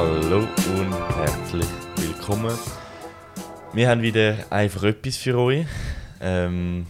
Hallo 0.00 0.46
und 0.76 0.94
herzlich 1.16 1.66
willkommen. 1.96 2.56
Wir 3.72 3.88
haben 3.88 4.00
wieder 4.00 4.36
einfach 4.48 4.84
etwas 4.84 5.16
für 5.16 5.36
euch. 5.36 5.66
Ähm, 6.20 6.86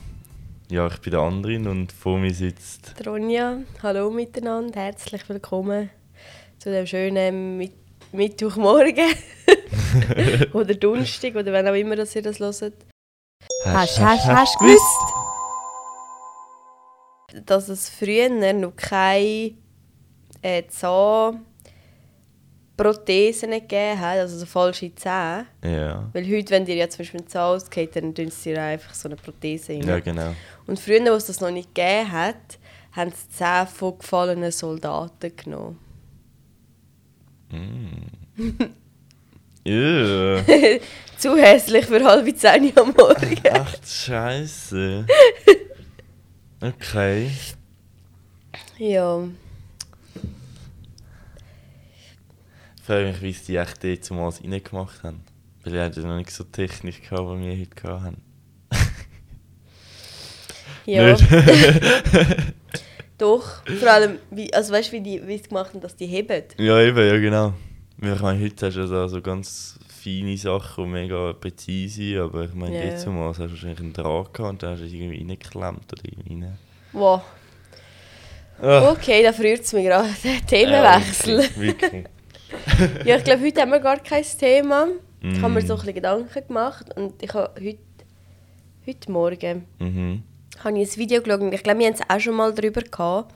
ja, 0.68 0.86
ich 0.88 0.98
bin 0.98 1.12
der 1.12 1.20
Andrin 1.20 1.66
und 1.68 1.90
vor 1.90 2.18
mir 2.18 2.34
sitzt 2.34 2.92
Ronja. 3.06 3.60
Hallo 3.82 4.10
miteinander, 4.10 4.82
herzlich 4.82 5.26
willkommen 5.26 5.88
zu 6.58 6.70
dem 6.70 6.86
schönen 6.86 7.56
Mit 7.56 7.72
Mittwochmorgen 8.12 9.08
oder 10.52 10.74
Donnerstag 10.74 11.34
oder 11.34 11.50
wann 11.50 11.66
auch 11.66 11.72
immer 11.72 11.96
dass 11.96 12.14
ihr 12.14 12.20
das 12.20 12.38
hört. 12.40 12.74
Hast, 13.64 13.98
hast, 14.00 14.26
hast 14.26 14.58
gewusst, 14.58 15.14
dass 17.46 17.70
es 17.70 17.88
früher 17.88 18.28
noch 18.52 18.76
keine 18.76 19.54
äh, 20.42 20.64
Zahnprothesen 22.78 23.50
gegeben 23.50 24.00
hat, 24.00 24.18
also 24.18 24.38
so 24.38 24.46
falsche 24.46 24.94
Zähne. 24.94 25.46
Ja. 25.64 26.08
Weil 26.12 26.26
heute, 26.28 26.50
wenn 26.50 26.64
dir 26.64 26.76
ja 26.76 26.88
zum 26.88 26.98
Beispiel 26.98 27.20
ein 27.20 27.26
Zahn 27.26 27.56
ausgeht, 27.56 27.96
dann 27.96 28.14
tun 28.14 28.30
sie 28.30 28.50
dir 28.50 28.62
einfach 28.62 28.94
so 28.94 29.08
eine 29.08 29.16
Prothese 29.16 29.72
rein. 29.74 29.82
ja, 29.82 30.00
genau. 30.00 30.34
Und 30.66 30.78
früher, 30.78 31.00
als 31.12 31.24
es 31.24 31.26
das 31.26 31.40
noch 31.40 31.50
nicht 31.50 31.74
gegeben 31.74 32.12
hat, 32.12 32.58
haben 32.92 33.10
sie 33.12 33.36
Zähne 33.36 33.66
von 33.66 33.98
gefallenen 33.98 34.52
Soldaten 34.52 35.36
genommen. 35.36 35.78
Ja. 39.64 40.42
Zu 41.18 41.36
hässlich 41.36 41.84
für 41.84 42.02
halbe 42.02 42.34
zehn 42.34 42.72
am 42.78 42.94
Morgen. 42.96 43.36
Ach, 43.52 43.74
Scheiße. 43.84 45.04
Okay. 46.60 47.30
ja. 48.78 49.28
Ich 52.76 52.77
frage 52.88 53.06
mich, 53.08 53.22
wie 53.22 53.30
es 53.30 53.44
die 53.44 53.56
echt 53.56 53.82
dort 53.84 54.04
zumals 54.04 54.42
reingemacht 54.42 55.02
haben. 55.02 55.20
Weil 55.62 55.72
die 55.72 55.78
hatten 55.80 56.02
noch 56.08 56.16
nicht 56.16 56.30
so 56.30 56.44
Technik 56.44 57.08
gehabt, 57.08 57.28
wie 57.38 57.46
wir 57.46 57.60
heute 57.60 58.00
hatten. 58.02 58.22
Ja. 60.86 61.16
Doch. 63.18 63.62
Vor 63.66 63.90
allem, 63.90 64.18
wie, 64.30 64.52
also 64.54 64.72
weißt 64.72 64.88
du, 64.88 64.92
wie, 64.96 65.00
die- 65.00 65.26
wie 65.26 65.36
sie 65.36 65.42
gemacht 65.44 65.70
haben, 65.74 65.80
dass 65.80 65.96
die 65.96 66.06
heben? 66.06 66.44
Ja, 66.56 66.80
eben, 66.80 67.06
ja 67.06 67.18
genau. 67.18 67.52
Ich 68.00 68.20
meine, 68.22 68.42
heute 68.42 68.66
hast 68.66 68.76
du 68.76 68.80
also 68.80 69.08
so 69.08 69.20
ganz 69.20 69.78
feine 70.02 70.36
Sachen 70.38 70.84
und 70.84 70.92
mega 70.92 71.32
präzise, 71.34 72.22
aber 72.22 72.44
ich 72.44 72.54
meine, 72.54 72.76
Ja, 72.78 72.84
jetzt 72.84 73.06
mal 73.06 73.28
hast 73.28 73.40
du 73.40 73.50
wahrscheinlich 73.50 73.80
einen 73.80 73.92
Draht 73.92 74.32
gehabt 74.32 74.50
und 74.52 74.62
dann 74.62 74.72
hast 74.72 74.80
du 74.80 74.86
es 74.86 74.92
irgendwie 74.92 75.18
reingeklemmt 75.18 75.92
oder 75.92 76.02
irgendwie 76.04 76.44
rein. 76.44 76.58
Wow. 76.92 77.22
Ah. 78.62 78.90
Okay, 78.92 79.22
da 79.22 79.32
verrührt 79.32 79.60
es 79.60 79.72
mich 79.72 79.84
gerade. 79.84 80.08
Themenwechsel. 80.46 81.42
Ja, 81.42 81.56
wirklich, 81.56 81.82
wirklich. 81.82 82.06
Ja, 83.04 83.16
ich 83.16 83.24
glaube, 83.24 83.42
heute 83.44 83.60
haben 83.60 83.70
wir 83.70 83.80
gar 83.80 83.98
kein 83.98 84.22
Thema. 84.24 84.88
Ich 85.20 85.40
habe 85.42 85.52
mir 85.54 85.62
Mm. 85.62 85.66
so 85.66 85.74
ein 85.74 85.78
bisschen 85.80 85.94
Gedanken 85.94 86.46
gemacht 86.46 86.96
und 86.96 87.20
ich 87.22 87.32
habe 87.34 87.52
heute, 87.60 87.78
heute 88.86 89.10
Morgen 89.12 89.64
Mhm. 89.80 90.22
habe 90.62 90.78
ich 90.80 90.92
ein 90.92 90.96
Video 90.96 91.20
geschaut 91.22 91.40
und 91.40 91.52
ich 91.52 91.62
glaube, 91.62 91.80
wir 91.80 91.86
haben 91.86 91.94
es 91.94 92.08
auch 92.08 92.20
schon 92.20 92.36
mal 92.36 92.52
darüber 92.54 92.82
gehabt, 92.82 93.34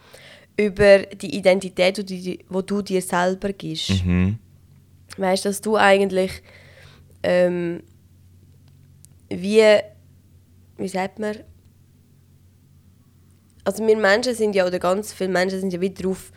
über 0.57 0.99
die 1.01 1.35
Identität, 1.37 1.97
die, 1.99 2.05
die, 2.05 2.39
wo 2.49 2.63
du 2.63 2.83
dir 2.83 3.03
selber 3.03 3.53
gibst. 3.53 4.05
Mhm. 4.05 4.39
Weißt 5.17 5.45
du, 5.45 5.49
dass 5.49 5.61
du 5.61 5.77
eigentlich 5.77 6.31
ähm, 7.25 7.83
wie, 9.29 9.63
wie 10.77 10.89
sagt 10.89 11.19
man, 11.19 11.37
also 13.65 13.87
wir 13.87 13.97
Menschen 13.97 14.35
sind 14.35 14.55
ja, 14.55 14.67
oder 14.67 14.79
ganz 14.79 15.13
viele 15.13 15.31
Menschen 15.31 15.61
sind 15.61 15.73
ja 15.73 15.81
wie 15.81 15.91
darauf 15.91 16.33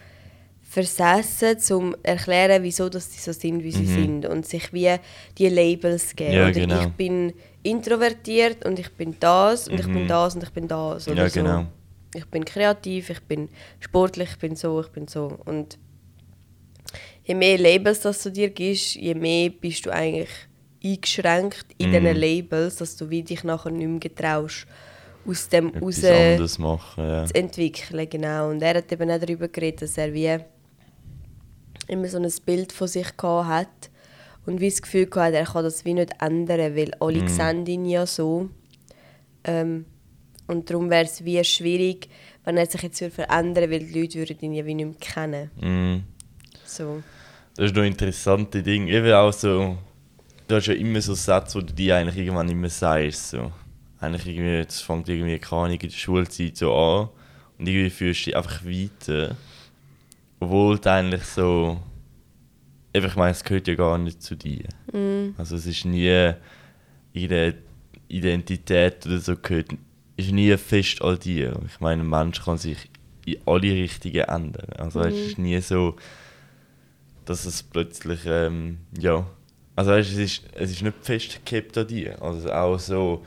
versessen, 0.84 1.56
um 1.78 1.92
zu 1.94 1.98
erklären, 2.04 2.62
wieso 2.64 2.90
dass 2.90 3.12
sie 3.12 3.20
so 3.20 3.32
sind, 3.32 3.64
wie 3.64 3.72
sie 3.72 3.86
sind 3.86 4.26
und 4.26 4.46
sich 4.46 4.74
wie 4.74 4.94
die 5.38 5.48
Labels 5.48 6.16
geben. 6.16 6.34
Ja, 6.34 6.44
oder 6.44 6.52
genau. 6.52 6.82
ich 6.82 6.88
bin 6.90 7.34
introvertiert 7.64 8.66
und 8.66 8.78
ich 8.80 8.92
bin 8.92 9.16
das 9.20 9.68
und 9.68 9.80
ich 9.80 9.86
bin 9.88 10.04
Mhm. 10.04 10.08
das 10.08 10.36
und 10.36 10.44
ich 10.44 10.50
bin 10.52 10.68
das. 10.68 11.08
Oder 11.08 11.24
Ja, 11.24 11.30
so. 11.30 11.40
genau. 11.42 11.66
Ich 12.14 12.26
bin 12.26 12.44
kreativ, 12.46 13.10
ich 13.10 13.22
bin 13.22 13.50
sportlich, 13.80 14.30
ich 14.32 14.38
bin 14.40 14.56
so, 14.56 14.82
ich 14.82 14.88
bin 14.90 15.08
so. 15.08 15.38
Und 15.46 15.78
je 17.24 17.36
mehr 17.36 17.58
Labels 17.58 18.02
das 18.02 18.22
du 18.24 18.30
dir 18.32 18.50
gibst, 18.50 18.96
je 18.96 19.16
mehr 19.16 19.50
bist 19.50 19.86
du 19.86 19.90
eigentlich 19.92 20.30
eingeschränkt 20.84 21.66
in 21.78 21.90
Mhm. 21.90 21.94
diesen 21.94 22.16
Labels, 22.18 22.76
dass 22.78 22.96
du 22.98 23.10
wie 23.10 23.24
dich 23.24 23.44
nachher 23.44 23.72
nicht 23.72 23.88
mehr 23.88 24.00
getraust, 24.00 24.68
aus 25.28 25.50
dem 25.50 25.70
raus 25.82 26.60
machen, 26.60 27.04
ja. 27.04 27.26
zu 27.26 27.34
entwickeln. 27.36 28.08
Genau. 28.10 28.50
Und 28.50 28.62
er 28.62 28.76
hat 28.76 28.92
eben 28.92 29.10
auch 29.10 29.20
darüber 29.20 29.48
geredet, 29.48 29.82
dass 29.82 29.98
er 29.98 30.14
wie 30.14 30.38
immer 31.88 32.08
so 32.08 32.18
ein 32.18 32.32
Bild 32.46 32.72
von 32.72 32.88
sich 32.88 33.16
gehabt 33.18 33.48
hat 33.48 33.90
und 34.46 34.60
wie 34.62 34.70
das 34.70 34.82
Gefühl 34.82 35.08
gehabt, 35.08 35.34
er 35.34 35.46
kann 35.46 35.64
das 35.64 35.86
wie 35.86 35.94
nicht 35.94 36.12
ändern, 36.20 36.76
weil 36.76 36.94
alle 37.00 37.22
Mhm. 37.24 37.28
sehen 37.28 37.66
ihn 37.66 37.86
ja 37.86 38.06
so. 38.06 38.50
Ähm, 39.44 39.86
und 40.48 40.70
darum 40.70 40.90
wäre 40.90 41.06
es 41.06 41.24
wie 41.26 41.44
schwierig, 41.44 42.08
wenn 42.44 42.58
er 42.58 42.66
sich 42.68 42.82
jetzt 42.84 43.00
verändern 43.00 43.70
würde, 43.70 43.72
weil 43.72 43.80
die 43.88 44.00
Leute 44.02 44.20
würden 44.20 44.38
ihn 44.42 44.54
ja 44.54 44.66
wie 44.66 44.76
nicht 44.76 44.86
mehr 44.86 44.96
kennen. 45.00 45.52
Mhm. 45.60 46.04
So. 46.64 47.02
Das 47.56 47.68
ist 47.68 47.76
noch 47.76 47.84
interessante 47.84 48.62
Ding. 48.62 48.88
Eben 48.88 49.12
auch 49.14 49.32
so, 49.34 49.78
du 50.48 50.56
hast 50.56 50.68
ja 50.68 50.74
immer 50.74 51.02
so 51.02 51.14
Sätze, 51.14 51.56
wo 51.58 51.62
du 51.66 51.74
die 51.74 51.92
eigentlich 51.92 52.18
irgendwann 52.18 52.46
nicht 52.48 52.56
mehr 52.58 52.70
sagst. 52.70 53.30
So. 53.30 53.52
Eigentlich 54.00 54.28
irgendwie, 54.28 54.64
das 54.66 54.82
fängt 54.82 55.10
irgendwie, 55.10 55.40
keine 55.40 55.62
Ahnung, 55.64 55.80
in 55.80 55.90
der 55.90 55.96
Schulzeit 55.96 56.58
so 56.58 56.76
an 56.76 57.10
und 57.58 57.68
irgendwie 57.68 57.90
fühlst 57.90 58.22
du 58.22 58.26
dich 58.26 58.36
einfach 58.38 58.64
weiter. 58.66 59.36
Obwohl 60.46 60.78
du 60.78 60.92
eigentlich 60.92 61.24
so, 61.24 61.80
ich 62.94 63.16
meine, 63.16 63.32
es 63.32 63.44
gehört 63.44 63.68
ja 63.68 63.74
gar 63.74 63.98
nicht 63.98 64.22
zu 64.22 64.36
dir. 64.36 64.66
Also 65.40 65.56
es 65.56 65.66
ist 65.66 65.86
nie, 65.86 66.34
ihre 67.14 67.56
Identität 68.08 69.08
oder 69.08 69.18
so 69.18 69.36
gehört, 69.36 69.70
ist 70.18 70.32
nie 70.32 70.56
fest 70.58 71.02
an 71.02 71.18
dir. 71.18 71.60
Ich 71.66 71.80
meine, 71.80 72.04
ein 72.04 72.10
Mensch 72.10 72.46
kann 72.46 72.60
sich 72.60 72.78
in 73.26 73.38
alle 73.48 73.72
Richtungen 73.72 74.20
ändern. 74.20 74.70
Also 74.78 75.00
es 75.00 75.16
ist 75.16 75.40
nie 75.40 75.60
so, 75.62 75.96
dass 77.26 77.46
es 77.46 77.64
plötzlich, 77.64 78.20
ähm, 78.28 78.78
ja, 79.00 79.26
also 79.76 79.90
weißt, 79.90 80.12
es, 80.12 80.18
ist, 80.18 80.44
es 80.54 80.70
ist 80.70 80.84
nicht 80.84 80.98
festgekippt 81.02 81.76
an 81.80 81.88
dir. 81.88 82.22
Also 82.22 82.52
auch 82.52 82.78
so, 82.78 83.26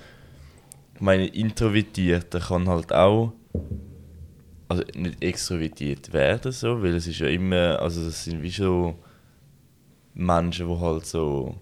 ich 0.94 1.00
meine, 1.00 1.26
Introvertierter 1.26 2.38
kann 2.38 2.68
halt 2.68 2.92
auch, 2.92 3.32
also 4.68 4.82
nicht 4.94 5.22
extrovertiert 5.22 6.12
werden, 6.12 6.52
so, 6.52 6.82
weil 6.82 6.94
es 6.94 7.06
ist 7.06 7.18
ja 7.20 7.26
immer, 7.28 7.78
also 7.80 8.04
das 8.04 8.24
sind 8.24 8.42
wie 8.42 8.50
so 8.50 8.94
Menschen, 10.14 10.68
die 10.68 10.80
halt 10.80 11.06
so, 11.06 11.54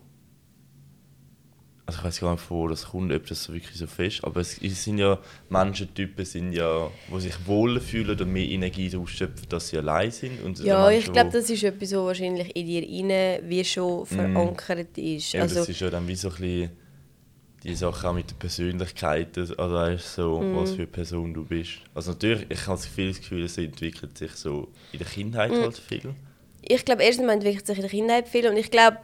also 1.86 1.98
ich 2.00 2.04
weiß 2.04 2.20
gar 2.20 2.32
nicht, 2.32 2.50
wo 2.50 2.66
das 2.66 2.86
kommt, 2.86 3.12
ob 3.12 3.26
das 3.26 3.44
so 3.44 3.52
wirklich 3.54 3.76
so 3.76 3.86
fest, 3.86 4.24
aber 4.24 4.40
es, 4.40 4.56
sind 4.56 4.98
ja, 4.98 5.18
Menschentypen 5.50 6.24
sind 6.24 6.52
ja, 6.52 6.90
die 7.14 7.20
sich 7.20 7.46
wohler 7.46 7.80
fühlen 7.80 8.18
und 8.20 8.32
mehr 8.32 8.48
Energie 8.48 8.88
daraus 8.90 9.10
schöpfen, 9.10 9.48
dass 9.48 9.68
sie 9.68 9.78
allein 9.78 10.10
sind. 10.10 10.42
Und 10.42 10.58
Ja, 10.60 10.88
ich 10.90 10.96
Menschen, 10.96 11.12
glaube, 11.12 11.28
wo- 11.28 11.32
das 11.38 11.48
ist 11.48 11.62
etwas, 11.62 11.92
was 11.92 11.98
wahrscheinlich 11.98 12.56
in 12.56 12.66
dir 12.66 12.82
rein 12.82 13.48
wie 13.48 13.64
schon 13.64 14.04
verankert 14.04 14.98
ist. 14.98 15.32
Ja, 15.32 15.42
also, 15.42 15.54
das 15.60 15.68
ist 15.68 15.78
ja 15.80 15.90
dann 15.90 16.08
wie 16.08 16.16
so 16.16 16.28
ein 16.28 16.34
bisschen 16.34 16.70
die 17.62 17.74
Sache 17.74 18.08
auch 18.08 18.14
mit 18.14 18.30
der 18.30 18.36
Persönlichkeit, 18.36 19.36
also 19.38 19.56
weißt, 19.58 20.14
so, 20.14 20.40
Mhm. 20.40 20.56
was 20.56 20.70
für 20.72 20.76
eine 20.82 20.86
Person 20.86 21.34
du 21.34 21.44
bist. 21.44 21.78
Also 21.94 22.12
natürlich, 22.12 22.46
ich 22.50 22.66
habe 22.66 22.78
viel 22.80 23.08
das 23.08 23.18
Gefühl, 23.18 23.44
es 23.44 23.58
entwickelt 23.58 24.16
sich 24.18 24.32
so 24.32 24.68
in 24.92 24.98
der 25.00 25.08
Kindheit 25.08 25.50
Mhm. 25.52 25.62
halt 25.62 25.78
viel. 25.78 26.14
ich 26.62 26.84
glaube, 26.84 27.02
erstens 27.04 27.28
entwickelt 27.30 27.66
sich 27.66 27.76
in 27.76 27.82
der 27.82 27.90
Kindheit 27.90 28.28
viel 28.28 28.48
und 28.48 28.56
ich 28.56 28.70
glaube, 28.70 28.98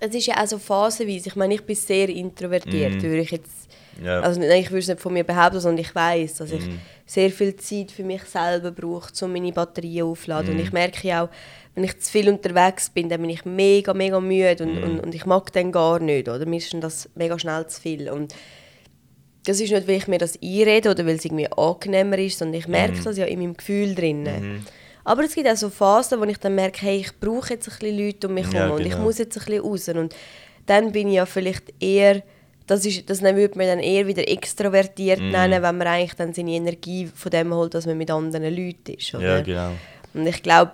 es 0.00 0.14
ist 0.14 0.26
ja 0.26 0.42
auch 0.42 0.46
so 0.46 0.58
phasenweise. 0.58 1.28
Ich 1.28 1.36
meine, 1.36 1.54
ich 1.54 1.62
bin 1.62 1.76
sehr 1.76 2.08
introvertiert, 2.08 3.02
würde 3.02 3.20
ich 3.20 3.30
jetzt... 3.30 3.68
Ja. 4.02 4.20
Also 4.20 4.40
nein, 4.40 4.60
ich 4.60 4.70
würde 4.70 4.80
es 4.80 4.88
nicht 4.88 5.00
von 5.00 5.12
mir 5.12 5.22
behaupten, 5.22 5.60
sondern 5.60 5.84
ich 5.84 5.94
weiß, 5.94 6.34
dass 6.36 6.50
ich 6.50 6.66
Mhm. 6.66 6.80
sehr 7.06 7.30
viel 7.30 7.54
Zeit 7.56 7.92
für 7.92 8.02
mich 8.02 8.22
selber 8.24 8.72
brauche, 8.72 9.12
um 9.24 9.32
meine 9.32 9.52
Batterien 9.52 10.06
aufzuladen. 10.06 10.52
Mhm. 10.52 10.58
Und 10.58 10.64
ich 10.66 10.72
merke 10.72 11.06
ja 11.06 11.24
auch, 11.24 11.28
wenn 11.76 11.84
ich 11.84 12.00
zu 12.00 12.10
viel 12.10 12.28
unterwegs 12.28 12.90
bin, 12.90 13.08
dann 13.08 13.20
bin 13.20 13.30
ich 13.30 13.44
mega, 13.44 13.94
mega 13.94 14.18
müde 14.20 14.64
und, 14.64 14.74
Mhm. 14.74 14.82
und, 14.82 15.00
und 15.00 15.14
ich 15.14 15.26
mag 15.26 15.52
dann 15.52 15.70
gar 15.70 16.00
nicht. 16.00 16.28
Oder 16.28 16.44
mir 16.44 16.56
ist 16.56 16.74
das 16.80 17.08
mega 17.14 17.38
schnell 17.38 17.66
zu 17.68 17.80
viel. 17.80 18.10
Und 18.10 18.34
das 19.46 19.60
ist 19.60 19.70
nicht, 19.70 19.86
weil 19.86 19.96
ich 19.96 20.08
mir 20.08 20.18
das 20.18 20.38
einrede 20.42 20.90
oder 20.90 21.06
weil 21.06 21.16
es 21.16 21.24
irgendwie 21.24 21.48
angenehmer 21.52 22.18
ist, 22.18 22.38
sondern 22.38 22.58
ich 22.58 22.66
merke 22.66 22.98
Mhm. 22.98 23.04
das 23.04 23.16
ja 23.16 23.26
in 23.26 23.38
meinem 23.38 23.56
Gefühl 23.56 23.94
drinnen. 23.94 24.66
Aber 25.04 25.22
es 25.24 25.34
gibt 25.34 25.48
auch 25.48 25.56
so 25.56 25.68
Phasen, 25.70 26.18
wo 26.20 26.24
ich 26.24 26.38
dann 26.38 26.54
merke, 26.54 26.80
hey, 26.86 26.96
ich 26.98 27.18
brauche 27.20 27.54
jetzt 27.54 27.68
ein 27.68 27.78
bisschen 27.78 27.98
Leute 27.98 28.26
um 28.28 28.34
mich 28.34 28.46
herum 28.46 28.56
Ja, 28.56 28.74
und 28.74 28.80
ich 28.86 28.92
genau. 28.92 29.04
muss 29.04 29.18
jetzt 29.18 29.36
ein 29.38 29.44
bisschen 29.44 29.62
raus. 29.62 29.88
Und 29.90 30.14
dann 30.66 30.92
bin 30.92 31.08
ich 31.08 31.14
ja 31.16 31.26
vielleicht 31.26 31.74
eher, 31.78 32.22
das, 32.66 32.86
ist, 32.86 33.08
das 33.10 33.20
würde 33.20 33.58
man 33.58 33.66
dann 33.66 33.80
eher 33.80 34.06
wieder 34.06 34.26
extrovertiert 34.26 35.20
Mhm. 35.20 35.28
nennen, 35.30 35.62
wenn 35.62 35.76
man 35.76 35.86
eigentlich 35.86 36.14
dann 36.14 36.32
seine 36.32 36.52
Energie 36.52 37.06
von 37.14 37.30
dem 37.30 37.52
holt, 37.54 37.74
dass 37.74 37.84
man 37.86 37.98
mit 37.98 38.10
anderen 38.10 38.44
Leuten 38.54 38.94
ist. 38.98 39.14
Oder? 39.14 39.36
Ja, 39.36 39.40
genau. 39.42 39.72
Und 40.14 40.26
ich 40.26 40.42
glaube, 40.42 40.72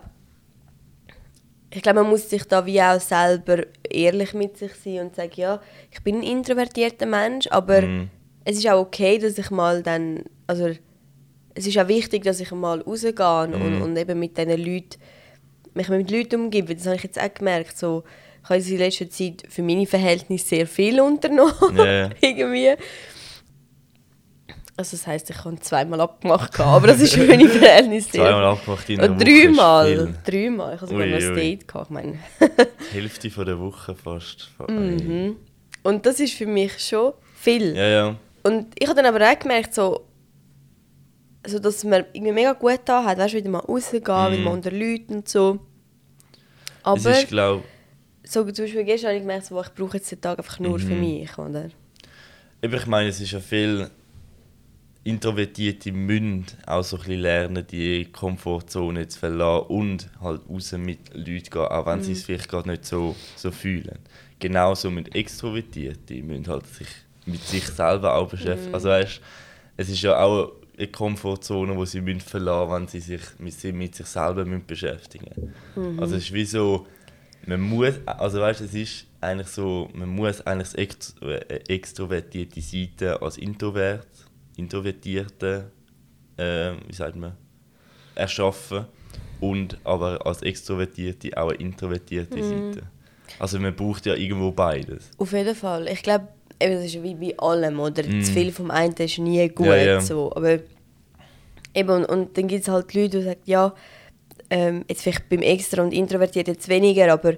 ich 1.72 1.82
glaube, 1.82 2.00
man 2.02 2.10
muss 2.10 2.28
sich 2.28 2.44
da 2.44 2.64
wie 2.66 2.80
auch 2.82 3.00
selber 3.00 3.64
ehrlich 3.88 4.34
mit 4.34 4.56
sich 4.58 4.72
sein 4.74 5.00
und 5.06 5.16
sagen, 5.16 5.32
ja, 5.36 5.60
ich 5.90 6.02
bin 6.02 6.16
ein 6.16 6.22
introvertierter 6.22 7.06
Mensch, 7.06 7.46
aber 7.48 7.82
Mhm. 7.82 8.10
es 8.44 8.58
ist 8.58 8.68
auch 8.68 8.80
okay, 8.80 9.18
dass 9.18 9.38
ich 9.38 9.50
mal 9.50 9.82
dann, 9.82 10.24
also 10.46 10.70
es 11.54 11.66
ist 11.66 11.78
auch 11.78 11.88
wichtig, 11.88 12.24
dass 12.24 12.40
ich 12.40 12.50
mal 12.52 12.80
rausgehe 12.80 13.42
und, 13.54 13.82
und 13.82 13.96
eben 13.96 14.18
mit 14.18 14.36
diesen 14.36 14.56
Leuten 14.64 14.98
mich 15.74 15.88
mit 15.88 16.10
Leuten 16.10 16.36
umgebe, 16.42 16.74
das 16.74 16.86
habe 16.86 16.96
ich 16.96 17.04
jetzt 17.04 17.20
auch 17.20 17.32
gemerkt, 17.32 17.78
so, 17.78 18.02
ich 18.42 18.50
habe 18.50 18.60
in 18.60 18.78
letzter 18.78 19.08
Zeit 19.10 19.44
für 19.48 19.62
meine 19.62 19.86
Verhältnisse 19.86 20.46
sehr 20.48 20.66
viel 20.66 21.00
unternommen, 21.00 21.76
Ja. 21.76 22.10
irgendwie. 22.20 22.70
Also 24.76 24.96
das 24.96 25.06
heisst, 25.06 25.28
ich 25.28 25.44
habe 25.44 25.60
zweimal 25.60 26.00
abgemacht, 26.00 26.58
aber 26.58 26.86
das 26.86 27.00
ist 27.02 27.12
für 27.12 27.26
meine 27.26 27.46
Verhältnisse 27.48 28.10
sehr 28.12 28.22
Zweimal 28.24 28.44
abgemacht 28.46 28.88
in 28.88 29.00
einer 29.00 29.14
dreimal, 29.16 30.14
dreimal, 30.24 30.74
ich 30.74 30.80
habe 30.80 30.90
sogar 30.90 31.06
Ui, 31.06 31.10
noch 31.12 31.28
ein. 31.28 31.34
Date 31.34 31.68
gehabt, 31.68 31.86
ich 31.86 31.90
meine. 31.90 32.18
Die 32.90 32.94
Hälfte 32.94 33.30
von 33.30 33.44
der 33.46 33.60
Woche 33.60 33.94
fast. 33.94 34.50
Mhm. 34.68 35.36
Und 35.82 36.06
das 36.06 36.18
ist 36.18 36.32
für 36.32 36.46
mich 36.46 36.78
schon 36.78 37.12
viel. 37.36 37.76
Ja, 37.76 37.88
ja. 37.88 38.16
Und 38.42 38.68
ich 38.78 38.88
habe 38.88 39.02
dann 39.02 39.14
aber 39.14 39.30
auch 39.30 39.38
gemerkt, 39.38 39.74
so, 39.74 40.06
also 41.42 41.58
dass 41.58 41.84
mir 41.84 42.06
irgendwie 42.12 42.32
mega 42.32 42.52
gut 42.52 42.80
da 42.84 43.04
hat, 43.04 43.18
weißt 43.18 43.34
du, 43.34 43.38
wieder 43.38 43.50
mal 43.50 43.58
rausgehen, 43.58 44.02
wieder 44.02 44.42
mal 44.42 44.50
unter 44.52 44.70
Leuten 44.70 45.14
und 45.16 45.28
so. 45.28 45.60
Aber 46.82 46.98
Mhm. 47.00 47.06
es 47.06 47.18
ist, 47.22 47.28
glaube 47.28 47.64
so 48.22 48.44
zum 48.50 48.64
Beispiel 48.66 48.84
gestern 48.84 49.08
habe 49.08 49.16
ich 49.16 49.22
gemerkt, 49.22 49.46
so, 49.46 49.60
ich 49.60 49.68
brauche 49.74 49.96
jetzt 49.96 50.10
den 50.12 50.20
Tag 50.20 50.38
einfach 50.38 50.58
nur 50.58 50.78
für 50.78 50.94
Mhm. 50.94 51.00
mich, 51.00 51.38
oder? 51.38 51.68
ich, 52.62 52.86
meine, 52.86 53.08
es 53.08 53.20
ist 53.20 53.30
ja 53.32 53.40
viel 53.40 53.90
Introvertierte 55.02 55.92
müssen 55.92 56.44
auch 56.66 56.84
so 56.84 56.96
ein 56.96 57.02
bisschen 57.02 57.20
lernen, 57.22 57.66
die 57.66 58.04
Komfortzone 58.12 59.08
zu 59.08 59.18
verlassen 59.18 59.66
und 59.68 60.10
halt 60.20 60.42
raus 60.48 60.72
mit 60.72 60.98
Leuten 61.14 61.48
gehen, 61.50 61.62
auch 61.62 61.86
wenn 61.86 62.02
sie 62.02 62.12
es 62.12 62.22
vielleicht 62.24 62.48
gerade 62.50 62.68
nicht 62.68 62.84
so, 62.84 63.16
so 63.34 63.50
fühlen. 63.50 63.98
Genauso 64.38 64.90
mit 64.90 65.14
Extrovertierte 65.14 66.14
müssen 66.22 66.46
halt 66.48 66.66
sich 66.66 66.88
mit 67.24 67.42
sich 67.42 67.64
selber 67.66 68.14
auch 68.14 68.28
beschäftigen. 68.28 68.74
Also 68.74 68.90
weißt, 68.90 69.20
es 69.78 69.88
ist 69.88 70.02
ja 70.02 70.22
auch 70.22 70.52
eine 70.80 70.88
Komfortzone, 70.88 71.76
die 71.76 71.86
sie 71.86 72.00
müssen 72.00 72.20
verlassen 72.20 72.72
wenn 72.72 72.88
sie 72.88 73.00
sich 73.00 73.20
mit, 73.38 73.52
si- 73.54 73.72
mit 73.72 73.94
sich 73.94 74.06
selber 74.06 74.44
müssen 74.44 74.66
beschäftigen 74.66 75.30
Also 75.98 76.16
es 76.16 76.24
ist 76.24 76.32
wie 76.32 76.44
so, 76.44 76.86
man 77.46 77.60
muss, 77.60 77.94
also 78.06 78.40
weißt, 78.40 78.60
es 78.62 78.74
ist 78.74 79.06
eigentlich 79.20 79.48
so, 79.48 79.88
man 79.94 80.08
muss 80.08 80.40
eigentlich 80.46 80.76
Ext 80.76 81.20
äh, 81.22 81.38
extrovertierte 81.68 82.60
Seite 82.60 83.20
als 83.22 83.36
Introvert, 83.38 84.06
Introvertierte, 84.56 85.70
äh, 86.36 86.72
wie 86.86 86.92
sagt 86.94 87.16
man, 87.16 87.32
erschaffen 88.14 88.86
und 89.40 89.78
aber 89.84 90.24
als 90.26 90.42
Extrovertierte 90.42 91.36
auch 91.36 91.48
eine 91.50 91.58
introvertierte 91.58 92.42
Seite. 92.42 92.82
Also 93.38 93.58
man 93.58 93.74
braucht 93.74 94.06
ja 94.06 94.14
irgendwo 94.14 94.50
beides. 94.52 95.10
Auf 95.18 95.32
jeden 95.32 95.54
Fall. 95.54 95.88
Ich 95.88 96.02
glaube, 96.02 96.28
eben, 96.60 96.74
das 96.74 96.84
ist 96.84 97.02
wie 97.02 97.14
bei 97.14 97.38
allem, 97.38 97.80
oder? 97.80 98.02
Zu 98.02 98.32
viel 98.32 98.52
vom 98.52 98.70
einen 98.70 98.94
ist 98.94 99.18
nie 99.18 99.48
gut. 99.48 99.66
Ja, 99.66 99.76
ja. 99.76 100.00
So. 100.00 100.32
Aber 100.34 100.58
eben, 101.74 101.90
und, 101.90 102.04
und 102.06 102.36
dann 102.38 102.48
gibt 102.48 102.62
es 102.62 102.68
halt 102.68 102.92
Leute, 102.94 103.18
die 103.18 103.24
sagen, 103.24 103.40
ja, 103.44 103.74
ähm, 104.50 104.84
jetzt 104.88 105.02
vielleicht 105.02 105.28
beim 105.28 105.42
Extra 105.42 105.82
und 105.82 105.92
Introvertiert 105.92 106.48
jetzt 106.48 106.68
weniger, 106.68 107.12
aber 107.12 107.34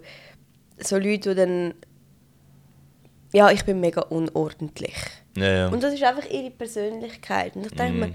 so 0.79 0.97
Leute, 0.97 1.31
die 1.31 1.35
dann, 1.35 1.75
ja, 3.33 3.51
ich 3.51 3.65
bin 3.65 3.81
mega 3.81 4.01
unordentlich. 4.03 4.95
Ja. 5.37 5.69
Und 5.69 5.83
das 5.83 5.95
ist 5.95 6.03
einfach 6.03 6.29
ihre 6.31 6.51
Persönlichkeit. 6.51 7.57
Und 7.57 7.67
ich 7.67 7.73
denke 7.73 7.93
Mhm. 7.95 8.01
mir, 8.01 8.15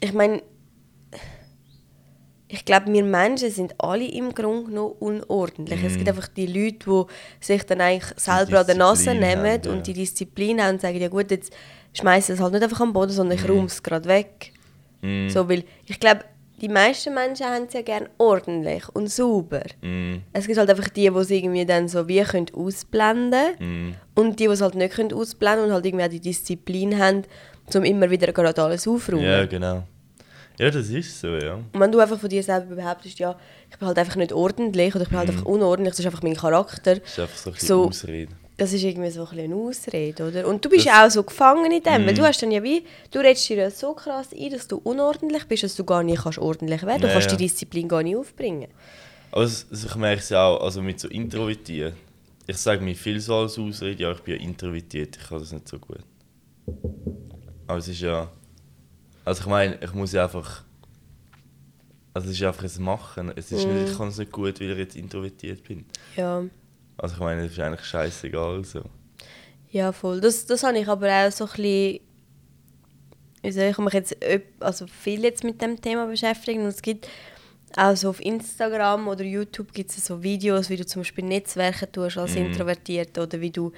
ich 0.00 0.12
meine, 0.12 0.42
ich 2.50 2.64
glaube, 2.64 2.92
wir 2.92 3.04
Menschen 3.04 3.50
sind 3.50 3.74
alle 3.78 4.06
im 4.06 4.34
Grunde 4.34 4.72
noch 4.72 4.96
unordentlich. 5.00 5.82
Es 5.84 5.92
Mhm. 5.92 5.96
gibt 5.98 6.08
einfach 6.08 6.28
die 6.28 6.46
Leute, 6.46 6.78
die 7.40 7.44
sich 7.44 7.62
dann 7.64 7.80
eigentlich 7.80 8.10
selber 8.16 8.60
an 8.60 8.66
der 8.66 8.74
Nase 8.76 9.14
nehmen 9.14 9.46
haben, 9.46 9.68
und 9.70 9.86
die 9.86 9.92
Disziplin 9.92 10.62
haben 10.62 10.74
und 10.76 10.80
sagen, 10.80 10.98
ja 11.00 11.08
gut, 11.08 11.30
jetzt 11.30 11.52
schmeiße 11.92 12.32
es 12.32 12.40
halt 12.40 12.52
nicht 12.54 12.62
einfach 12.62 12.80
am 12.80 12.92
Boden, 12.92 13.10
sondern 13.12 13.36
ich 13.38 13.48
räume 13.48 13.66
es 13.66 13.82
gerade 13.82 14.08
weg. 14.08 14.52
Mhm. 15.02 15.28
So, 15.28 15.48
weil 15.48 15.64
ich 15.86 16.00
glaube, 16.00 16.24
die 16.60 16.68
meisten 16.68 17.14
Menschen 17.14 17.46
haben 17.46 17.64
es 17.68 17.74
ja 17.74 17.82
gerne 17.82 18.08
ordentlich 18.18 18.82
und 18.94 19.08
sauber. 19.10 19.62
Mhm. 19.80 20.22
Es 20.32 20.46
gibt 20.46 20.58
halt 20.58 20.68
einfach 20.70 20.88
die, 20.88 21.02
die 21.10 21.16
es 21.16 21.30
irgendwie 21.30 21.64
dann 21.66 21.86
so 21.86 22.08
wie 22.08 22.22
können 22.22 22.46
ausblenden 22.54 23.54
Mhm. 23.60 23.94
und 24.14 24.40
die, 24.40 24.46
die 24.46 24.52
es 24.52 24.60
halt 24.60 24.74
nicht 24.74 24.94
können 24.94 25.12
ausblenden 25.12 25.66
und 25.66 25.72
halt 25.72 25.86
irgendwie 25.86 26.04
auch 26.04 26.08
die 26.08 26.18
Disziplin 26.20 26.98
haben, 26.98 27.22
um 27.74 27.84
immer 27.84 28.10
wieder 28.10 28.32
gerade 28.32 28.60
alles 28.62 28.88
aufzuräumen. 28.88 29.24
Ja, 29.26 29.44
genau. 29.46 29.84
Ja, 30.58 30.70
das 30.70 30.88
ist 30.88 31.20
so, 31.20 31.28
ja. 31.28 31.54
Und 31.54 31.80
wenn 31.80 31.92
du 31.92 32.00
einfach 32.00 32.18
von 32.18 32.28
dir 32.28 32.42
selber 32.42 32.74
behauptest, 32.74 33.18
ja, 33.18 33.38
ich 33.70 33.78
bin 33.78 33.86
halt 33.86 33.98
einfach 33.98 34.16
nicht 34.16 34.32
ordentlich 34.32 34.94
oder 34.94 35.02
ich 35.04 35.08
bin 35.08 35.18
halt 35.18 35.28
einfach 35.30 35.44
unordentlich, 35.46 35.92
das 35.92 36.00
ist 36.00 36.06
einfach 36.06 36.22
mein 36.22 36.34
Charakter, 36.36 36.96
Das 36.96 37.08
ist 37.12 37.18
einfach 37.20 37.38
so 37.38 37.50
ein 37.50 37.56
So- 37.56 37.86
Ausrede. 37.88 38.32
das 38.56 38.72
ist 38.72 38.82
irgendwie 38.82 39.10
so 39.10 39.20
ein 39.22 39.28
bisschen 39.28 39.52
eine 39.52 39.54
Ausrede, 39.62 40.26
oder? 40.28 40.48
Und 40.48 40.64
du 40.64 40.68
bist 40.68 40.84
ja 40.86 41.06
auch 41.06 41.10
so 41.10 41.22
gefangen 41.22 41.70
in 41.70 41.80
dem, 41.82 42.04
weil 42.06 42.14
du 42.14 42.22
hast 42.24 42.42
dann 42.42 42.50
ja 42.50 42.60
wie, 42.62 42.84
du 43.12 43.20
redest 43.20 43.48
dir 43.48 43.56
ja 43.58 43.70
so 43.70 43.92
krass 43.94 44.28
ein, 44.36 44.50
dass 44.50 44.66
du 44.66 44.78
unordentlich 44.78 45.44
bist, 45.46 45.62
dass 45.62 45.76
du 45.76 45.84
gar 45.84 46.02
nicht 46.02 46.22
kannst 46.22 46.38
ordentlich 46.40 46.82
werden. 46.82 47.02
Du 47.02 47.06
Ja, 47.06 47.12
kannst 47.12 47.30
die 47.30 47.36
Disziplin 47.36 47.86
gar 47.86 48.02
nicht 48.02 48.16
aufbringen. 48.16 48.66
Also, 49.30 49.64
also 49.70 49.86
ich 49.86 49.94
merke 49.94 50.22
es 50.22 50.28
ja 50.30 50.44
auch, 50.44 50.60
also 50.64 50.82
mit 50.82 50.98
so 50.98 51.06
introvertiert. 51.06 51.94
Ich 52.48 52.56
sage 52.56 52.82
mir 52.82 52.96
viel 52.96 53.20
so 53.20 53.34
als 53.36 53.58
Ausrede, 53.58 54.02
ja, 54.02 54.10
ich 54.10 54.20
bin 54.22 54.34
ja 54.34 54.40
introvertiert, 54.40 55.16
ich 55.20 55.28
kann 55.28 55.38
das 55.38 55.52
nicht 55.52 55.68
so 55.68 55.78
gut. 55.78 55.98
Aber 57.68 57.78
es 57.78 57.86
ist 57.88 58.00
ja. 58.00 58.28
Also 59.28 59.42
ich 59.42 59.46
meine, 59.46 59.78
ich 59.82 59.92
muss 59.92 60.12
ja 60.12 60.24
einfach. 60.24 60.64
Also 62.14 62.30
es 62.30 62.34
ist 62.34 62.42
einfach 62.42 62.64
ein 62.64 62.82
Machen. 62.82 63.30
Es 63.36 63.52
ist 63.52 63.66
nicht, 63.66 63.90
ich 63.90 63.96
kann 63.96 64.08
es 64.08 64.16
nicht 64.18 64.32
gut, 64.32 64.58
weil 64.58 64.70
ich 64.70 64.78
jetzt 64.78 64.96
introvertiert 64.96 65.62
bin. 65.64 65.84
Ja, 66.16 66.42
Also 66.96 67.14
ich 67.14 67.20
meine, 67.20 67.42
das 67.42 67.52
ist 67.52 67.60
eigentlich 67.60 67.84
scheißegal 67.84 68.64
so. 68.64 68.82
ja 69.70 69.92
voll. 69.92 70.20
Das, 70.20 70.46
das 70.46 70.62
habe 70.62 70.78
ich 70.78 70.88
aber 70.88 71.08
auch 71.08 71.30
so 71.30 71.44
ein 71.44 72.00
bisschen, 73.42 73.70
ich 73.70 73.78
mich 73.78 73.92
jetzt 73.92 74.16
also 74.60 74.86
viel 74.86 75.22
jetzt 75.22 75.44
mit 75.44 75.60
dem 75.60 75.80
Thema 75.80 76.06
beschäftigen 76.06 76.62
und 76.62 76.68
es 76.68 76.80
gibt 76.82 77.06
auch 77.76 77.94
so 77.94 78.08
auf 78.08 78.20
Instagram 78.20 79.08
oder 79.08 79.24
YouTube 79.24 79.72
gibt 79.74 79.90
es 79.90 80.06
so 80.06 80.22
Videos, 80.22 80.70
wie 80.70 80.76
du 80.76 80.86
zum 80.86 81.02
Beispiel 81.02 81.24
Netzwerke 81.24 81.92
tust 81.92 82.16
als 82.16 82.34
Introvertierte 82.34 83.22
oder 83.22 83.40
wie 83.42 83.50
du 83.50 83.72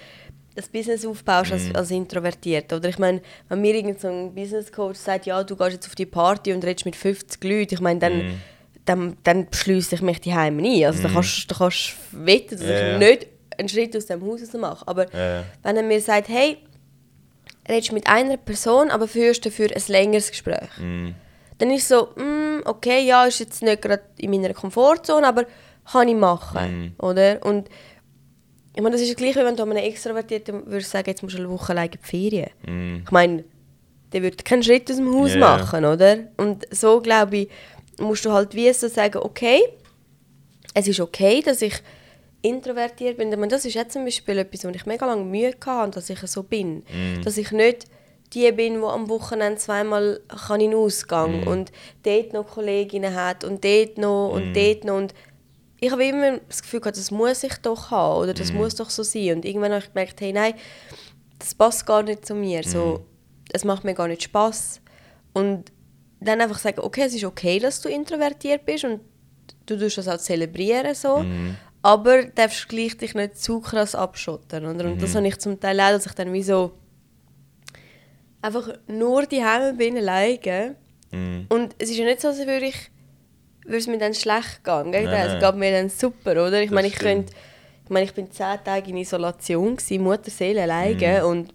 das 0.60 0.68
Business 0.68 1.04
aufbaust 1.04 1.52
als, 1.52 1.74
als 1.74 1.90
Introvertierte. 1.90 2.76
Oder 2.76 2.88
ich 2.88 2.98
meine, 2.98 3.20
wenn 3.48 3.60
mir 3.60 3.74
irgend 3.74 4.00
so 4.00 4.08
ein 4.08 4.34
Business 4.34 4.70
Coach 4.70 4.98
sagt, 4.98 5.26
ja, 5.26 5.42
du 5.42 5.56
gehst 5.56 5.72
jetzt 5.72 5.86
auf 5.86 5.94
die 5.94 6.06
Party 6.06 6.52
und 6.52 6.64
redest 6.64 6.86
mit 6.86 6.96
50 6.96 7.42
Leuten, 7.44 7.74
ich 7.74 7.80
meine, 7.80 8.00
dann, 8.00 8.40
dann, 8.84 9.16
dann 9.22 9.48
beschließe 9.48 9.94
ich 9.94 10.02
mich 10.02 10.20
die 10.20 10.34
Heime 10.34 10.62
nie. 10.62 10.84
Also 10.84 11.02
da 11.02 11.10
kannst 11.10 11.50
da 11.50 11.54
kannst 11.56 11.94
du 12.12 12.26
wetten, 12.26 12.58
dass 12.58 12.68
ja. 12.68 12.92
ich 12.92 12.98
nicht 12.98 13.26
einen 13.58 13.68
Schritt 13.68 13.96
aus 13.96 14.06
dem 14.06 14.24
Haus 14.24 14.52
mache. 14.54 14.86
Aber 14.86 15.12
ja. 15.12 15.44
wenn 15.62 15.76
er 15.76 15.82
mir 15.82 16.00
sagt, 16.00 16.28
hey, 16.28 16.58
redest 17.68 17.92
mit 17.92 18.06
einer 18.06 18.36
Person, 18.36 18.90
aber 18.90 19.06
führst 19.08 19.44
dafür 19.46 19.68
ein 19.74 19.82
längeres 19.88 20.30
Gespräch. 20.30 20.68
Mhm. 20.78 21.14
Dann 21.58 21.70
ist 21.70 21.88
so, 21.88 22.08
mm, 22.16 22.62
okay, 22.64 23.06
ja, 23.06 23.26
ist 23.26 23.40
jetzt 23.40 23.62
nicht 23.62 23.82
gerade 23.82 24.02
in 24.16 24.30
meiner 24.30 24.54
Komfortzone, 24.54 25.26
aber 25.26 25.44
kann 25.90 26.08
ich 26.08 26.16
machen, 26.16 26.94
Mhm. 26.98 27.04
oder? 27.04 27.44
Und 27.44 27.68
ich 28.74 28.82
meine, 28.82 28.92
das 28.92 29.02
ist 29.02 29.10
das 29.10 29.16
Gleiche, 29.16 29.40
wie 29.40 29.44
wenn 29.44 29.56
du 29.56 29.62
einem 29.62 29.76
Extrovertierten 29.76 30.66
würdest 30.66 30.90
sagen, 30.90 31.08
jetzt 31.08 31.22
musst 31.22 31.34
du 31.34 31.38
eine 31.38 31.50
Woche 31.50 31.72
lang 31.72 31.86
in 31.86 31.90
die 31.92 31.98
Ferien. 31.98 32.50
Mhm. 32.66 33.02
Ich 33.04 33.10
meine, 33.10 33.44
der 34.12 34.22
würde 34.22 34.36
keinen 34.44 34.62
Schritt 34.62 34.90
aus 34.90 34.96
dem 34.96 35.12
Haus 35.14 35.34
ja. 35.34 35.40
machen, 35.40 35.84
oder? 35.84 36.18
Und 36.36 36.66
so, 36.70 37.00
glaube 37.00 37.36
ich, 37.38 37.48
musst 37.98 38.24
du 38.24 38.32
halt 38.32 38.54
wie 38.54 38.72
so 38.72 38.88
sagen, 38.88 39.18
okay, 39.18 39.60
es 40.74 40.88
ist 40.88 41.00
okay, 41.00 41.42
dass 41.42 41.62
ich 41.62 41.74
introvertiert 42.42 43.18
bin. 43.18 43.30
Ich 43.30 43.38
meine, 43.38 43.50
das 43.50 43.64
ist 43.64 43.74
jetzt 43.74 43.92
zum 43.92 44.04
Beispiel 44.04 44.38
etwas, 44.38 44.64
wo 44.64 44.68
ich 44.68 44.86
mega 44.86 45.06
lange 45.06 45.24
Mühe 45.24 45.54
hatte, 45.64 45.90
dass 45.92 46.10
ich 46.10 46.20
so 46.20 46.42
bin. 46.42 46.84
Dass 47.24 47.36
ich 47.36 47.50
nicht 47.52 47.86
die 48.32 48.50
bin, 48.52 48.74
die 48.74 48.84
am 48.84 49.08
Wochenende 49.08 49.58
zweimal 49.58 50.20
kann 50.46 50.60
in 50.60 50.70
den 50.70 50.78
Ausgang 50.78 51.46
und 51.46 51.72
dort 52.04 52.32
noch 52.32 52.46
Kolleginnen 52.46 53.14
hat 53.14 53.44
und 53.44 53.64
dort 53.64 53.98
noch 53.98 54.30
und 54.30 54.54
dort 54.54 54.84
noch. 54.84 54.96
Und 54.96 55.14
ich 55.80 55.90
habe 55.90 56.04
immer 56.04 56.38
das 56.48 56.62
Gefühl 56.62 56.80
gehabt, 56.80 56.98
das 56.98 57.10
muss 57.10 57.42
ich 57.42 57.54
doch 57.56 57.90
haben 57.90 58.22
oder 58.22 58.34
das 58.34 58.52
muss 58.52 58.74
doch 58.74 58.90
so 58.90 59.02
sein. 59.02 59.36
Und 59.36 59.44
irgendwann 59.44 59.72
habe 59.72 59.82
ich 59.82 59.92
gemerkt, 59.92 60.20
hey, 60.20 60.32
nein, 60.32 60.54
das 61.38 61.54
passt 61.54 61.86
gar 61.86 62.02
nicht 62.02 62.26
zu 62.26 62.34
mir. 62.34 62.62
So, 62.62 63.06
es 63.52 63.64
macht 63.64 63.84
mir 63.84 63.94
gar 63.94 64.06
nicht 64.06 64.22
Spaß. 64.22 64.80
Und 65.32 65.72
dann 66.20 66.40
einfach 66.40 66.58
sagen, 66.58 66.80
okay, 66.80 67.04
es 67.04 67.14
ist 67.14 67.24
okay, 67.24 67.58
dass 67.58 67.80
du 67.80 67.88
introvertiert 67.88 68.66
bist 68.66 68.84
und 68.84 69.00
du 69.64 69.78
tust 69.78 69.98
das 69.98 70.08
auch 70.08 70.18
zelebrieren 70.18 70.94
so, 70.94 71.24
aber 71.82 72.24
du 72.24 72.30
darfst 72.30 72.68
gleich 72.68 72.96
dich 72.98 73.14
nicht 73.14 73.38
zu 73.38 73.60
krass 73.60 73.94
abschotten. 73.94 74.66
Oder? 74.66 74.84
Und 74.84 75.00
das 75.00 75.14
habe 75.14 75.26
ich 75.26 75.38
zum 75.38 75.58
Teil 75.58 75.80
auch, 75.80 75.90
dass 75.92 76.04
ich 76.04 76.12
dann 76.12 76.32
wie 76.32 76.42
so 76.42 76.72
einfach 78.42 78.68
nur 78.86 79.24
die 79.24 79.42
Heime 79.42 79.74
bin, 79.74 79.96
alleine. 79.96 80.76
Mhm. 81.10 81.46
Und 81.48 81.74
es 81.78 81.90
ist 81.90 81.96
ja 81.96 82.04
nicht 82.04 82.20
so, 82.20 82.28
als 82.28 82.38
würde 82.38 82.66
ich 82.66 82.90
würde 83.70 83.78
es 83.78 83.86
mir 83.86 83.98
dann 83.98 84.14
schlecht 84.14 84.62
gehen. 84.64 84.92
Gell? 84.92 85.06
Es 85.12 85.38
geht 85.40 85.54
mir 85.56 85.72
dann 85.72 85.88
super, 85.88 86.32
oder? 86.32 86.60
Ich 86.62 86.70
meine, 86.70 86.88
ich 86.88 86.94
stimmt. 86.96 87.28
könnte, 87.28 87.32
ich 87.84 87.90
meine, 87.90 88.04
ich 88.06 88.12
bin 88.14 88.30
zehn 88.30 88.58
Tage 88.64 88.90
in 88.90 88.96
Isolation 88.98 89.76
gewesen, 89.76 90.02
Mutterseele 90.02 90.60
Mhm. 90.64 90.70
alleine 90.70 91.26
und 91.26 91.54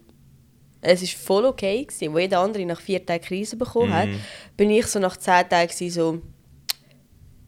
es 0.80 1.02
ist 1.02 1.14
voll 1.14 1.44
okay 1.44 1.84
gewesen. 1.84 2.12
Wo 2.14 2.18
jeder 2.18 2.40
andere 2.40 2.64
nach 2.66 2.80
vier 2.80 3.04
Tagen 3.04 3.24
Krise 3.24 3.56
bekommen 3.56 3.92
hat, 3.94 4.08
Mhm. 4.08 4.20
bin 4.56 4.70
ich 4.70 4.86
so 4.86 4.98
nach 4.98 5.16
zehn 5.16 5.48
Tagen 5.48 5.90
so 5.90 6.20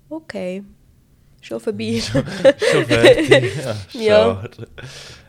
okay, 0.09 0.63
schon 1.41 1.61
vorbei. 1.61 2.01
Schon 2.03 2.25
fertig. 2.87 3.55
Ja, 3.55 3.77
Ja. 3.95 4.43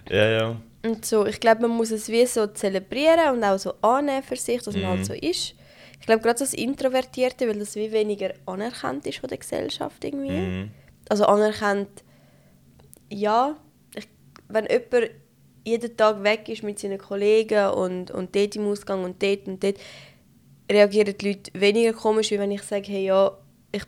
Ja, 0.09 0.29
ja. 0.29 0.55
Und 0.83 1.05
so, 1.05 1.25
ich 1.25 1.39
glaube, 1.39 1.61
man 1.63 1.71
muss 1.71 1.91
es 1.91 2.07
wie 2.07 2.25
so 2.25 2.47
zelebrieren 2.47 3.35
und 3.35 3.43
auch 3.43 3.59
so 3.59 3.73
annehmen 3.81 4.23
für 4.23 4.37
sich, 4.37 4.61
dass 4.63 4.73
man 4.75 4.83
Mhm. 4.85 4.87
halt 4.89 5.05
so 5.05 5.13
ist. 5.13 5.53
Ich 5.99 6.05
glaube, 6.05 6.21
gerade 6.21 6.39
das 6.39 6.53
Introvertierte, 6.53 7.47
weil 7.47 7.59
das 7.59 7.75
wie 7.75 7.91
weniger 7.91 8.33
anerkannt 8.45 9.05
ist 9.05 9.19
von 9.19 9.29
der 9.29 9.37
Gesellschaft 9.37 10.03
irgendwie. 10.03 10.31
Mhm. 10.31 10.71
Also 11.09 11.25
anerkannt, 11.25 12.03
ja, 13.09 13.55
ich, 13.95 14.07
wenn 14.47 14.65
jemand 14.65 15.11
jeden 15.65 15.97
Tag 15.97 16.23
weg 16.23 16.47
ist 16.49 16.63
mit 16.63 16.79
seinen 16.79 16.97
Kollegen 16.97 17.69
und, 17.71 18.11
und 18.11 18.35
dort 18.35 18.55
im 18.55 18.67
Ausgang 18.67 19.03
und 19.03 19.21
dort 19.21 19.47
und 19.47 19.63
dort, 19.63 19.77
reagieren 20.71 21.15
die 21.17 21.27
Leute 21.27 21.51
weniger 21.53 21.93
komisch, 21.93 22.31
wie 22.31 22.39
wenn 22.39 22.51
ich 22.51 22.61
sage, 22.61 22.91
hey, 22.91 23.05
ja, 23.05 23.31
ich 23.71 23.83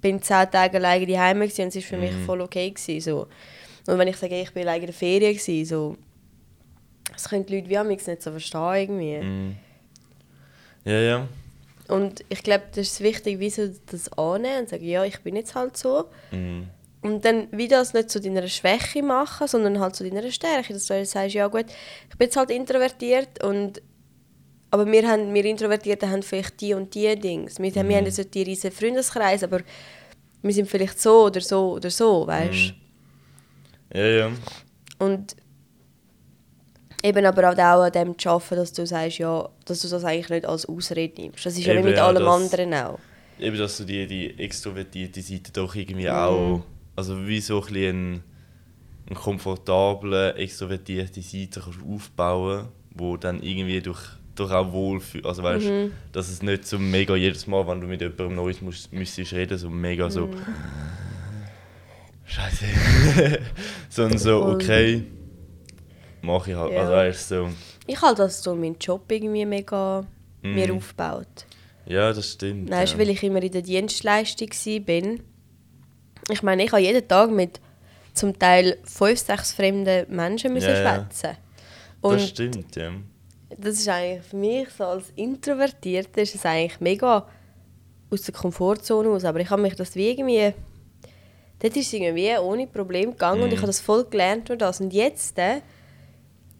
bin 0.00 0.22
zehn 0.22 0.50
Tage 0.50 0.78
alleine 0.78 1.06
daheim 1.06 1.40
und 1.40 1.46
es 1.46 1.58
war 1.58 1.82
für 1.82 1.96
mich 1.98 2.14
voll 2.24 2.40
okay. 2.40 2.70
Gewesen, 2.70 3.00
so. 3.00 3.26
Und 3.86 3.98
wenn 3.98 4.08
ich 4.08 4.16
sage, 4.16 4.34
hey, 4.34 4.42
ich 4.42 4.52
bin 4.52 4.62
alleine 4.62 4.80
in 4.80 4.86
der 4.86 4.94
Ferien, 4.94 5.36
gewesen, 5.36 5.64
so, 5.64 5.96
das 7.12 7.28
können 7.28 7.46
die 7.46 7.56
Leute 7.56 7.68
wie 7.68 7.78
amigs 7.78 8.06
nicht 8.06 8.22
so 8.22 8.30
verstehen 8.30 8.74
irgendwie. 8.74 9.18
Mhm. 9.18 9.56
Ja, 10.86 10.98
ja. 11.00 11.28
Und 11.88 12.24
ich 12.30 12.42
glaube, 12.42 12.64
das 12.74 12.86
ist 12.88 13.00
wichtig, 13.00 13.38
wie 13.38 13.50
so 13.50 13.68
das 13.90 14.10
annehmen 14.14 14.60
und 14.60 14.68
sagen, 14.70 14.84
ja, 14.84 15.04
ich 15.04 15.20
bin 15.20 15.36
jetzt 15.36 15.54
halt 15.54 15.76
so. 15.76 16.06
Mhm. 16.32 16.68
Und 17.02 17.24
dann 17.24 17.46
wie 17.52 17.68
das 17.68 17.92
nicht 17.94 18.10
zu 18.10 18.20
deiner 18.20 18.48
Schwäche 18.48 19.02
machen, 19.02 19.46
sondern 19.46 19.78
halt 19.78 19.94
zu 19.94 20.02
deiner 20.08 20.28
Stärke. 20.30 20.72
Dass 20.72 20.86
du 20.86 20.94
halt 20.94 21.06
sagst, 21.08 21.34
ja 21.34 21.46
gut, 21.46 21.66
ich 22.10 22.16
bin 22.16 22.26
jetzt 22.26 22.36
halt 22.36 22.50
introvertiert 22.50 23.44
und 23.44 23.80
aber 24.72 24.84
wir, 24.90 25.06
haben, 25.08 25.32
wir 25.32 25.44
Introvertierten 25.44 26.10
haben 26.10 26.22
vielleicht 26.24 26.60
die 26.60 26.74
und 26.74 26.92
die 26.94 27.14
Dinge. 27.16 27.46
Wir, 27.58 27.70
haben- 27.72 27.88
wir 27.88 27.96
haben 27.98 28.04
jetzt 28.06 28.18
nicht 28.18 28.34
die 28.34 28.42
riesen 28.42 28.72
Freundeskreis, 28.72 29.44
aber 29.44 29.60
wir 30.42 30.52
sind 30.52 30.68
vielleicht 30.68 31.00
so 31.00 31.26
oder 31.26 31.40
so 31.40 31.72
oder 31.74 31.88
so, 31.90 32.26
weißt 32.26 32.74
Ja, 33.94 34.04
ja. 34.04 34.30
Und 34.98 35.36
eben 37.06 37.24
aber 37.26 37.50
auch 37.50 37.56
an 37.84 37.92
dem 37.92 38.18
zu 38.18 38.28
arbeiten, 38.30 38.56
dass 38.56 38.72
du 38.72 38.86
sagst, 38.86 39.18
ja, 39.18 39.48
dass 39.64 39.80
du 39.82 39.88
das 39.88 40.04
eigentlich 40.04 40.28
nicht 40.30 40.46
als 40.46 40.66
Ausrede 40.66 41.20
nimmst. 41.22 41.46
Das 41.46 41.56
ist 41.56 41.64
ja 41.64 41.72
wie 41.74 41.78
Eben, 41.78 41.88
mit 41.88 41.96
ja, 41.96 42.06
allem 42.06 42.24
das- 42.24 42.34
anderen 42.42 42.74
auch. 42.74 42.98
Eben, 43.38 43.58
dass 43.58 43.76
du 43.76 43.84
die, 43.84 44.06
die 44.06 44.38
extrovertierte 44.38 45.20
Seite 45.20 45.52
doch 45.52 45.74
irgendwie 45.74 46.06
Mhm. 46.06 46.10
auch, 46.10 46.62
also 46.96 47.26
wie 47.26 47.40
so 47.40 47.60
ein 47.60 47.66
bisschen 47.72 48.14
ein, 48.14 48.22
eine 49.08 49.16
komfortable, 49.16 50.34
extrovertierte 50.36 51.20
Seite 51.22 51.60
kannst 51.60 51.78
aufbauen, 51.86 52.68
wo 52.94 53.16
dann 53.18 53.42
irgendwie 53.42 53.80
durch, 53.82 54.00
durch 54.34 54.50
auch 54.52 54.72
wohlfühlt. 54.72 55.26
Also 55.26 55.42
weißt, 55.42 55.66
Mhm. 55.66 55.92
dass 56.12 56.28
es 56.30 56.42
nicht 56.42 56.66
so 56.66 56.78
mega 56.78 57.14
jedes 57.14 57.46
Mal, 57.46 57.66
wenn 57.68 57.80
du 57.80 57.86
mit 57.86 58.00
jemandem 58.00 58.34
Neues 58.36 58.62
musst, 58.62 58.90
müsstest 58.92 59.32
reden, 59.34 59.58
so 59.58 59.68
mega 59.70 60.08
so 60.10 60.26
Mhm. 60.28 60.34
Scheiße. 62.24 62.64
Sondern 63.88 64.18
so, 64.18 64.44
okay, 64.46 65.04
mach 66.26 66.46
ich 66.46 66.54
halt. 66.56 66.72
Ja. 66.72 66.80
Also 66.80 66.92
weißt 66.92 67.28
so, 67.28 67.48
Ich 67.86 68.00
halte 68.02 68.22
das 68.22 68.42
so 68.42 68.54
meinen 68.54 68.76
Job 68.78 69.02
irgendwie 69.10 69.46
mega 69.46 70.04
mir 70.42 70.68
Mhm. 70.68 70.76
aufgebaut. 70.78 71.46
ja, 71.86 72.12
das 72.12 72.32
stimmt. 72.32 72.70
Weißt 72.70 72.92
ja. 72.94 72.98
weil 72.98 73.10
ich 73.10 73.22
immer 73.22 73.42
in 73.42 73.50
der 73.52 73.62
Dienstleistung 73.62 74.48
war. 74.50 75.18
Ich 76.30 76.42
meine, 76.42 76.64
ich 76.64 76.72
habe 76.72 76.82
jeden 76.82 77.06
Tag 77.06 77.30
mit 77.30 77.60
zum 78.12 78.36
Teil 78.38 78.78
fünf, 78.84 79.18
sechs 79.20 79.52
fremden 79.52 80.06
Menschen 80.14 80.52
müssen 80.52 80.68
Ja, 80.70 80.80
ja. 80.82 80.94
schwätzen. 80.94 81.36
Das 82.02 82.12
Und 82.12 82.20
stimmt, 82.20 82.76
ja. 82.76 82.90
das 83.58 83.74
ist 83.78 83.88
eigentlich 83.88 84.22
für 84.24 84.36
mich 84.36 84.68
so 84.70 84.84
als 84.84 85.10
Introvertierte 85.16 86.20
ist 86.20 86.34
es 86.34 86.44
eigentlich 86.46 86.80
mega 86.80 87.26
aus 88.10 88.22
der 88.22 88.34
Komfortzone 88.34 89.08
aus. 89.10 89.24
Aber 89.24 89.40
ich 89.40 89.50
habe 89.50 89.62
mich 89.62 89.74
das 89.74 89.94
wie 89.94 90.10
irgendwie... 90.10 90.52
Dort 91.58 91.76
ist 91.76 91.86
es 91.86 91.92
irgendwie 91.92 92.36
ohne 92.38 92.66
Problem 92.66 93.12
gegangen 93.12 93.42
und 93.42 93.50
ich 93.52 93.56
habe 93.58 93.68
das 93.68 93.80
voll 93.80 94.04
gelernt 94.04 94.48
durch 94.48 94.58
das. 94.58 94.80
Und 94.80 94.92
jetzt... 94.92 95.38
Äh, 95.38 95.60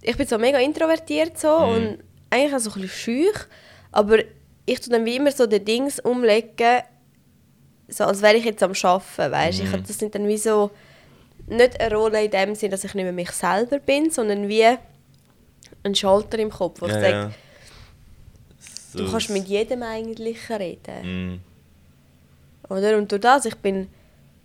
ich 0.02 0.16
bin 0.16 0.26
so 0.26 0.38
mega 0.38 0.58
introvertiert 0.58 1.38
so 1.38 1.56
und 1.56 1.98
eigentlich 2.30 2.54
auch 2.54 2.58
so 2.58 2.70
ein 2.70 2.82
bisschen 2.82 2.88
schüch, 3.24 3.46
aber 3.92 4.18
ich 4.66 4.80
tue 4.80 4.90
dann 4.92 5.04
wie 5.04 5.16
immer 5.16 5.30
so 5.30 5.46
die 5.46 5.64
Dings 5.64 6.00
umlegen, 6.00 6.82
so 7.88 8.04
als 8.04 8.20
wäre 8.22 8.36
ich 8.36 8.44
jetzt 8.44 8.62
am 8.62 8.72
Arbeiten, 8.82 9.32
weißt? 9.32 9.60
Ich 9.60 9.72
hab- 9.72 9.86
das 9.86 9.98
sind 9.98 10.14
dann 10.14 10.26
wie 10.26 10.36
so 10.38 10.70
nicht 11.46 11.80
eine 11.80 11.94
Rolle 11.94 12.24
in 12.24 12.30
dem 12.30 12.54
Sinn, 12.56 12.70
dass 12.72 12.82
ich 12.84 12.94
nicht 12.94 13.04
mehr 13.04 13.12
mich 13.12 13.30
selber 13.30 13.78
bin, 13.78 14.10
sondern 14.10 14.48
wie 14.48 14.64
ein 15.84 15.94
Schalter 15.94 16.38
im 16.40 16.50
Kopf, 16.50 16.80
wo 16.80 16.86
ich 16.86 16.92
ja, 16.92 17.00
sage, 17.00 17.12
ja. 17.12 17.30
du 18.94 19.04
So 19.06 19.10
kannst 19.12 19.28
das- 19.30 19.36
mit 19.36 19.46
jedem 19.46 19.82
eigentlich 19.84 20.50
reden. 20.50 21.40
Mm. 22.68 22.72
Oder? 22.72 22.98
Und 22.98 23.12
durch 23.12 23.20
das, 23.20 23.44
ich 23.44 23.54
bin 23.56 23.88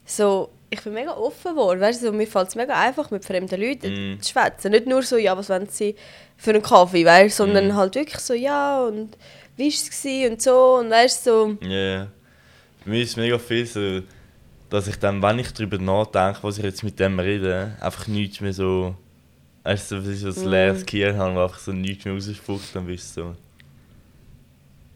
so, 0.05 0.49
ich 0.73 0.81
bin 0.81 0.93
mega 0.93 1.11
offen 1.15 1.51
geworden, 1.51 1.81
weißt 1.81 2.01
du, 2.03 2.11
mir 2.13 2.25
fällt 2.25 2.47
es 2.47 2.55
mega 2.55 2.73
einfach, 2.79 3.11
mit 3.11 3.25
fremden 3.25 3.59
Leuten 3.61 4.13
Mm. 4.15 4.21
zu 4.21 4.31
schwätzen. 4.31 4.71
Nicht 4.71 4.87
nur 4.87 5.03
so, 5.03 5.17
ja, 5.17 5.37
was 5.37 5.49
wollen 5.49 5.67
sie 5.69 5.95
für 6.37 6.51
einen 6.51 6.61
Kaffee, 6.63 7.05
weißt 7.05 7.35
sondern 7.37 7.67
Mm. 7.67 7.75
halt 7.75 7.95
wirklich 7.95 8.19
so, 8.19 8.33
ja, 8.33 8.81
und 8.85 9.17
wie 9.57 9.65
war 9.65 10.23
es 10.25 10.31
und 10.31 10.41
so, 10.41 10.75
und 10.79 10.89
weißt 10.89 11.27
du, 11.27 11.29
so, 11.29 11.57
Ja, 11.67 11.69
ja. 11.69 12.07
Für 12.83 12.89
mich 12.89 13.03
ist 13.03 13.09
es 13.11 13.15
mega 13.17 13.37
viel 13.37 13.65
so, 13.65 14.01
dass 14.69 14.87
ich 14.87 14.95
dann, 14.97 15.21
wenn 15.21 15.39
ich 15.39 15.51
darüber 15.53 15.77
nachdenke, 15.77 16.39
was 16.41 16.57
ich 16.57 16.63
jetzt 16.63 16.83
mit 16.83 16.97
dem 16.99 17.19
rede, 17.19 17.75
einfach 17.81 18.07
nichts 18.07 18.39
mehr 18.41 18.53
so. 18.53 18.95
Weißt 19.63 19.91
du, 19.91 20.01
so, 20.01 20.31
so 20.31 20.39
ein 20.39 20.45
Mhm. 20.45 20.51
leeres 20.51 20.85
Gehirn 20.85 21.17
habe, 21.17 21.35
wo 21.35 21.43
einfach 21.43 21.59
so 21.59 21.73
nichts 21.73 22.05
mehr 22.05 22.13
rausspuckt, 22.15 22.73
dann 22.73 22.87
bist 22.87 23.15
du 23.17 23.35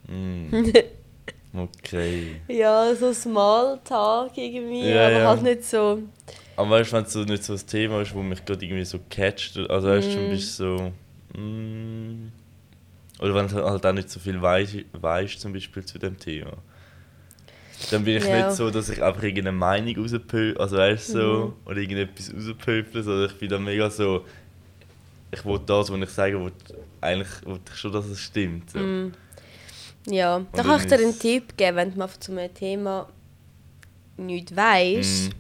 so. 0.08 0.14
Mm. 0.14 0.72
Okay. 1.56 2.42
ja, 2.48 2.94
so 2.96 3.14
Smalltalk 3.14 4.38
irgendwie, 4.38 4.94
Ja, 4.94 5.08
aber 5.08 5.22
ja. 5.22 5.28
halt 5.30 5.44
nicht 5.44 5.64
so, 5.64 6.04
Aber 6.56 6.70
weißt 6.72 6.92
du, 6.92 6.96
wenn 6.98 7.04
es 7.06 7.14
so 7.14 7.24
nicht 7.24 7.44
so 7.44 7.54
ein 7.54 7.68
Thema 7.68 8.02
ist, 8.02 8.14
wo 8.14 8.22
mich 8.22 8.44
gerade 8.46 8.66
irgendwie 8.66 8.86
so 8.86 9.00
catcht, 9.10 9.58
also 9.70 9.88
weißt 9.88 10.16
du, 10.16 10.20
dann 10.22 10.30
bist 10.30 10.56
so. 10.58 10.94
Mm. 11.34 12.30
Oder 13.20 13.36
wenn 13.36 13.48
du 13.48 13.56
halt 13.64 13.86
auch 13.86 13.94
nicht 13.94 14.10
so 14.10 14.20
viel 14.20 14.42
weißt, 14.42 14.76
weißt 14.94 15.40
zum 15.42 15.54
Beispiel 15.54 15.86
zu 15.86 16.00
dem 16.00 16.18
Thema. 16.20 16.54
Dann 17.90 18.04
bin 18.04 18.18
ich 18.18 18.30
Ja. 18.30 18.32
nicht 18.32 18.52
so, 18.52 18.72
dass 18.72 18.90
ich 18.90 19.02
einfach 19.04 19.22
irgendeine 19.24 19.52
Meinung 19.52 19.96
rauspöble, 19.98 20.60
also 20.60 20.78
weißt 20.78 21.14
du, 21.14 21.20
so, 21.20 21.54
Mhm. 21.54 21.54
oder 21.66 21.78
irgendetwas 21.78 22.34
rauspöble, 22.34 23.04
sondern 23.04 23.30
ich 23.30 23.38
bin 23.38 23.50
dann 23.50 23.64
mega 23.64 23.90
so, 23.90 24.26
ich 25.32 25.46
will 25.46 25.60
das, 25.66 25.92
was 25.92 26.00
ich 26.02 26.10
sage, 26.10 26.40
will, 26.44 26.52
eigentlich 27.02 27.46
will 27.46 27.60
ich 27.70 27.76
schon, 27.78 27.92
dass 27.92 28.06
es 28.06 28.20
stimmt. 28.22 28.72
So. 28.72 28.80
mm, 28.80 29.12
ja. 30.08 30.40
Da 30.40 30.46
dann 30.54 30.66
kann 30.66 30.82
ich 30.82 30.88
dir 30.88 30.96
einen 30.96 31.18
Tipp 31.18 31.58
geben, 31.58 31.78
wenn 31.78 31.92
du 31.92 31.98
mal 31.98 32.10
zu 32.20 32.32
einem 32.32 32.54
Thema 32.54 33.08
nichts 34.18 34.56
weißt. 34.56 35.30
Mm. 35.30 35.36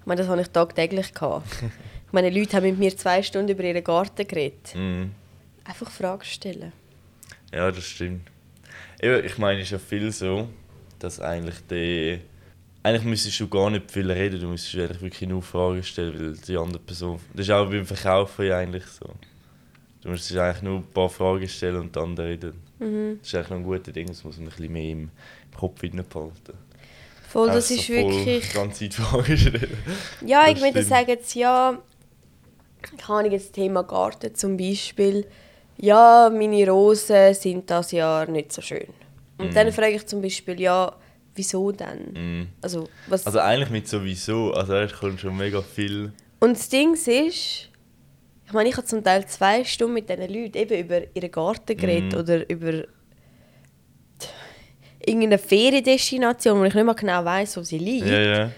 Ich 0.00 0.06
meine, 0.06 0.20
das 0.20 0.28
habe 0.28 0.40
ich 0.40 0.48
tagtäglich 0.48 1.12
gehabt. 1.12 1.50
ich 2.06 2.12
meine, 2.12 2.30
Leute 2.30 2.56
haben 2.56 2.64
mit 2.64 2.78
mir 2.78 2.96
zwei 2.96 3.22
Stunden 3.22 3.50
über 3.50 3.64
ihren 3.64 3.82
Garten 3.82 4.26
geredet. 4.26 4.74
Mm. 4.74 5.06
Einfach 5.64 5.90
Fragen 5.90 6.24
stellen. 6.24 6.72
Ja, 7.52 7.70
das 7.70 7.84
stimmt. 7.84 8.30
Ich 9.00 9.38
meine, 9.38 9.60
es 9.60 9.66
ist 9.66 9.72
ja 9.72 9.78
viel 9.78 10.10
so, 10.12 10.48
dass 10.98 11.20
eigentlich 11.20 11.56
die. 11.70 12.18
Eigentlich 12.82 13.04
müsstest 13.04 13.40
du 13.40 13.48
gar 13.48 13.68
nicht 13.68 13.90
viel 13.90 14.08
reden, 14.10 14.40
du 14.40 14.46
müsstest 14.46 14.76
eigentlich 14.76 15.02
wirklich 15.02 15.28
nur 15.28 15.42
Fragen 15.42 15.82
stellen, 15.82 16.14
weil 16.18 16.36
die 16.36 16.56
andere 16.56 16.78
Person. 16.78 17.18
Das 17.34 17.46
ist 17.46 17.50
auch 17.50 17.68
beim 17.68 17.84
Verkaufen 17.84 18.46
ja 18.46 18.58
eigentlich 18.58 18.86
so. 18.86 19.10
Du 20.02 20.10
müsstest 20.10 20.38
eigentlich 20.38 20.62
nur 20.62 20.78
ein 20.78 20.86
paar 20.92 21.10
Fragen 21.10 21.48
stellen 21.48 21.80
und 21.80 21.96
dann 21.96 22.16
reden. 22.16 22.52
Mhm. 22.78 23.18
Das 23.20 23.28
ist 23.28 23.34
eigentlich 23.34 23.50
noch 23.50 23.56
ein 23.56 23.64
guter 23.64 23.92
Ding, 23.92 24.06
das 24.06 24.24
muss 24.24 24.36
man 24.36 24.46
ein 24.46 24.50
bisschen 24.50 24.72
mehr 24.72 24.90
im 24.90 25.10
Kopf 25.56 25.80
behalten. 25.80 26.32
Voll, 27.28 27.48
das 27.48 27.70
ist 27.70 27.88
wirklich... 27.88 28.52
Ganze 28.52 28.88
Zeit. 28.88 29.08
Ja, 30.24 30.48
ich 30.48 30.60
würde 30.60 30.82
sagen, 30.82 31.08
jetzt, 31.08 31.34
ja, 31.34 31.78
kann 32.98 33.26
ich 33.26 33.32
jetzt 33.32 33.52
Thema 33.52 33.82
Garten 33.82 34.34
zum 34.34 34.56
Beispiel. 34.56 35.26
Ja, 35.78 36.30
meine 36.32 36.68
Rosen 36.70 37.34
sind 37.34 37.70
das 37.70 37.92
Jahr 37.92 38.28
nicht 38.28 38.52
so 38.52 38.62
schön. 38.62 38.86
Und 39.38 39.54
dann 39.54 39.70
frage 39.72 39.96
ich 39.96 40.06
zum 40.06 40.22
Beispiel, 40.22 40.58
ja, 40.60 40.94
wieso 41.34 41.72
denn? 41.72 42.42
Mm. 42.42 42.48
Also, 42.62 42.88
was... 43.06 43.26
Also 43.26 43.40
eigentlich 43.40 43.70
mit 43.70 43.88
sowieso, 43.88 44.52
also 44.52 44.74
es 44.74 44.94
kommt 44.94 45.20
schon 45.20 45.36
mega 45.36 45.60
viel. 45.60 46.12
Und 46.40 46.56
das 46.56 46.68
Ding 46.68 46.94
ist, 46.94 47.68
ich 48.46 48.52
meine, 48.52 48.68
ich 48.68 48.76
habe 48.76 48.86
zum 48.86 49.02
Teil 49.02 49.26
zwei 49.26 49.64
Stunden 49.64 49.94
mit 49.94 50.08
diesen 50.08 50.22
Leuten 50.32 50.56
eben 50.56 50.78
über 50.78 51.00
ihren 51.14 51.30
Garten 51.30 51.76
geredet 51.76 52.12
Mhm. 52.12 52.18
oder 52.18 52.48
über 52.48 52.84
irgendeine 55.04 55.38
Feriendestination, 55.38 56.60
wo 56.60 56.64
ich 56.64 56.74
nicht 56.74 56.84
mehr 56.84 56.94
genau 56.94 57.24
weiß, 57.24 57.56
wo 57.56 57.62
sie 57.62 57.78
liegt. 57.78 58.06
Ja, 58.06 58.20
ja. 58.20 58.50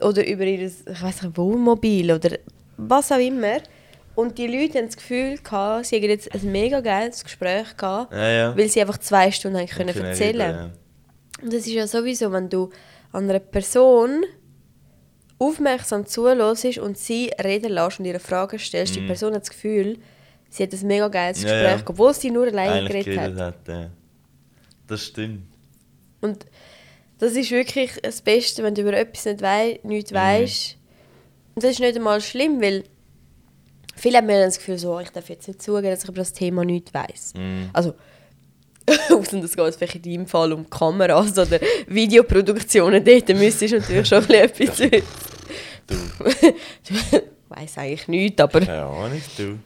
oder 0.00 0.26
über 0.26 0.44
ihr 0.44 0.60
ich 0.66 1.02
weiß 1.02 1.22
nicht, 1.22 1.36
Wohnmobil 1.36 2.12
oder 2.12 2.38
was 2.76 3.12
auch 3.12 3.18
immer. 3.18 3.58
Und 4.14 4.38
die 4.38 4.46
Leute 4.46 4.78
haben 4.78 4.86
das 4.86 4.96
Gefühl, 4.96 5.36
gehabt, 5.38 5.86
sie 5.86 5.96
hätten 5.96 6.08
jetzt 6.10 6.34
ein 6.34 6.50
mega 6.50 6.80
geiles 6.80 7.22
Gespräch 7.24 7.76
gehabt, 7.76 8.12
Ja, 8.12 8.56
weil 8.56 8.68
sie 8.68 8.80
einfach 8.80 8.98
zwei 8.98 9.30
Stunden 9.30 9.58
haben 9.58 9.66
können 9.66 9.92
Können 9.94 10.04
erzählen 10.06 10.50
reden, 10.56 10.72
Und 11.42 11.52
das 11.52 11.60
ist 11.66 11.72
ja 11.72 11.86
sowieso, 11.86 12.32
wenn 12.32 12.48
du 12.48 12.70
an 13.12 13.28
einer 13.30 13.38
Person 13.38 14.24
aufmerksam 15.40 16.06
zuhörst 16.06 16.78
und 16.78 16.96
sie 16.98 17.30
reden 17.42 17.72
lässt 17.72 17.98
und 17.98 18.04
ihre 18.04 18.20
Fragen 18.20 18.58
stellst, 18.58 18.94
die 18.94 19.00
Person 19.00 19.34
hat 19.34 19.42
das 19.42 19.50
Gefühl, 19.50 19.98
sie 20.50 20.62
hat 20.62 20.72
ein 20.72 20.86
mega 20.86 21.08
geiles 21.08 21.40
Mhm. 21.42 21.48
Ja, 21.48 21.54
Gespräch, 21.54 21.80
ja. 21.80 21.84
obwohl 21.88 22.14
sie 22.14 22.30
nur 22.30 22.46
alleine 22.46 22.72
Eigentlich 22.88 23.06
geredet 23.06 23.38
hat. 23.40 23.66
Ja. 23.68 23.90
Das 24.86 25.04
stimmt. 25.06 25.42
Und 26.20 26.44
das 27.18 27.32
ist 27.32 27.50
wirklich 27.50 27.92
das 28.02 28.20
Beste, 28.20 28.62
wenn 28.62 28.74
du 28.74 28.82
über 28.82 28.92
etwas 28.92 29.24
nicht, 29.24 29.40
wei 29.42 29.80
nicht 29.82 30.10
Mhm. 30.10 30.14
weißt. 30.16 30.76
Und 31.54 31.64
das 31.64 31.72
ist 31.72 31.80
nicht 31.80 31.96
einmal 31.96 32.20
schlimm, 32.20 32.60
weil 32.60 32.84
viele 33.96 34.18
haben 34.18 34.26
mir 34.26 34.44
das 34.44 34.58
Gefühl, 34.58 34.78
so, 34.78 35.00
ich 35.00 35.10
darf 35.10 35.28
jetzt 35.30 35.48
nicht 35.48 35.62
zugeben, 35.62 35.90
dass 35.90 36.02
ich 36.02 36.08
über 36.08 36.18
das 36.18 36.32
Thema 36.32 36.64
nichts 36.64 36.92
weiß. 36.94 37.32
Mhm. 37.36 37.70
Also, 37.72 37.94
Außer 39.10 39.40
das 39.40 39.54
geht 39.56 39.74
vielleicht 39.76 39.94
in 39.96 40.02
deinem 40.02 40.26
Fall 40.26 40.52
um 40.52 40.68
Kameras 40.68 41.38
oder 41.38 41.60
Videoproduktionen. 41.86 43.04
Dort 43.04 43.28
müsstest 43.28 43.72
du 43.72 43.78
natürlich 43.78 44.08
schon 44.08 44.28
etwas 44.30 44.78
wissen. 44.80 45.02
Du. 45.90 46.24
ich 46.24 47.22
weiss 47.48 47.76
eigentlich 47.78 48.08
nichts, 48.08 48.40
aber... 48.40 48.60
Keine 48.60 48.84
Ahnung, 48.84 49.20
du. 49.36 49.58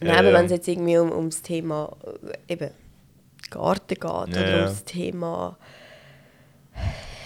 Nein, 0.00 0.16
aber 0.16 0.32
wenn 0.32 0.44
es 0.46 0.52
jetzt 0.52 0.68
irgendwie 0.68 0.96
um, 0.98 1.10
ums 1.10 1.42
Thema 1.42 1.94
äh, 2.48 2.52
eben 2.52 2.70
Garten 3.50 3.88
geht 3.88 4.00
oder 4.02 4.64
ums 4.64 4.84
Thema... 4.84 5.56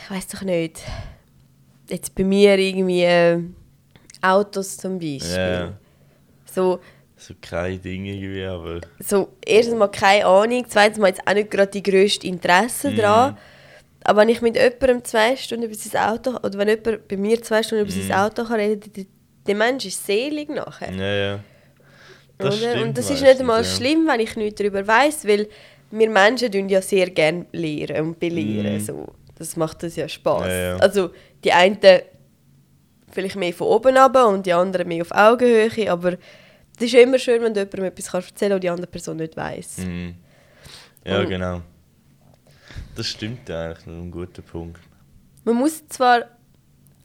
Ich 0.05 0.11
weiß 0.11 0.29
doch 0.29 0.43
nicht. 0.43 0.81
Jetzt 1.89 2.15
bei 2.15 2.25
mir 2.25 2.59
irgendwie 2.59 3.03
äh, 3.05 3.41
Autos 4.23 4.77
zum 4.77 4.99
Beispiel. 4.99 5.73
So, 6.53 6.81
so 7.17 7.35
keine 7.41 7.79
Dinge 7.79 8.13
irgendwie, 8.15 8.45
aber. 8.45 8.81
so, 9.01 9.29
erstens 9.45 9.77
mal 9.77 9.89
keine 9.89 10.27
Ahnung, 10.27 10.65
zweitens 10.69 10.99
mal 10.99 11.09
jetzt 11.09 11.27
auch 11.27 11.35
nicht 11.35 11.51
gerade 11.51 11.71
die 11.71 11.83
grösste 11.83 12.27
Interesse 12.27 12.91
Mhm. 12.91 12.97
daran. 12.97 13.39
Aber 14.05 14.23
wenn 14.23 14.29
ich 14.31 14.41
mit 14.41 14.57
jemandem 14.57 15.05
zwei 15.05 15.37
Stunden 15.37 15.65
über 15.65 15.75
sein 15.75 16.11
Auto, 16.11 16.31
oder 16.37 16.59
wenn 16.59 16.69
jemand 16.69 17.07
bei 17.09 17.17
mir 17.17 17.43
zwei 17.43 17.63
Stunden 17.63 17.85
über 17.87 17.95
Mhm. 17.95 18.09
sein 18.09 18.19
Auto 18.19 18.45
kann 18.45 18.61
reden, 18.61 18.93
der, 18.97 19.05
der 19.47 19.55
Mensch 19.55 19.85
ist 19.87 20.07
selig 20.07 20.49
nachher. 20.49 20.93
Ja, 20.93 21.15
ja. 21.33 21.41
Das 22.39 22.57
stimmt 22.57 22.83
Und 22.83 22.97
das 22.99 23.11
ist 23.11 23.21
nicht 23.23 23.41
einmal 23.41 23.63
ja. 23.63 23.69
schlimm, 23.69 24.07
wenn 24.09 24.21
ich 24.21 24.35
nichts 24.37 24.59
darüber 24.59 24.87
weiß, 24.87 25.27
weil 25.27 25.49
wir 25.91 26.09
Menschen 26.09 26.51
tun 26.51 26.69
ja 26.71 26.81
sehr 26.81 27.11
gerne 27.11 27.45
lehren 27.53 28.07
und 28.07 28.19
belehren. 28.19 28.75
Mhm. 28.75 28.81
So. 28.81 29.07
Das 29.37 29.57
macht 29.57 29.83
uns 29.85 29.97
ja 29.97 30.09
Spaß. 30.09 30.47
Ja, 30.47 30.53
ja. 30.53 30.77
Also 30.77 31.11
die 31.45 31.53
einen 31.53 31.79
vielleicht 33.11 33.37
mehr 33.37 33.53
von 33.53 33.67
oben 33.67 33.97
ab 33.97 34.17
und 34.27 34.47
die 34.47 34.53
anderen 34.53 34.87
mehr 34.89 35.03
auf 35.03 35.11
Augenhöhe, 35.11 35.91
aber 35.91 36.13
es 36.79 36.85
ist 36.87 36.95
immer 36.95 37.19
schön, 37.19 37.43
wenn 37.43 37.53
du 37.53 37.61
jemandem 37.61 37.85
etwas 37.87 38.11
kannst 38.11 38.31
erzählen 38.31 38.51
kann, 38.51 38.55
und 38.57 38.65
die 38.65 38.71
andere 38.71 38.87
Person 38.87 39.17
nicht 39.19 39.37
weiß. 39.37 39.79
Mhm. 39.79 40.15
Ja, 41.05 41.21
Und- 41.21 41.29
genau. 41.29 41.61
Das 43.01 43.09
stimmt 43.09 43.49
ja 43.49 43.65
eigentlich, 43.65 43.87
ein 43.87 44.11
guter 44.11 44.43
Punkt. 44.43 44.79
Man 45.45 45.57
muss 45.57 45.89
zwar 45.89 46.27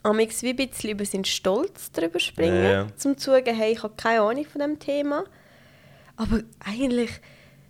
amix 0.03 0.43
wie 0.43 0.49
ein 0.49 0.57
bisschen 0.57 0.89
über 0.89 1.05
seinen 1.05 1.23
Stolz 1.23 1.89
drüber 1.89 2.19
springen, 2.19 2.65
Ja, 2.65 2.71
ja. 2.71 2.87
zum 2.97 3.17
zu 3.17 3.31
sagen, 3.31 3.55
hey, 3.55 3.71
ich 3.71 3.81
habe 3.81 3.93
keine 3.95 4.19
Ahnung 4.19 4.43
von 4.43 4.59
dem 4.59 4.77
Thema. 4.77 5.23
Aber 6.17 6.41
eigentlich, 6.59 7.11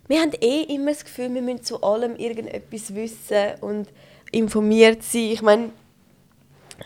wir 0.08 0.20
haben 0.20 0.32
eh 0.40 0.62
immer 0.62 0.90
das 0.90 1.04
Gefühl, 1.04 1.32
wir 1.34 1.40
müssen 1.40 1.62
zu 1.62 1.80
allem 1.84 2.16
irgendetwas 2.16 2.96
wissen 2.96 3.60
und 3.60 3.92
informiert 4.32 5.04
sein. 5.04 5.30
Ich 5.30 5.42
meine, 5.42 5.70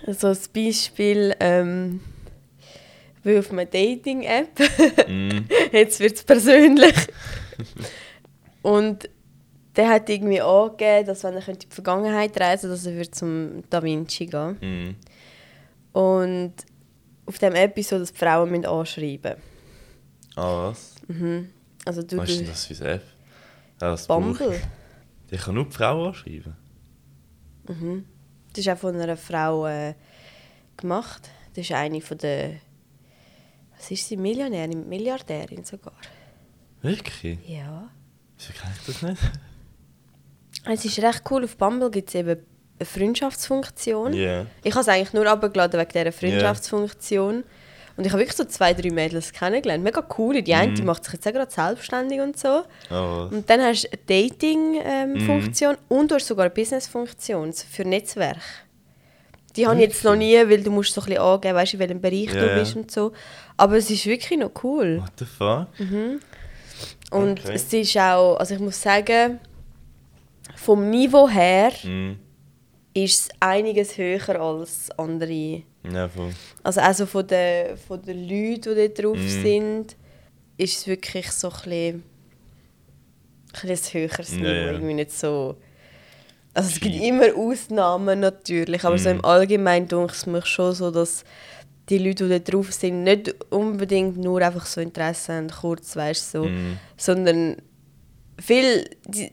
so 0.09 0.27
ein 0.27 0.39
Beispiel, 0.53 1.35
ähm, 1.41 2.01
wie 3.23 3.39
auf 3.39 3.51
einer 3.51 3.65
Dating-App. 3.65 5.09
Mhm. 5.09 5.49
Jetzt 5.73 6.01
wird 6.01 6.17
es 6.17 6.23
persönlich. 6.23 6.95
Und 8.63 9.09
der 9.77 9.89
hat 9.89 10.09
irgendwie 10.09 10.41
angegeben, 10.41 11.07
dass 11.07 11.23
wenn 11.25 11.35
er 11.35 11.49
in 11.49 11.59
die 11.59 11.67
Vergangenheit 11.69 12.39
reisen 12.41 12.63
könnte, 12.71 12.77
dass 12.77 12.87
er 12.87 12.95
würde 12.95 13.11
zum 13.11 13.63
Da 13.71 13.83
Vinci 13.83 14.27
gehen 14.27 14.57
Mhm. 14.61 14.97
Und 15.93 16.55
auf 17.27 17.39
dem 17.39 17.55
so, 17.83 17.99
dass 17.99 18.13
die 18.13 18.19
Frauen 18.19 18.51
müssen 18.51 18.67
anschreiben 18.67 19.37
Ah, 20.37 20.69
was? 20.69 20.95
müssen. 21.09 21.53
Also 21.85 22.03
du, 22.03 22.17
Was 22.19 22.31
ist 22.31 22.41
denn 22.41 22.47
das 22.47 22.67
für 22.67 22.85
ein 22.85 22.91
App? 22.97 23.03
Ja, 23.81 23.91
das 23.91 24.07
Bumble. 24.07 24.55
ich. 24.55 25.33
Ich 25.37 25.41
kann 25.43 25.55
nur 25.55 25.65
die 25.67 25.73
Frau 25.73 26.09
anschreiben. 26.09 26.57
Das 27.67 28.59
ist 28.59 28.69
auch 28.69 28.79
von 28.79 28.97
einer 29.01 29.17
Frau 29.17 29.67
äh, 29.67 29.95
gemacht. 30.77 31.31
Das 31.55 31.65
ist 31.65 31.73
eine 31.73 32.01
von 32.01 32.19
der... 32.19 32.55
Was 33.77 33.91
ist 33.91 34.09
sie? 34.09 34.17
Millionärin? 34.17 34.89
Milliardärin 34.89 35.65
sogar. 35.65 35.95
Wirklich? 36.83 37.39
Ja. 37.49 37.89
Wieso 38.37 38.53
kann 38.53 38.71
ich 38.79 38.87
das 38.87 39.03
nicht? 39.03 39.23
Es 40.67 40.85
ist 40.85 40.99
recht 41.01 41.23
cool. 41.31 41.45
Auf 41.45 41.57
Bumble 41.57 41.91
gibt 41.91 42.09
es 42.09 42.15
eben 42.15 42.39
eine 42.79 42.87
Freundschaftsfunktion. 42.87 44.13
Ja. 44.13 44.47
Ich 44.63 44.73
habe 44.73 44.83
es 44.83 44.89
eigentlich 44.89 45.13
nur 45.13 45.27
abgeladen 45.27 45.81
wegen 45.81 45.91
dieser 45.93 46.13
Freundschaftsfunktion. 46.13 47.45
Und 47.97 48.07
ich 48.07 48.13
habe 48.13 48.23
wirklich 48.23 48.37
so 48.37 48.45
zwei, 48.45 48.73
drei 48.73 48.91
Mädels 48.91 49.33
kennengelernt. 49.33 49.85
Mega 49.85 50.03
cool. 50.17 50.41
Die 50.43 50.55
eine 50.55 50.73
die 50.73 50.83
macht 50.83 51.05
sich 51.05 51.15
jetzt 51.15 51.27
auch 51.29 51.33
gerade 51.33 51.51
selbstständig 51.51 52.21
und 52.21 52.39
so. 52.39 52.63
Was? 52.89 53.33
Und 53.33 53.49
dann 53.51 53.61
hast 53.61 53.85
du 53.85 53.89
eine 53.93 54.01
Dating-Funktion 54.07 55.77
und 55.89 56.11
du 56.11 56.15
hast 56.15 56.27
sogar 56.27 56.47
eine 56.47 56.55
Business-Funktion 56.55 57.53
für 57.53 57.85
Netzwerk. 57.85 58.39
Die 59.57 59.67
habe 59.67 59.77
ich 59.77 59.89
jetzt 59.89 60.05
noch 60.05 60.15
nie, 60.15 60.37
weil 60.37 60.63
du 60.63 60.71
musst 60.71 60.95
so 60.95 61.01
ein 61.01 61.07
bisschen 61.07 61.21
angeben, 61.23 61.55
weißt, 61.57 61.75
in 61.75 61.81
welchem 61.81 62.01
Bereich 62.01 62.33
Ja, 62.33 62.41
du 62.41 62.55
bist 62.61 62.77
und 62.77 62.91
so. 62.91 63.13
Aber 63.57 63.77
es 63.77 63.91
ist 63.91 64.07
wirklich 64.07 64.39
noch 64.39 64.53
cool. 64.63 65.03
What 65.03 65.13
the 65.19 65.25
fuck? 65.25 65.67
Und 67.11 67.41
Okay. 67.41 67.53
es 67.55 67.73
ist 67.73 67.97
auch, 67.99 68.37
also 68.37 68.55
ich 68.55 68.61
muss 68.61 68.81
sagen, 68.81 69.41
vom 70.57 70.91
Niveau 70.91 71.29
her 71.29 71.73
Mhm. 71.85 72.19
ist 72.95 73.21
es 73.21 73.29
einiges 73.41 73.97
höher 73.97 74.41
als 74.41 74.91
andere. 74.99 75.63
Ja, 75.93 76.09
voll. 76.09 76.31
Also 76.63 76.81
auch 76.81 76.93
so 76.95 77.07
von 77.07 77.27
den, 77.27 77.77
von 77.77 78.03
den 78.03 78.29
Leuten, 78.29 78.75
die 78.75 78.89
da 78.93 79.03
drauf 79.03 79.17
Mhm. 79.17 79.29
sind, 79.43 79.97
ist 80.59 80.77
es 80.79 80.87
wirklich 80.87 81.31
so 81.31 81.49
ein 81.49 81.55
bisschen, 81.55 82.03
ein 83.63 83.79
höheres 83.93 84.31
Ja, 84.33 84.37
Niveau. 84.37 84.49
ja. 84.49 84.73
Irgendwie 84.73 84.95
nicht 84.95 85.13
so... 85.13 85.57
Also 86.53 86.69
es 86.71 86.81
gibt 86.81 86.97
Viel. 86.97 87.07
immer 87.09 87.27
Ausnahmen 87.37 88.19
natürlich, 88.21 88.85
aber 88.85 88.99
so 88.99 89.09
Mhm. 89.09 89.17
im 89.17 89.25
Allgemeinen 89.25 89.87
denke 89.87 90.13
ich 90.19 90.27
mir 90.27 90.45
schon 90.45 90.75
so, 90.75 90.91
dass 90.91 91.25
die 91.89 91.99
Leute, 91.99 92.25
die 92.29 92.31
da 92.31 92.39
drauf 92.53 92.73
sind, 92.73 93.05
nicht 93.05 93.35
unbedingt 93.53 94.17
nur 94.17 94.41
einfach 94.43 94.67
so 94.67 94.81
Interesse 94.81 95.33
haben, 95.35 95.49
kurz, 95.49 95.95
weißt 95.97 96.33
so, 96.33 96.45
Mhm. 96.45 96.77
sondern 96.97 97.57
viel... 98.39 98.85
Die, 99.07 99.33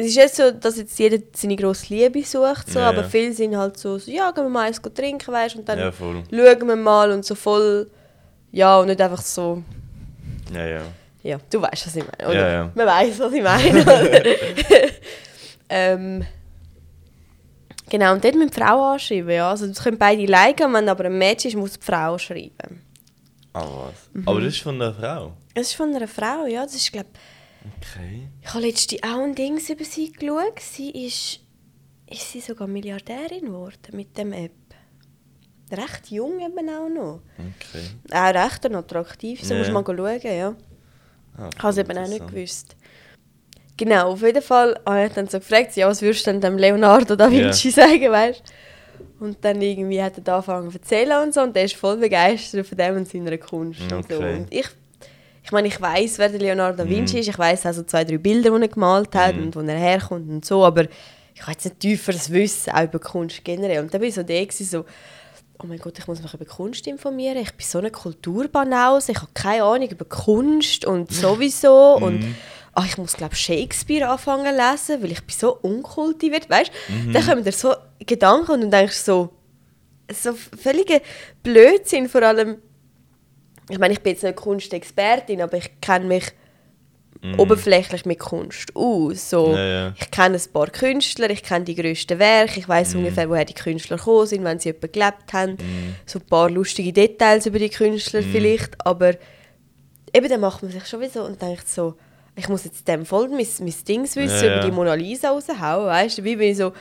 es 0.00 0.06
ist 0.06 0.16
nicht 0.16 0.34
so, 0.36 0.50
dass 0.52 0.76
jetzt 0.78 0.96
jeder 0.98 1.18
seine 1.34 1.56
grosse 1.56 1.92
Liebe 1.92 2.22
sucht, 2.22 2.70
so, 2.70 2.78
Ja, 2.78 2.88
aber 2.90 3.02
ja. 3.02 3.08
viele 3.08 3.32
sind 3.32 3.56
halt 3.56 3.76
so, 3.76 3.98
so 3.98 4.10
ja, 4.10 4.30
gehen 4.30 4.44
wir 4.44 4.48
mal 4.50 4.66
eins 4.68 4.80
trinken, 4.94 5.32
weißt 5.32 5.56
und 5.56 5.68
dann 5.68 5.78
Ja, 5.78 5.90
voll. 5.92 6.22
schauen 6.30 6.68
wir 6.68 6.76
mal 6.76 7.10
und 7.10 7.24
so 7.24 7.34
voll, 7.34 7.90
ja, 8.52 8.78
und 8.78 8.86
nicht 8.86 9.00
einfach 9.00 9.20
so, 9.20 9.62
Ja, 10.54 10.66
ja. 10.66 10.82
ja, 11.24 11.38
du 11.50 11.60
weißt, 11.60 11.86
was 11.88 11.96
ich 11.96 12.04
meine, 12.04 12.30
oder? 12.30 12.40
Ja, 12.40 12.48
ja. 12.52 12.70
Man 12.74 12.86
weiß, 12.86 13.18
was 13.18 13.32
ich 13.32 13.42
meine, 13.42 13.84
ähm, 15.68 16.24
genau, 17.90 18.12
und 18.12 18.24
dort 18.24 18.34
müssen 18.36 18.50
die 18.50 18.60
Frauen 18.60 18.92
anschreiben, 18.94 19.30
ja, 19.30 19.50
also 19.50 19.66
das 19.66 19.82
können 19.82 19.98
beide 19.98 20.24
liken, 20.24 20.72
wenn 20.72 20.88
aber 20.88 21.06
ein 21.06 21.18
Match 21.18 21.44
ist, 21.44 21.56
muss 21.56 21.72
die 21.78 21.84
Frau 21.84 22.16
schreiben. 22.18 22.82
Ah, 23.52 23.64
was? 23.64 23.94
Mhm. 24.12 24.28
Aber 24.28 24.40
das 24.40 24.54
ist 24.54 24.62
von 24.62 24.78
der 24.78 24.94
Frau. 24.94 25.32
Das 25.54 25.66
ist 25.68 25.74
von 25.74 25.94
einer 25.94 26.06
Frau, 26.06 26.46
ja, 26.46 26.62
das 26.62 26.74
ist, 26.74 26.92
glaube 26.92 27.08
Okay. 27.76 28.28
ich 28.42 28.54
habe 28.54 28.66
letztens 28.66 29.02
auch 29.02 29.22
ein 29.22 29.34
Ding 29.34 29.58
über 29.58 29.84
sie 29.84 30.12
geschaut, 30.12 30.60
sie 30.60 30.90
ist, 31.06 31.40
ist 32.10 32.32
sie 32.32 32.40
sogar 32.40 32.66
Milliardärin 32.68 33.46
geworden 33.46 33.92
mit 33.92 34.16
dem 34.16 34.32
App. 34.32 34.52
Recht 35.70 36.10
jung 36.10 36.40
eben 36.40 36.68
auch 36.70 36.88
noch. 36.88 37.20
Okay. 37.38 37.84
Auch 38.10 38.34
recht 38.34 38.64
attraktiv, 38.74 39.44
so 39.44 39.54
musst 39.54 39.68
du 39.68 39.72
mal 39.74 39.84
schauen, 39.84 40.20
ja. 40.22 40.54
Ah, 41.36 41.50
Ich 41.54 41.62
habe 41.62 41.70
es 41.70 41.78
eben 41.78 41.98
auch 41.98 42.08
nicht 42.08 42.26
gewusst. 42.26 42.74
Genau, 43.76 44.12
auf 44.12 44.22
jeden 44.22 44.42
Fall 44.42 44.80
habe 44.84 45.06
ich 45.06 45.12
dann 45.12 45.28
so 45.28 45.38
gefragt, 45.38 45.76
ja, 45.76 45.86
was 45.88 46.02
würdest 46.02 46.26
du 46.26 46.32
denn 46.32 46.40
dem 46.40 46.58
Leonardo 46.58 47.14
da 47.14 47.30
Vinci 47.30 47.70
sagen, 47.70 48.10
weißt 48.10 48.42
Und 49.20 49.44
dann 49.44 49.60
irgendwie 49.62 50.02
hat 50.02 50.16
er 50.16 50.22
da 50.24 50.36
angefangen 50.36 50.70
zu 50.72 50.78
erzählen 50.78 51.22
und 51.22 51.34
so 51.34 51.42
und 51.42 51.54
der 51.54 51.64
ist 51.64 51.76
voll 51.76 51.96
begeistert 51.98 52.66
von 52.66 52.76
dem 52.78 52.96
und 52.96 53.08
seiner 53.08 53.38
Kunst 53.38 53.80
und 53.92 54.08
so. 54.10 54.16
Okay. 54.16 54.36
Und 54.38 54.52
ich, 54.52 54.66
ich 55.48 55.52
meine, 55.52 55.68
ich 55.68 55.80
weiß, 55.80 56.18
wer 56.18 56.28
der 56.28 56.40
Leonardo 56.40 56.84
da 56.84 56.86
Vinci 56.86 57.20
ist, 57.20 57.28
ich 57.28 57.38
weiß 57.38 57.64
auch 57.64 57.72
so 57.72 57.82
zwei, 57.82 58.04
drei 58.04 58.18
Bilder, 58.18 58.50
die 58.50 58.64
er 58.64 58.68
gemalt 58.68 59.14
hat 59.14 59.34
und 59.34 59.56
wo 59.56 59.60
er 59.60 59.78
herkommt 59.78 60.28
und 60.28 60.44
so, 60.44 60.62
aber 60.62 60.84
ich 61.34 61.40
habe 61.40 61.52
jetzt 61.52 61.64
nicht 61.64 61.80
tieferes 61.80 62.30
Wissen 62.30 62.70
auch 62.74 62.82
über 62.82 62.98
Kunst 62.98 63.42
generell. 63.42 63.80
Und 63.80 63.94
dann 63.94 64.02
bin 64.02 64.10
ich 64.10 64.14
so 64.14 64.22
der 64.22 64.46
so, 64.50 64.84
oh 65.58 65.66
mein 65.66 65.78
Gott, 65.78 65.98
ich 65.98 66.06
muss 66.06 66.20
mich 66.20 66.34
über 66.34 66.44
Kunst 66.44 66.86
informieren. 66.86 67.38
Ich 67.38 67.54
bin 67.54 67.64
so 67.64 67.78
eine 67.78 67.90
Kulturbanause, 67.90 69.12
ich 69.12 69.22
habe 69.22 69.30
keine 69.32 69.64
Ahnung 69.64 69.88
über 69.88 70.04
Kunst 70.04 70.84
und 70.84 71.10
sowieso. 71.14 71.94
und 71.94 72.22
ah, 72.74 72.84
ich 72.84 72.98
muss, 72.98 73.16
glaube 73.16 73.34
Shakespeare 73.34 74.06
anfangen 74.06 74.54
lesen, 74.54 75.02
weil 75.02 75.12
ich 75.12 75.24
bin 75.24 75.34
so 75.34 75.56
unkultiviert, 75.62 76.50
weißt 76.50 76.70
du? 76.88 77.12
Dann 77.14 77.24
kommen 77.24 77.42
dir 77.42 77.52
so 77.52 77.74
Gedanken 78.04 78.52
und 78.52 78.60
du 78.60 78.68
denkst 78.68 78.98
so, 78.98 79.30
so 80.12 80.34
völliger 80.34 81.00
Blödsinn, 81.42 82.06
vor 82.06 82.20
allem, 82.20 82.58
ich 83.68 83.78
meine, 83.78 83.92
ich 83.94 84.00
bin 84.00 84.12
jetzt 84.12 84.22
nicht 84.22 84.36
Kunstexpertin, 84.36 85.40
aber 85.42 85.56
ich 85.58 85.80
kenne 85.80 86.06
mich 86.06 86.24
oberflächlich 87.36 88.06
mit 88.06 88.20
Kunst 88.20 88.74
aus. 88.76 89.30
So, 89.30 89.52
Ja, 89.52 89.64
ja. 89.64 89.94
Ich 89.98 90.10
kenne 90.10 90.36
ein 90.36 90.52
paar 90.52 90.68
Künstler, 90.68 91.30
ich 91.30 91.42
kenne 91.42 91.64
die 91.64 91.74
grössten 91.74 92.18
Werke, 92.18 92.60
ich 92.60 92.68
weiß 92.68 92.94
ungefähr, 92.94 93.28
woher 93.28 93.44
die 93.44 93.54
Künstler 93.54 93.96
gekommen 93.96 94.26
sind, 94.26 94.44
wenn 94.44 94.58
sie 94.60 94.68
jemanden 94.68 94.92
gelebt 94.92 95.32
haben. 95.32 95.56
So 96.06 96.20
ein 96.20 96.26
paar 96.26 96.48
lustige 96.48 96.92
Details 96.92 97.46
über 97.46 97.58
die 97.58 97.70
Künstler 97.70 98.22
vielleicht, 98.22 98.74
aber 98.86 99.14
eben 100.14 100.28
dann 100.28 100.40
macht 100.40 100.62
man 100.62 100.70
sich 100.70 100.86
schon 100.86 101.00
wieder 101.00 101.10
so 101.10 101.22
und 101.24 101.42
denkt 101.42 101.68
so, 101.68 101.94
ich 102.36 102.48
muss 102.48 102.64
jetzt 102.64 102.86
dem 102.86 103.04
voll 103.04 103.28
mein, 103.28 103.46
mein 103.60 103.74
Dings 103.88 104.14
wissen, 104.14 104.44
Ja, 104.46 104.56
über 104.58 104.64
die 104.66 104.70
Mona 104.70 104.94
Lisa 104.94 105.30
raushauen, 105.30 105.86
weißt 105.86 106.18
du? 106.18 106.24
Wie 106.24 106.36
bin 106.36 106.52
ich 106.52 106.56
so, 106.56 106.72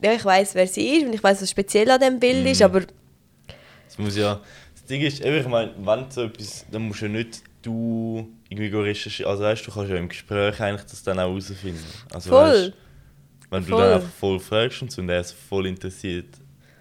ja, 0.00 0.12
ich 0.12 0.24
weiß, 0.24 0.54
wer 0.54 0.68
sie 0.68 0.98
ist 0.98 1.06
und 1.06 1.12
ich 1.12 1.22
weiß, 1.22 1.42
was 1.42 1.50
speziell 1.50 1.90
an 1.90 2.00
dem 2.00 2.20
Bild 2.20 2.46
ist, 2.46 2.62
aber 2.62 2.82
Das 3.88 3.98
muss 3.98 4.16
ja. 4.16 4.40
Das 4.82 4.88
Ding 4.88 5.02
ist, 5.02 5.24
ich 5.24 5.46
meine, 5.48 5.72
wenn 5.78 6.10
so 6.10 6.22
etwas, 6.24 6.66
dann 6.70 6.82
musst 6.82 7.00
du 7.00 7.06
ja 7.06 7.12
nicht 7.12 7.42
du 7.62 8.28
irgendwie 8.48 8.76
recherchieren, 8.76 9.30
also 9.30 9.44
weißt 9.44 9.66
du, 9.66 9.70
kannst 9.70 9.90
ja 9.90 9.96
im 9.96 10.08
Gespräch 10.08 10.60
eigentlich 10.60 10.82
das 10.90 11.02
dann 11.04 11.18
auch 11.20 11.28
herausfinden. 11.28 11.84
Also, 12.12 12.30
Voll. 12.30 12.42
Weißt, 12.50 12.72
wenn 13.50 13.62
du 13.64 13.68
Voll. 13.70 13.80
dann 13.80 13.92
einfach 13.94 14.10
voll 14.10 14.40
fragst 14.40 14.82
und 14.82 14.90
so 14.90 15.00
und 15.00 15.08
der 15.08 15.20
ist 15.20 15.32
voll 15.32 15.66
interessiert. 15.66 16.26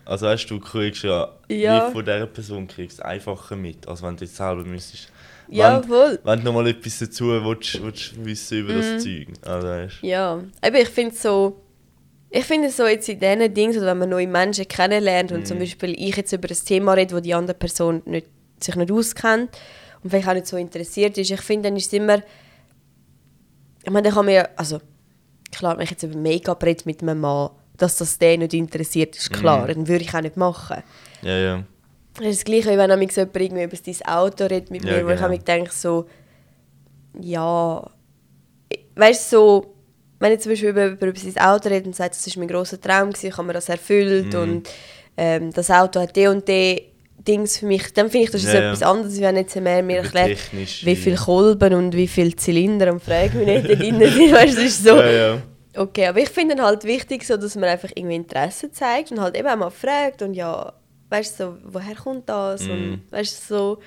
Also 0.06 0.26
weißt 0.26 0.50
du, 0.50 0.58
du 0.58 0.66
kriegst 0.66 1.04
ja, 1.04 1.30
Ja. 1.50 1.88
wie 1.88 1.92
von 1.92 2.04
dieser 2.04 2.26
Person 2.26 2.68
kriegst 2.68 3.00
du 3.00 3.06
einfacher 3.06 3.56
mit, 3.56 3.88
als 3.88 4.02
wenn 4.02 4.18
du 4.18 4.26
jetzt 4.26 4.36
selber 4.36 4.64
müsstest. 4.64 5.12
Ja, 5.48 5.76
wenn, 5.82 5.84
voll. 5.88 6.20
wenn 6.24 6.40
du 6.40 6.46
nochmal 6.46 6.68
etwas 6.68 6.98
dazu 7.00 7.26
willst, 7.28 7.82
willst 7.84 8.26
wissen 8.26 8.58
über 8.60 8.74
Mhm. 8.74 8.78
das 8.94 9.04
Zeug. 9.04 9.28
Also 9.46 9.68
weißt 9.68 9.96
Ja, 10.02 10.44
aber 10.62 10.80
ich 10.82 10.90
finde 10.90 11.14
so, 11.16 11.62
ich 12.34 12.46
finde 12.46 12.70
so 12.70 12.88
jetzt 12.88 13.10
in 13.10 13.20
diesen 13.20 13.54
Dingen, 13.54 13.78
oder 13.78 13.88
wenn 13.88 13.98
man 13.98 14.10
neue 14.10 14.28
Menschen 14.28 14.66
kennenlernt 14.68 15.34
und 15.34 15.46
zum 15.46 15.60
Beispiel 15.60 15.94
ich 16.02 16.16
jetzt 16.16 16.32
über 16.32 16.50
ein 16.50 16.66
Thema 16.66 16.94
rede, 16.94 17.14
wo 17.14 17.20
die 17.20 17.34
andere 17.34 17.58
Person 17.58 18.02
nicht, 18.06 18.28
sich 18.60 18.76
nicht 18.76 18.92
auskennt 18.92 19.50
und 20.02 20.10
vielleicht 20.10 20.30
auch 20.30 20.34
nicht 20.34 20.48
so 20.48 20.56
interessiert 20.56 21.18
ist, 21.18 21.30
ich 21.30 21.42
finde, 21.42 21.70
dann 21.70 21.78
ist 21.78 21.88
es 21.88 21.94
immer, 21.94 22.22
ich 23.84 23.90
meine, 23.92 24.04
dann 24.04 24.14
kann 24.14 24.26
man 24.26 24.34
ja, 24.34 24.48
also 24.56 24.80
klar, 25.52 25.78
wenn 25.78 25.84
ich 25.84 25.92
jetzt 25.92 26.04
über 26.04 26.18
Make-up 26.18 26.64
rede 26.64 26.84
mit 26.86 27.02
einem 27.02 27.20
Mann, 27.20 27.50
dass 27.76 27.98
das 27.98 28.18
den 28.18 28.40
nicht 28.40 28.54
interessiert, 28.54 29.18
ist 29.18 29.34
klar, 29.34 29.68
dann 29.68 29.88
würde 29.88 30.06
ich 30.06 30.14
auch 30.16 30.22
nicht 30.22 30.38
machen. 30.38 30.84
Ja, 31.24 31.38
ja. 31.38 31.64
Das 32.16 32.28
ist 32.28 32.40
das 32.40 32.46
Gleiche, 32.46 32.70
wie 32.72 32.78
wenn 32.78 33.00
mich 33.00 33.16
jemand 33.16 33.36
irgendwie 33.36 33.64
über 33.66 33.78
dein 33.78 34.08
Auto 34.08 34.44
redet 34.46 34.72
mit 34.72 34.86
Ja, 34.86 34.92
mir, 34.98 35.06
wo 35.06 35.10
ich 35.10 35.16
genau. 35.18 35.30
mich 35.30 35.44
denke 35.44 35.72
so, 35.72 36.06
ja, 37.20 37.90
weißt 38.96 39.34
du, 39.34 39.36
so, 39.36 39.74
wenn 40.22 40.32
ich 40.34 40.40
zum 40.40 40.52
Beispiel 40.54 40.70
über, 40.70 40.86
über 40.88 41.12
sein 41.20 41.38
Auto 41.40 41.68
rede 41.70 41.86
und 41.88 41.96
sagt, 41.96 42.16
das 42.16 42.26
ist 42.26 42.38
mein 42.38 42.48
grosser 42.48 42.80
Traum 42.80 43.10
gewesen, 43.10 43.28
ich 43.28 43.38
habe 43.38 43.48
mir 43.48 43.54
das 43.54 43.68
erfüllt 43.70 44.34
Mhm. 44.34 44.40
und 44.40 44.70
ähm, 45.18 45.52
das 45.52 45.70
Auto 45.70 46.00
hat 46.00 46.16
die 46.16 46.28
und 46.28 46.48
die 46.48 46.84
Dings 47.28 47.58
für 47.58 47.66
mich, 47.68 47.94
dann 47.94 48.10
finde 48.10 48.26
ich, 48.26 48.32
das 48.32 48.44
ist 48.44 48.54
Ja, 48.54 48.62
ja. 48.62 48.68
etwas 48.70 48.82
anderes, 48.82 49.12
als 49.14 49.22
wenn 49.22 49.36
jetzt 49.36 49.56
mehr 49.56 49.84
mir 49.84 50.00
Über 50.00 50.06
erklärt, 50.20 50.40
wie 50.84 50.96
viele 50.96 51.18
Kolben 51.18 51.74
und 51.76 51.96
wie 51.96 52.08
viele 52.08 52.36
Zylinder 52.36 52.92
und 52.94 53.04
frage 53.04 53.38
mich 53.38 53.46
nicht, 53.48 53.70
da 53.70 53.76
drin 53.76 54.00
sind, 54.00 54.32
weißt 54.34 54.54
du, 54.58 54.62
das 54.62 54.64
ist 54.66 54.84
so, 54.84 54.96
Ja, 54.98 55.12
ja. 55.12 55.42
Okay, 55.76 56.08
aber 56.08 56.20
ich 56.20 56.30
finde 56.30 56.62
halt 56.62 56.84
wichtig, 56.84 57.26
so, 57.26 57.38
dass 57.38 57.56
man 57.56 57.66
einfach 57.70 57.90
irgendwie 57.96 58.16
Interesse 58.16 58.72
zeigt 58.72 59.12
und 59.12 59.22
halt 59.22 59.38
eben 59.38 59.48
auch 59.48 59.56
mal 59.56 59.70
fragt 59.70 60.22
und 60.22 60.34
ja, 60.34 60.74
weißt 61.10 61.40
du, 61.40 61.44
so, 61.44 61.58
woher 61.74 61.96
kommt 61.96 62.28
das? 62.28 62.64
Mhm. 62.64 62.72
Und 62.72 63.02
weißt 63.12 63.50
du, 63.50 63.56
so, 63.56 63.80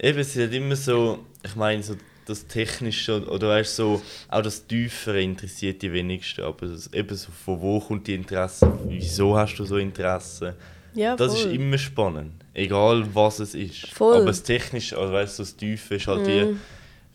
Eben, 0.00 0.18
es 0.20 0.28
ist 0.28 0.38
halt 0.38 0.54
immer 0.54 0.74
so, 0.76 1.18
ich 1.44 1.54
meine, 1.54 1.82
so 1.82 1.94
das 2.32 2.46
Technische 2.46 3.24
oder 3.28 3.48
weißt 3.48 3.76
so, 3.76 4.02
auch 4.28 4.42
das 4.42 4.66
Tiefere 4.66 5.22
interessiert 5.22 5.82
die 5.82 5.92
wenigsten. 5.92 6.42
Aber 6.42 6.66
das, 6.66 6.92
eben 6.92 7.16
so, 7.16 7.30
von 7.44 7.60
wo 7.60 7.80
kommt 7.80 8.06
die 8.06 8.14
Interesse? 8.14 8.72
Wieso 8.86 9.36
hast 9.36 9.56
du 9.56 9.64
so 9.64 9.76
Interesse? 9.76 10.56
ja, 10.94 11.16
Das 11.16 11.34
ist 11.34 11.42
voll. 11.42 11.54
immer 11.54 11.78
spannend, 11.78 12.32
egal 12.54 13.06
was 13.14 13.38
es 13.38 13.54
ist. 13.54 13.88
Voll. 13.88 14.16
Aber 14.16 14.26
das 14.26 14.42
Technische, 14.42 14.98
also 14.98 15.12
weißt 15.12 15.38
du, 15.38 15.42
das 15.42 15.56
Tiefe 15.56 15.94
ist 15.94 16.06
halt 16.06 16.26
wie, 16.26 16.40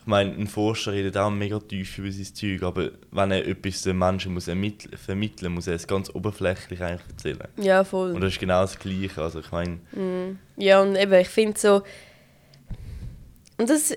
ich 0.00 0.06
meine, 0.06 0.32
ein 0.34 0.46
Forscher 0.46 0.92
redet 0.92 1.16
auch 1.16 1.30
mega 1.30 1.58
tief 1.60 1.98
über 1.98 2.10
sein 2.10 2.24
Zeug, 2.34 2.62
aber 2.62 2.90
wenn 3.12 3.30
er 3.30 3.46
etwas 3.46 3.82
den 3.82 3.98
Menschen 3.98 4.32
muss 4.34 4.48
vermitteln 4.96 5.52
muss, 5.52 5.66
er 5.66 5.74
es 5.74 5.86
ganz 5.86 6.08
oberflächlich 6.14 6.80
eigentlich 6.82 7.08
erzählen. 7.08 7.48
Ja, 7.56 7.84
voll. 7.84 8.12
Und 8.12 8.20
das 8.22 8.32
ist 8.32 8.40
genau 8.40 8.62
das 8.62 8.78
Gleiche. 8.78 9.20
Also 9.22 9.40
ich 9.40 9.50
meine, 9.52 9.78
Ja, 10.56 10.80
und 10.80 10.96
eben, 10.96 11.12
ich 11.12 11.28
finde 11.28 11.58
so. 11.60 11.82
Und 13.58 13.68
das. 13.68 13.92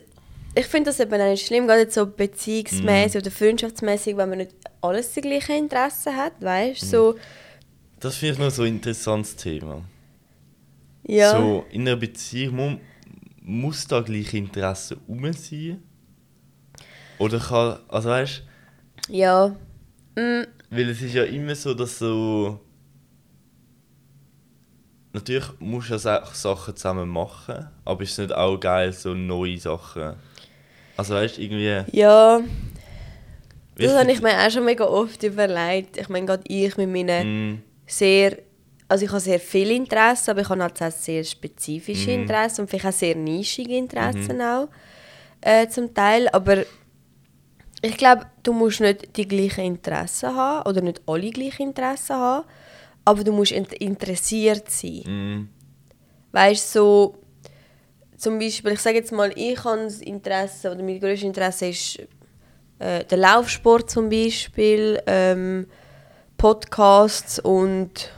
Ich 0.53 0.65
finde 0.65 0.89
das 0.89 0.99
eben 0.99 1.13
auch 1.13 1.29
nicht 1.29 1.45
schlimm, 1.47 1.65
gerade 1.67 1.81
jetzt 1.81 1.93
so 1.95 2.05
beziehungsmäßig 2.05 3.15
Mhm. 3.15 3.21
oder 3.21 3.31
freundschaftsmäßig, 3.31 4.17
wenn 4.17 4.29
man 4.29 4.37
nicht 4.39 4.51
alles 4.81 5.13
die 5.13 5.21
gleichen 5.21 5.55
Interessen 5.55 6.15
hat, 6.15 6.33
weißt 6.41 6.81
du? 6.81 6.85
Mhm. 6.85 6.89
So, 6.89 7.15
das 7.99 8.15
finde 8.17 8.33
ich 8.33 8.39
noch 8.39 8.49
so 8.51 8.63
ein 8.63 8.75
interessantes 8.75 9.35
Thema. 9.35 9.83
ja. 11.07 11.31
So, 11.31 11.65
in 11.71 11.81
einer 11.81 11.95
Beziehung 11.95 12.55
mu 12.55 12.77
muss 13.43 13.87
da 13.87 14.01
gleiche 14.01 14.37
Interesse 14.37 14.97
rum 15.07 15.31
sein? 15.33 15.81
Oder 17.17 17.39
kann, 17.39 17.79
also 17.87 18.09
weißt 18.09 18.43
Ja. 19.09 19.55
Mm, 20.15 20.43
weil 20.69 20.89
es 20.89 21.01
ist 21.01 21.13
ja 21.13 21.23
immer 21.23 21.55
so, 21.55 21.73
dass 21.73 21.97
so. 21.99 22.59
Natürlich 25.13 25.45
musst 25.59 25.89
du 25.89 25.93
ja 25.93 25.99
Sa- 25.99 26.25
Sachen 26.33 26.75
zusammen 26.75 27.09
machen, 27.09 27.67
aber 27.83 28.03
ist 28.03 28.11
es 28.13 28.17
nicht 28.19 28.33
auch 28.33 28.57
geil, 28.57 28.93
so 28.93 29.13
neue 29.13 29.57
Sachen. 29.57 30.15
Also 31.01 31.15
weißt 31.15 31.37
du, 31.37 31.41
irgendwie. 31.41 31.83
ja. 31.97 32.41
Das 33.75 33.95
habe 33.97 34.11
ich 34.11 34.21
mir 34.21 34.37
auch 34.37 34.51
schon 34.51 34.65
mega 34.65 34.85
oft 34.85 35.23
überlegt. 35.23 35.97
Ich 35.97 36.07
meine, 36.09 36.27
gerade 36.27 36.43
ich 36.47 36.77
mit 36.77 36.89
meinen 36.89 37.55
Mm, 37.55 37.61
sehr, 37.87 38.37
also 38.87 39.05
ich 39.05 39.09
habe 39.11 39.19
sehr 39.19 39.39
viel 39.39 39.71
Interesse, 39.71 40.29
aber 40.31 40.41
ich 40.41 40.49
habe 40.49 40.61
halt 40.61 40.79
auch 40.83 40.91
sehr 40.91 41.23
spezifische 41.23 42.11
Mhm. 42.11 42.21
Interessen 42.21 42.61
und 42.61 42.67
vielleicht 42.69 42.85
auch 42.85 42.91
sehr 42.91 43.15
nischige 43.15 43.75
Interessen 43.75 44.39
auch 44.41 44.67
äh, 45.41 45.67
zum 45.67 45.91
Teil. 45.95 46.27
Aber 46.29 46.63
ich 47.81 47.97
glaube, 47.97 48.27
du 48.43 48.53
musst 48.53 48.81
nicht 48.81 49.17
die 49.17 49.27
gleichen 49.27 49.65
Interessen 49.65 50.35
haben 50.35 50.69
oder 50.69 50.81
nicht 50.81 51.01
alle 51.07 51.31
gleichen 51.31 51.63
Interessen 51.69 52.17
haben, 52.17 52.45
aber 53.03 53.23
du 53.23 53.31
musst 53.31 53.51
int- 53.53 53.73
interessiert 53.73 54.69
sein. 54.69 55.01
mm, 55.07 55.49
Weißt 56.33 56.75
du, 56.75 56.79
so 56.79 57.15
zum 58.21 58.37
Beispiel, 58.37 58.73
ich 58.73 58.79
sage 58.79 58.97
jetzt 58.97 59.11
mal, 59.11 59.31
ich 59.35 59.63
habe 59.63 59.83
das 59.83 59.99
Interesse, 59.99 60.71
oder 60.71 60.83
mein 60.83 60.99
grösstes 60.99 61.25
Interesse 61.27 61.67
ist 61.69 61.99
äh, 62.77 63.03
der 63.03 63.17
Laufsport 63.17 63.89
zum 63.89 64.09
Beispiel, 64.09 65.01
ähm, 65.07 65.65
Podcasts 66.37 67.39
und 67.39 68.11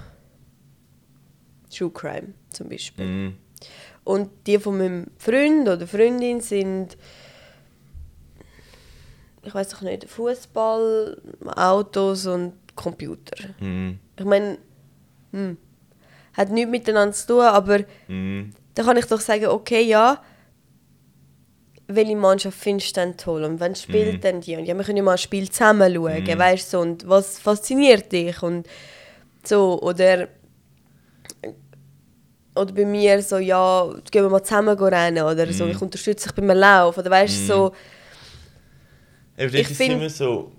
True 1.70 1.90
Crime 1.92 2.34
zum 2.50 2.68
Beispiel. 2.70 3.06
mm. 3.06 3.38
Und 4.04 4.30
die 4.46 4.60
von 4.60 4.78
meinem 4.78 5.08
Freund 5.18 5.70
oder 5.70 5.88
Freundin 5.88 6.42
sind, 6.42 6.98
ich 9.42 9.56
weiß 9.56 9.70
doch 9.70 9.82
nicht, 9.82 10.10
Fußball, 10.10 11.22
Autos 11.56 12.26
und 12.26 12.54
Computer. 12.76 13.38
Mm, 13.62 14.00
Ich 14.20 14.26
meine, 14.26 14.58
hm, 15.32 15.58
hat 16.34 16.50
nichts 16.50 16.72
miteinander 16.72 17.14
zu 17.14 17.28
tun, 17.28 17.42
aber 17.42 17.80
mm. 18.08 18.54
dann 18.76 18.86
kann 18.86 18.98
ich 18.98 19.06
doch 19.06 19.20
sagen, 19.20 19.46
okay, 19.48 19.82
ja, 19.82 20.22
welche 21.88 22.16
Mannschaft 22.16 22.58
findest 22.58 22.96
du 22.96 23.02
denn 23.02 23.18
toll 23.18 23.44
und 23.44 23.60
wann 23.60 23.76
spielt 23.76 24.16
Mhm. 24.16 24.22
denn 24.22 24.42
die? 24.42 24.56
Und 24.56 24.66
ja, 24.66 24.76
wir 24.76 24.84
können 24.84 24.98
ja 24.98 25.04
mal 25.04 25.12
ein 25.14 25.18
Spiel 25.18 25.50
zusammen 25.52 25.94
schauen, 25.94 26.24
Mhm. 26.24 26.40
weißt 26.40 26.74
du, 26.74 26.78
so, 26.78 26.80
und 26.82 27.08
was 27.08 27.40
fasziniert 27.40 28.12
dich 28.12 28.42
und 28.42 28.68
so, 29.44 29.80
oder 29.82 30.28
oder 32.56 32.72
bei 32.72 32.86
mir 32.86 33.22
so, 33.24 33.38
ja, 33.38 33.92
gehen 34.12 34.24
wir 34.24 34.30
mal 34.30 34.44
zusammen 34.44 34.78
rennen 34.78 35.24
oder 35.24 35.52
so, 35.52 35.66
Mhm. 35.66 35.72
ich 35.72 35.82
unterstütze 35.82 36.28
dich 36.30 36.36
beim 36.36 36.56
Lauf 36.58 36.98
oder 36.98 37.10
weißt 37.10 37.50
du, 37.50 37.54
so, 37.54 37.72
Eben, 39.36 39.56
Ich 39.56 39.62
ich 39.62 39.72
ist 39.72 39.78
find- 39.78 39.94
immer 39.96 40.10
so. 40.12 40.52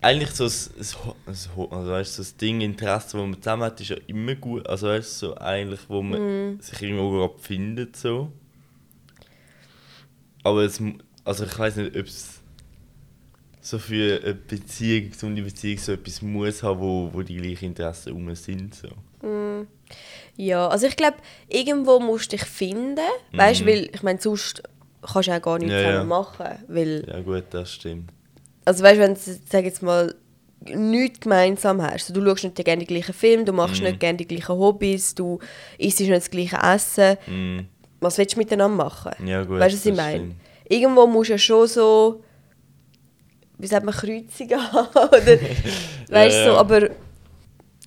Eigentlich 0.00 0.30
so 0.30 0.44
das, 0.44 0.70
das, 0.78 0.96
das, 1.26 1.48
also 1.56 1.90
weißt, 1.90 2.14
so 2.14 2.22
das 2.22 2.36
Ding, 2.36 2.60
Interesse, 2.60 3.06
das 3.06 3.14
man 3.14 3.34
zusammen 3.42 3.64
hat, 3.64 3.80
ist 3.80 3.90
ja 3.90 3.96
immer 4.06 4.36
gut. 4.36 4.66
Also 4.68 4.86
weißt, 4.86 5.18
so 5.18 5.36
eigentlich, 5.36 5.80
wo 5.88 6.02
man 6.02 6.52
Mhm. 6.54 6.60
sich 6.60 6.80
irgendwo 6.82 7.10
gerade 7.10 7.38
findet. 7.40 7.96
So. 7.96 8.30
Aber 10.44 10.62
es, 10.62 10.80
also 11.24 11.44
ich 11.44 11.58
weiß 11.58 11.76
nicht, 11.76 11.96
ob 11.96 12.06
es 12.06 12.40
so 13.60 13.78
für 13.78 14.20
eine 14.22 14.34
Beziehung, 14.34 15.10
eine 15.22 15.42
Beziehung 15.42 15.78
so 15.78 15.92
etwas 15.92 16.22
muss 16.22 16.62
haben, 16.62 16.80
wo, 16.80 17.10
wo 17.12 17.22
die 17.22 17.36
gleichen 17.36 17.66
Interessen 17.66 18.12
rum 18.12 18.32
sind. 18.34 18.74
So. 18.74 18.88
ja, 20.36 20.68
also 20.68 20.86
ich 20.86 20.96
glaube, 20.96 21.16
irgendwo 21.48 21.98
musst 21.98 22.32
du 22.32 22.36
dich 22.36 22.46
finden, 22.46 23.00
weißt 23.32 23.60
du, 23.60 23.64
Mhm. 23.64 23.68
weil, 23.68 23.90
ich 23.92 24.02
meine, 24.04 24.20
sonst 24.20 24.62
kannst 25.02 25.28
du 25.28 25.32
auch 25.36 25.42
gar 25.42 25.58
nichts 25.58 25.74
Ja, 25.74 25.90
ja. 25.90 26.04
machen, 26.04 26.46
weil 26.68 27.04
Ja 27.06 27.20
gut, 27.20 27.44
das 27.50 27.72
stimmt. 27.74 28.12
Also 28.68 28.84
weißt 28.84 29.00
wenn 29.00 29.14
du, 29.14 29.20
sag 29.50 29.64
jetzt 29.64 29.82
mal, 29.82 30.14
nichts 30.66 31.20
gemeinsam 31.20 31.80
hast, 31.82 32.10
also, 32.10 32.14
du 32.20 32.26
schaust 32.26 32.44
nicht 32.44 32.56
gerne 32.64 32.80
die 32.84 32.86
gleichen 32.86 33.12
Filme, 33.14 33.44
du 33.44 33.52
machst 33.52 33.80
Mhm. 33.80 33.88
nicht 33.88 34.00
gerne 34.00 34.16
die 34.18 34.26
gleichen 34.26 34.56
Hobbys, 34.58 35.14
du 35.14 35.38
isst 35.78 36.00
nicht 36.00 36.12
das 36.12 36.28
gleiche 36.30 36.56
Essen, 36.56 37.16
Mm. 37.26 37.60
was 38.00 38.18
willst 38.18 38.34
du 38.34 38.38
miteinander 38.38 38.76
machen? 38.76 39.12
Ja 39.26 39.44
gut, 39.44 39.58
weißt 39.60 39.74
du, 39.74 39.78
was 39.78 39.86
ich 39.86 39.94
meine? 39.96 40.34
Irgendwo 40.68 41.06
musst 41.06 41.28
du 41.30 41.34
ja 41.34 41.38
schon 41.38 41.66
so, 41.68 42.22
wie 43.58 43.66
sagt 43.66 43.84
man, 43.86 43.94
Kreuzungen 43.94 44.72
haben, 44.72 44.88
oder, 44.96 45.18
weißt 45.20 45.40
du, 46.08 46.14
Ja, 46.14 46.30
so, 46.44 46.50
ja. 46.50 46.56
aber 46.56 46.90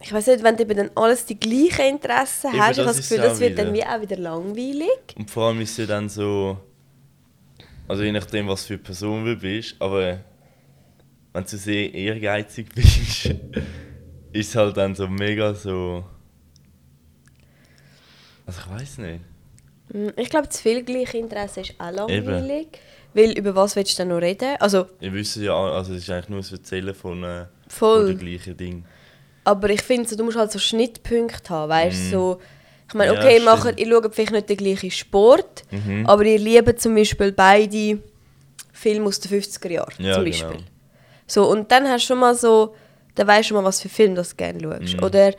ich 0.04 0.12
weiß 0.12 0.28
nicht, 0.28 0.44
wenn 0.44 0.56
du 0.56 0.64
eben 0.64 0.78
dann 0.78 0.92
alles 0.96 1.26
die 1.26 1.40
gleichen 1.40 1.86
Interessen 1.96 2.52
Eben, 2.54 2.60
hast, 2.62 2.72
ich 2.72 2.78
das 2.78 2.88
habe 2.88 2.98
das 2.98 2.98
Gefühl, 2.98 3.18
das 3.18 3.40
wird 3.40 3.58
dann 3.60 3.74
wieder. 3.74 3.86
wie 3.86 3.96
auch 3.96 4.02
wieder 4.02 4.18
langweilig. 4.18 5.16
Und 5.18 5.30
vor 5.30 5.48
allem 5.50 5.62
ist 5.62 5.72
es 5.72 5.78
ja 5.78 5.86
dann 5.86 6.10
so. 6.10 6.58
Also 7.88 8.04
je 8.04 8.12
nachdem, 8.12 8.48
was 8.48 8.66
für 8.66 8.74
eine 8.76 8.84
Person 8.84 9.26
du 9.26 9.36
bist, 9.36 9.76
aber 9.80 10.20
wenn 11.34 11.44
du 11.44 11.58
sehr 11.58 11.94
ehrgeizig 11.94 12.68
bist, 12.76 13.26
ist 14.34 14.50
es 14.50 14.56
halt 14.56 14.78
dann 14.78 14.96
so 14.96 15.08
mega 15.08 15.54
so. 15.54 16.04
Also 18.46 18.60
ich 18.66 18.70
weiß 18.70 18.98
nicht. 19.00 19.22
Mm, 19.94 20.08
Ich 20.18 20.30
glaube, 20.30 20.50
zu 20.50 20.62
viel 20.62 20.84
gleiche 20.84 21.18
Interesse 21.18 21.62
ist 21.62 21.74
auch 21.80 21.92
langweilig. 21.92 22.68
Weil 23.14 23.38
über 23.38 23.54
was 23.56 23.76
willst 23.76 23.94
du 23.94 23.98
dann 24.04 24.08
noch 24.10 24.22
reden? 24.22 24.56
Also 24.60 24.88
Wir 25.00 25.12
wissen 25.14 25.44
ja, 25.44 25.54
also 25.54 25.94
es 25.94 26.04
ist 26.04 26.10
eigentlich 26.10 26.30
nur 26.30 26.40
das 26.40 26.52
Erzählen 26.52 26.94
von, 26.96 27.24
äh, 27.24 27.46
Voll. 27.68 28.08
von 28.08 28.18
den 28.18 28.20
gleichen 28.20 28.56
Dingen. 28.56 28.86
Aber 29.44 29.70
ich 29.70 29.82
finde, 29.82 30.08
so, 30.08 30.16
du 30.16 30.24
musst 30.24 30.38
halt 30.38 30.52
so 30.52 30.60
Schnittpunkte 30.60 31.50
haben, 31.50 31.70
weißt 31.70 32.06
Mhm. 32.06 32.10
so, 32.12 32.42
Ich 32.88 32.94
meine, 32.94 33.14
Ja, 33.14 33.20
okay, 33.20 33.36
ihr, 33.36 33.42
stimmt. 33.42 33.46
macht, 33.64 33.80
ihr 33.80 33.88
schaut 33.90 34.14
vielleicht 34.16 34.32
nicht 34.34 34.50
den 34.50 34.58
gleichen 34.58 34.92
Sport, 34.92 35.64
Mhm. 35.72 36.06
aber 36.08 36.26
ihr 36.26 36.38
liebt 36.40 36.82
zum 36.82 36.94
Beispiel 36.94 37.32
beide 37.32 38.00
Filme 38.74 39.06
aus 39.08 39.20
den 39.22 39.30
50er 39.32 39.70
Jahren. 39.72 39.94
Ja, 40.00 40.16
zum 40.16 40.26
Beispiel. 40.26 40.50
genau. 40.50 40.64
So, 41.32 41.50
und 41.50 41.72
dann 41.72 41.88
hast 41.88 42.04
du 42.04 42.08
schon 42.08 42.20
mal 42.20 42.36
so, 42.36 42.76
dann 43.16 43.26
weißt 43.28 43.44
du 43.50 43.54
schon 43.54 43.64
mal, 43.64 43.68
was 43.68 43.82
für 43.82 43.88
Film 43.90 44.16
du 44.16 44.24
gerne 44.36 44.60
schaust. 44.62 44.98
Mhm. 44.98 45.04
Oder 45.04 45.34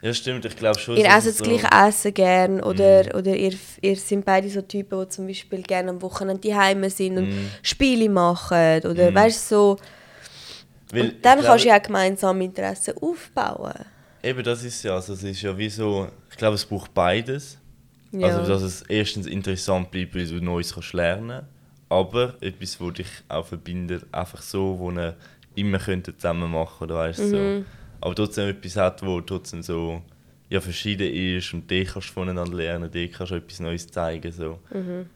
Ja, 0.00 0.14
stimmt, 0.14 0.44
ich 0.44 0.54
glaube 0.56 0.78
schon. 0.78 0.96
ihr 0.96 1.06
esst 1.06 1.26
es 1.26 1.38
das 1.38 1.38
so- 1.38 1.44
gleiche 1.44 1.68
Essen 1.88 2.14
gern 2.14 2.60
oder, 2.62 3.04
oder 3.16 3.34
ihr, 3.34 3.52
ihr 3.80 3.96
sind 3.96 4.24
beide 4.24 4.48
so 4.48 4.62
Typen, 4.62 5.00
die 5.02 5.08
zum 5.08 5.26
Beispiel 5.26 5.62
gerne 5.62 5.90
am 5.90 6.00
Wochenende 6.02 6.48
daheim 6.48 6.88
sind 6.88 7.18
und 7.18 7.28
Mhm. 7.30 7.50
Spiele 7.62 8.08
machen 8.08 8.80
oder 8.84 9.12
weißt 9.12 9.50
du 9.50 9.54
so. 9.56 9.76
Weil 10.92 11.02
und 11.02 11.24
dann 11.24 11.40
ich 11.40 11.44
kannst 11.46 11.64
du 11.64 11.68
ja 11.68 11.78
gemeinsam 11.78 12.40
Interessen 12.40 12.94
aufbauen. 13.00 13.74
Eben, 14.22 14.42
das 14.44 14.62
ist 14.64 14.82
ja, 14.84 14.94
also 14.94 15.12
es 15.14 15.22
ist 15.24 15.42
ja 15.42 15.56
wie 15.58 15.68
so, 15.68 16.06
ich 16.30 16.36
glaube, 16.36 16.54
es 16.54 16.64
braucht 16.64 16.94
beides. 16.94 17.58
Ja. 18.12 18.28
Also, 18.28 18.50
dass 18.50 18.62
es 18.62 18.82
erstens 18.82 19.26
interessant 19.26 19.90
bleibt, 19.90 20.14
weil 20.14 20.26
du 20.26 20.36
Neues 20.40 20.72
kannst 20.72 20.92
lernen 20.94 21.42
aber 21.88 22.34
etwas, 22.40 22.80
wo 22.80 22.90
dich 22.90 23.08
auch 23.28 23.46
verbindet, 23.46 24.04
einfach 24.12 24.42
so, 24.42 24.78
wo 24.78 24.90
ihr 24.90 25.16
immer 25.54 25.78
könntet 25.78 26.20
zusammen 26.20 26.50
machen 26.50 26.84
oder 26.84 26.96
weißt 26.96 27.20
Mhm. 27.20 27.30
so. 27.30 27.64
Aber 28.00 28.14
trotzdem 28.14 28.48
etwas 28.50 28.76
hat, 28.76 29.04
wo 29.04 29.20
trotzdem 29.20 29.62
so 29.62 30.02
ja, 30.50 30.60
verschieden 30.60 31.12
ist 31.12 31.52
und 31.52 31.70
die 31.70 31.84
kannst 31.84 32.08
du 32.08 32.12
voneinander 32.12 32.56
lernen, 32.56 32.90
die 32.90 33.08
kannst 33.08 33.32
du 33.32 33.36
etwas 33.36 33.60
Neues 33.60 33.86
zeigen. 33.88 34.30
So. 34.32 34.58
Mhm. 34.72 35.06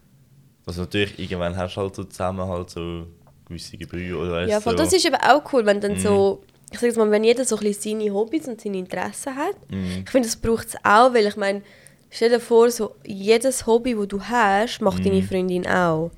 Also 0.67 0.83
natürlich, 0.83 1.19
irgendwann 1.19 1.57
hast 1.57 1.77
du 1.77 1.81
halt 1.81 1.95
so 1.95 2.05
zusammen 2.05 2.47
halt 2.47 2.71
so 2.71 3.07
gewisse 3.47 3.77
Gebrühe 3.77 4.17
oder 4.17 4.33
weißt 4.33 4.51
Ja, 4.51 4.61
so. 4.61 4.65
voll, 4.65 4.77
das 4.77 4.93
ist 4.93 5.05
eben 5.07 5.17
auch 5.17 5.43
cool, 5.53 5.65
wenn 5.65 5.79
Mhm. 5.79 5.81
dann 5.81 5.99
so, 5.99 6.43
ich 6.71 6.79
sag 6.79 6.87
jetzt 6.89 6.97
mal, 6.97 7.11
wenn 7.11 7.25
jeder 7.25 7.45
so 7.45 7.57
ein 7.57 7.63
bisschen 7.65 7.99
seine 7.99 8.13
Hobbys 8.13 8.49
und 8.49 8.61
seine 8.61 8.79
Interessen 8.79 9.37
hat. 9.37 9.57
Mhm. 9.71 10.03
Ich 10.05 10.11
finde, 10.11 10.29
das 10.29 10.37
braucht 10.37 10.69
es 10.69 10.77
auch, 10.85 11.15
weil 11.15 11.27
ich 11.27 11.37
meine, 11.37 11.63
stell 12.11 12.31
dir 12.31 12.41
vor, 12.41 12.71
so 12.71 12.95
jedes 13.07 13.67
Hobby, 13.67 13.95
das 13.95 14.09
du 14.09 14.23
hast, 14.23 14.81
macht 14.81 15.05
deine 15.05 15.23
Freundin 15.23 15.67
auch. 15.67 16.11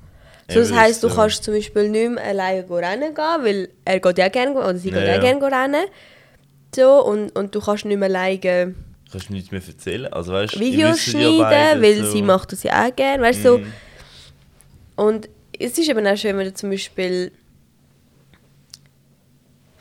So, 0.47 0.59
das 0.59 0.71
heisst, 0.73 1.03
du 1.03 1.09
so. 1.09 1.15
kannst 1.15 1.43
zum 1.43 1.53
Beispiel 1.55 1.89
nicht 1.89 2.11
mehr 2.11 2.23
alleine 2.23 2.69
rennen 2.69 3.15
gehen, 3.15 3.43
weil 3.43 3.69
er 3.83 3.99
geht 3.99 4.17
ja 4.19 4.27
gerne 4.29 4.53
oder 4.53 4.75
sie 4.77 4.89
Ja, 4.89 4.99
geht 4.99 5.07
ja. 5.07 5.15
auch 5.17 5.21
gerne 5.39 5.43
rennen. 5.63 5.85
So, 6.75 7.03
und, 7.05 7.35
und 7.35 7.55
du 7.55 7.59
kannst 7.61 7.85
nicht 7.85 7.97
mehr 7.97 8.09
alleine 8.09 8.75
Kannst 9.11 9.29
nichts 9.29 9.51
mehr 9.51 9.61
erzählen. 9.65 10.07
Also, 10.13 10.33
weißt, 10.33 10.59
Videos 10.59 11.03
ja 11.05 11.11
schneiden, 11.11 11.39
beide 11.39 11.81
weil 11.81 12.03
so. 12.03 12.11
sie 12.11 12.21
macht 12.21 12.51
das 12.51 12.63
ja 12.63 12.85
auch 12.85 12.95
gerne, 12.95 13.23
weißt 13.23 13.39
du, 13.45 13.49
so. 13.49 13.57
Mhm. 13.59 13.73
Und 14.97 15.29
es 15.57 15.77
ist 15.77 15.89
eben 15.89 16.05
auch 16.05 16.17
schön, 16.17 16.37
wenn 16.37 16.45
du 16.45 16.53
zum 16.53 16.69
Beispiel. 16.69 17.31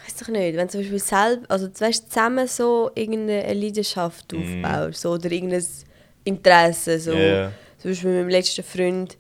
Weiß 0.05 0.17
doch 0.17 0.29
nicht, 0.29 0.57
wenn 0.57 0.67
du 0.67 0.73
zum 0.73 0.81
Beispiel 0.83 0.99
selber, 0.99 1.43
also 1.49 1.69
weißt, 1.79 2.11
zusammen 2.13 2.47
so 2.47 2.91
irgendeine 2.95 3.53
Leidenschaft 3.55 4.33
Mhm. 4.33 4.65
aufbaust 4.65 5.01
so, 5.01 5.13
oder 5.13 5.31
irgendein 5.33 5.65
Interesse. 6.25 6.99
So. 7.01 7.13
Ja. 7.13 7.53
Zum 7.79 7.91
Beispiel 7.91 8.11
mit 8.11 8.19
meinem 8.21 8.29
letzten 8.31 8.63
Freund. 8.63 9.17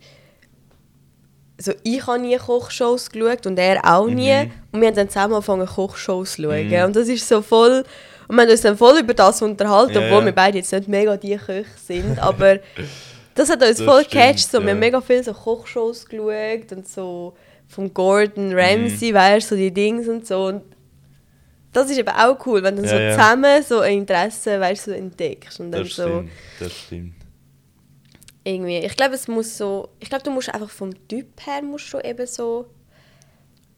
So, 1.64 1.72
ich 1.82 2.06
habe 2.06 2.18
nie 2.20 2.36
Kochshows 2.36 3.10
geschaut 3.10 3.46
und 3.46 3.58
er 3.58 3.84
auch 3.84 4.06
nie. 4.06 4.32
Mhm. 4.32 4.50
Und 4.72 4.80
wir 4.80 4.88
haben 4.88 4.96
dann 4.96 5.08
zusammen 5.08 5.34
angefangen, 5.34 5.66
Kochshows 5.66 6.32
zu 6.34 6.42
schauen. 6.42 6.84
Und 6.84 6.96
das 6.96 7.08
ist 7.08 7.26
so 7.26 7.40
voll. 7.42 7.84
Und 8.28 8.36
wir 8.36 8.42
haben 8.42 8.50
uns 8.50 8.60
dann 8.62 8.76
voll 8.76 8.98
über 9.00 9.14
das 9.14 9.40
unterhalten, 9.42 9.94
Ja, 9.94 10.00
obwohl 10.00 10.20
ja. 10.20 10.24
wir 10.26 10.32
beide 10.32 10.58
jetzt 10.58 10.72
nicht 10.72 10.88
mega 10.88 11.16
die 11.16 11.36
Köche 11.36 11.66
sind. 11.76 12.18
Aber 12.18 12.58
das 13.34 13.50
hat 13.50 13.62
uns 13.62 13.78
Das 13.78 13.82
voll 13.82 14.04
gecatcht. 14.04 14.50
So. 14.50 14.58
Wir 14.60 14.66
ja. 14.68 14.70
haben 14.72 14.78
mega 14.80 15.00
viele 15.00 15.24
so 15.24 15.32
Kochshows 15.32 16.06
geschaut 16.06 16.72
und 16.72 16.88
so 16.88 17.34
von 17.68 17.92
Gordon 17.94 18.52
Ramsay, 18.54 19.10
Mhm. 19.12 19.14
weißt 19.16 19.50
du, 19.50 19.54
so 19.54 19.56
die 19.60 19.72
Dings 19.72 20.06
und 20.08 20.26
so. 20.26 20.46
Und 20.46 20.62
das 21.72 21.90
ist 21.90 21.98
eben 21.98 22.08
auch 22.10 22.36
cool, 22.46 22.62
wenn 22.62 22.76
du 22.76 22.82
so 22.82 22.96
zusammen 22.96 23.62
so 23.62 23.80
ein 23.80 23.98
Interesse 23.98 24.60
weißt, 24.60 24.84
so 24.84 24.90
entdeckst. 24.92 25.58
Und 25.60 25.72
dann 25.72 25.82
Das 25.84 25.94
so 25.96 26.02
stimmt, 26.06 26.30
das 26.60 26.72
stimmt. 26.72 27.14
Irgendwie. 28.44 28.78
Ich 28.78 28.96
glaube, 28.96 29.14
es 29.14 29.26
muss 29.26 29.56
so. 29.56 29.88
Ich 30.00 30.08
glaube, 30.08 30.24
du 30.24 30.30
musst 30.30 30.52
einfach 30.52 30.70
vom 30.70 30.92
Typ 31.08 31.26
her 31.46 31.62
musst 31.62 31.92
du 31.92 31.98
eben 31.98 32.26
so. 32.26 32.66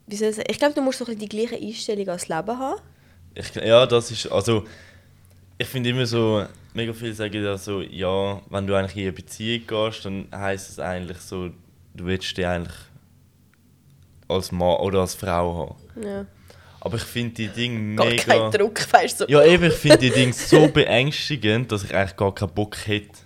Wie 0.06 0.16
soll 0.16 0.28
ich 0.28 0.36
sagen? 0.36 0.48
Ich 0.50 0.58
glaube, 0.58 0.74
du 0.74 0.82
musst 0.82 0.98
so 0.98 1.06
ein 1.06 1.18
die 1.18 1.28
gleiche 1.28 1.56
Einstellung 1.56 2.08
als 2.08 2.28
Leben 2.28 2.58
haben. 2.58 2.80
Ich, 3.34 3.54
ja, 3.54 3.86
das 3.86 4.10
ist, 4.10 4.30
also, 4.32 4.64
ich 5.58 5.66
finde 5.66 5.90
immer 5.90 6.06
so, 6.06 6.46
mega 6.72 6.92
viele 6.92 7.12
sagen 7.12 7.42
ja 7.42 7.58
so, 7.58 7.82
ja, 7.82 8.40
wenn 8.48 8.66
du 8.66 8.74
eigentlich 8.74 8.96
in 8.96 9.02
eine 9.02 9.12
Beziehung 9.12 9.66
gehst, 9.66 10.04
dann 10.04 10.28
heisst 10.34 10.70
es 10.70 10.78
eigentlich 10.78 11.18
so, 11.18 11.50
du 11.94 12.06
willst 12.06 12.36
dich 12.36 12.46
eigentlich 12.46 12.76
als 14.28 14.52
Mann 14.52 14.76
oder 14.78 15.00
als 15.00 15.14
Frau 15.14 15.76
haben. 15.96 16.02
Ja. 16.02 16.26
Aber 16.80 16.96
ich 16.96 17.02
finde 17.02 17.34
die 17.34 17.48
Dinge 17.48 17.96
Gar 17.96 18.06
mega... 18.06 18.22
kein 18.22 18.50
Druck, 18.52 18.92
weißt 18.92 19.20
du. 19.20 19.24
So. 19.24 19.30
Ja, 19.30 19.44
eben, 19.44 19.64
ich 19.64 19.74
finde 19.74 19.98
die 19.98 20.10
Dinge 20.10 20.32
so 20.32 20.68
beängstigend, 20.72 21.72
dass 21.72 21.84
ich 21.84 21.94
eigentlich 21.94 22.16
gar 22.16 22.34
keinen 22.34 22.54
Bock 22.54 22.76
hätte. 22.86 23.25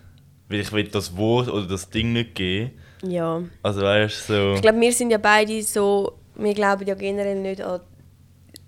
Weil 0.50 0.60
ich 0.60 0.72
will 0.72 0.88
das 0.88 1.16
Wort 1.16 1.48
oder 1.48 1.66
das 1.66 1.88
Ding 1.88 2.12
nicht 2.12 2.34
geben. 2.34 2.72
Ja. 3.02 3.40
Also 3.62 3.80
weißt 3.80 4.28
du, 4.28 4.32
so... 4.34 4.54
Ich 4.56 4.60
glaube, 4.62 4.80
wir 4.80 4.92
sind 4.92 5.10
ja 5.10 5.18
beide 5.18 5.62
so. 5.62 6.18
Wir 6.34 6.52
glauben 6.54 6.86
ja 6.86 6.94
generell 6.94 7.40
nicht 7.40 7.60
an 7.62 7.80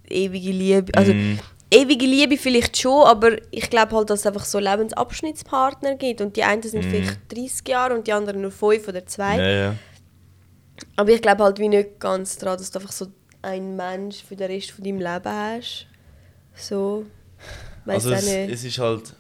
ewige 0.09 0.51
Liebe. 0.53 0.93
Also, 0.95 1.13
Mm. 1.13 1.39
ewige 1.71 2.07
Liebe 2.07 2.37
vielleicht 2.37 2.77
schon, 2.79 3.05
aber 3.07 3.37
ich 3.51 3.69
glaube 3.71 3.97
halt, 3.97 4.11
dass 4.11 4.21
es 4.21 4.27
einfach 4.27 4.45
so 4.45 4.59
Lebensabschnittspartner 4.59 5.97
gibt. 5.97 6.21
Und 6.21 6.37
die 6.37 6.45
einen 6.45 6.63
sind 6.63 6.85
Mm. 6.87 6.91
vielleicht 6.91 7.19
30 7.33 7.69
Jahre 7.69 7.95
und 7.95 8.07
die 8.07 8.13
anderen 8.13 8.43
nur 8.43 8.51
5 8.51 8.87
oder 8.89 9.05
2. 9.07 9.37
ja, 9.37 9.49
ja. 9.49 9.75
Aber 10.97 11.11
ich 11.11 11.23
glaube 11.23 11.45
halt 11.45 11.59
wie 11.59 11.69
nicht 11.69 12.01
ganz 12.01 12.37
daran, 12.39 12.59
dass 12.59 12.71
du 12.71 12.79
einfach 12.79 12.93
so 12.93 13.07
einen 13.43 13.77
Mensch 13.77 14.23
für 14.23 14.37
den 14.37 14.51
Rest 14.51 14.71
von 14.73 14.85
deinem 14.85 14.99
Leben 14.99 15.25
hast. 15.25 15.87
So. 16.55 17.05
Weiss 17.85 18.05
Also 18.07 18.13
es, 18.13 18.25
nicht. 18.27 18.53
es 18.53 18.65
ist 18.65 18.79
halt, 18.79 19.15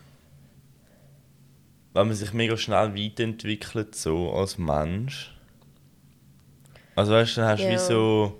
wenn 1.94 2.06
man 2.06 2.16
sich 2.16 2.32
mega 2.32 2.56
schnell 2.56 2.94
weiterentwickelt, 2.94 3.94
so 3.94 4.32
als 4.32 4.58
Mensch. 4.58 5.34
Also 6.94 7.12
weißt 7.12 7.36
du, 7.36 7.40
dann 7.40 7.50
hast 7.50 7.60
du 7.60 7.64
Ja. 7.66 7.72
wie 7.72 7.78
so... 7.78 8.38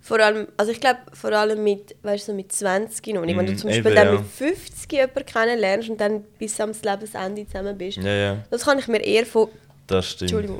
Vor 0.00 0.18
allem, 0.18 0.48
also 0.56 0.72
ich 0.72 0.80
glaube, 0.80 0.98
vor 1.12 1.30
allem 1.32 1.62
mit, 1.62 1.94
weißt 2.02 2.26
du, 2.26 2.32
so 2.32 2.36
mit 2.36 2.50
20 2.50 3.14
noch. 3.14 3.24
nicht. 3.24 3.36
Wenn 3.36 3.46
du 3.46 3.52
Mm, 3.52 3.56
zum 3.56 3.70
Beispiel 3.70 3.86
eben, 3.92 3.94
dann 3.94 4.14
mit 4.16 4.26
50 4.26 4.90
jemanden 4.92 5.24
kennenlernst 5.26 5.88
und 5.90 6.00
dann 6.00 6.24
bis 6.38 6.60
am 6.60 6.72
Lebensende 6.82 7.46
zusammen 7.46 7.78
bist. 7.78 7.98
Ja, 7.98 8.12
ja, 8.12 8.44
Das 8.50 8.64
kann 8.64 8.78
ich 8.80 8.88
mir 8.88 8.98
eher 9.04 9.24
vor, 9.24 9.50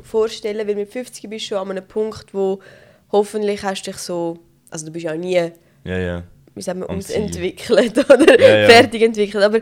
vorstellen, 0.03 0.67
weil 0.67 0.75
mit 0.75 0.89
50 0.91 1.29
bist 1.29 1.45
du 1.45 1.49
schon 1.49 1.57
an 1.57 1.71
einem 1.77 1.85
Punkt, 1.87 2.33
wo 2.33 2.59
hoffentlich 3.11 3.61
hast 3.63 3.83
du 3.87 3.91
dich 3.91 3.99
so, 3.99 4.39
also 4.69 4.85
du 4.85 4.91
bist 4.93 5.03
ja 5.05 5.15
nie, 5.15 5.51
Ja, 5.83 5.97
ja. 5.97 6.23
wie 6.55 6.61
sagt 6.61 6.79
man, 6.79 6.89
ums 6.89 7.09
entwickelt 7.09 7.97
oder 8.09 8.37
fertig 8.39 9.01
entwickelt. 9.01 9.43
Aber 9.43 9.59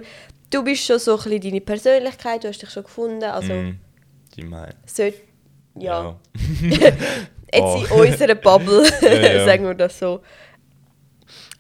du 0.50 0.64
bist 0.64 0.86
schon 0.86 1.00
so 1.00 1.18
ein 1.18 1.24
bisschen 1.24 1.42
deine 1.42 1.62
Persönlichkeit, 1.62 2.44
du 2.44 2.48
hast 2.50 2.62
dich 2.62 2.70
schon 2.70 2.84
gefunden, 2.84 3.24
also 3.24 3.54
Mm, 3.54 3.80
die 4.36 4.44
meine. 4.44 4.76
sollte, 4.86 5.18
ja, 5.80 6.04
Ja. 6.04 6.20
jetzt 7.54 7.64
Oh. 7.64 7.86
in 8.06 8.12
unserer 8.12 8.36
Bubble, 8.36 8.84
Ja, 9.02 9.46
sagen 9.46 9.66
wir 9.66 9.74
das 9.74 9.98
so. 10.00 10.22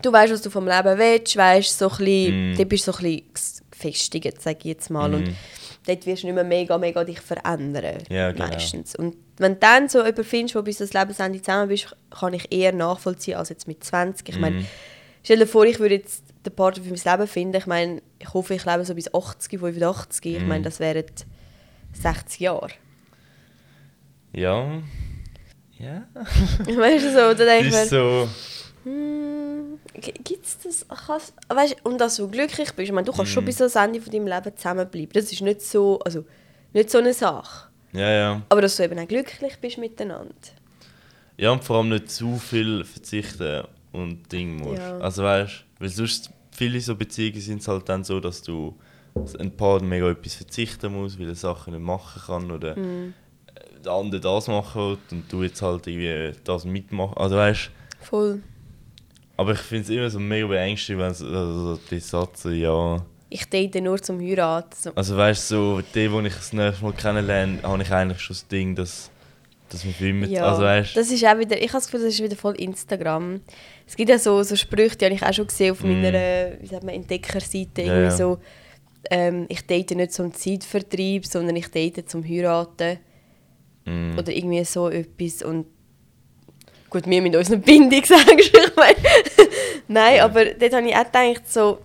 Du 0.01 0.11
weißt, 0.13 0.31
was 0.31 0.41
du 0.41 0.49
vom 0.49 0.65
Leben 0.67 0.97
willst, 0.97 1.35
weißt, 1.35 1.77
so 1.77 1.89
ein 1.89 1.97
bisschen, 1.97 2.51
Mm. 2.51 2.55
dort 2.55 2.69
bist 2.69 2.87
du 2.87 2.91
so 2.91 2.97
ein 2.99 3.21
bisschen 3.33 3.65
gefestigt, 3.71 4.41
sage 4.41 4.57
ich 4.59 4.65
jetzt 4.65 4.89
mal. 4.89 5.13
Und 5.13 5.27
Mm. 5.29 5.35
dort 5.87 6.05
wirst 6.05 6.23
du 6.23 6.27
nicht 6.27 6.35
mehr 6.35 6.43
mega, 6.43 6.77
mega 6.77 7.03
dich 7.03 7.19
verändern, 7.19 8.03
Ja, 8.09 8.31
genau. 8.31 8.47
meistens. 8.47 8.95
Und 8.95 9.15
wenn 9.37 9.53
du 9.53 9.59
dann 9.59 9.89
so 9.89 9.99
jemanden 9.99 10.23
findest, 10.23 10.55
wo 10.55 10.61
bis 10.61 10.77
das 10.77 10.93
Lebensende 10.93 11.41
zusammen 11.41 11.67
bist, 11.69 11.95
kann 12.11 12.33
ich 12.33 12.51
eher 12.51 12.73
nachvollziehen 12.73 13.37
als 13.37 13.49
jetzt 13.49 13.67
mit 13.67 13.83
20. 13.83 14.29
Ich 14.29 14.39
meine, 14.39 14.57
Mhm. 14.57 14.65
stell 15.23 15.37
dir 15.39 15.47
vor, 15.47 15.65
ich 15.65 15.79
würde 15.79 15.95
jetzt 15.95 16.23
den 16.45 16.55
Partner 16.55 16.83
für 16.83 16.89
mein 16.89 17.17
Leben 17.19 17.27
finden. 17.27 17.55
Ich 17.57 17.65
meine, 17.67 18.01
ich 18.19 18.33
hoffe, 18.33 18.53
ich 18.55 18.65
lebe 18.65 18.85
so 18.85 18.93
bis 18.95 19.13
80, 19.13 19.59
85. 19.59 20.25
Ich 20.35 20.41
Mhm. 20.41 20.47
meine, 20.47 20.63
das 20.63 20.79
wären 20.79 21.05
60 21.93 22.39
Jahre. 22.39 22.69
Ja. 24.33 24.81
Ja. 25.79 26.03
weißt 26.15 27.05
du, 27.05 27.11
so, 27.11 27.33
da 27.33 27.33
denke 27.33 27.67
ich 27.67 27.73
mir, 27.73 27.85
so... 27.85 28.27
hm, 28.83 29.79
gibt 29.93 30.45
es 30.45 30.57
das? 30.59 30.85
Kann's, 31.05 31.33
weißt, 31.49 31.77
und 31.83 31.99
dass 31.99 32.15
du 32.15 32.27
glücklich 32.27 32.71
bist, 32.73 32.79
ich 32.89 32.91
meine, 32.91 33.05
du 33.05 33.11
kannst 33.11 33.31
Mhm. 33.31 33.33
schon 33.35 33.45
bis 33.45 33.61
ans 33.61 33.75
Ende 33.75 34.01
von 34.01 34.11
deinem 34.11 34.27
Leben 34.27 34.55
zusammenbleiben. 34.57 35.09
Das 35.13 35.31
ist 35.31 35.41
nicht 35.41 35.61
so, 35.61 35.99
also, 35.99 36.25
nicht 36.73 36.89
so 36.89 36.97
eine 36.97 37.13
Sache. 37.13 37.67
Ja, 37.93 38.09
ja. 38.09 38.41
Aber 38.49 38.61
dass 38.61 38.75
du 38.77 38.83
eben 38.83 38.97
auch 38.99 39.07
glücklich 39.07 39.57
bist 39.61 39.77
miteinander. 39.77 40.33
Ja, 41.37 41.51
und 41.51 41.63
vor 41.63 41.77
allem 41.77 41.89
nicht 41.89 42.09
zu 42.11 42.37
viel 42.37 42.83
verzichten 42.83 43.63
und 43.91 44.31
Ding 44.31 44.57
musst. 44.57 44.79
Ja. 44.81 44.97
Also 44.97 45.23
weißt 45.23 45.63
weil 45.79 45.89
sonst 45.89 46.31
viele 46.51 46.79
so 46.81 46.95
Beziehungen 46.95 47.39
sind 47.41 47.61
es 47.61 47.67
halt 47.67 47.87
dann 47.89 48.03
so, 48.03 48.19
dass 48.19 48.41
du 48.41 48.75
ein 49.39 49.55
Paar 49.55 49.81
mega 49.81 50.09
etwas 50.09 50.35
verzichten 50.35 50.93
muss, 50.93 51.17
weil 51.19 51.27
er 51.29 51.35
Sachen 51.35 51.73
nicht 51.73 51.83
machen 51.83 52.21
kann 52.25 52.51
oder 52.51 52.77
Mhm. 52.77 53.13
der 53.83 53.91
andere 53.91 54.21
das 54.21 54.47
machen 54.47 54.81
will 54.81 54.97
und 55.11 55.31
du 55.31 55.43
jetzt 55.43 55.61
halt 55.61 55.87
irgendwie 55.87 56.37
das 56.43 56.65
mitmachen. 56.65 57.17
Also 57.17 57.35
weißt 57.35 57.71
Voll. 58.01 58.41
aber 59.37 59.53
ich 59.53 59.59
finde 59.59 59.83
es 59.83 59.89
immer 59.89 60.09
so 60.09 60.19
mega 60.19 60.47
beängstigend, 60.47 61.01
wenn 61.01 61.13
so 61.13 61.25
also 61.27 61.79
die 61.89 61.99
Satz 61.99 62.43
ja. 62.45 63.03
Ich 63.29 63.45
date 63.49 63.75
nur 63.83 64.01
zum 64.01 64.19
Heiraten. 64.21 64.75
So. 64.79 64.91
Also 64.95 65.17
weißt 65.17 65.51
du, 65.51 65.55
so, 65.55 65.81
die, 65.93 66.07
die 66.07 66.27
ich 66.27 66.33
das 66.35 66.53
nächste 66.53 66.83
Mal 66.83 66.93
kennenlerne, 66.93 67.59
habe 67.63 67.81
ich 67.83 67.91
eigentlich 67.91 68.21
schon 68.21 68.35
das 68.35 68.47
Ding, 68.47 68.75
dass, 68.75 69.11
dass 69.69 69.83
für 69.83 70.07
immer. 70.09 70.27
Ja, 70.27 70.45
Also 70.49 70.63
weißt 70.63 70.95
das 70.95 71.11
ist 71.11 71.25
auch 71.25 71.37
wieder, 71.37 71.57
ich 71.57 71.67
habe 71.69 71.73
das 71.79 71.85
Gefühl, 71.85 72.05
das 72.05 72.13
ist 72.15 72.23
wieder 72.23 72.35
voll 72.35 72.55
Instagram. 72.55 73.41
Es 73.85 73.95
gibt 73.95 74.09
ja 74.09 74.17
so, 74.19 74.41
so 74.43 74.55
Sprüche, 74.55 74.95
die 74.97 75.05
habe 75.05 75.15
ich 75.15 75.23
auch 75.23 75.33
schon 75.33 75.47
gesehen 75.47 75.71
auf 75.71 75.83
Mm. 75.83 75.87
meiner 76.01 76.51
wie 76.61 76.67
sagt 76.67 76.83
man, 76.83 76.95
Entdeckerseite. 76.95 77.81
Ja, 77.81 77.87
Irgendwie 77.87 78.01
ja. 78.03 78.11
so, 78.11 78.37
ähm, 79.09 79.45
ich 79.49 79.65
date 79.65 79.91
nicht 79.91 80.11
zum 80.13 80.33
Zeitvertreib, 80.33 81.25
sondern 81.25 81.55
ich 81.55 81.67
date 81.69 82.09
zum 82.09 82.23
Heiraten. 82.27 82.99
Mm. 83.85 84.17
Oder 84.17 84.31
irgendwie 84.33 84.63
so 84.65 84.89
etwas. 84.89 85.41
Und 85.43 85.65
gut, 86.89 87.05
wir 87.07 87.21
mit 87.21 87.35
unserer 87.35 87.57
Bindung, 87.69 88.03
sagst 88.03 88.27
du. 88.55 88.59
Ich 88.59 88.75
meine, 88.75 88.95
Nein, 89.87 90.19
aber 90.21 90.45
dort 90.45 90.73
habe 90.73 90.87
ich 90.89 90.95
auch 90.95 91.05
gedacht, 91.05 91.43
so, 91.51 91.79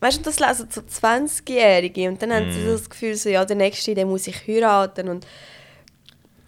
weißt 0.00 0.18
du, 0.18 0.22
das 0.22 0.38
lesen 0.38 0.68
so 0.70 0.80
20-Jährige 0.82 2.08
und 2.08 2.22
dann 2.22 2.32
haben 2.32 2.52
sie 2.52 2.60
Mm. 2.60 2.66
so 2.66 2.72
das 2.72 2.90
Gefühl, 2.90 3.14
so, 3.16 3.28
ja, 3.28 3.44
der 3.44 3.56
Nächste, 3.56 3.94
den 3.94 4.08
muss 4.08 4.26
ich 4.28 4.46
heiraten. 4.46 5.08
Und 5.08 5.26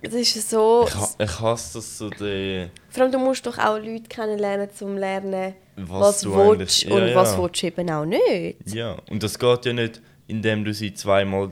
das 0.02 0.14
ist 0.14 0.50
so. 0.50 0.86
Ich, 0.88 1.24
ich 1.24 1.40
hasse 1.40 1.78
das 1.78 1.98
so, 1.98 2.10
die, 2.10 2.68
Vor 2.90 3.02
allem, 3.02 3.12
du 3.12 3.18
musst 3.18 3.46
doch 3.46 3.58
auch 3.58 3.78
Leute 3.78 4.08
kennenlernen, 4.08 4.68
um 4.68 4.74
zu 4.74 4.88
lernen, 4.94 5.54
was, 5.76 6.00
was, 6.00 6.20
du 6.20 6.34
willst 6.34 6.84
eigentlich... 6.84 6.90
und 6.90 7.08
ja, 7.08 7.14
was 7.14 7.32
ja. 7.32 7.42
willst 7.42 7.62
du 7.62 7.66
eben 7.66 7.90
auch 7.90 8.04
nicht. 8.04 8.74
Ja, 8.74 8.96
und 9.10 9.22
das 9.22 9.38
geht 9.38 9.64
ja 9.64 9.72
nicht, 9.72 10.00
indem 10.26 10.64
du 10.64 10.72
sie 10.72 10.94
zweimal, 10.94 11.48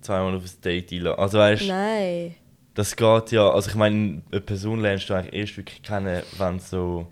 zweimal 0.00 0.36
auf 0.36 0.42
ein 0.42 0.60
Date 0.62 0.92
einlässt. 0.92 1.18
Also 1.18 1.38
weißt 1.38 1.68
Nein. 1.68 2.34
das 2.74 2.96
geht 2.96 3.32
ja, 3.32 3.50
also 3.50 3.68
ich 3.68 3.76
meine, 3.76 4.22
eine 4.30 4.40
Person 4.40 4.80
lernst 4.80 5.08
du 5.08 5.14
eigentlich 5.14 5.34
erst 5.34 5.56
wirklich 5.56 5.82
kennen, 5.82 6.22
wenn 6.38 6.58
so, 6.60 7.06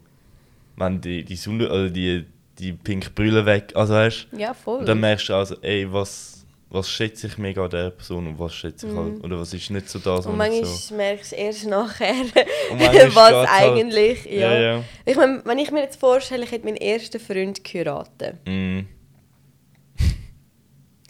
wenn 0.77 1.01
die, 1.01 1.25
die 1.25 1.37
Sonne, 1.37 1.69
oder 1.69 1.91
die, 1.91 2.27
die 2.59 2.73
pinke 2.73 3.11
Brille 3.11 3.45
weg, 3.47 3.73
also 3.75 3.95
weißt 3.95 4.29
Ja, 4.37 4.55
voll. 4.55 4.81
und 4.81 4.87
dann 4.87 5.01
merkst 5.01 5.29
du 5.29 5.35
also, 5.35 5.57
ey, 5.63 5.91
was, 5.91 6.40
was 6.73 6.89
schätze 6.89 7.27
ich 7.27 7.37
mega 7.37 7.65
an 7.65 7.71
der 7.71 7.91
Person 7.91 8.29
und 8.29 8.39
was 8.39 8.55
schätze 8.55 8.87
ich 8.87 8.93
Mhm. 8.93 8.99
halt, 8.99 9.25
oder 9.25 9.41
was 9.41 9.53
ist 9.53 9.71
nicht 9.71 9.89
so 9.89 9.99
das, 9.99 10.25
und 10.27 10.37
manchmal 10.37 10.65
so... 10.65 10.95
merkst 10.95 11.33
du 11.33 11.37
erst 11.37 11.67
nachher, 11.67 12.15
was 13.15 13.17
halt- 13.17 13.49
eigentlich. 13.51 14.25
ja. 14.25 14.53
Ja, 14.53 14.61
ja. 14.61 14.85
Ich 15.05 15.17
meine, 15.17 15.43
wenn 15.45 15.59
ich 15.59 15.71
mir 15.73 15.81
jetzt 15.83 15.99
vorstelle, 15.99 16.45
ich 16.45 16.53
hätte 16.53 16.65
meinen 16.65 16.77
ersten 16.77 17.19
Freund 17.21 17.63
geheiratet. 17.65 18.37
Mm, 18.47 18.81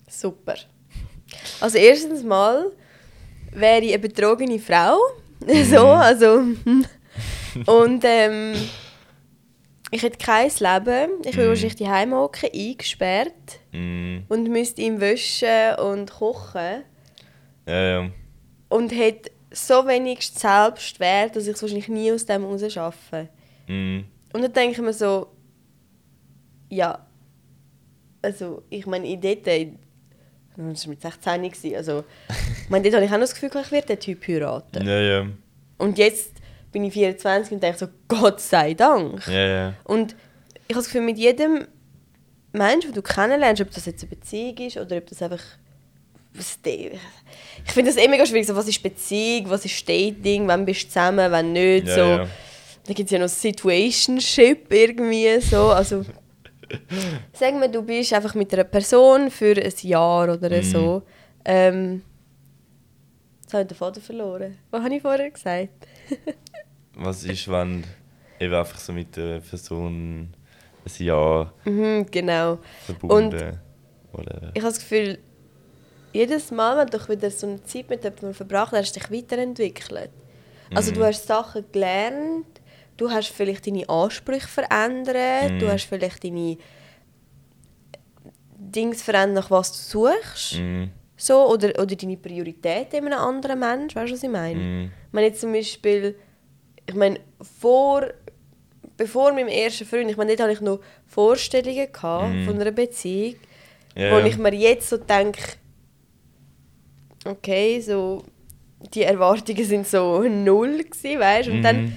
Super. 0.08 0.56
Also 1.60 1.78
erstens 1.78 2.22
mal 2.22 2.72
wäre 3.52 3.80
ich 3.80 3.90
eine 3.90 3.98
betrogene 4.00 4.58
Frau. 4.58 4.96
so, 5.70 5.86
also. 5.88 6.42
und 7.66 8.02
ähm, 8.04 8.54
ich 9.90 10.02
hätte 10.02 10.18
kein 10.18 10.48
Leben. 10.48 11.10
Ich 11.24 11.36
würde 11.36 11.46
Mhm. 11.46 11.48
wahrscheinlich 11.50 11.76
die 11.76 11.88
hocken, 12.12 12.48
eingesperrt. 12.54 13.60
mm, 13.72 14.18
Und 14.28 14.48
müsste 14.48 14.82
ihm 14.82 15.00
waschen 15.00 15.78
und 15.84 16.10
kochen. 16.10 16.82
ja, 17.66 17.82
ja. 18.02 18.10
Und 18.68 18.92
hätte 18.92 19.30
so 19.52 19.86
wenig 19.86 20.28
Selbstwert, 20.28 21.34
dass 21.34 21.46
ich 21.48 21.54
es 21.54 21.62
wahrscheinlich 21.62 21.88
nie 21.88 22.12
aus 22.12 22.24
dem 22.24 22.44
raus 22.44 22.72
schaffe. 22.72 23.28
Mm, 23.66 24.00
Und 24.32 24.42
dann 24.42 24.52
denke 24.52 24.72
ich 24.72 24.78
mir 24.78 24.92
so, 24.92 25.26
ja, 26.68 27.04
also 28.22 28.62
ich 28.70 28.86
meine, 28.86 29.08
in 29.08 29.20
dort, 29.20 29.76
das 30.56 30.84
war 30.84 30.90
mit 30.90 31.00
16 31.02 31.42
gewesen, 31.42 31.74
also 31.76 32.04
ich 32.62 32.70
meine, 32.70 32.84
dort 32.84 32.94
habe 32.94 33.04
ich 33.06 33.10
auch 33.10 33.14
noch 33.16 33.20
das 33.22 33.34
Gefühl, 33.34 33.50
ich 33.60 33.72
werde 33.72 33.86
den 33.88 34.00
Typ 34.00 34.26
heiraten. 34.28 34.86
ja, 34.86 35.00
ja. 35.00 35.26
Und 35.78 35.98
jetzt 35.98 36.32
bin 36.72 36.84
ich 36.84 36.92
24 36.92 37.52
und 37.52 37.62
denke 37.62 37.78
so, 37.78 37.86
Gott 38.08 38.40
sei 38.40 38.74
Dank. 38.74 39.26
Ja, 39.26 39.46
ja. 39.46 39.74
Und 39.84 40.12
ich 40.68 40.74
habe 40.74 40.80
das 40.80 40.86
Gefühl, 40.86 41.00
mit 41.02 41.18
jedem 41.18 41.66
Menschen, 42.52 42.92
den 42.92 42.94
du 42.94 43.02
kennenlernst, 43.02 43.62
ob 43.62 43.70
das 43.70 43.86
jetzt 43.86 44.02
eine 44.02 44.10
Beziehung 44.10 44.56
ist 44.58 44.76
oder 44.76 44.96
ob 44.98 45.06
das 45.06 45.22
einfach... 45.22 45.42
Ich 46.32 47.72
finde 47.72 47.90
das 47.92 47.96
eh 48.00 48.06
mega 48.08 48.24
schwierig, 48.24 48.46
so, 48.46 48.54
was 48.54 48.68
ist 48.68 48.82
Beziehung, 48.82 49.50
was 49.50 49.64
ist 49.64 49.88
Dating, 49.88 50.46
wann 50.46 50.64
bist 50.64 50.84
du 50.84 50.88
zusammen, 50.88 51.30
wann 51.32 51.52
nicht, 51.52 51.88
Ja, 51.88 51.94
so... 51.94 52.00
ja. 52.00 52.26
Da 52.86 52.94
gibt 52.94 53.08
es 53.08 53.12
ja 53.12 53.18
noch 53.18 53.28
Situationship 53.28 54.72
irgendwie 54.72 55.38
so. 55.40 55.68
Also, 55.70 56.02
sagen 57.32 57.60
wir, 57.60 57.68
du 57.68 57.82
bist 57.82 58.12
einfach 58.14 58.34
mit 58.34 58.52
einer 58.54 58.64
Person 58.64 59.30
für 59.30 59.54
ein 59.56 59.72
Jahr 59.82 60.32
oder 60.32 60.56
Mhm. 60.56 60.62
so. 60.62 61.02
Ähm, 61.44 62.02
jetzt 63.42 63.52
habe 63.52 63.62
ich 63.62 63.68
den 63.68 63.76
Faden 63.76 64.02
verloren. 64.02 64.58
Was 64.70 64.82
habe 64.82 64.94
ich 64.94 65.02
vorher 65.02 65.30
gesagt? 65.30 65.68
Was 66.94 67.24
ist, 67.24 67.48
wenn 67.48 67.84
eben 68.38 68.54
einfach 68.54 68.78
so 68.78 68.92
mit 68.92 69.16
der 69.16 69.40
Person 69.40 70.34
ein 70.84 71.04
Jahr 71.04 71.52
Mhm, 71.64 72.06
genau. 72.10 72.58
verbunden 72.84 73.58
oder 74.12 74.50
Ich 74.54 74.62
habe 74.62 74.72
das 74.72 74.78
Gefühl, 74.78 75.18
jedes 76.12 76.50
Mal, 76.50 76.76
wenn 76.78 76.88
du 76.88 77.08
wieder 77.08 77.30
so 77.30 77.46
eine 77.46 77.62
Zeit 77.62 77.88
mit 77.88 78.02
jemandem 78.02 78.34
verbracht 78.34 78.72
hast, 78.72 78.78
hast 78.96 78.96
du 78.96 79.00
dich 79.00 79.10
weiterentwickelt. 79.22 80.10
Also 80.74 80.90
Mhm. 80.90 80.94
du 80.96 81.04
hast 81.04 81.26
Sachen 81.26 81.64
gelernt, 81.70 82.46
du 82.96 83.10
hast 83.10 83.28
vielleicht 83.28 83.66
deine 83.66 83.88
Ansprüche 83.88 84.48
verändert, 84.48 85.52
Mhm. 85.52 85.58
du 85.60 85.70
hast 85.70 85.84
vielleicht 85.84 86.24
deine 86.24 86.56
Dings 88.56 89.02
verändert, 89.02 89.44
nach 89.44 89.50
was 89.50 89.72
du 89.72 89.78
suchst. 90.08 90.54
mm, 90.60 90.84
So, 91.16 91.46
oder, 91.48 91.68
oder 91.80 91.96
deine 91.96 92.16
Prioritäten 92.16 93.00
in 93.06 93.12
einem 93.12 93.18
anderen 93.20 93.58
Mensch, 93.58 93.94
weißt 93.94 94.10
du, 94.10 94.14
was 94.14 94.22
ich 94.22 94.30
meine? 94.30 94.86
Ich 95.06 95.12
meine 95.12 95.26
jetzt 95.26 95.40
zum 95.42 95.52
Beispiel, 95.52 96.16
ich 96.90 96.96
meine, 96.96 97.20
vor, 97.60 98.02
bevor 98.96 99.32
meinem 99.32 99.48
ersten 99.48 99.86
Freund, 99.86 100.10
ich 100.10 100.16
meine, 100.16 100.30
dort 100.36 100.40
hatte 100.48 100.52
ich 100.52 100.60
noch 100.60 100.80
Vorstellungen 101.06 101.90
gehabt 101.92 102.34
Mhm. 102.34 102.44
von 102.44 102.60
einer 102.60 102.70
Beziehung, 102.72 103.36
ja, 103.96 104.12
wo 104.12 104.18
ich 104.26 104.36
mir 104.36 104.54
jetzt 104.54 104.88
so 104.88 104.96
denke, 104.96 105.40
okay, 107.24 107.80
so, 107.80 108.22
die 108.94 109.02
Erwartungen 109.02 109.64
sind 109.64 109.86
so 109.86 110.20
null 110.22 110.84
gewesen, 110.84 111.20
weißt 111.20 111.48
du? 111.48 111.52
Und 111.52 111.62
dann 111.62 111.76
Mhm. 111.76 111.92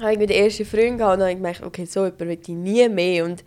habe 0.00 0.12
ich 0.12 0.18
mit 0.18 0.30
den 0.30 0.44
ersten 0.44 0.64
Freund 0.64 0.98
gehabt 0.98 1.14
und 1.14 1.20
dann 1.20 1.22
habe 1.22 1.30
ich 1.30 1.36
gemerkt, 1.36 1.62
okay, 1.62 1.84
so 1.84 2.04
jemand 2.04 2.20
will 2.20 2.38
ich 2.40 2.48
nie 2.48 2.88
mehr. 2.88 3.24
Und 3.24 3.44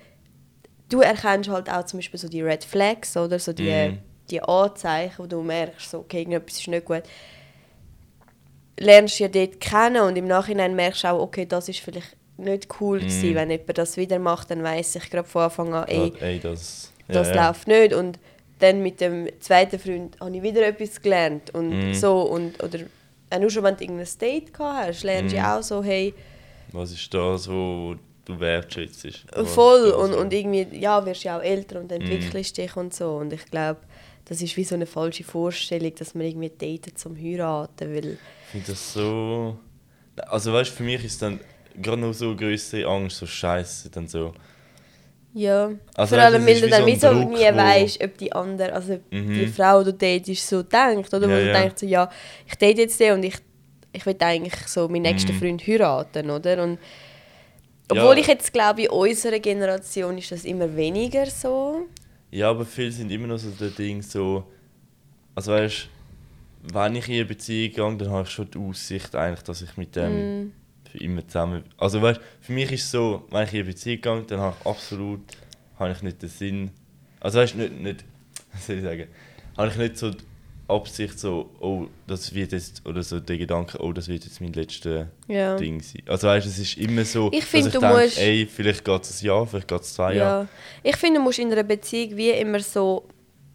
du 0.89 1.02
erkennst 1.02 1.50
halt 1.50 1.70
auch 1.70 1.86
zum 1.86 2.00
Beispiel 2.00 2.20
so 2.20 2.28
die 2.28 2.41
Red 2.41 2.63
Flags 2.63 3.15
oder 3.18 3.39
so 3.39 3.54
die, 3.54 3.63
Mhm. 3.72 3.98
die 4.30 4.41
Anzeichen, 4.41 5.13
wo 5.18 5.26
du 5.28 5.41
merkst, 5.41 5.89
so, 5.91 6.00
okay, 6.00 6.20
irgendetwas 6.20 6.60
ist 6.60 6.68
nicht 6.68 6.86
gut. 6.86 7.04
Lernst 8.78 9.20
ja 9.20 9.28
dort 9.28 9.60
kennen 9.60 10.02
und 10.04 10.16
im 10.18 10.28
Nachhinein 10.28 10.76
merkst 10.76 11.04
du 11.04 11.08
auch, 11.10 11.22
okay, 11.22 11.46
das 11.46 11.70
ist 11.70 11.80
vielleicht 11.80 12.16
nicht 12.38 12.68
cool 12.82 13.00
gewesen. 13.00 13.30
Mhm. 13.32 13.36
Wenn 13.36 13.52
jemand 13.52 13.78
das 13.78 13.96
wieder 13.98 14.20
macht, 14.20 14.52
dann 14.52 14.64
weiß 14.64 14.98
ich 14.98 15.10
gerade 15.10 15.28
von 15.28 15.44
Anfang 15.44 15.74
an, 15.74 15.88
ey, 15.88 16.12
ey, 16.20 16.40
das, 16.40 16.92
das 17.08 17.30
ja, 17.30 17.36
ja. 17.36 17.48
läuft 17.48 17.68
nicht. 17.68 17.94
Und 17.94 18.20
dann 18.60 18.82
mit 18.84 19.00
dem 19.00 19.30
zweiten 19.40 19.80
Freund 19.80 20.20
habe 20.20 20.36
ich 20.36 20.42
wieder 20.44 20.66
etwas 20.68 21.02
gelernt. 21.02 21.54
Und 21.56 21.70
Mhm. 21.70 21.94
so, 21.94 22.22
und, 22.24 22.62
oder 22.62 22.80
auch 23.30 23.40
nur 23.40 23.50
schon, 23.50 23.64
wenn 23.64 23.78
du 23.78 23.84
irgendein 23.84 24.08
Date 24.20 24.54
gehabt 24.54 24.88
hast, 24.90 25.04
lernst 25.04 25.32
du 25.34 25.38
Mhm. 25.38 25.44
ja 25.44 25.58
auch 25.58 25.64
so, 25.64 25.84
hey, 25.84 26.14
Was 26.74 26.92
ist 26.92 27.14
das, 27.14 27.50
wo 27.50 27.96
du 28.26 28.40
wertschätzt? 28.40 29.08
Voll. 29.46 29.92
das, 29.92 29.96
Und, 29.98 30.14
und 30.14 30.34
irgendwie, 30.34 30.68
ja, 30.78 31.06
wirst 31.06 31.24
ja 31.24 31.38
auch 31.38 31.44
älter 31.44 31.76
Mhm. 31.78 31.84
und 31.84 31.92
entwickelst 31.94 32.58
dich 32.58 32.76
und 32.76 32.94
so. 32.94 33.12
Und 33.12 33.32
ich 33.32 33.46
glaube, 33.46 33.80
das 34.26 34.42
ist 34.42 34.58
wie 34.58 34.64
so 34.64 34.76
eine 34.76 34.86
falsche 34.86 35.24
Vorstellung, 35.24 35.94
dass 35.96 36.16
man 36.16 36.26
irgendwie 36.26 36.50
datet 36.50 36.98
zum 36.98 37.16
Heiraten, 37.16 37.94
weil... 37.96 38.18
Ich 38.46 38.52
finde 38.52 38.68
das 38.68 38.94
so. 38.94 39.58
Also 40.28 40.54
weißt 40.54 40.72
du, 40.72 40.76
für 40.76 40.84
mich 40.84 41.04
ist 41.04 41.22
dann 41.22 41.40
gerade 41.82 42.02
noch 42.02 42.14
so 42.14 42.36
größere 42.36 42.86
Angst, 42.88 43.18
so 43.18 43.26
scheiße, 43.26 43.90
dann 43.90 44.08
so. 44.08 44.34
Ja, 45.34 45.72
Also 45.96 46.16
vor 46.16 46.24
allem, 46.24 46.46
weil 46.48 46.62
du 46.62 46.70
dann 46.70 46.86
wie 46.86 46.96
so 46.96 47.10
Druck, 47.12 47.30
nie 47.32 47.40
weißt, 47.42 48.02
ob 48.04 48.18
die 48.18 48.32
andere, 48.32 48.72
also 48.72 49.00
Mhm. 49.12 49.34
die 49.34 49.48
Frau, 49.48 49.84
die 49.84 49.92
du 49.92 49.98
datest, 49.98 50.48
so 50.48 50.64
denkt. 50.64 51.14
Oder 51.14 51.28
wo 51.28 51.32
Ja, 51.34 51.40
du 51.40 51.48
ja. 51.48 51.54
denkst, 51.62 51.76
so, 51.82 51.86
ja, 51.86 52.10
ich 52.48 52.56
date 52.56 52.78
jetzt 52.78 53.00
den 53.02 53.14
und 53.16 53.24
ich, 53.24 53.36
ich 53.92 54.06
will 54.06 54.16
eigentlich 54.20 54.56
so 54.68 54.88
meinen 54.88 55.02
nächsten 55.02 55.34
Mhm. 55.34 55.40
Freund 55.40 55.68
heiraten, 55.68 56.30
oder? 56.30 56.64
Und 56.64 56.80
obwohl 57.90 58.16
Ja. 58.16 58.22
ich 58.22 58.28
jetzt 58.28 58.54
glaube, 58.54 58.84
in 58.84 58.90
unserer 58.90 59.40
Generation 59.40 60.18
ist 60.18 60.32
das 60.32 60.46
immer 60.46 60.74
weniger 60.76 61.26
so. 61.26 61.86
Ja, 62.32 62.50
aber 62.50 62.66
viele 62.66 62.92
sind 62.92 63.12
immer 63.12 63.28
noch 63.28 63.38
so 63.38 63.50
der 63.52 63.70
Ding 63.70 64.02
so. 64.02 64.46
Also 65.36 65.52
weißt 65.52 65.90
du, 66.64 66.74
wenn 66.74 66.96
ich 66.96 67.08
in 67.08 67.16
eine 67.16 67.26
Beziehung 67.26 67.74
gehe, 67.74 67.98
dann 67.98 68.10
habe 68.14 68.24
ich 68.24 68.30
schon 68.30 68.50
die 68.50 68.58
Aussicht 68.58 69.16
eigentlich, 69.16 69.44
dass 69.44 69.62
ich 69.62 69.78
mit 69.78 69.96
dem 69.96 70.46
Mm. 70.48 70.52
für 70.92 70.98
immer 71.00 71.28
zusammen. 71.28 71.64
Also 71.78 72.02
weißt 72.02 72.20
du, 72.20 72.24
für 72.42 72.54
mich 72.54 72.72
ist 72.72 72.84
es 72.84 72.92
so, 72.92 73.26
wenn 73.30 73.44
ich 73.44 73.54
in 73.54 73.60
eine 73.60 73.66
Beziehung 73.66 74.02
gehe, 74.02 74.24
dann 74.28 74.40
habe 74.40 74.56
ich 74.60 74.66
absolut 74.66 75.22
habe 75.78 75.92
ich 75.92 76.02
nicht 76.02 76.22
den 76.22 76.30
Sinn. 76.30 76.72
Also 77.20 77.40
weißt 77.40 77.54
du, 77.54 77.58
nicht, 77.60 77.80
nicht, 77.82 78.06
was 78.54 78.66
soll 78.66 78.78
ich 78.78 78.84
sagen, 78.84 79.08
habe 79.58 79.68
ich 79.70 79.78
nicht 79.78 79.97
so 79.97 80.12
Absicht 80.68 81.20
so, 81.20 81.49
oh, 81.59 81.86
das 82.07 82.34
wird 82.34 82.51
jetzt, 82.51 82.86
oder 82.86 83.03
so 83.03 83.20
der 83.20 83.38
Gedanke, 83.38 83.78
oh, 83.82 83.93
das 83.93 84.07
wird 84.07 84.24
jetzt 84.26 84.41
mein 84.41 84.53
letztes 84.53 85.05
Ja. 85.28 85.55
Ding 85.57 85.82
sein. 85.82 86.01
Also 86.07 86.28
weißt 86.28 86.45
du, 86.45 86.49
es 86.49 86.57
ist 86.59 86.78
immer 86.78 87.05
so, 87.05 87.30
Ich 87.32 87.45
find, 87.45 87.66
dass 87.68 87.74
du 87.74 87.78
ich 87.80 87.82
denke, 87.88 88.01
musst- 88.03 88.18
ey, 88.20 88.45
vielleicht 88.51 88.84
geht 88.84 89.03
es 89.03 89.22
ein 89.22 89.26
Jahr, 89.28 89.45
vielleicht 89.47 89.68
geht 89.68 89.82
es 89.82 89.93
zwei 89.93 90.16
Jahre. 90.16 90.43
Ja. 90.43 90.47
Ich 90.84 90.95
finde, 90.97 91.20
du 91.20 91.24
musst 91.24 91.39
in 91.39 91.51
einer 91.51 91.63
Beziehung 91.63 92.18
wie 92.18 92.32
immer 92.32 92.59
so 92.59 93.05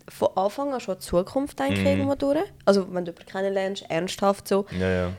von 0.08 0.28
Anfang 0.36 0.72
an 0.72 0.80
schon 0.80 0.94
die 0.96 1.00
Zukunft 1.00 1.58
denken 1.58 1.86
irgendwo 1.86 2.14
durch. 2.14 2.38
Also 2.64 2.82
wenn 2.92 3.04
du 3.04 3.11
jemanden 3.12 3.26
kennenlernst, 3.30 3.84
ernsthaft 3.88 4.46
so. 4.48 4.66
Ja, 4.78 4.88
ja. 4.90 5.12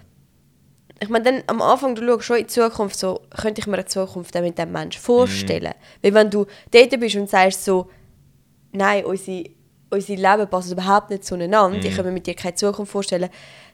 Ich 1.01 1.09
meine, 1.09 1.23
dann 1.25 1.43
am 1.47 1.61
Anfang, 1.61 1.95
du 1.95 2.05
schaust 2.05 2.25
schon 2.25 2.37
in 2.37 2.43
die 2.43 2.47
Zukunft, 2.47 2.95
so, 2.99 3.21
könnte 3.41 3.59
ich 3.59 3.67
mir 3.67 3.73
eine 3.73 3.85
Zukunft 3.85 4.33
mit 4.35 4.57
diesem 4.57 4.71
Menschen 4.71 5.01
vorstellen. 5.01 5.73
Weil 6.01 6.13
wenn 6.13 6.29
du 6.29 6.45
dort 6.71 6.99
bist 6.99 7.15
und 7.15 7.29
sagst 7.29 7.65
so, 7.65 7.89
nein, 8.71 9.03
unsere, 9.05 9.45
unser 9.91 10.15
Leben 10.15 10.49
passt 10.49 10.71
überhaupt 10.71 11.09
nicht 11.09 11.23
zueinander, 11.25 11.83
ich 11.83 11.95
kann 11.95 12.05
mir 12.05 12.11
mit 12.11 12.25
dir 12.25 12.33
keine 12.33 12.55
Zukunft 12.55 12.91
vorstellen, 12.91 13.29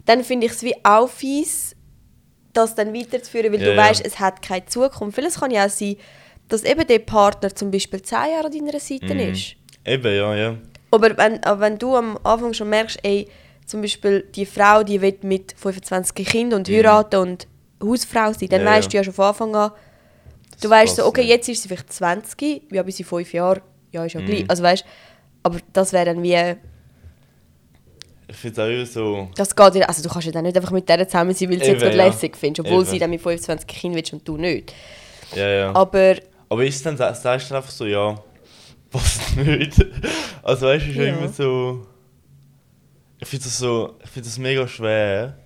dann 0.06 0.24
finde 0.24 0.48
ich 0.48 0.54
es 0.54 0.64
wie 0.64 0.76
auch 0.84 1.08
fies, 1.10 1.76
das 2.54 2.76
dann 2.76 2.94
weiterzuführen, 2.94 3.52
weil 3.54 3.60
Ja, 3.62 3.68
du 3.68 3.76
ja. 3.76 3.78
weißt, 3.78 4.06
es 4.06 4.20
hat 4.20 4.42
keine 4.42 4.66
Zukunft. 4.66 5.18
Es 5.20 5.40
kann 5.40 5.52
ja 5.52 5.66
auch 5.66 5.70
sein, 5.70 5.96
dass 6.48 6.64
eben 6.64 6.88
der 6.88 7.00
Partner 7.00 7.54
zum 7.54 7.70
Beispiel 7.72 8.02
zehn 8.02 8.32
Jahre 8.34 8.46
an 8.48 8.52
deiner 8.52 8.80
Seite 8.80 9.14
Mhm. 9.14 9.20
ist. 9.20 9.56
Eben, 9.86 10.16
ja, 10.16 10.36
ja. 10.36 10.58
Aber 10.92 11.16
wenn, 11.18 11.44
aber 11.44 11.60
wenn 11.62 11.78
du 11.78 11.96
am 11.96 12.18
Anfang 12.24 12.54
schon 12.54 12.70
merkst, 12.70 13.00
ey, 13.04 13.28
zum 13.66 13.82
Beispiel 13.82 14.22
die 14.34 14.46
Frau, 14.46 14.82
die 14.84 15.02
will 15.02 15.18
mit 15.22 15.54
25 15.58 16.26
Kindern 16.26 16.62
und 16.62 16.70
heiraten 16.70 17.18
und 17.20 17.48
Hausfrau 17.84 18.32
sein, 18.34 18.50
dann 18.50 18.62
Mhm. 18.62 18.68
Ja, 18.68 18.74
weißt 18.74 18.86
ja. 18.86 18.90
du 18.92 18.98
ja 18.98 19.04
schon 19.04 19.14
von 19.14 19.26
Anfang 19.26 19.56
an, 19.56 19.72
du 19.72 19.76
Das 20.62 20.72
weißt 20.72 20.96
so, 20.96 21.06
okay, 21.06 21.22
jetzt 21.24 21.48
ist 21.50 21.62
sie 21.62 21.68
vielleicht 21.68 21.92
20, 21.94 22.64
ja, 22.72 22.82
bis 22.82 22.96
sie 22.98 23.04
5 23.04 23.32
Jahre, 23.34 23.62
ja, 23.92 24.06
ist 24.06 24.14
ja 24.14 24.22
Mhm. 24.22 24.26
gleich. 24.26 24.46
Also 24.48 24.64
weißt 24.64 24.86
aber 25.48 25.60
das 25.74 25.94
wäre 25.94 26.06
dann 26.06 26.22
wie, 26.24 26.56
Ich 28.30 28.36
finde 28.36 28.62
es 28.62 28.68
auch 28.68 28.72
immer 28.72 28.86
so. 28.86 29.30
das 29.36 29.56
geht 29.56 29.76
ja, 29.76 29.86
also 29.88 30.04
du 30.04 30.10
kannst 30.10 30.26
ja 30.28 30.32
dann 30.34 30.44
nicht 30.44 30.56
einfach 30.58 30.72
mit 30.72 30.88
der 30.90 31.08
zusammen 31.08 31.34
sein, 31.34 31.50
weil 31.50 31.58
du 31.60 31.66
sie 31.66 31.72
jetzt 31.72 31.82
gerade 31.82 31.98
ja. 31.98 32.06
lässig 32.06 32.36
findest, 32.38 32.66
obwohl 32.68 32.82
Eben. 32.84 32.92
sie 32.92 33.00
dann 33.00 33.10
mit 33.10 33.22
25 33.22 33.68
Kindern 33.68 33.96
willst 33.98 34.14
und 34.14 34.28
du 34.28 34.38
nicht. 34.38 34.74
Ja, 35.36 35.48
ja. 35.48 35.76
Aber 35.76 36.16
Aber 36.50 36.64
ist 36.66 36.76
es 36.76 36.84
dann, 36.84 36.98
sagst 36.98 37.24
du 37.52 37.56
einfach 37.56 37.70
so, 37.72 37.86
ja, 37.86 38.16
passt 38.90 39.36
nicht. 39.38 39.86
Also 40.44 40.68
weißt 40.68 40.86
du, 40.86 40.90
ist 40.92 40.96
ja 40.98 41.04
Ja. 41.04 41.18
immer 41.18 41.28
so. 41.30 41.86
Ich 43.20 43.28
finde 43.28 43.46
das 43.46 43.58
so, 43.58 43.96
ich 44.04 44.10
finde 44.10 44.28
das 44.30 44.38
mega 44.38 44.68
schwer. 44.68 45.38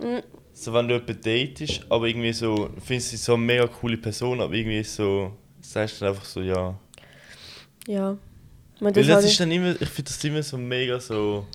Mhm. 0.00 0.22
So 0.54 0.72
wenn 0.72 0.86
du 0.88 0.94
jemanden 0.94 1.20
datest, 1.20 1.84
aber 1.88 2.06
irgendwie 2.06 2.32
so, 2.32 2.70
findest 2.84 3.12
du 3.12 3.16
sie 3.16 3.22
so 3.22 3.34
eine 3.34 3.42
mega 3.42 3.66
coole 3.66 3.96
Person, 3.96 4.40
aber 4.40 4.54
irgendwie 4.54 4.82
so, 4.84 5.32
sagst 5.60 5.96
du 6.00 6.04
dann 6.04 6.14
einfach 6.14 6.24
so, 6.24 6.40
ja. 6.40 6.74
ja. 7.86 8.16
Man, 8.82 8.94
Weil 8.96 9.04
das 9.04 9.22
das 9.22 9.30
ist 9.30 9.38
dann 9.40 9.50
immer, 9.52 9.70
ich 9.80 9.88
finde 9.88 10.10
das 10.10 10.24
immer 10.24 10.42
so 10.42 10.58
mega 10.58 10.98
so, 10.98 11.46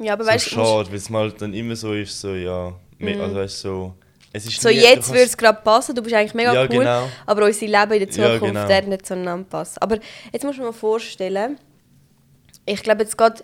ja, 0.00 0.14
aber 0.14 0.24
so 0.24 0.30
weißt 0.30 0.48
schade, 0.50 0.88
weil 0.88 0.96
es 0.96 1.08
mal 1.08 1.30
dann 1.32 1.54
immer 1.54 1.76
so 1.76 1.92
ist, 1.94 2.20
so, 2.20 2.34
ja. 2.34 2.72
me- 2.98 3.20
Also 3.20 3.36
weißt 3.36 3.60
so. 3.60 3.94
Es 4.32 4.46
ist 4.46 4.60
so 4.60 4.68
nie- 4.68 4.76
jetzt 4.76 5.08
würde 5.08 5.22
es 5.22 5.36
gerade 5.36 5.60
passen, 5.62 5.94
du 5.94 6.02
bist 6.02 6.14
eigentlich 6.14 6.34
mega 6.34 6.52
Ja, 6.54 6.62
cool, 6.62 6.68
genau. 6.68 7.08
aber 7.26 7.44
unser 7.46 7.66
Leben 7.66 7.92
in 7.92 7.98
der 8.00 8.08
Ja, 8.08 8.32
Zukunft 8.34 8.54
genau. 8.54 8.68
wird 8.68 8.88
nicht 8.88 9.06
zueinander 9.06 9.46
passen. 9.48 9.78
Aber 9.80 9.98
jetzt 10.32 10.44
musst 10.44 10.58
du 10.58 10.62
dir 10.62 10.66
mal 10.68 10.72
vorstellen, 10.72 11.58
ich 12.66 12.82
glaube 12.82 13.02
jetzt 13.02 13.16
gerade 13.18 13.42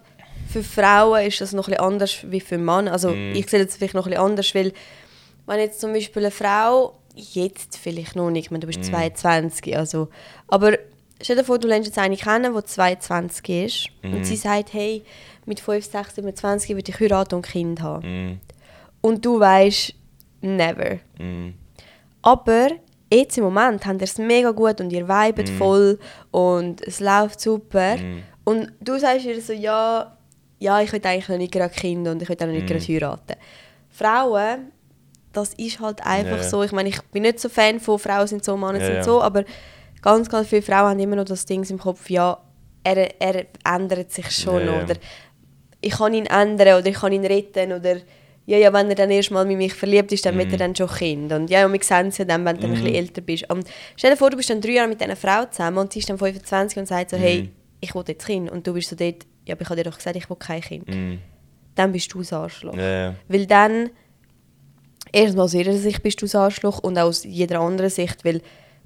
für 0.52 0.62
Frauen 0.62 1.26
ist 1.26 1.40
das 1.40 1.52
noch 1.52 1.66
ein 1.68 1.72
bisschen 1.72 1.84
anders 1.84 2.16
wie 2.30 2.40
für 2.40 2.58
Männer. 2.58 2.92
Also 2.92 3.10
Mhm. 3.10 3.34
ich 3.34 3.48
sehe 3.48 3.64
das 3.64 3.76
vielleicht 3.76 3.94
noch 3.94 4.06
ein 4.06 4.10
bisschen 4.10 4.24
anders, 4.24 4.54
weil 4.54 4.72
wenn 5.46 5.60
jetzt 5.60 5.80
zum 5.80 5.92
Beispiel 5.92 6.22
eine 6.22 6.30
Frau, 6.30 6.98
jetzt 7.14 7.78
vielleicht 7.78 8.14
noch 8.16 8.30
nicht, 8.30 8.46
ich 8.46 8.50
meine, 8.50 8.60
du 8.60 8.66
Mhm. 8.66 8.72
bist 8.80 8.84
22, 8.84 9.76
also, 9.76 10.08
aber 10.48 10.76
stell 11.22 11.36
dir 11.36 11.44
vor, 11.44 11.58
du 11.58 11.68
lernst 11.68 11.86
jetzt 11.88 11.98
eine 11.98 12.16
kennen, 12.16 12.54
die 12.54 12.64
22 12.64 13.48
ist 13.64 13.88
Mhm. 14.02 14.14
und 14.14 14.24
sie 14.24 14.36
sagt, 14.36 14.72
hey, 14.72 15.02
mit 15.46 15.60
5, 15.60 15.84
6, 15.84 16.14
27 16.16 16.74
würde 16.76 16.90
ich 16.90 17.00
heiraten 17.00 17.36
und 17.36 17.46
ein 17.46 17.50
Kind 17.52 17.80
haben. 17.82 18.30
Mm, 18.32 18.40
Und 19.00 19.24
du 19.24 19.38
weißt, 19.38 19.94
never. 20.40 20.98
mm, 21.18 21.50
Aber 22.22 22.68
jetzt 23.12 23.38
im 23.38 23.44
Moment 23.44 23.86
haben 23.86 23.98
ihr 23.98 24.04
es 24.04 24.18
mega 24.18 24.50
gut 24.50 24.80
und 24.80 24.90
ihr 24.92 25.06
vibet 25.08 25.48
voll 25.48 25.98
und 26.32 26.82
es 26.82 26.98
läuft 27.00 27.40
super. 27.40 27.96
Mm. 27.96 28.22
Und 28.44 28.72
du 28.80 28.98
sagst 28.98 29.24
ihr 29.26 29.40
so, 29.40 29.52
ja, 29.52 30.16
ja, 30.58 30.80
ich 30.80 30.92
will 30.92 31.00
eigentlich 31.04 31.28
noch 31.28 31.36
nicht 31.38 31.52
gerade 31.52 31.72
Kinder 31.74 32.10
und 32.12 32.22
ich 32.22 32.28
will 32.28 32.36
auch 32.36 32.46
noch 32.46 32.52
nicht 32.52 32.66
gerade 32.66 32.80
heiraten. 32.84 33.34
Frauen, 33.90 34.72
das 35.32 35.54
ist 35.54 35.80
halt 35.80 36.04
einfach 36.04 36.38
Ja. 36.38 36.42
so. 36.42 36.62
Ich 36.62 36.72
meine, 36.72 36.88
ich 36.88 37.00
bin 37.12 37.22
nicht 37.22 37.38
so 37.40 37.48
Fan 37.48 37.78
von 37.80 37.98
Frauen 37.98 38.26
sind 38.26 38.44
so, 38.44 38.56
Männer 38.56 38.80
Ja, 38.80 38.86
sind 38.86 39.04
so, 39.04 39.22
aber 39.22 39.44
ganz, 40.06 40.28
ganz 40.28 40.48
viele 40.48 40.62
Frauen 40.62 40.90
haben 40.90 40.98
immer 41.00 41.16
noch 41.16 41.24
das 41.24 41.44
Ding 41.46 41.68
im 41.68 41.78
Kopf, 41.78 42.08
ja, 42.10 42.38
er, 42.84 43.20
er 43.20 43.46
ändert 43.64 44.12
sich 44.12 44.30
schon 44.30 44.64
ja. 44.64 44.82
Oder 44.84 44.94
ich 45.80 45.92
kann 45.92 46.14
ihn 46.14 46.26
ändern 46.26 46.78
oder 46.78 46.86
ich 46.86 46.94
kann 46.94 47.12
ihn 47.12 47.24
retten 47.26 47.72
oder 47.72 47.96
ja, 48.48 48.58
ja, 48.58 48.72
wenn 48.72 48.88
er 48.88 48.94
dann 48.94 49.10
erst 49.10 49.32
mal 49.32 49.44
mit 49.44 49.56
mich 49.58 49.74
verliebt 49.74 50.12
ist, 50.12 50.24
dann 50.24 50.34
Mhm. 50.34 50.38
wird 50.38 50.52
er 50.52 50.58
dann 50.58 50.76
schon 50.76 50.88
Kind. 50.88 51.32
Und 51.32 51.50
ja, 51.50 51.66
und 51.66 51.72
wir 51.72 51.80
sehen 51.82 52.06
es 52.08 52.18
ja 52.18 52.24
dann, 52.24 52.44
wenn 52.44 52.54
du 52.56 52.62
dann 52.62 52.70
ein 52.70 52.76
bisschen 52.76 52.94
älter 52.94 53.20
bist. 53.20 53.50
Und 53.50 53.66
stell 53.96 54.12
dir 54.12 54.16
vor, 54.16 54.30
du 54.30 54.36
bist 54.36 54.48
dann 54.50 54.60
drei 54.60 54.70
Jahre 54.74 54.88
mit 54.88 55.00
dieser 55.00 55.16
Frau 55.16 55.46
zusammen 55.46 55.78
und 55.78 55.92
sie 55.92 55.98
ist 55.98 56.08
dann 56.08 56.16
25 56.18 56.78
und 56.78 56.86
sagt 56.86 57.10
so, 57.10 57.16
hey, 57.16 57.42
Mhm. 57.42 57.48
ich 57.80 57.92
will 57.94 58.04
jetzt 58.06 58.24
Kind. 58.24 58.48
Und 58.48 58.64
du 58.64 58.72
bist 58.74 58.88
so 58.88 58.94
dort, 58.94 59.26
ja, 59.46 59.54
aber 59.54 59.62
ich 59.62 59.68
habe 59.68 59.82
dir 59.82 59.90
doch 59.90 59.96
gesagt, 59.96 60.14
ich 60.16 60.30
will 60.30 60.36
kein 60.36 60.60
Kind. 60.60 60.86
mm. 60.88 61.18
Dann 61.74 61.90
bist 61.92 62.12
du 62.14 62.18
das 62.20 62.32
Arschloch. 62.32 62.76
Ja. 62.76 63.14
Weil 63.28 63.46
dann, 63.46 63.90
erstmal 65.12 65.44
aus 65.46 65.54
ihrer 65.54 65.72
Sicht 65.72 66.02
bist 66.02 66.20
du 66.22 66.26
das 66.26 66.34
Arschloch 66.36 66.78
und 66.80 66.96
auch 66.98 67.06
aus 67.08 67.24
jeder 67.24 67.60
anderen 67.60 67.90
Sicht, 67.90 68.24
weil 68.24 68.40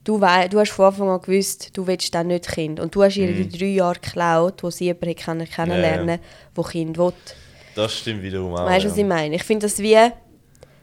du, 0.04 0.20
wei 0.20 0.48
du 0.48 0.58
hast 0.58 0.70
von 0.72 0.86
Anfang 0.86 1.08
an 1.08 1.20
gewusst, 1.20 1.76
du 1.76 1.86
willst 1.86 2.14
dann 2.14 2.28
nicht 2.28 2.48
Kind. 2.48 2.80
Und 2.80 2.94
du 2.94 3.02
hast 3.02 3.16
ihr 3.16 3.32
die 3.32 3.48
drei 3.48 3.66
Jahre 3.66 3.98
geklaut, 4.00 4.62
wo 4.62 4.70
sie 4.70 4.86
jemanden 4.86 5.10
hat 5.10 5.16
kennen- 5.16 5.48
kennenlernen 5.48 6.20
wo 6.54 6.62
Kind 6.62 6.98
will. 6.98 7.12
Das 7.74 7.96
stimmt 7.98 8.22
wiederum 8.22 8.54
auch. 8.54 8.66
Weißt 8.66 8.84
du, 8.84 8.88
ja. 8.88 8.92
was 8.92 8.98
ich 8.98 9.06
meine? 9.06 9.34
Ich 9.36 9.44
finde 9.44 9.66
das 9.66 9.78
wie 9.78 9.96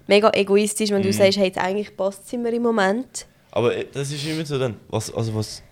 mega 0.08 0.32
egoistisch, 0.34 0.90
wenn 0.92 1.04
du 1.04 1.12
sagst, 1.12 1.38
hey, 1.38 1.48
jetzt 1.48 1.58
eigentlich 1.58 1.96
passt 1.96 2.26
es 2.26 2.32
mir 2.34 2.54
im 2.54 2.64
Moment. 2.64 3.26
Aber 3.52 3.76
äh, 3.76 3.86
das 3.92 4.12
ist 4.12 4.26
immer 4.26 4.46
so 4.46 4.58
dann, 4.58 4.76
was, 4.90 5.14
also 5.14 5.36
was, 5.36 5.64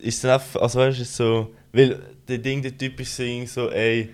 ist 0.00 0.22
dann 0.22 0.32
einfach, 0.32 0.60
also 0.60 0.78
weißt 0.78 1.00
du, 1.00 1.04
so, 1.04 1.50
weil 1.72 2.00
der 2.28 2.38
Ding, 2.38 2.62
der 2.62 2.76
Typ 2.76 3.00
ist 3.00 3.16
so, 3.52 3.70
ey, 3.70 4.10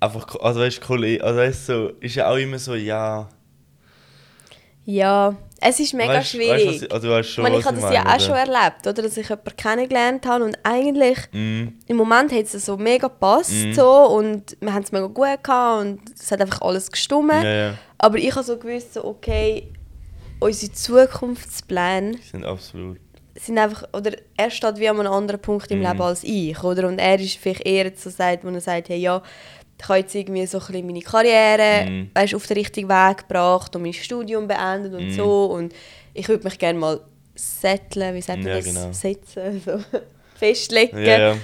einfach, 0.00 0.34
also 0.40 0.60
weißt 0.60 0.80
du, 0.86 0.94
also 1.22 1.38
weißt 1.38 1.66
so, 1.66 1.88
ist 2.00 2.14
ja 2.16 2.30
auch 2.30 2.36
immer 2.36 2.58
so, 2.58 2.74
ja. 2.74 3.28
Ja, 4.84 5.36
es 5.64 5.80
ist 5.80 5.94
mega 5.94 6.14
weißt, 6.14 6.30
schwierig. 6.30 6.66
Weißt, 6.66 6.66
was, 6.66 6.82
ich- 6.82 6.92
also 6.92 7.10
weißt 7.10 7.28
schon, 7.30 7.44
ich 7.44 7.50
meine, 7.50 7.60
ich 7.60 7.66
habe 7.66 7.74
das 7.76 7.84
meine, 7.84 7.94
ja 7.96 8.02
auch 8.06 8.14
oder? 8.14 8.20
schon 8.20 8.34
erlebt, 8.34 8.86
oder? 8.86 9.02
dass 9.02 9.16
ich 9.16 9.28
jemanden 9.28 9.56
kennengelernt 9.56 10.26
habe 10.26 10.44
und 10.44 10.58
eigentlich 10.62 11.18
Mm, 11.32 11.68
im 11.86 11.96
Moment 11.96 12.32
hat 12.32 12.44
es 12.52 12.64
so 12.66 12.76
mega 12.76 13.08
gepasst 13.08 13.52
Mhm. 13.52 13.72
so, 13.74 13.88
und 13.90 14.56
wir 14.60 14.74
haben 14.74 14.82
es 14.82 14.92
mega 14.92 15.06
gut 15.06 15.42
gehabt 15.42 15.80
und 15.82 16.00
es 16.18 16.30
hat 16.30 16.40
einfach 16.40 16.60
alles 16.62 16.90
gestimmt. 16.90 17.32
ja, 17.32 17.44
ja, 17.44 17.74
Aber 17.98 18.18
ich 18.18 18.34
habe 18.34 18.44
so 18.44 18.56
gewusst, 18.58 18.94
so, 18.94 19.04
okay, 19.04 19.68
unsere 20.40 20.72
Zukunftspläne 20.72 22.12
die 22.16 22.22
sind 22.22 22.44
absolut. 22.44 22.98
sind 23.34 23.58
einfach, 23.58 23.84
oder 23.92 24.12
er 24.36 24.50
steht 24.50 24.76
wie 24.78 24.88
an 24.88 25.00
einem 25.00 25.12
anderen 25.12 25.40
Punkt 25.40 25.70
im 25.70 25.78
Mhm. 25.78 25.86
Leben 25.86 26.02
als 26.02 26.22
ich, 26.24 26.62
oder? 26.62 26.86
Und 26.88 26.98
er 26.98 27.18
ist 27.18 27.36
vielleicht 27.38 27.64
eher 27.66 27.90
so 27.96 28.10
sagt, 28.10 28.44
wo 28.44 28.48
er 28.48 28.60
sagt, 28.60 28.88
hey, 28.90 28.98
ja, 28.98 29.22
ich 29.82 29.88
habe 29.88 29.98
jetzt 29.98 30.14
irgendwie 30.14 30.46
so 30.46 30.58
ein 30.58 30.66
bisschen 30.66 30.86
meine 30.86 31.00
Karriere 31.00 31.90
Mhm. 31.90 32.10
weißt, 32.14 32.34
auf 32.36 32.46
den 32.46 32.56
richtigen 32.58 32.88
Weg 32.88 33.18
gebracht 33.18 33.74
und 33.74 33.82
mein 33.82 33.92
Studium 33.92 34.46
beendet 34.46 34.94
und 34.94 35.06
Mhm. 35.06 35.10
so 35.10 35.46
und 35.46 35.74
ich 36.14 36.28
würde 36.28 36.44
mich 36.44 36.58
gerne 36.58 36.78
mal 36.78 37.00
setteln, 37.34 38.14
wie 38.14 38.22
sagt 38.22 38.38
man 38.38 38.48
Ja, 38.48 38.56
das? 38.56 38.64
genau. 38.64 38.92
Setzen, 38.92 39.60
so 39.64 39.78
festlegen. 40.36 41.04
Ja, 41.04 41.18
ja, 41.18 41.36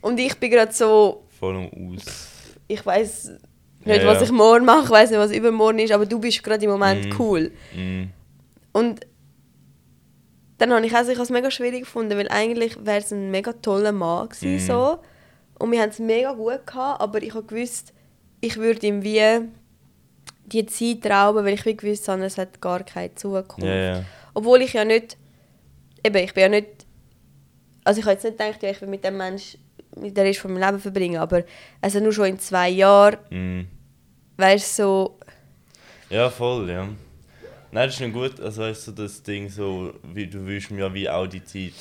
Und 0.00 0.18
ich 0.18 0.34
bin 0.38 0.50
gerade 0.50 0.72
so, 0.72 1.24
voll 1.38 1.56
am 1.56 1.94
Aus. 1.94 2.04
ich 2.66 2.84
weiß 2.84 3.30
nicht, 3.84 4.04
was 4.04 4.22
ich 4.22 4.32
morgen 4.32 4.64
mache, 4.64 4.84
ich 4.84 4.90
weiß 4.90 5.10
nicht, 5.10 5.20
was 5.20 5.30
übermorgen 5.30 5.78
ist, 5.78 5.92
aber 5.92 6.06
du 6.06 6.18
bist 6.18 6.42
gerade 6.42 6.64
im 6.64 6.70
Moment 6.72 7.06
Mhm. 7.06 7.20
cool. 7.20 7.52
Mm, 7.72 8.04
Und 8.72 9.06
dann 10.58 10.72
habe 10.72 10.84
ich 10.86 10.94
also, 10.94 11.12
es 11.12 11.30
mega 11.30 11.50
schwierig 11.50 11.80
gefunden, 11.80 12.16
weil 12.18 12.28
eigentlich 12.30 12.84
wäre 12.84 12.98
es 12.98 13.12
ein 13.12 13.30
mega 13.30 13.52
toller 13.52 13.92
Mann 13.92 14.28
gewesen, 14.28 14.54
Mhm. 14.54 14.58
so. 14.58 14.98
Und 15.58 15.72
wir 15.72 15.80
haben 15.80 15.90
es 15.90 15.98
mega 15.98 16.32
gut 16.32 16.66
gehabt, 16.66 17.00
aber 17.00 17.22
ich 17.22 17.34
habe 17.34 17.44
gewusst, 17.46 17.92
ich 18.40 18.56
würde 18.56 18.86
ihm 18.86 19.02
wie 19.02 19.20
die 20.46 20.66
Zeit 20.66 21.10
rauben, 21.10 21.44
weil 21.44 21.54
ich 21.54 21.64
wie 21.64 21.76
gewusst 21.76 22.08
habe, 22.08 22.24
es 22.24 22.38
hat 22.38 22.60
gar 22.60 22.82
keine 22.84 23.14
Zukunft. 23.14 23.62
ja, 23.62 23.74
ja. 23.74 24.04
Obwohl 24.34 24.60
ich 24.62 24.74
ja 24.74 24.84
nicht, 24.84 25.16
eben, 26.04 26.16
ich 26.18 26.34
bin 26.34 26.42
ja 26.42 26.48
nicht, 26.50 26.68
also 27.84 28.00
ich 28.00 28.04
habe 28.04 28.14
jetzt 28.14 28.24
nicht 28.24 28.38
gedacht, 28.38 28.62
ja, 28.62 28.70
ich 28.70 28.80
will 28.80 28.88
mit 28.88 29.02
dem 29.04 29.16
Mensch 29.16 29.56
mit 29.96 30.14
der 30.16 30.24
Rest 30.24 30.40
von 30.40 30.52
meinem 30.52 30.62
Leben 30.66 30.78
verbringen, 30.80 31.16
aber 31.16 31.42
also 31.80 32.00
nur 32.00 32.12
schon 32.12 32.26
in 32.26 32.38
zwei 32.38 32.68
Jahren, 32.68 33.16
Mm. 33.30 33.66
weißt 34.36 34.78
du, 34.78 34.82
so, 34.82 35.18
Ja, 36.10 36.28
voll, 36.30 36.68
ja. 36.70 36.84
Nein, 37.72 37.88
das 37.88 37.94
ist 37.94 38.00
nicht 38.00 38.12
gut. 38.12 38.38
Also 38.40 38.62
weißt 38.62 38.88
du, 38.88 38.92
das 38.92 39.22
Ding 39.22 39.48
so, 39.48 39.92
wie 40.14 40.26
du 40.26 40.44
willst 40.46 40.70
mir 40.70 40.80
ja 40.86 40.94
wie 40.94 41.08
auch 41.08 41.26
die 41.26 41.42
Zeit 41.44 41.72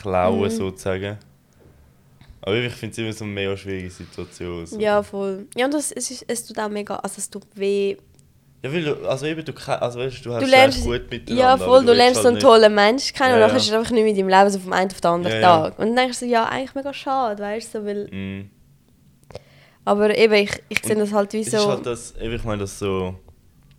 klauen, 0.00 0.40
Mhm. 0.42 0.50
sozusagen. 0.50 1.16
Aber 2.40 2.56
ich 2.56 2.72
finde 2.72 2.92
es 2.92 2.98
immer 2.98 3.12
so 3.12 3.24
eine 3.24 3.32
mega 3.32 3.56
schwierige 3.56 3.90
Situation. 3.90 4.64
So. 4.66 4.78
ja, 4.78 5.02
voll. 5.02 5.46
Ja, 5.56 5.64
und 5.66 5.74
das, 5.74 5.90
es, 5.92 6.10
ist, 6.10 6.24
es 6.28 6.46
tut 6.46 6.58
auch 6.58 6.68
mega, 6.68 6.96
also 6.96 7.14
es 7.18 7.28
tut 7.28 7.44
weh, 7.54 7.96
Ja, 8.62 8.72
weil 8.72 8.84
du, 8.84 9.08
also 9.08 9.26
eben, 9.26 9.44
du, 9.44 9.52
also 9.52 9.98
weißt, 9.98 10.24
du 10.24 10.32
hast 10.34 10.42
Du 10.44 10.50
lernst, 10.50 10.84
gut 10.84 11.10
miteinander. 11.10 11.34
ja 11.42 11.56
voll, 11.56 11.80
du 11.80 11.86
willst 11.88 11.98
lernst 11.98 12.14
so 12.22 12.24
halt 12.24 12.34
einen 12.34 12.40
tollen 12.42 12.74
Menschen 12.74 13.14
kennen 13.16 13.34
und 13.34 13.40
Ja, 13.40 13.46
dann 13.46 13.50
ja. 13.50 13.56
ist 13.56 13.66
es 13.68 13.72
einfach 13.72 13.90
nicht 13.90 14.04
mit 14.04 14.16
deinem 14.16 14.28
Leben 14.28 14.50
so 14.50 14.58
vom 14.60 14.72
einen 14.72 14.90
auf 14.90 15.00
den 15.00 15.10
anderen 15.10 15.40
Ja. 15.40 15.60
Tag. 15.62 15.78
Und 15.78 15.86
dann 15.88 15.96
denkst 15.96 16.20
du 16.20 16.26
so, 16.26 16.30
ja, 16.30 16.44
eigentlich 16.46 16.74
mega 16.74 16.92
schade, 16.94 17.42
weißt 17.42 17.74
du, 17.74 17.78
so, 17.80 17.86
weil. 17.86 18.06
Mm. 18.06 18.50
aber 19.84 20.16
eben, 20.16 20.34
ich, 20.34 20.50
ich 20.68 20.80
sehe 20.82 20.94
Und 20.94 21.00
das 21.00 21.12
halt 21.12 21.32
wie 21.32 21.40
Es 21.40 21.48
ist 21.48 21.60
so, 21.60 21.68
halt 21.68 21.86
das, 21.86 22.14
ich 22.20 22.44
meine, 22.44 22.60
das 22.62 22.78
so, 22.78 23.14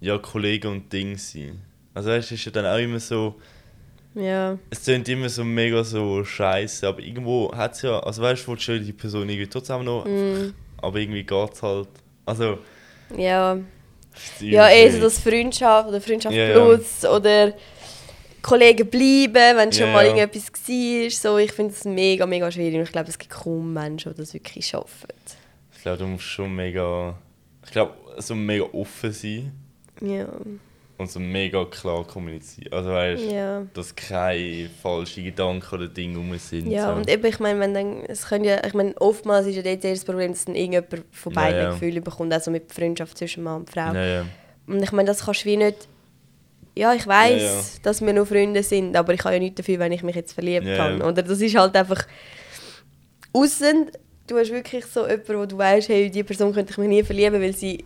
ja, 0.01 0.17
Kollegen 0.17 0.67
und 0.71 0.91
Ding 0.93 1.17
sein. 1.17 1.61
Also 1.93 2.09
weißt 2.09 2.31
du, 2.31 2.35
es 2.35 2.39
ist 2.41 2.45
ja 2.45 2.51
dann 2.51 2.65
auch 2.65 2.77
immer 2.77 2.99
so, 2.99 3.35
ja, 4.19 4.57
es 4.69 4.83
klingt 4.83 5.07
immer 5.09 5.29
so 5.29 5.43
mega 5.43 5.83
so 5.83 6.23
scheiße, 6.23 6.87
aber 6.87 6.99
irgendwo 6.99 7.51
hat 7.55 7.73
es 7.73 7.81
ja, 7.83 7.99
also 7.99 8.21
weißt 8.21 8.45
du, 8.45 8.51
willst 8.51 8.67
du 8.67 8.79
die 8.79 8.93
Person 8.93 9.29
irgendwie 9.29 9.47
trotzdem 9.47 9.83
noch, 9.83 10.05
mm, 10.05 10.53
aber 10.81 10.99
irgendwie 10.99 11.23
geht 11.23 11.53
es 11.53 11.63
halt. 11.63 11.89
Also, 12.25 12.59
ja, 13.15 13.57
ja, 14.39 14.69
eh 14.69 14.89
so 14.89 14.99
das 15.01 15.19
Freundschaft 15.19 15.89
oder 15.89 16.01
Freundschaft 16.01 16.35
Ja, 16.35 16.47
ja. 16.49 16.53
plus 16.65 17.05
oder 17.05 17.53
Kollegen 18.41 18.87
bleiben, 18.89 19.57
wenn 19.57 19.71
schon 19.71 19.87
Ja, 19.87 19.93
mal 19.93 20.05
ja. 20.05 20.15
irgendetwas 20.15 20.51
war, 20.67 21.09
so, 21.09 21.37
ich 21.37 21.51
finde 21.51 21.73
es 21.73 21.85
mega, 21.85 22.25
mega 22.25 22.51
schwierig 22.51 22.75
und 22.75 22.83
ich 22.83 22.91
glaube, 22.91 23.09
es 23.09 23.17
gibt 23.17 23.31
kaum 23.31 23.73
Menschen, 23.73 24.13
die 24.13 24.17
das 24.19 24.33
wirklich 24.33 24.65
schaffen. 24.67 25.09
Ich 25.75 25.81
glaube, 25.81 25.97
du 25.99 26.07
musst 26.07 26.25
schon 26.25 26.55
mega, 26.55 27.17
ich 27.65 27.71
glaube, 27.71 27.93
so 28.17 28.35
mega 28.35 28.65
offen 28.73 29.11
sein. 29.11 29.51
Ja, 30.01 30.27
und 30.99 31.09
so 31.09 31.19
mega 31.19 31.65
klar 31.65 32.03
kommunizieren. 32.05 32.71
Also 32.71 32.89
weißt 32.89 33.23
Ja. 33.23 33.65
dass 33.73 33.95
keine 33.95 34.69
falschen 34.83 35.23
Gedanken 35.23 35.73
oder 35.75 35.87
Dinge 35.87 36.17
rum 36.17 36.37
sind. 36.37 36.69
Ja, 36.69 36.91
so. 36.91 36.97
und 36.99 37.09
eben, 37.09 37.25
ich 37.25 37.39
meine, 37.39 37.59
wenn 37.61 37.73
dann, 37.73 38.03
es 38.05 38.27
können 38.27 38.43
ja, 38.43 38.63
ich 38.65 38.73
meine, 38.75 38.93
oftmals 39.01 39.47
ist 39.47 39.55
ja 39.55 39.61
dort 39.63 39.83
eher 39.83 39.91
das 39.93 40.05
Problem, 40.05 40.31
dass 40.33 40.45
dann 40.45 40.55
irgendjemand 40.55 41.05
von 41.11 41.33
Ja, 41.33 41.41
beiden 41.41 41.59
ja. 41.61 41.71
Gefühle 41.71 42.01
bekommt, 42.01 42.31
also 42.33 42.51
mit 42.51 42.71
Freundschaft 42.71 43.17
zwischen 43.17 43.43
Mann 43.43 43.61
und 43.61 43.69
Frau. 43.69 43.93
ja, 43.93 44.05
ja. 44.05 44.25
Und 44.67 44.83
ich 44.83 44.91
meine, 44.91 45.07
das 45.07 45.25
kannst 45.25 45.41
du 45.45 45.49
wie 45.49 45.57
nicht. 45.57 45.87
Ja, 46.75 46.93
ich 46.93 47.07
weiß, 47.07 47.41
Ja, 47.41 47.47
ja. 47.47 47.61
dass 47.81 48.01
wir 48.01 48.13
nur 48.13 48.25
Freunde 48.25 48.61
sind, 48.61 48.95
aber 48.95 49.13
ich 49.13 49.23
habe 49.23 49.33
ja 49.33 49.39
nichts 49.39 49.55
dafür, 49.57 49.79
wenn 49.79 49.91
ich 49.91 50.03
mich 50.03 50.15
jetzt 50.15 50.33
verliebt 50.33 50.67
Ja, 50.67 50.77
habe. 50.77 50.97
ja. 50.99 51.05
Oder 51.07 51.23
das 51.23 51.41
ist 51.41 51.55
halt 51.57 51.75
einfach. 51.75 52.05
Aussen, 53.33 53.89
du 54.27 54.37
hast 54.37 54.51
wirklich 54.51 54.85
so 54.85 55.07
jemanden, 55.07 55.37
wo 55.39 55.45
du 55.45 55.57
weißt, 55.57 55.89
hey, 55.89 56.09
die 56.09 56.23
Person 56.23 56.53
könnte 56.53 56.71
ich 56.71 56.77
mich 56.77 56.87
nie 56.89 57.03
verlieben, 57.03 57.41
weil 57.41 57.55
sie 57.55 57.83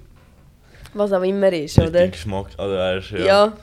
was 0.93 1.11
auch 1.11 1.21
immer 1.23 1.51
ist, 1.51 1.77
oder? 1.79 1.91
dem 1.91 2.11
Geschmack, 2.11 2.47
also 2.57 2.75
weißt, 2.75 3.11
ja. 3.11 3.17
Ja. 3.19 3.53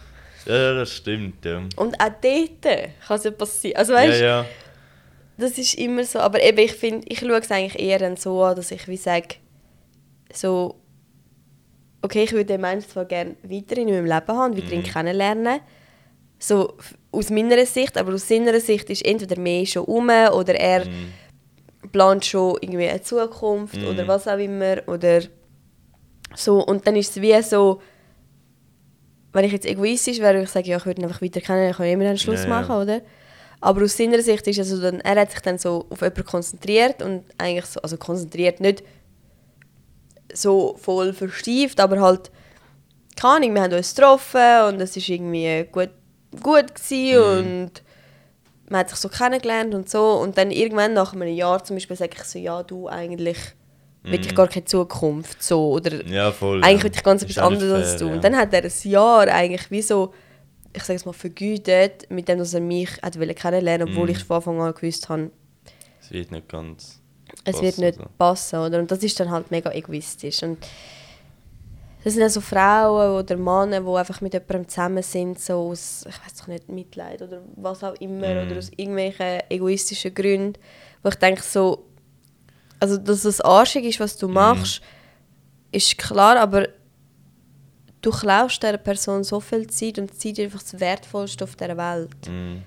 ja. 0.47 0.75
Das 0.75 0.93
stimmt, 0.93 1.45
ja. 1.45 1.59
Und 1.77 1.95
auch 2.01 2.11
dort 2.23 2.63
kann 2.63 3.17
es 3.17 3.25
ja 3.25 3.31
passieren. 3.31 3.77
Also 3.77 3.93
weißt, 3.95 4.21
ja, 4.21 4.27
ja. 4.43 4.47
das 5.39 5.59
ist 5.59 5.75
immer 5.75 6.05
so. 6.05 6.19
Aber 6.21 6.43
eben, 6.43 6.59
ich 6.59 6.73
finde, 6.73 7.07
ich 7.09 7.19
schaue 7.21 7.39
es 7.39 7.51
eigentlich 7.51 7.79
eher 7.81 7.99
dann 7.99 8.17
so 8.17 8.43
an, 8.43 8.57
dass 8.57 8.71
ich 8.71 8.87
wie 8.89 8.97
sage, 8.97 9.37
so, 10.33 10.77
okay, 12.03 12.25
ich 12.25 12.33
würde 12.33 12.47
den 12.47 12.61
Menschen 12.61 12.89
zwar 12.89 13.05
gerne 13.05 13.37
weiterhin 13.43 13.89
in 13.89 13.95
meinem 13.95 14.07
Leben 14.07 14.37
haben, 14.39 14.57
weiterhin 14.57 14.83
kennenlernen. 14.83 15.61
So 16.39 16.75
aus 17.13 17.29
meiner 17.31 17.67
Sicht, 17.67 17.99
aber 17.99 18.15
aus 18.15 18.27
seiner 18.29 18.59
Sicht 18.61 18.89
ist 18.89 19.05
entweder 19.05 19.39
mehr 19.39 19.67
schon 19.67 19.85
um 19.85 20.09
oder 20.09 20.55
er 20.55 20.87
Mhm. 20.87 21.13
plant 21.93 22.25
schon 22.25 22.57
irgendwie 22.63 22.89
eine 22.89 23.03
Zukunft 23.03 23.77
Mhm. 23.77 23.89
oder 23.89 24.09
was 24.09 24.27
auch 24.27 24.39
immer. 24.39 24.77
Oder 24.87 25.21
so. 26.35 26.65
Und 26.65 26.87
dann 26.87 26.97
ist 26.97 27.17
es 27.17 27.23
wie 27.23 27.41
so, 27.43 27.81
wenn 29.33 29.45
ich 29.45 29.53
jetzt 29.53 29.67
egoistisch 29.67 30.19
wäre, 30.19 30.35
würde 30.35 30.45
ich 30.45 30.51
sagen, 30.51 30.67
ja, 30.69 30.77
ich 30.77 30.87
würde 30.87 31.01
ihn 31.01 31.07
einfach 31.07 31.23
weiter 31.23 31.41
kennen, 31.41 31.71
ich 31.71 31.77
kann 31.77 31.87
immer 31.87 32.05
einen 32.07 32.19
Schluss 32.19 32.45
Ja, 32.45 32.49
ja. 32.49 32.61
machen, 32.61 32.77
oder? 32.77 33.01
Aber 33.61 33.85
aus 33.85 33.97
seiner 33.97 34.21
Sicht 34.23 34.47
ist 34.47 34.59
es 34.59 34.69
so, 34.71 34.81
dann, 34.81 35.01
er 35.01 35.21
hat 35.21 35.31
sich 35.31 35.41
dann 35.41 35.59
so 35.59 35.87
auf 35.91 36.01
jemanden 36.01 36.25
konzentriert 36.25 37.03
und 37.03 37.25
eigentlich 37.39 37.67
so, 37.67 37.81
also 37.83 37.97
konzentriert, 37.97 38.59
nicht 38.61 38.83
so 40.33 40.77
voll 40.81 41.13
verstieft, 41.13 41.79
aber 41.81 42.01
halt, 42.01 42.31
keine 43.17 43.35
Ahnung, 43.37 43.55
wir 43.55 43.63
haben 43.63 43.75
uns 43.75 43.95
getroffen 43.95 44.41
und 44.69 44.81
es 44.81 44.97
war 44.97 45.09
irgendwie 45.09 45.67
gut, 45.71 45.91
gut 46.43 46.75
gewesen 46.75 47.19
Mhm. 47.57 47.63
und 47.65 47.83
man 48.71 48.81
hat 48.81 48.91
sich 48.91 48.99
so 48.99 49.09
kennengelernt 49.09 49.75
und 49.75 49.91
so 49.91 50.13
und 50.13 50.39
dann 50.39 50.51
irgendwann 50.53 50.93
nach 50.95 51.13
einem 51.13 51.29
Jahr 51.35 51.63
zum 51.65 51.77
Beispiel 51.77 51.97
sage 51.97 52.13
ich 52.17 52.23
so, 52.25 52.39
ja, 52.39 52.63
du 52.63 52.89
eigentlich 52.89 53.37
will 54.03 54.21
ich 54.21 54.31
Mhm. 54.31 54.35
gar 54.35 54.49
keine 54.49 54.65
Zukunft, 54.65 55.43
so, 55.43 55.71
oder 55.73 56.05
Ja, 56.07 56.33
voll. 56.33 56.63
eigentlich 56.65 56.79
ja. 56.79 56.85
will 56.85 56.93
ich 56.97 57.03
ganz 57.03 57.23
etwas 57.23 57.39
anderes 57.39 57.73
als 57.73 57.89
fair, 57.91 57.99
du. 57.99 58.07
ja. 58.07 58.13
Und 58.15 58.25
dann 58.25 58.37
hat 58.37 58.53
er 58.55 58.65
ein 58.65 58.73
Jahr 58.85 59.29
eigentlich 59.29 59.71
wie 59.71 59.83
so, 59.83 60.13
ich 60.75 60.83
sage 60.85 60.97
es 60.97 61.05
mal, 61.05 61.13
vergütet, 61.13 62.09
mit 62.11 62.29
dem, 62.29 62.39
dass 62.39 62.55
er 62.55 62.61
mich 62.61 62.91
hat 63.03 63.19
kennenlernen 63.37 63.89
obwohl 63.89 64.05
Mhm. 64.05 64.11
ich 64.13 64.25
von 64.25 64.37
Anfang 64.37 64.61
an 64.61 64.73
gewusst 64.75 65.09
habe, 65.09 65.31
Es 66.01 66.11
wird 66.11 66.31
nicht 66.33 66.49
ganz. 66.49 67.01
es 67.45 67.55
wird 67.61 67.73
passen, 67.77 67.81
nicht 67.85 67.99
so. 67.99 68.05
passen, 68.19 68.59
oder? 68.61 68.79
Und 68.79 68.91
das 68.91 69.03
ist 69.03 69.19
dann 69.21 69.31
halt 69.31 69.51
mega 69.51 69.71
egoistisch. 69.73 70.43
Und 70.43 70.59
das 72.03 72.15
sind 72.15 72.23
also 72.23 72.41
Frauen 72.41 73.19
oder 73.19 73.37
Männer, 73.37 73.81
die 73.83 73.99
einfach 73.99 74.21
mit 74.23 74.33
jemandem 74.33 74.67
zusammen 74.69 75.03
sind, 75.03 75.39
so 75.39 75.69
aus, 75.71 76.05
ich 76.09 76.15
weiß 76.25 76.35
doch 76.41 76.47
nicht, 76.47 76.69
Mitleid 76.71 77.21
oder 77.21 77.43
was 77.57 77.85
auch 77.85 77.95
immer, 78.01 78.27
Mhm. 78.43 78.47
oder 78.51 78.59
aus 78.59 78.71
irgendwelchen 78.77 79.41
egoistischen 79.51 80.15
Gründen, 80.15 80.55
wo 81.03 81.11
ich 81.11 81.17
denke 81.17 81.43
so, 81.43 81.85
also 82.81 82.97
dass 82.97 83.25
es 83.25 83.41
arschig 83.41 83.85
ist, 83.85 84.01
was 84.01 84.17
du 84.17 84.27
Mhm. 84.29 84.35
machst, 84.35 84.81
ist 85.73 85.97
klar, 85.99 86.37
aber 86.39 86.67
du 88.03 88.11
klaust 88.11 88.63
dieser 88.63 88.79
Person 88.79 89.23
so 89.25 89.41
viel 89.41 89.67
Zeit 89.69 89.99
und 89.99 90.15
Zeit 90.19 90.39
ist 90.39 90.45
einfach 90.45 90.63
das 90.63 90.81
Wertvollste 90.81 91.45
auf 91.45 91.55
dieser 91.57 91.77
Welt. 91.77 92.29
Mhm. 92.29 92.63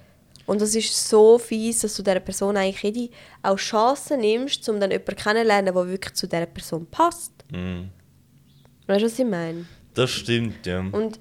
Und 0.45 0.61
das 0.61 0.76
ist 0.76 1.09
so 1.09 1.38
fies, 1.39 1.80
dass 1.82 1.95
du 1.95 2.03
dieser 2.03 2.20
Person 2.20 2.57
eigentlich 2.57 2.84
jede 2.84 3.14
auch 3.41 3.55
Chancen 3.57 4.20
nimmst, 4.20 4.68
um 4.70 4.80
dann 4.80 4.91
jemanden 4.91 5.16
kennenzulernen, 5.16 5.66
der 5.74 5.76
wirklich 5.88 6.14
zu 6.14 6.28
dieser 6.28 6.45
Person 6.45 6.86
passt. 6.86 7.32
Mhm. 7.51 7.89
Weißt 8.88 9.01
du, 9.01 9.05
was 9.05 9.20
ich 9.20 9.26
meine? 9.26 9.66
Das 9.93 10.09
stimmt, 10.11 10.66
ja. 10.66 10.80
Und 10.80 11.20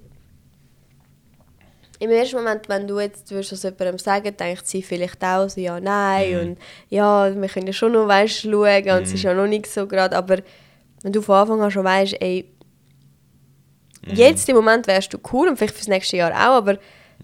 im 2.03 2.11
ersten 2.11 2.37
Moment, 2.37 2.69
wenn 2.69 2.89
du 2.89 2.99
jetzt 3.01 3.31
würdest 3.31 3.53
das 3.53 3.63
jemandem 3.63 3.99
sagen, 3.99 4.37
denkt 4.37 4.67
sie 4.67 4.83
vielleicht 4.83 5.23
auch 5.25 5.49
so, 5.49 5.61
ja, 5.61 5.79
nein, 5.81 6.31
Mhm. 6.33 6.41
und 6.41 6.59
ja, 6.89 7.35
wir 7.41 7.49
können 7.49 7.67
ja 7.69 7.73
schon 7.73 7.93
noch 7.93 8.09
weißt, 8.09 8.41
schauen 8.43 8.83
und 8.83 9.03
es 9.03 9.15
ist 9.15 9.23
ja 9.23 9.33
noch 9.35 9.47
nicht 9.47 9.67
so 9.67 9.87
gerade, 9.87 10.17
aber 10.17 10.39
wenn 11.03 11.13
du 11.13 11.23
von 11.23 11.37
Anfang 11.37 11.61
an 11.63 11.71
schon 11.71 11.85
weißt, 11.85 12.17
ey, 12.21 12.49
Mhm. 14.05 14.15
jetzt 14.17 14.49
im 14.49 14.57
Moment 14.57 14.87
wärst 14.89 15.13
du 15.15 15.19
cool 15.33 15.49
und 15.49 15.57
vielleicht 15.57 15.75
fürs 15.75 15.87
nächste 15.89 16.17
Jahr 16.17 16.33
auch, 16.33 16.57
aber 16.57 16.79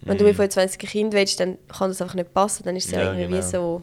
wenn 0.05 0.17
du 0.17 0.23
Mhm. 0.25 0.29
mit 0.29 0.37
25 0.37 0.79
Kind 0.79 1.13
willst, 1.13 1.41
dann 1.41 1.59
kann 1.67 1.91
das 1.91 2.01
einfach 2.01 2.15
nicht 2.15 2.33
passen, 2.33 2.63
dann 2.65 2.77
ist 2.77 2.87
es 2.87 2.93
ja, 2.93 3.01
Ja, 3.03 3.13
irgendwie 3.15 3.35
genau. 3.37 3.43
so... 3.43 3.83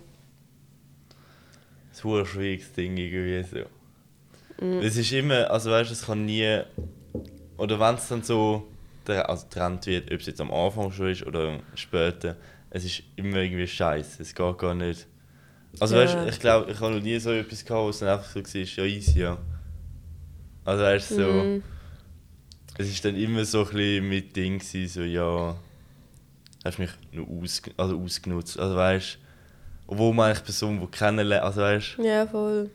Das 1.89 2.03
ist 2.03 2.27
schwieriges 2.29 2.71
Ding 2.73 2.95
irgendwie 2.97 3.43
so. 3.43 4.65
Mhm. 4.65 4.79
Es 4.81 4.95
ist 4.97 5.11
immer, 5.11 5.49
also 5.51 5.71
weißt 5.71 5.89
du, 5.89 5.93
es 5.93 6.05
kann 6.05 6.25
nie. 6.25 6.61
Oder 7.57 7.79
wenn 7.79 7.95
es 7.95 8.07
dann 8.07 8.21
so 8.23 8.63
also 9.09 9.45
getrennt 9.45 9.85
wird, 9.85 10.11
ob 10.11 10.19
es 10.19 10.27
jetzt 10.27 10.41
am 10.41 10.51
Anfang 10.51 10.91
schon 10.91 11.09
ist 11.09 11.25
oder 11.25 11.59
später, 11.75 12.35
es 12.69 12.85
ist 12.85 13.03
immer 13.15 13.37
irgendwie 13.37 13.67
scheiße. 13.67 14.21
Es 14.21 14.33
geht 14.33 14.57
gar 14.57 14.73
nicht. 14.73 15.07
Also 15.79 15.95
Ja. 15.95 16.03
weißt 16.03 16.17
ich 16.29 16.39
glaube, 16.39 16.71
ich 16.71 16.79
habe 16.79 16.95
noch 16.95 17.01
nie 17.01 17.19
so 17.19 17.31
etwas 17.31 17.63
gehabt, 17.63 17.83
wo 17.83 17.89
es 17.89 17.99
dann 17.99 18.09
einfach 18.09 18.29
so 18.29 18.39
war, 18.39 18.61
ja 18.61 18.83
easy, 18.83 19.19
ja. 19.19 19.37
Also 20.63 20.83
weißt 20.83 21.11
du, 21.11 21.15
so. 21.15 21.43
Mhm. 21.43 21.63
Es 22.77 22.89
ist 22.89 23.05
dann 23.05 23.15
immer 23.15 23.45
so 23.45 23.59
ein 23.65 23.69
bisschen 23.71 24.09
mit 24.09 24.35
Ding 24.35 24.59
gewesen, 24.59 24.87
so 24.87 25.01
ja. 25.01 25.55
Hast 26.63 26.79
mich 26.79 26.89
nur 27.11 27.27
aus, 27.29 27.61
also 27.77 27.99
ausgenutzt. 27.99 28.59
Also 28.59 28.75
weißt 28.75 29.19
obwohl 29.87 30.13
man 30.13 30.31
eigentlich 30.31 30.43
Personen, 30.43 30.79
die 30.81 30.87
kennenlernen, 30.87 31.45
also 31.45 31.61
weißt 31.61 31.97
Ja, 32.03 32.25
voll. 32.25 32.71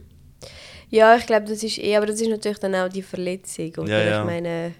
Ja, 0.90 1.16
ich 1.16 1.26
glaube, 1.26 1.46
das 1.46 1.62
ist 1.62 1.78
eh, 1.78 1.96
aber 1.96 2.06
das 2.06 2.20
ist 2.20 2.28
natürlich 2.28 2.58
dann 2.58 2.74
auch 2.74 2.88
die 2.88 3.02
Verletzung, 3.02 3.70
oder? 3.78 3.88
Ja, 3.88 4.02
ja. 4.02 4.20
Ich 4.20 4.26
meine, 4.26 4.74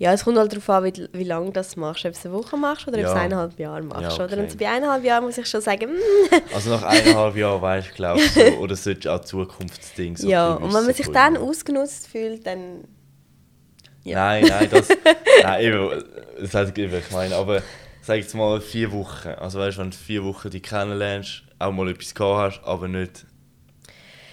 ja, 0.00 0.14
es 0.14 0.24
kommt 0.24 0.38
halt 0.38 0.50
darauf 0.50 0.70
an, 0.70 0.84
wie, 0.84 1.08
wie 1.12 1.24
lange 1.24 1.44
du 1.46 1.52
das 1.52 1.76
machst. 1.76 2.06
Ob 2.06 2.12
du 2.12 2.18
es 2.18 2.24
eine 2.24 2.34
Woche 2.34 2.56
machst 2.56 2.88
oder 2.88 2.96
ob 2.96 3.02
du 3.02 3.08
es 3.10 3.14
Ja. 3.14 3.20
eineinhalb 3.20 3.58
Jahre 3.58 3.82
machst, 3.82 4.00
Ja, 4.18 4.24
oder? 4.24 4.32
okay. 4.32 4.40
Und 4.40 4.50
so 4.50 4.56
bei 4.56 4.66
eineinhalb 4.70 5.04
Jahren 5.04 5.24
muss 5.24 5.36
ich 5.36 5.46
schon 5.46 5.60
sagen, 5.60 5.90
mm, 5.92 6.34
Also 6.54 6.70
nach 6.70 6.82
eineinhalb 6.84 7.36
Jahren 7.36 7.60
weißt 7.60 7.90
du, 7.90 7.94
glaube 7.94 8.20
ich, 8.20 8.30
so, 8.32 8.40
oder 8.40 8.76
solltest 8.76 9.04
du 9.04 9.10
auch 9.14 9.20
Zukunftsdinge 9.20 10.16
so 10.16 10.26
ja. 10.26 10.54
Und 10.54 10.72
wenn 10.72 10.84
man 10.86 10.94
sich 10.94 11.06
dann 11.08 11.36
ausgenutzt 11.36 12.08
fühlt, 12.08 12.46
dann... 12.46 12.84
Ja. 14.02 14.16
Nein, 14.16 14.46
nein, 14.48 14.68
das. 14.70 14.88
nein, 15.42 15.62
eben, 15.62 16.04
das 16.40 16.54
heißt 16.54 16.78
eben, 16.78 16.94
ich 16.94 17.10
meine, 17.10 17.34
aber 17.36 17.60
sag 18.00 18.16
jetzt 18.16 18.34
mal 18.34 18.58
vier 18.62 18.90
Wochen. 18.92 19.28
Also 19.28 19.58
weißt 19.58 19.76
du, 19.76 19.82
wenn 19.82 19.90
du 19.90 19.96
vier 19.98 20.24
Wochen 20.24 20.48
dich 20.48 20.62
kennenlernst, 20.62 21.42
auch 21.58 21.72
mal 21.72 21.90
etwas 21.90 22.14
gehabt 22.14 22.56
hast, 22.56 22.64
aber 22.66 22.88
nicht. 22.88 23.26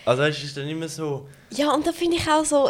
Also 0.06 0.22
weißt 0.24 0.38
du, 0.38 0.42
es 0.44 0.48
ist 0.48 0.56
dann 0.56 0.70
immer 0.70 0.88
so. 0.88 1.28
Ja, 1.50 1.74
und 1.74 1.86
da 1.86 1.92
finde 1.92 2.16
ich 2.16 2.26
auch 2.30 2.46
so, 2.46 2.70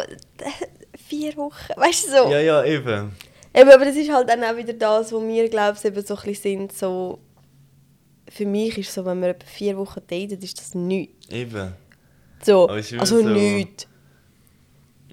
vier 1.08 1.36
Wochen, 1.36 1.54
weißt 1.76 2.06
du 2.06 2.10
so. 2.10 2.30
Ja, 2.30 2.40
ja, 2.40 2.64
eben. 2.64 3.12
Eben, 3.54 3.70
aber 3.70 3.84
das 3.84 3.96
ist 3.96 4.12
halt 4.12 4.28
dann 4.28 4.44
auch 4.44 4.56
wieder 4.56 4.72
das, 4.74 5.10
wo 5.12 5.20
wir, 5.26 5.48
glaube 5.48 5.76
ich, 5.78 5.84
eben 5.84 6.04
so 6.04 6.14
ein 6.16 6.22
bisschen 6.22 6.58
sind, 6.58 6.72
so... 6.72 7.18
Für 8.30 8.44
mich 8.44 8.76
ist 8.76 8.92
so, 8.92 9.04
wenn 9.06 9.20
wir 9.22 9.28
etwa 9.30 9.46
vier 9.46 9.76
Wochen 9.78 10.00
daten, 10.06 10.38
ist 10.42 10.58
das 10.60 10.74
nichts. 10.74 11.30
Eben. 11.30 11.72
So, 12.42 12.66
also 12.68 12.98
so- 13.04 13.22
nichts. 13.26 13.86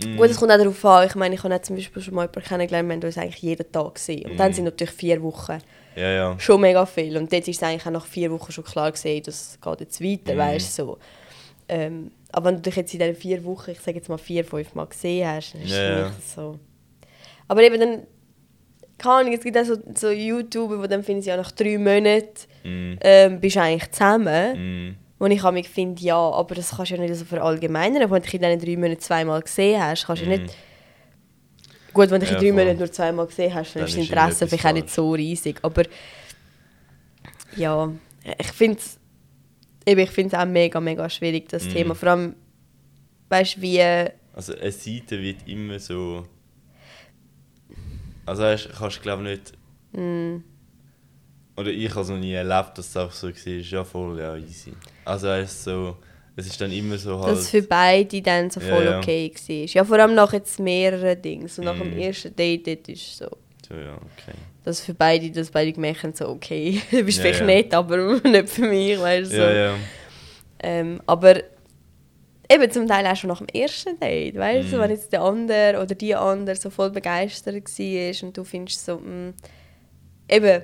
Mm. 0.04 0.18
Gut, 0.18 0.30
es 0.30 0.38
kommt 0.38 0.52
auch 0.52 0.58
darauf 0.58 0.84
an. 0.84 1.08
Ich 1.08 1.16
meine, 1.16 1.36
ich 1.36 1.42
habe 1.44 1.62
zum 1.62 1.78
Beispiel 1.78 2.02
schon 2.02 2.14
mal 2.14 2.24
jemanden 2.24 2.44
kennengelernt, 2.44 2.90
wir 2.90 2.96
haben 2.98 3.04
uns 3.04 3.18
eigentlich 3.18 3.42
jeden 3.42 3.72
Tag 3.72 3.96
gesehen. 3.96 4.30
Und 4.30 4.38
dann 4.38 4.50
Mhm. 4.52 4.56
sind 4.56 4.66
natürlich 4.66 4.94
vier 4.94 5.24
Wochen 5.24 5.60
Ja, 5.96 6.10
ja. 6.10 6.40
schon 6.40 6.60
mega 6.60 6.86
viel. 6.86 7.16
Und 7.16 7.32
dort 7.32 7.48
ist 7.48 7.56
es 7.56 7.64
eigentlich 7.64 7.86
auch 7.88 7.92
nach 7.92 8.06
vier 8.06 8.30
Wochen 8.32 8.52
schon 8.52 8.66
klar 8.66 8.92
gesehen, 8.92 9.24
das 9.24 9.58
geht 9.64 9.80
jetzt 9.80 10.02
weiter, 10.04 10.34
Mhm. 10.34 10.38
weißt 10.38 10.78
du, 10.80 10.84
so. 10.84 10.98
Ähm, 11.70 12.12
aber 12.36 12.48
wenn 12.48 12.56
du 12.58 12.62
dich 12.64 12.76
jetzt 12.76 12.94
in 12.94 13.00
diesen 13.00 13.16
vier 13.16 13.44
Wochen, 13.46 13.72
ich 13.72 13.80
sage 13.80 13.98
jetzt 13.98 14.10
mal 14.10 14.18
vier, 14.18 14.44
fünf 14.44 14.76
Mal 14.76 14.86
gesehen 14.88 15.26
hast, 15.28 15.54
dann 15.54 15.62
ist 15.62 15.72
es 15.72 15.78
ja. 15.78 16.08
mich 16.10 16.26
so... 16.26 16.60
Aber 17.48 17.62
eben 17.64 17.80
dann, 17.80 18.04
keine 18.98 19.16
Ahnung, 19.16 19.34
es 19.34 19.42
gibt 19.42 19.58
auch 19.58 19.64
so, 19.64 19.76
so 19.96 20.10
YouTuber, 20.10 20.82
die 20.82 20.88
dann 20.90 21.04
finden, 21.04 21.24
ja, 21.24 21.38
nach 21.38 21.52
drei 21.52 21.78
Monaten 21.78 22.28
Mm. 22.64 22.98
ähm, 23.02 23.40
bist 23.40 23.56
du 23.56 23.62
eigentlich 23.62 23.92
zusammen. 23.92 24.90
Mm. 24.90 24.96
Wo 25.20 25.28
ich 25.28 25.44
mich 25.52 25.70
finde, 25.70 26.02
ja, 26.02 26.18
aber 26.18 26.56
das 26.56 26.76
kannst 26.76 26.92
du 26.92 26.96
ja 26.96 27.02
nicht 27.02 27.16
so 27.16 27.24
verallgemeinern. 27.24 28.10
Wenn 28.10 28.22
du 28.22 28.28
dich 28.30 28.34
in 28.34 28.42
diesen 28.42 28.60
drei 28.60 28.76
Monaten 28.76 29.00
zweimal 29.00 29.42
gesehen 29.42 29.82
hast, 29.82 30.06
kannst 30.08 30.24
du 30.24 30.26
ja 30.30 30.36
Mhm. 30.36 30.44
nicht... 30.44 30.56
Gut, 31.94 32.10
wenn 32.10 32.20
du 32.20 32.26
dich 32.26 32.32
Ja, 32.32 32.38
in 32.38 32.42
drei 32.44 32.48
voll. 32.52 32.60
Monaten 32.64 32.80
nur 32.80 32.92
zweimal 32.92 33.28
gesehen 33.28 33.54
hast, 33.54 33.76
dann, 33.76 33.82
Dann 33.82 33.88
ist 33.88 33.98
das 33.98 34.04
Interesse 34.04 34.48
vielleicht 34.48 34.66
auch 34.66 34.74
nicht 34.74 34.90
so 34.90 35.12
riesig. 35.14 35.58
Aber 35.62 35.84
ja, 37.56 37.92
ich 38.40 38.48
finde 38.52 38.80
es 38.80 39.00
ich 39.86 40.10
finde 40.12 40.36
es 40.36 40.42
auch 40.42 40.46
mega, 40.48 40.80
mega 40.80 41.10
schwierig, 41.10 41.48
das 41.50 41.66
Mhm. 41.66 41.70
Thema. 41.74 41.96
Vor 41.96 42.10
allem, 42.10 42.36
weißt 43.30 43.58
du, 43.58 43.62
wie... 43.62 43.82
Also 44.34 44.54
eine 44.56 44.72
Seite 44.72 45.22
wird 45.22 45.48
immer 45.48 45.80
so. 45.80 46.26
Also 48.26 48.44
weißt, 48.44 48.70
kannst 48.78 48.98
du 48.98 49.02
glaube 49.02 49.24
nicht. 49.24 49.54
mm, 49.94 50.38
Oder 51.58 51.70
ich 51.72 51.90
habe 51.92 52.02
es 52.02 52.10
noch 52.10 52.18
nie 52.18 52.34
erlebt, 52.34 52.78
dass 52.78 52.90
es 52.90 52.98
auch 52.98 53.12
so 53.12 53.28
war. 53.30 53.36
Ja, 53.46 53.84
voll, 53.84 54.20
ja, 54.20 54.36
easy. 54.36 54.74
Also 55.06 55.28
weißt, 55.28 55.64
so, 55.64 55.98
es 56.36 56.48
ist 56.48 56.60
dann 56.60 56.72
immer 56.72 56.98
so 56.98 57.18
halt. 57.20 57.32
dass 57.34 57.42
es 57.44 57.50
für 57.52 57.62
beide 57.62 58.22
dann 58.22 58.50
so 58.50 58.60
voll 58.60 58.84
ja. 58.86 58.98
okay 59.00 59.32
war. 59.34 59.66
Ja, 59.68 59.86
vor 59.86 60.00
allem 60.00 60.16
nach 60.16 60.34
jetzt 60.34 60.60
mehreren 60.60 61.22
Dingen. 61.22 61.48
So 61.48 61.62
nach 61.62 61.78
dem 61.78 61.92
Mhm. 61.92 62.00
ersten 62.00 62.36
Date, 62.36 62.68
dort 62.68 62.90
ist 62.90 63.18
so... 63.18 63.30
Ja, 63.70 63.78
ja, 63.82 63.94
okay. 63.96 64.38
Dass 64.66 64.82
für 64.82 64.94
beide, 64.96 65.30
dass 65.32 65.52
beide 65.52 65.72
gemerkt 65.72 66.04
haben, 66.04 66.14
so, 66.14 66.28
okay, 66.28 66.82
du 66.92 67.04
bist 67.04 67.20
Ja, 67.20 67.24
vielleicht 67.24 67.40
ja. 67.42 67.46
nett, 67.46 67.74
aber 67.74 67.98
nicht 68.24 68.50
für 68.50 68.68
mich, 68.68 69.00
weißt 69.00 69.32
du. 69.32 69.36
So. 69.36 69.42
Ja. 69.42 69.76
Ähm, 70.64 71.00
aber 71.06 71.36
eben 72.52 72.72
zum 72.72 72.88
Teil 72.88 73.06
auch 73.06 73.16
schon 73.16 73.28
nach 73.30 73.38
dem 73.44 73.48
ersten 73.50 74.00
Date, 74.00 74.36
weißt 74.36 74.72
du, 74.74 74.78
Mhm. 74.78 74.82
wenn 74.82 74.90
jetzt 74.92 75.12
der 75.14 75.22
andere 75.22 75.80
oder 75.82 75.96
die 75.96 76.16
andere 76.16 76.56
so 76.56 76.70
voll 76.70 76.90
begeistert 76.90 77.56
war 77.56 78.28
und 78.28 78.38
du 78.38 78.44
findest 78.44 78.86
so, 78.86 78.98
mh, 78.98 79.34
eben, 80.30 80.64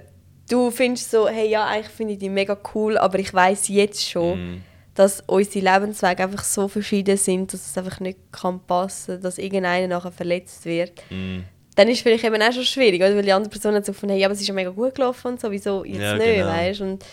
du 0.49 0.71
findest 0.71 1.11
so, 1.11 1.27
hey, 1.27 1.47
ja, 1.49 1.65
eigentlich 1.67 1.87
finde 1.89 2.13
ich 2.13 2.19
die 2.19 2.29
mega 2.29 2.57
cool, 2.73 2.97
aber 2.97 3.19
ich 3.19 3.33
weiß 3.33 3.67
jetzt 3.69 4.07
schon, 4.09 4.39
Mhm. 4.53 4.61
dass 4.95 5.21
unsere 5.27 5.73
Lebenswege 5.73 6.23
einfach 6.23 6.43
so 6.43 6.67
verschieden 6.67 7.17
sind, 7.17 7.53
dass 7.53 7.65
es 7.67 7.77
einfach 7.77 7.99
nicht 7.99 8.17
kann 8.31 8.59
passen 8.65 9.21
dass 9.21 9.37
irgendeiner 9.37 9.87
nachher 9.87 10.11
verletzt 10.11 10.65
wird. 10.65 10.93
Mhm. 11.09 11.43
Dann 11.75 11.87
ist 11.87 11.97
es 11.97 12.01
vielleicht 12.03 12.23
eben 12.25 12.41
auch 12.41 12.51
schon 12.51 12.63
schwierig, 12.65 13.01
oder? 13.01 13.15
weil 13.15 13.23
die 13.23 13.31
andere 13.31 13.49
Person 13.49 13.73
hat 13.75 13.85
so 13.85 13.93
von, 13.93 14.09
hey, 14.09 14.23
aber 14.25 14.33
es 14.33 14.41
ist 14.41 14.47
ja 14.47 14.53
mega 14.53 14.69
gut 14.71 14.93
gelaufen 14.95 15.27
und 15.29 15.39
so, 15.41 15.49
wieso 15.51 15.85
jetzt 15.85 15.99
Ja, 16.01 16.15
nicht, 16.15 16.25
genau. 16.25 16.47
weißt 16.47 16.79
du? 16.81 16.83
Und 16.83 17.05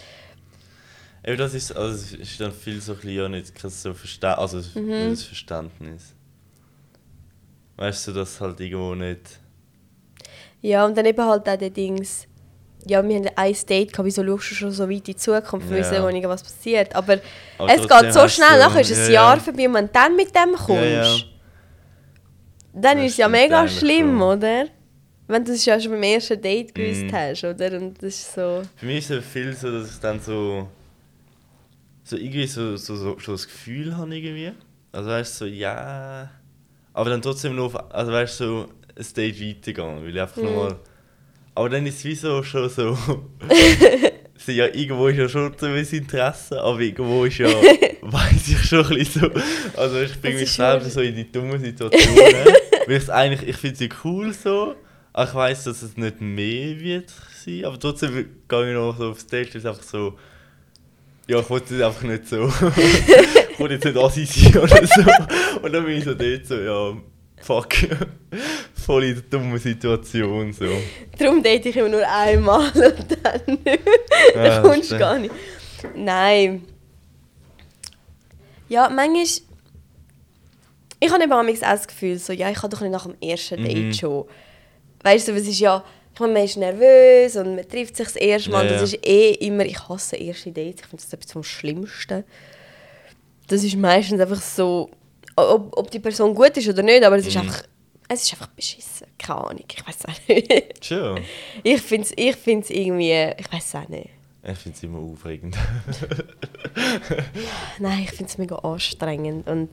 Eben, 1.24 1.36
das 1.38 1.54
ist, 1.54 1.72
also, 1.76 1.94
es 1.94 2.12
ist 2.14 2.40
dann 2.40 2.52
viel 2.52 2.80
so 2.80 2.92
ein 2.92 2.98
bisschen 2.98 3.16
ja 3.16 3.28
nicht 3.28 3.54
kein 3.54 3.70
so 3.70 3.92
Versta 3.92 4.34
also 4.34 4.58
Mhm. 4.78 5.10
das 5.10 5.22
Verständnis. 5.24 6.14
Weißt 7.76 8.08
du, 8.08 8.12
dass 8.12 8.40
halt 8.40 8.58
irgendwo 8.60 8.94
nicht. 8.94 9.20
Ja, 10.62 10.84
und 10.86 10.96
dann 10.96 11.06
eben 11.06 11.24
halt 11.24 11.48
auch 11.48 11.56
die 11.56 11.70
Dings. 11.70 12.26
Ja, 12.86 13.06
wir 13.06 13.16
haben 13.16 13.28
ein 13.36 13.56
Date 13.68 13.92
gehabt, 13.92 14.06
wieso 14.06 14.24
schaust 14.24 14.50
du 14.50 14.54
schon 14.54 14.70
so 14.72 14.84
weit 14.88 14.96
in 14.96 15.02
die 15.04 15.16
Zukunft, 15.16 15.68
weil 15.70 15.82
Ja. 15.82 15.92
ja. 15.92 16.08
irgendwas 16.08 16.42
passiert. 16.42 16.94
Aber, 16.96 17.18
Aber 17.58 17.68
es 17.72 17.86
geht 17.86 18.12
so 18.14 18.26
schnell, 18.28 18.58
nachher 18.58 18.80
ist 18.80 18.92
ein 18.92 18.98
ja, 19.06 19.10
Jahr 19.10 19.36
ja. 19.36 19.42
vorbei 19.42 19.68
und 19.68 19.74
wenn 19.74 19.86
du 19.86 19.92
dann 19.92 20.16
mit 20.16 20.34
dem 20.34 20.54
kommst. 20.54 21.26
Dann 22.80 22.96
Das 22.98 23.06
ist 23.06 23.12
es 23.12 23.16
ja 23.18 23.28
mega 23.28 23.66
schlimm, 23.68 24.18
schon. 24.18 24.22
oder? 24.22 24.66
Wenn 25.26 25.44
du 25.44 25.52
es 25.52 25.64
ja 25.66 25.78
schon 25.78 25.92
beim 25.92 26.02
ersten 26.02 26.40
Date 26.40 26.74
gewusst 26.74 27.02
Mhm. 27.04 27.12
hast, 27.12 27.44
oder? 27.44 27.72
Und 27.78 28.02
das 28.02 28.14
ist 28.14 28.34
so... 28.34 28.62
Für 28.76 28.86
mich 28.86 28.98
ist 28.98 29.10
es 29.10 29.24
viel 29.26 29.52
so, 29.54 29.70
dass 29.70 29.90
ich 29.92 29.98
dann 30.00 30.20
so. 30.20 30.68
so 32.04 32.16
irgendwie 32.16 32.46
so, 32.46 32.76
so, 32.76 32.96
so 32.96 33.18
schon 33.18 33.34
das 33.34 33.46
Gefühl 33.46 33.94
habe, 33.96 34.16
irgendwie. 34.16 34.52
Also 34.92 35.10
weißt 35.10 35.40
du, 35.40 35.44
so, 35.44 35.50
ja. 35.50 36.30
Aber 36.94 37.10
dann 37.10 37.20
trotzdem 37.22 37.54
noch, 37.56 37.74
auf, 37.74 37.92
also 37.94 38.10
weißt 38.12 38.40
du, 38.40 38.44
so 38.44 38.68
ein 38.96 39.04
Stage 39.04 39.40
weitergehen, 39.48 40.02
weil 40.02 40.14
ich 40.14 40.20
einfach 40.20 40.36
Mhm. 40.38 40.44
nochmal. 40.44 40.76
Aber 41.54 41.68
dann 41.68 41.86
ist 41.86 41.98
es 41.98 42.04
wie 42.04 42.14
so 42.14 42.42
schon 42.42 42.68
so. 42.70 42.96
so 44.38 44.52
ja, 44.52 44.66
irgendwo 44.66 45.08
ist 45.08 45.18
ja 45.18 45.28
schon 45.28 45.52
so 45.58 45.66
ein 45.66 45.76
Interesse, 45.76 46.58
aber 46.60 46.80
irgendwo 46.80 47.24
ist 47.26 47.36
ja, 47.38 47.48
weiß 48.00 48.48
ich 48.48 48.64
schon 48.64 48.86
ein 48.86 48.94
bisschen 48.96 49.30
so. 49.74 49.78
Also 49.80 50.00
ich 50.00 50.18
bringe 50.20 50.40
mich 50.40 50.50
schon- 50.50 50.80
so 50.88 51.00
in 51.02 51.14
die 51.16 51.30
dummen 51.30 51.60
Situationen. 51.60 52.54
Weil 52.88 53.10
eigentlich, 53.10 53.48
ich 53.48 53.56
finde 53.56 53.76
sie 53.76 53.88
cool 54.02 54.32
so, 54.32 54.74
aber 55.12 55.28
ich 55.28 55.34
weiß, 55.34 55.64
dass 55.64 55.82
es 55.82 55.96
nicht 55.96 56.20
mehr 56.20 56.80
wird 56.80 57.12
sein, 57.44 57.64
aber 57.66 57.78
trotzdem 57.78 58.14
gehe 58.48 58.68
ich 58.68 58.74
noch 58.74 58.96
so 58.96 59.10
auf 59.10 59.20
Stage, 59.20 59.46
das 59.46 59.56
ist 59.56 59.66
einfach 59.66 59.82
so. 59.82 60.18
Ja, 61.26 61.40
ich 61.40 61.50
wollte 61.50 61.74
jetzt 61.74 61.84
einfach 61.84 62.02
nicht 62.02 62.26
so. 62.26 62.46
ich 62.76 63.60
wollte 63.60 63.74
jetzt 63.74 63.84
nicht 63.84 63.96
assi 63.98 64.24
sein 64.24 64.56
oder 64.56 64.86
so. 64.86 65.02
Und 65.60 65.72
dann 65.72 65.84
bin 65.84 65.98
ich 65.98 66.04
so 66.04 66.14
dort 66.14 66.46
so, 66.46 66.54
ja, 66.54 66.96
fuck. 67.42 67.74
Voll 68.74 69.04
in 69.04 69.14
der 69.16 69.22
dummen 69.24 69.58
Situation 69.58 70.54
so. 70.54 70.64
Darum 71.18 71.42
date 71.42 71.66
ich 71.66 71.76
immer 71.76 71.90
nur 71.90 72.08
einmal 72.08 72.70
und 72.70 73.18
dann 73.22 73.58
nicht. 73.64 73.80
Dann 74.34 74.62
kommst 74.62 74.92
du 74.92 74.98
gar 74.98 75.18
nicht. 75.18 75.34
Nein. 75.94 76.64
Ja, 78.70 78.88
manchmal... 78.88 79.47
Ich 81.00 81.10
habe 81.12 81.22
eben 81.22 81.32
auch 81.32 81.44
das 81.60 81.86
Gefühl, 81.86 82.18
so, 82.18 82.32
ja, 82.32 82.50
ich 82.50 82.58
kann 82.58 82.70
doch 82.70 82.80
nicht 82.80 82.90
nach 82.90 83.06
dem 83.06 83.14
ersten 83.20 83.62
Date 83.62 83.76
Mhm. 83.76 83.92
schon. 83.94 84.24
Weißt 85.02 85.28
du, 85.28 85.32
es 85.32 85.46
ist 85.46 85.60
ja... 85.60 85.84
Ich 86.14 86.20
meine, 86.20 86.32
man 86.32 86.44
ist 86.44 86.56
nervös 86.56 87.36
und 87.36 87.54
man 87.54 87.68
trifft 87.68 87.96
sich 87.96 88.06
das 88.06 88.16
erste 88.16 88.50
Mal. 88.50 88.66
Ja, 88.66 88.72
Das 88.72 88.82
ist 88.92 89.06
eh 89.06 89.30
immer... 89.34 89.64
Ich 89.64 89.88
hasse 89.88 90.16
erste 90.16 90.50
Dates. 90.50 90.80
Ich 90.80 90.86
finde 90.86 91.04
das 91.04 91.12
etwas 91.12 91.32
vom 91.32 91.44
Schlimmsten. 91.44 92.24
Das 93.46 93.62
ist 93.62 93.76
meistens 93.76 94.20
einfach 94.20 94.40
so... 94.42 94.90
Ob, 95.36 95.76
ob 95.78 95.90
die 95.92 96.00
Person 96.00 96.34
gut 96.34 96.56
ist 96.56 96.68
oder 96.68 96.82
nicht, 96.82 97.04
aber 97.04 97.16
es 97.16 97.26
ist 97.26 97.34
Mhm. 97.36 97.42
einfach... 97.42 97.62
Es 98.08 98.22
ist 98.24 98.32
einfach 98.32 98.48
beschissen. 98.48 99.06
Keine 99.18 99.38
Ahnung. 99.46 99.64
Ich 99.70 99.86
weiß 99.86 99.98
auch 100.06 100.28
nicht. 100.28 100.84
Schon. 100.84 101.20
Ich 101.62 101.80
finde 101.82 102.06
es 102.06 102.12
ich 102.16 102.34
find's 102.36 102.70
irgendwie... 102.70 103.32
Ich 103.38 103.52
weiß 103.52 103.76
auch 103.76 103.88
nicht. 103.88 104.08
Ich 104.42 104.58
finde 104.58 104.76
es 104.76 104.82
immer 104.82 104.98
aufregend. 104.98 105.56
Nein, 107.78 108.00
ich 108.04 108.10
finde 108.10 108.30
es 108.30 108.38
mega 108.38 108.56
anstrengend. 108.56 109.46
Und 109.48 109.68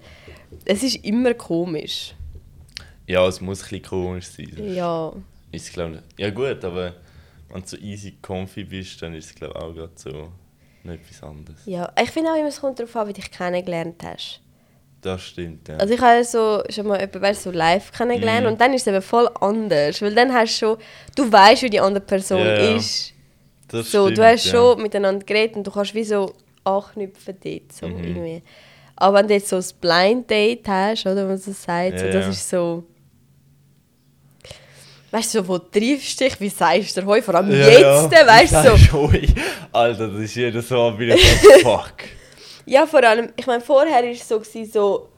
es 0.65 0.83
ist 0.83 1.03
immer 1.03 1.33
komisch. 1.33 2.15
ja, 3.07 3.25
es 3.27 3.41
muss 3.41 3.59
ein 3.63 3.69
bisschen 3.69 3.81
komisch 3.83 4.27
sein. 4.27 4.73
Ja. 4.73 5.13
Ist 5.51 5.73
glaub. 5.73 5.91
Ja 6.17 6.29
gut, 6.29 6.63
aber 6.63 6.93
wenn 7.49 7.61
du 7.61 7.67
so 7.67 7.77
easy 7.77 8.15
comfy 8.21 8.63
bist, 8.63 9.01
dann 9.01 9.13
ist 9.13 9.25
es 9.27 9.35
glaube 9.35 9.55
auch 9.55 9.73
gerade 9.73 9.91
so 9.95 10.29
nicht 10.83 11.01
etwas 11.01 11.23
anderes. 11.23 11.59
ja. 11.65 11.91
Ich 12.01 12.11
finde 12.11 12.31
auch 12.31 12.35
immer, 12.37 12.47
es 12.49 12.59
kommt 12.61 12.79
darauf 12.79 12.95
an, 12.95 13.07
wie 13.07 13.13
du 13.13 13.21
dich 13.21 13.31
kennengelernt 13.31 14.01
hast. 14.03 14.41
Das 15.01 15.21
stimmt, 15.21 15.67
ja. 15.67 15.77
Also 15.77 15.93
ich 15.93 16.01
habe 16.01 16.23
so 16.23 16.63
schon 16.69 16.87
mal 16.87 16.99
jemanden 16.99 17.21
weißt, 17.21 17.43
so 17.43 17.51
live 17.51 17.91
kennengelernt 17.91 18.45
Mhm. 18.45 18.51
und 18.53 18.61
dann 18.61 18.73
ist 18.73 18.81
es 18.81 18.87
eben 18.87 19.01
voll 19.03 19.29
anders. 19.39 20.01
Weil 20.01 20.15
dann 20.15 20.33
hast 20.33 20.55
du 20.61 20.65
schon... 20.65 20.77
Du 21.15 21.31
weißt, 21.31 21.61
wie 21.61 21.69
die 21.69 21.79
andere 21.79 22.03
Person 22.03 22.39
Ja, 22.39 22.75
ist. 22.75 23.13
das 23.67 23.91
so, 23.91 24.05
stimmt, 24.05 24.17
du 24.17 24.25
hast 24.25 24.45
ja. 24.45 24.51
schon 24.51 24.81
miteinander 24.81 25.23
geredet 25.23 25.57
und 25.57 25.67
du 25.67 25.71
kannst 25.71 25.93
wie 25.93 26.03
so 26.03 26.33
anknüpfen 26.63 27.35
dort. 27.43 27.71
So 27.71 27.87
Mhm. 27.87 28.03
irgendwie. 28.03 28.43
Aber 28.97 29.17
wenn 29.19 29.27
du 29.27 29.33
jetzt 29.33 29.49
so 29.49 29.57
ein 29.57 29.65
Blind 29.81 30.29
Date 30.29 30.67
hast, 30.67 31.05
oder 31.05 31.27
was 31.27 31.45
man 31.45 31.53
so 31.55 31.61
sagt, 31.65 31.99
so, 31.99 32.05
das 32.07 32.27
ist 32.27 32.49
so... 32.49 32.83
Weißt 35.11 35.33
du, 35.33 35.39
so, 35.39 35.47
wo 35.47 35.57
triffst 35.57 36.19
du 36.19 36.25
dich? 36.25 36.39
Wie 36.41 36.49
sagst 36.49 36.97
du 36.97 37.05
Heu? 37.05 37.21
Vor 37.21 37.35
allem 37.35 37.51
Ja, 37.51 37.67
jetzt, 37.69 38.11
ja. 38.11 38.27
weißt 38.27 38.53
du? 38.65 38.77
So. 38.77 38.93
Hoi. 39.11 39.27
Alter, 39.71 40.07
das 40.09 40.21
ist 40.21 40.35
jeder 40.35 40.61
so 40.61 40.97
wieder 40.99 41.15
so, 41.17 41.49
fuck. 41.69 41.93
Ja, 42.65 42.85
vor 42.85 43.03
allem, 43.03 43.29
ich 43.35 43.47
meine, 43.47 43.61
vorher 43.61 44.03
war 44.03 44.09
es 44.11 44.27
so, 44.27 44.41
so... 44.43 45.09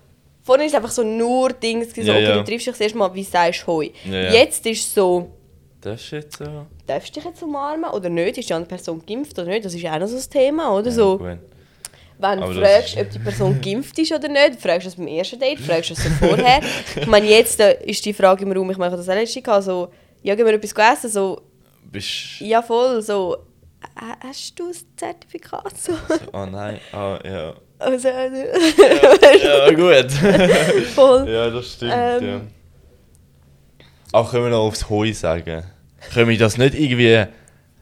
Vorher 0.43 0.61
war 0.63 0.67
es 0.67 0.75
einfach 0.75 0.91
so 0.91 1.03
nur 1.03 1.49
Dings, 1.49 1.93
so, 1.95 2.01
Ja, 2.01 2.13
okay, 2.13 2.23
ja. 2.23 2.33
du 2.37 2.43
triffst 2.43 2.67
dich 2.67 2.73
das 2.73 2.81
erste 2.81 2.97
Mal, 2.97 3.13
wie 3.13 3.23
sagst 3.23 3.63
du 3.63 3.67
Heu? 3.71 3.89
Jetzt 4.05 4.65
ist 4.65 4.79
es 4.87 4.93
so... 4.93 5.31
Das 5.81 6.01
ist 6.01 6.11
jetzt 6.11 6.37
so. 6.37 6.65
Darfst 6.85 7.09
du 7.15 7.19
dich 7.19 7.25
jetzt 7.29 7.41
umarmen 7.43 7.89
oder 7.91 8.09
nicht? 8.09 8.37
Ist 8.37 8.49
die 8.49 8.53
andere 8.53 8.69
Person 8.69 9.01
geimpft 9.05 9.37
oder 9.37 9.47
nicht? 9.49 9.63
Das 9.65 9.73
ist 9.73 9.85
auch 9.85 9.99
noch 9.99 10.07
so 10.07 10.17
ein 10.17 10.29
Thema, 10.29 10.75
oder? 10.75 10.91
so, 10.91 11.17
gut. 11.19 11.37
Wenn 12.19 12.41
du 12.41 12.51
fragst, 12.53 12.97
ob 12.97 13.09
die 13.11 13.19
Person 13.19 13.61
geimpft 13.63 13.97
ist 13.99 14.11
oder 14.11 14.27
nicht, 14.27 14.59
fragst 14.59 14.85
du 14.85 14.89
das 14.89 14.95
beim 14.95 15.07
ersten 15.07 15.39
Date, 15.39 15.59
fragst 15.59 15.89
du 15.91 15.95
so 15.95 16.09
vorher. 16.19 16.61
ich 16.95 17.07
meine, 17.07 17.27
jetzt 17.27 17.59
äh, 17.59 17.77
ist 17.85 18.03
die 18.05 18.13
Frage 18.13 18.43
im 18.43 18.51
Raum, 18.51 18.69
ich 18.71 18.77
hatte 18.77 18.97
das 18.97 19.07
auch 19.09 19.13
letzte 19.13 19.41
gehabt, 19.41 19.63
so, 19.63 19.89
ja, 20.23 20.33
gehen 20.35 20.45
wir 20.45 20.53
etwas 20.53 20.73
essen? 20.97 21.09
So, 21.11 21.41
Bist 21.91 22.39
ja, 22.41 22.61
voll, 22.61 23.01
so, 23.01 23.37
«Ä- 23.95 24.27
hast 24.27 24.57
du 24.59 24.67
das 24.69 24.83
Zertifikat? 24.95 25.77
So, 25.77 25.93
Oh 26.33 26.45
nein, 26.45 26.79
ah 26.91 27.19
ja. 27.23 27.53
also, 27.77 28.09
also 28.09 28.35
Ja, 29.43 29.71
gut. 29.71 30.11
voll. 30.95 31.29
ja, 31.29 31.49
das 31.51 31.73
stimmt, 31.73 31.93
Ähm. 31.95 32.27
ja. 32.27 32.41
Auch 34.13 34.31
können 34.31 34.45
wir 34.45 34.49
noch 34.51 34.63
aufs 34.65 34.89
Hoi 34.89 35.11
sagen. 35.11 35.63
Können 36.13 36.29
wir 36.29 36.37
das 36.37 36.57
nicht 36.57 36.73
irgendwie 36.73 37.25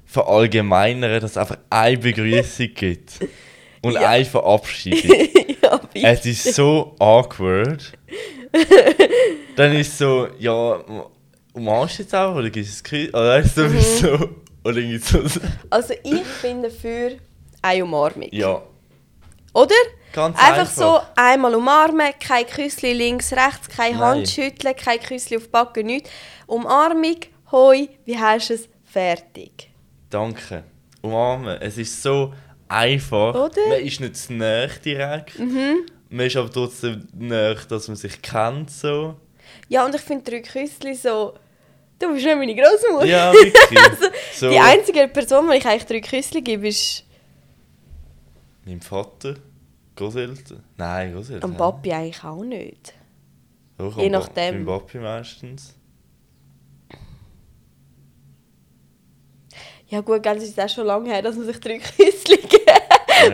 verallgemeinern, 0.05 1.21
dass 1.21 1.31
es 1.31 1.38
einfach 1.38 1.57
eine 1.69 1.97
Begrüßung 1.97 2.69
gibt? 2.73 3.19
Und 3.86 3.93
Ja. 3.93 4.09
eine 4.09 4.25
Verabschiedung. 4.25 5.11
ja, 5.61 5.77
bitte. 5.77 6.07
Es 6.07 6.25
ist 6.25 6.55
so 6.55 6.95
awkward. 6.99 7.93
Dann 9.55 9.73
ist 9.75 9.89
es 9.89 9.97
so, 9.99 10.27
ja, 10.39 10.79
umarmst 11.53 11.99
du 11.99 12.03
jetzt 12.03 12.15
auch 12.15 12.36
oder 12.36 12.49
gibst 12.49 12.91
du 12.91 12.95
es 12.95 13.13
Oder 13.13 13.27
weißt 13.29 13.57
du, 13.57 13.63
du 13.67 13.69
bist 13.73 14.01
Mhm. 14.03 14.07
so. 14.07 14.29
Oder 14.63 14.77
irgendwie 14.77 14.97
so. 14.97 15.19
Also, 15.69 15.93
ich 16.03 16.23
bin 16.41 16.63
dafür 16.63 17.11
eine 17.61 17.83
Umarmung. 17.83 18.29
Ja, 18.31 18.61
Oder? 19.53 19.75
ganz 20.11 20.38
Einfach, 20.39 20.57
einfach. 20.59 20.71
so 20.73 20.99
einmal 21.15 21.53
umarmen, 21.55 22.11
kein 22.19 22.45
Küssli 22.47 22.93
links, 22.93 23.31
rechts, 23.33 23.69
kein. 23.69 23.97
Handschütteln, 23.99 24.75
kein 24.75 24.99
Küssli 24.99 25.38
auf 25.38 25.43
die 25.43 25.49
Backe, 25.49 25.83
nichts. 25.83 26.09
Umarmung, 26.47 27.17
hoi, 27.51 27.89
wie 28.05 28.17
hast 28.17 28.49
du 28.49 28.53
es? 28.55 28.67
Fertig. 28.86 29.69
Danke. 30.09 30.63
Umarmen. 31.01 31.57
Es 31.61 31.77
ist 31.77 32.01
so 32.01 32.33
einfach. 32.68 33.34
Oder? 33.36 33.61
Mhm. 33.66 33.70
Man 33.70 33.80
ist 33.82 33.99
nicht 33.99 34.16
zu 34.18 34.34
nahe 34.34 34.70
direkt. 34.84 35.39
Man 35.39 36.26
ist 36.28 36.36
aber 36.36 36.51
trotzdem 36.51 37.07
nahe, 37.13 37.55
dass 37.68 37.88
man 37.88 37.97
sich 37.97 38.22
kennt. 38.22 38.70
So. 38.72 39.16
Ja, 39.70 39.86
und 39.86 39.95
ich 39.95 40.01
finde 40.01 40.30
drei 40.32 40.41
Küssli 40.41 40.93
so... 40.95 41.34
Du 41.97 42.11
bist 42.13 42.26
nicht 42.26 42.36
meine 42.38 42.53
Großmutter. 42.55 43.05
Ja, 43.05 43.32
wirklich. 43.34 43.80
so, 44.36 44.49
Die 44.49 44.57
einzige 44.59 45.07
Person, 45.07 45.49
die 45.49 45.57
ich 45.57 45.66
eigentlich 45.66 45.86
drei 45.86 46.01
Küssli 46.01 46.41
gebe, 46.41 46.68
ist 46.68 47.05
Mein 48.66 48.82
Vater. 48.82 49.36
Großeltern? 49.95 50.61
Nein, 50.76 51.13
Großeltern. 51.13 51.51
am 51.51 51.55
Papi 51.57 51.93
eigentlich 51.93 52.22
auch 52.24 52.43
nicht. 52.43 52.93
Doch, 53.78 53.97
je 53.97 54.09
nachdem. 54.09 54.66
Beim 54.66 54.80
Papi 54.80 54.97
meistens. 54.97 55.74
Ja 59.95 60.01
gut, 60.01 60.21
gell, 60.21 60.35
es 60.37 60.43
ist 60.43 60.59
auch 60.59 60.67
schon 60.67 60.85
lange 60.87 61.09
her, 61.09 61.21
dass 61.21 61.35
man 61.37 61.45
sich 61.45 61.57
drei 61.57 61.77
Küssli 61.79 62.35
gibt. 62.37 62.67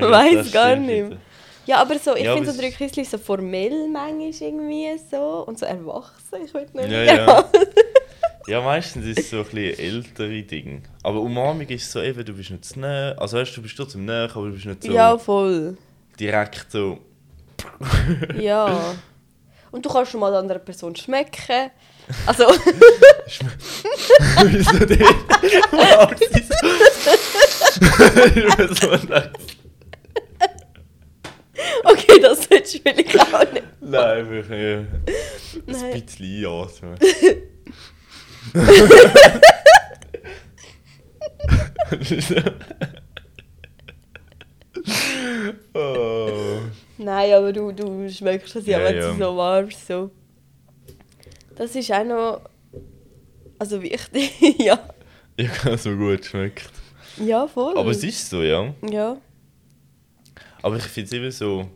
Weiß 0.01 0.35
das 0.35 0.51
gar 0.51 0.75
nicht 0.75 1.09
mehr. 1.09 1.17
Ja, 1.65 1.81
aber 1.81 1.97
so, 1.97 2.15
ich 2.15 2.23
Ja, 2.23 2.35
finde 2.35 2.51
so 2.51 2.59
drei 2.61 2.69
Küssli 2.69 3.03
so 3.03 3.17
formell 3.17 3.87
manchmal 3.87 4.29
irgendwie 4.29 4.91
so 5.09 5.43
und 5.47 5.57
so 5.57 5.65
erwachsen. 5.65 6.45
Ich 6.45 6.53
will 6.53 6.67
nicht 6.73 6.91
Ja, 6.91 7.03
ja. 7.03 7.45
Ja, 8.47 8.61
meistens 8.61 9.05
ist 9.07 9.19
es 9.19 9.29
so 9.31 9.37
ein 9.37 9.43
bisschen 9.45 9.79
ältere 9.79 10.43
Ding. 10.43 10.83
Aber 11.01 11.19
Umarmung 11.21 11.67
ist 11.67 11.91
so 11.91 11.99
eben, 11.99 12.23
du 12.23 12.33
bist 12.33 12.51
nicht 12.51 12.65
zu 12.65 12.79
nah. 12.79 13.13
Also 13.13 13.37
weißt 13.37 13.51
du, 13.51 13.55
du 13.55 13.61
bist 13.63 13.77
trotzdem 13.77 14.05
nah, 14.05 14.25
aber 14.25 14.47
du 14.47 14.51
bist 14.53 14.65
nicht 14.65 14.83
so 14.83 14.91
Ja, 14.93 15.17
voll. 15.17 15.77
direkt 16.19 16.71
so. 16.71 16.99
Ja. 18.39 18.93
Und 19.71 19.85
du 19.85 19.89
kannst 19.89 20.11
schon 20.11 20.19
mal 20.19 20.29
der 20.31 20.41
anderen 20.41 20.63
Person 20.63 20.95
schmecken. 20.95 21.71
Also, 22.25 22.45
Wieso 24.45 24.77
sie 24.87 24.97
nice. 29.07 29.29
okay, 31.83 32.19
das 32.21 32.43
solltest 32.43 32.75
du 32.75 32.79
vielleicht 32.79 33.19
auch 33.33 33.51
nicht. 33.51 33.63
Nein, 33.81 34.29
wirklich 34.29 34.49
nicht. 34.49 34.87
Ein 35.67 36.01
bisschen 36.01 36.45
einatmen. 36.45 36.97
oh. 45.73 46.59
Nein, 46.97 47.33
aber 47.33 47.53
du, 47.53 47.71
du 47.71 48.09
schmeckst 48.09 48.55
das 48.55 48.65
ja, 48.65 48.79
Ja, 48.79 48.85
wenn 48.85 48.95
du 48.95 49.13
so 49.25 49.37
warmst. 49.37 49.87
So. 49.87 50.11
Das 51.61 51.75
ist 51.75 51.91
auch 51.91 52.03
noch. 52.03 52.41
Also 53.59 53.83
wichtig, 53.83 54.31
ja. 54.57 54.79
Ich 55.37 55.63
habe 55.63 55.77
so 55.77 55.95
gut 55.95 56.21
geschmeckt. 56.21 56.67
Ja, 57.23 57.45
voll. 57.45 57.77
Aber 57.77 57.91
es 57.91 58.03
ist 58.03 58.31
so, 58.31 58.41
ja. 58.41 58.73
Ja. 58.89 59.15
Aber 60.63 60.77
ich 60.77 60.83
finde 60.85 61.05
es 61.05 61.13
eben 61.13 61.29
so. 61.29 61.69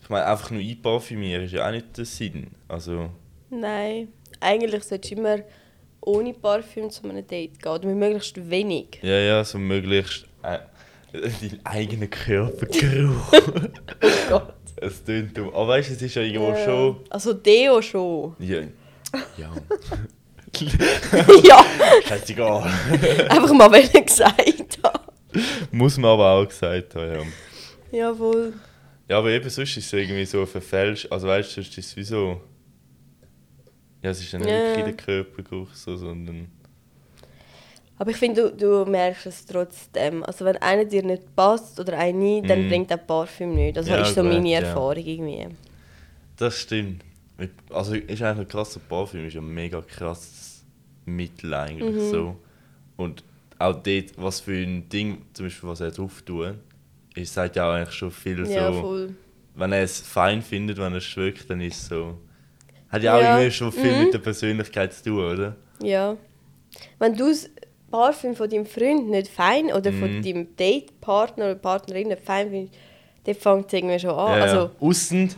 Ich 0.00 0.08
meine, 0.08 0.26
einfach 0.26 0.52
nur 0.52 0.60
einparfümieren 0.60 1.42
ist 1.46 1.54
ja 1.54 1.66
auch 1.66 1.72
nicht 1.72 1.98
der 1.98 2.04
Sinn. 2.04 2.52
Also, 2.68 3.10
Nein. 3.50 4.12
Eigentlich 4.38 4.84
solltest 4.84 5.10
du 5.10 5.16
immer 5.16 5.38
ohne 6.00 6.32
Parfüm 6.32 6.88
zu 6.88 7.02
einem 7.02 7.26
Date 7.26 7.60
gehen. 7.60 7.72
Oder 7.72 7.88
mit 7.88 7.96
möglichst 7.96 8.48
wenig. 8.48 9.00
ja, 9.02 9.18
ja, 9.18 9.44
so 9.44 9.58
möglichst. 9.58 10.24
Äh, 10.44 10.60
deinen 11.12 11.60
eigenen 11.64 12.08
Körpergeruch. 12.10 13.32
Oh 14.04 14.28
Gott. 14.28 14.54
Es 14.82 15.04
tönt 15.04 15.36
dumm. 15.36 15.48
Aber 15.48 15.68
weißt 15.68 15.90
du, 15.90 15.94
es 15.94 16.02
ist 16.02 16.14
ja 16.14 16.22
irgendwo 16.22 16.50
Ja. 16.50 16.64
schon. 16.64 16.96
Also 17.10 17.32
Deo 17.32 17.80
schon. 17.82 18.34
Ja. 18.38 18.60
Ja. 19.36 19.50
ja, 21.44 21.64
Scheißegal. 22.06 22.62
einfach 23.28 23.52
mal 23.52 23.70
wenn 23.72 23.84
ich 23.84 23.92
gesagt 24.06 24.78
habe. 24.82 25.00
Muss 25.70 25.96
man 25.96 26.10
aber 26.10 26.30
auch 26.32 26.46
gesagt 26.48 26.94
haben, 26.94 27.12
ja. 27.92 27.98
Ja, 27.98 28.14
voll. 28.14 28.52
Ja, 29.08 29.18
aber 29.18 29.30
eben 29.30 29.48
sonst 29.50 29.76
ist 29.76 29.86
es 29.86 29.92
irgendwie 29.92 30.24
so 30.24 30.44
verfälscht. 30.46 31.10
Also 31.10 31.28
weißt 31.28 31.50
du, 31.50 31.54
sonst 31.62 31.76
ist 31.78 31.86
es 31.88 31.96
wie 31.96 32.04
so. 32.04 32.40
Ja, 34.02 34.10
es 34.10 34.20
ist 34.20 34.32
ja 34.32 34.38
nicht 34.38 34.48
Ja. 34.50 34.58
wirklich 34.76 34.84
der 34.84 34.94
Körpergeruch, 34.94 35.72
so, 35.74 35.96
sondern. 35.96 36.50
Aber 38.02 38.10
ich 38.10 38.16
finde, 38.16 38.50
du, 38.50 38.84
du 38.84 38.90
merkst 38.90 39.26
es 39.26 39.46
trotzdem. 39.46 40.24
Also 40.24 40.44
wenn 40.44 40.56
einer 40.56 40.84
dir 40.84 41.04
nicht 41.04 41.36
passt 41.36 41.78
oder 41.78 41.96
eine, 41.98 42.42
dann 42.42 42.64
Mhm. 42.64 42.68
bringt 42.68 42.90
der 42.90 42.96
Parfüm 42.96 43.54
nicht. 43.54 43.76
Das 43.76 43.86
Ja, 43.86 43.98
ist 44.02 44.16
so 44.16 44.22
gut, 44.22 44.32
meine 44.32 44.48
ja. 44.48 44.58
Erfahrung 44.58 44.96
irgendwie. 45.06 45.46
Das 46.36 46.58
stimmt. 46.58 47.04
Also 47.70 47.94
ist 47.94 48.20
eigentlich 48.20 48.48
krass, 48.48 48.72
so 48.72 48.80
Parfüm 48.88 49.24
ist 49.24 49.34
ja 49.34 49.40
ein 49.40 49.54
mega 49.54 49.80
krasses 49.82 50.64
Mittel 51.06 51.54
eigentlich 51.54 51.94
Mhm. 51.94 52.10
so. 52.10 52.36
Und 52.96 53.22
auch 53.60 53.74
dort, 53.80 54.06
was 54.16 54.40
für 54.40 54.50
ein 54.64 54.88
Ding, 54.88 55.22
zum 55.32 55.46
Beispiel 55.46 55.68
was 55.68 55.80
er 55.80 55.92
drauf 55.92 56.22
tut, 56.22 56.54
ist 57.14 57.32
sagt 57.32 57.54
ja 57.54 57.68
auch 57.70 57.74
eigentlich 57.74 57.94
schon 57.94 58.10
viel 58.10 58.44
Ja, 58.48 58.72
so. 58.72 58.80
voll. 58.80 59.14
Wenn 59.54 59.70
er 59.70 59.82
es 59.84 60.00
fein 60.00 60.42
findet, 60.42 60.76
wenn 60.78 60.90
er 60.92 60.98
es 60.98 61.04
schmeckt, 61.04 61.48
dann 61.48 61.60
ist 61.60 61.82
es 61.82 61.88
so. 61.88 62.18
Hat 62.88 63.00
ja 63.04 63.14
auch 63.16 63.20
Ja. 63.22 63.36
irgendwie 63.36 63.52
schon 63.52 63.70
viel 63.70 63.92
Mhm. 63.94 64.00
mit 64.06 64.12
der 64.14 64.18
Persönlichkeit 64.18 64.92
zu 64.92 65.04
tun, 65.04 65.18
oder? 65.24 65.54
Ja. 65.80 66.16
Wenn 66.98 67.14
du 67.14 67.30
Parfüm 67.92 68.34
von 68.34 68.50
deinem 68.50 68.66
Freund 68.66 69.08
nicht 69.10 69.28
fein 69.28 69.66
oder 69.66 69.92
von 69.92 70.16
Mhm. 70.16 70.22
deinem 70.24 70.56
Datepartner 70.56 71.44
oder 71.44 71.54
Partnerin 71.54 72.08
nicht 72.08 72.22
fein 72.24 72.50
findest, 72.50 72.74
dann 73.24 73.34
fängt 73.36 73.66
es 73.68 73.72
irgendwie 73.74 73.98
schon 74.00 74.10
an. 74.10 74.38
Ja, 74.38 74.44
Also. 74.44 74.70
Aussen, 74.80 75.32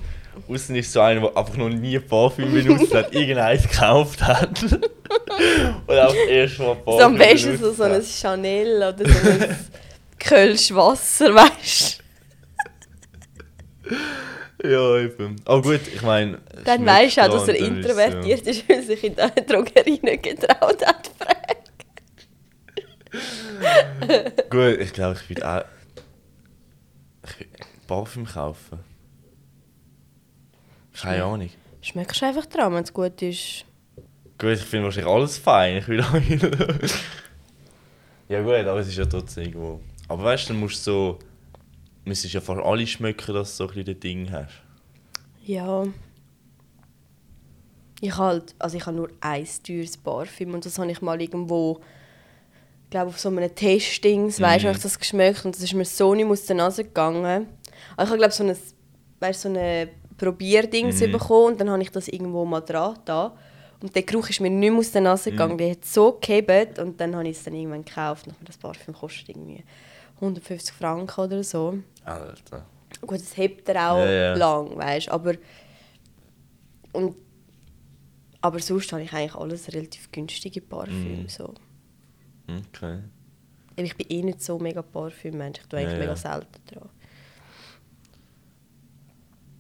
aussen 0.49 0.77
ist 0.77 0.91
so 0.93 1.01
einer, 1.01 1.21
der 1.21 1.37
einfach 1.37 1.57
noch 1.57 1.69
nie 1.69 1.99
Parfüm 1.99 2.51
benutzt 2.53 2.95
hat, 2.95 3.13
irgendeins 3.15 3.69
gekauft 3.69 4.23
hat. 4.23 4.63
Und 5.87 5.99
auch 5.99 6.15
erst 6.29 6.59
mal 6.61 6.75
Parfüm 6.77 6.99
so 7.01 7.05
am 7.05 7.19
besten 7.19 7.59
so, 7.59 7.73
so 7.73 7.83
ein. 7.83 8.03
Chanel 8.03 8.77
oder 8.79 9.07
so 9.07 9.29
ein 9.29 9.57
Kölsch 10.19 10.73
Wasser, 10.73 11.35
weißt 11.35 11.99
Ja, 14.63 14.97
eben. 14.99 15.37
Aber 15.45 15.61
gut, 15.61 15.81
ich 15.95 16.01
meine. 16.01 16.39
du? 16.55 16.63
Dann 16.65 16.87
weißt 16.87 17.19
du 17.19 17.21
auch, 17.23 17.29
dass 17.29 17.49
er 17.49 17.57
ist 17.57 17.67
introvertiert 17.69 18.47
ist, 18.47 18.67
weil 18.69 18.77
er 18.79 18.83
sich 18.83 19.05
in 19.05 19.15
der 19.15 19.29
Drogerie 19.29 20.01
nicht 20.03 20.23
getraut 20.23 20.87
hat. 20.87 21.11
Gut, 24.51 24.79
ich 24.81 24.93
glaube, 24.93 25.19
ich 25.21 25.29
würde 25.29 25.49
auch. 25.49 25.65
Ich 27.27 27.41
will 27.41 27.49
Parfüm 27.87 28.27
kaufen. 28.27 28.79
Keine 30.95 31.25
Ahnung. 31.25 31.51
Schmeckst 31.81 32.23
du 32.23 32.27
einfach 32.27 32.47
dran, 32.47 32.73
wenn 32.75 32.85
es 32.85 32.93
gut 32.93 33.21
ist. 33.23 33.65
Gut, 34.39 34.53
ich 34.53 34.61
finde 34.63 34.85
wahrscheinlich 34.87 35.13
alles 35.13 35.39
fein. 35.39 35.77
Ich 35.79 35.89
will 35.89 36.01
auch 36.01 36.15
Ja, 38.29 38.43
gut, 38.43 38.67
aber 38.67 38.81
es 38.81 38.89
ist 38.89 38.97
ja 38.97 39.05
trotzdem 39.05 39.45
irgendwo. 39.45 39.81
Aber 40.09 40.25
weißt 40.25 40.49
du, 40.49 40.53
dann 40.53 40.61
musst 40.61 40.87
du 40.87 40.91
so. 40.91 41.19
Müsstest 42.05 42.35
ja 42.35 42.41
fast 42.41 42.63
alle 42.63 42.87
schmecken, 42.87 43.35
dass 43.35 43.57
du 43.57 43.65
so 43.65 43.71
ein 43.71 43.75
bisschen 43.75 44.01
Ding 44.01 44.31
hast. 44.31 44.63
Ja. 45.45 45.85
Ich 48.01 48.17
halt, 48.17 48.55
also 48.59 48.77
ich 48.77 48.85
habe 48.85 48.97
nur 48.97 49.09
ein 49.21 49.47
teures 49.63 49.97
Parfüm 49.97 50.53
und 50.53 50.67
das 50.67 50.79
habe 50.79 50.91
ich 50.91 51.01
mal 51.01 51.21
irgendwo, 51.21 51.81
glaube 52.95 53.09
auf 53.09 53.19
so 53.19 53.29
einem 53.29 53.53
Testings, 53.55 54.41
weißt 54.41 54.63
du, 54.63 54.67
Mhm. 54.67 54.69
habe 54.69 54.77
ich 54.79 54.83
das 54.85 54.99
geschmeckt 54.99 55.45
und 55.45 55.55
das 55.55 55.63
ist 55.63 55.75
mir 55.75 55.85
so 55.85 56.15
nicht 56.15 56.27
aus 56.27 56.45
der 56.47 56.57
Nase 56.57 56.85
gegangen. 56.85 57.49
Aber 57.97 58.05
ich 58.05 58.09
habe 58.09 58.19
glaube 58.19 58.33
so 58.33 58.45
ein, 58.45 58.57
weißt, 59.21 59.41
so 59.41 59.49
eine 59.49 59.89
Probierdings 60.17 61.01
Mhm. 61.01 61.11
bekommen 61.13 61.47
und 61.53 61.61
dann 61.61 61.71
habe 61.71 61.83
ich 61.83 61.91
das 61.91 62.07
irgendwo 62.09 62.45
mal 62.45 62.61
dran 62.61 62.97
da 63.05 63.37
und 63.83 63.95
der 63.97 64.03
Geruch 64.05 64.29
ist 64.31 64.41
mir 64.41 64.49
nicht 64.49 64.71
mehr 64.71 64.79
aus 64.79 64.93
der 64.93 65.01
Nase 65.01 65.31
Mhm. 65.31 65.33
gegangen, 65.37 65.59
der 65.59 65.71
hat 65.73 65.85
so 65.85 66.13
gehebt 66.21 66.79
und 66.79 67.01
dann 67.01 67.17
habe 67.17 67.29
ich 67.29 67.37
es 67.37 67.43
dann 67.43 67.55
irgendwann 67.55 67.85
gekauft 67.85 68.29
und 68.29 68.37
das 68.49 68.57
Parfüm 68.57 68.95
kostet 68.95 69.31
irgendwie 69.31 69.65
150 70.21 70.73
Franken 70.75 71.21
oder 71.21 71.43
so. 71.43 71.79
Alter. 72.05 72.65
Gut, 73.01 73.19
das 73.21 73.37
hebt 73.37 73.69
er 73.71 73.91
auch 73.93 73.99
Ja, 73.99 74.11
ja. 74.11 74.35
lang, 74.37 74.77
weißt 74.77 75.09
aber 75.09 75.35
und 76.93 77.17
aber 78.41 78.59
sonst 78.61 78.93
habe 78.93 79.03
ich 79.03 79.13
eigentlich 79.13 79.35
alles 79.35 79.73
relativ 79.73 80.13
günstige 80.13 80.61
Parfüm. 80.61 81.23
Mhm. 81.23 81.29
So. 81.29 81.55
Okay. 82.49 83.01
Ich 83.77 83.97
bin 83.97 84.07
eh 84.09 84.23
nicht 84.23 84.43
so 84.43 84.59
mega 84.59 84.83
Parfüm-Mensch. 84.83 85.61
Ich 85.61 85.67
tue 85.67 85.79
eigentlich 85.81 85.93
Ja, 85.95 85.99
mega 85.99 86.11
ja. 86.11 86.17
selten 86.17 86.61
dran. 86.67 86.89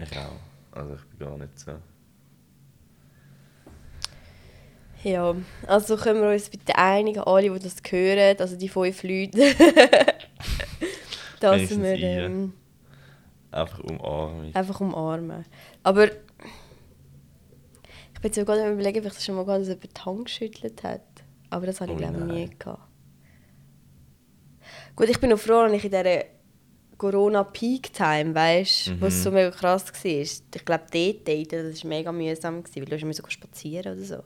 Ich 0.03 0.17
auch. 0.19 0.79
Also 0.79 0.95
ich 0.95 1.05
bin 1.07 1.19
gar 1.19 1.39
nicht 1.39 1.59
so. 1.59 1.73
Ja, 5.03 5.35
also 5.67 5.97
können 5.97 6.23
wir 6.23 6.31
uns 6.31 6.49
bitte 6.49 6.77
einigen, 6.77 7.21
alle, 7.25 7.51
die 7.51 7.59
das 7.59 7.77
hören, 7.91 8.37
also 8.39 8.57
die 8.57 8.69
fünf 8.71 9.03
Leute, 9.03 9.55
dass 11.41 11.57
Wenigstens 11.57 11.83
wir 11.83 11.95
ähm, 12.03 12.55
Einfach 13.51 13.81
umarmen. 13.81 14.55
einfach 14.55 14.81
umarmen. 14.81 15.45
Aber 15.83 16.07
ich 16.07 16.11
bin 18.23 18.33
jetzt 18.33 18.47
gerade 18.47 18.73
überlegen, 18.73 19.01
ob 19.01 19.05
ich 19.07 19.13
das 19.13 19.25
schon 19.25 19.35
mal 19.37 19.45
dass 19.45 19.69
jemand 19.69 19.97
die 19.97 20.01
Hand 20.01 20.25
geschüttelt 20.25 20.83
hat. 20.83 21.03
Aber 21.51 21.67
das 21.67 21.81
habe 21.81 21.91
ich 21.93 21.97
Oh 21.97 21.99
glaube 21.99 22.19
ich 22.19 22.25
nie 22.25 22.51
gehabt. 22.59 22.83
Gut, 24.97 25.09
ich 25.09 25.19
bin 25.21 25.31
noch 25.31 25.39
froh, 25.39 25.65
dass 25.65 25.73
ich 25.73 25.85
in 25.85 25.91
dieser 25.91 26.25
Corona-Peak-Time, 26.99 28.35
weißt 28.35 28.87
du, 28.89 29.01
wo 29.01 29.07
es 29.07 29.19
Mhm. 29.19 29.23
so 29.23 29.31
mega 29.33 29.51
krass 29.51 29.87
war. 29.93 30.11
Ich 30.11 30.65
glaube, 30.65 30.85
dort 30.93 31.29
daten, 31.29 31.71
das 31.71 31.83
war 31.83 31.89
mega 31.89 32.13
mühsam, 32.13 32.63
weil 32.75 32.85
du 32.85 33.13
so 33.13 33.23
spazieren 33.29 33.93
oder 33.95 34.05
so. 34.05 34.23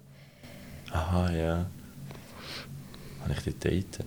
Aha, 0.92 1.30
ja. 1.32 1.66
Habe 3.22 3.32
ich 3.32 3.40
dort 3.44 3.64
datet? 3.64 4.06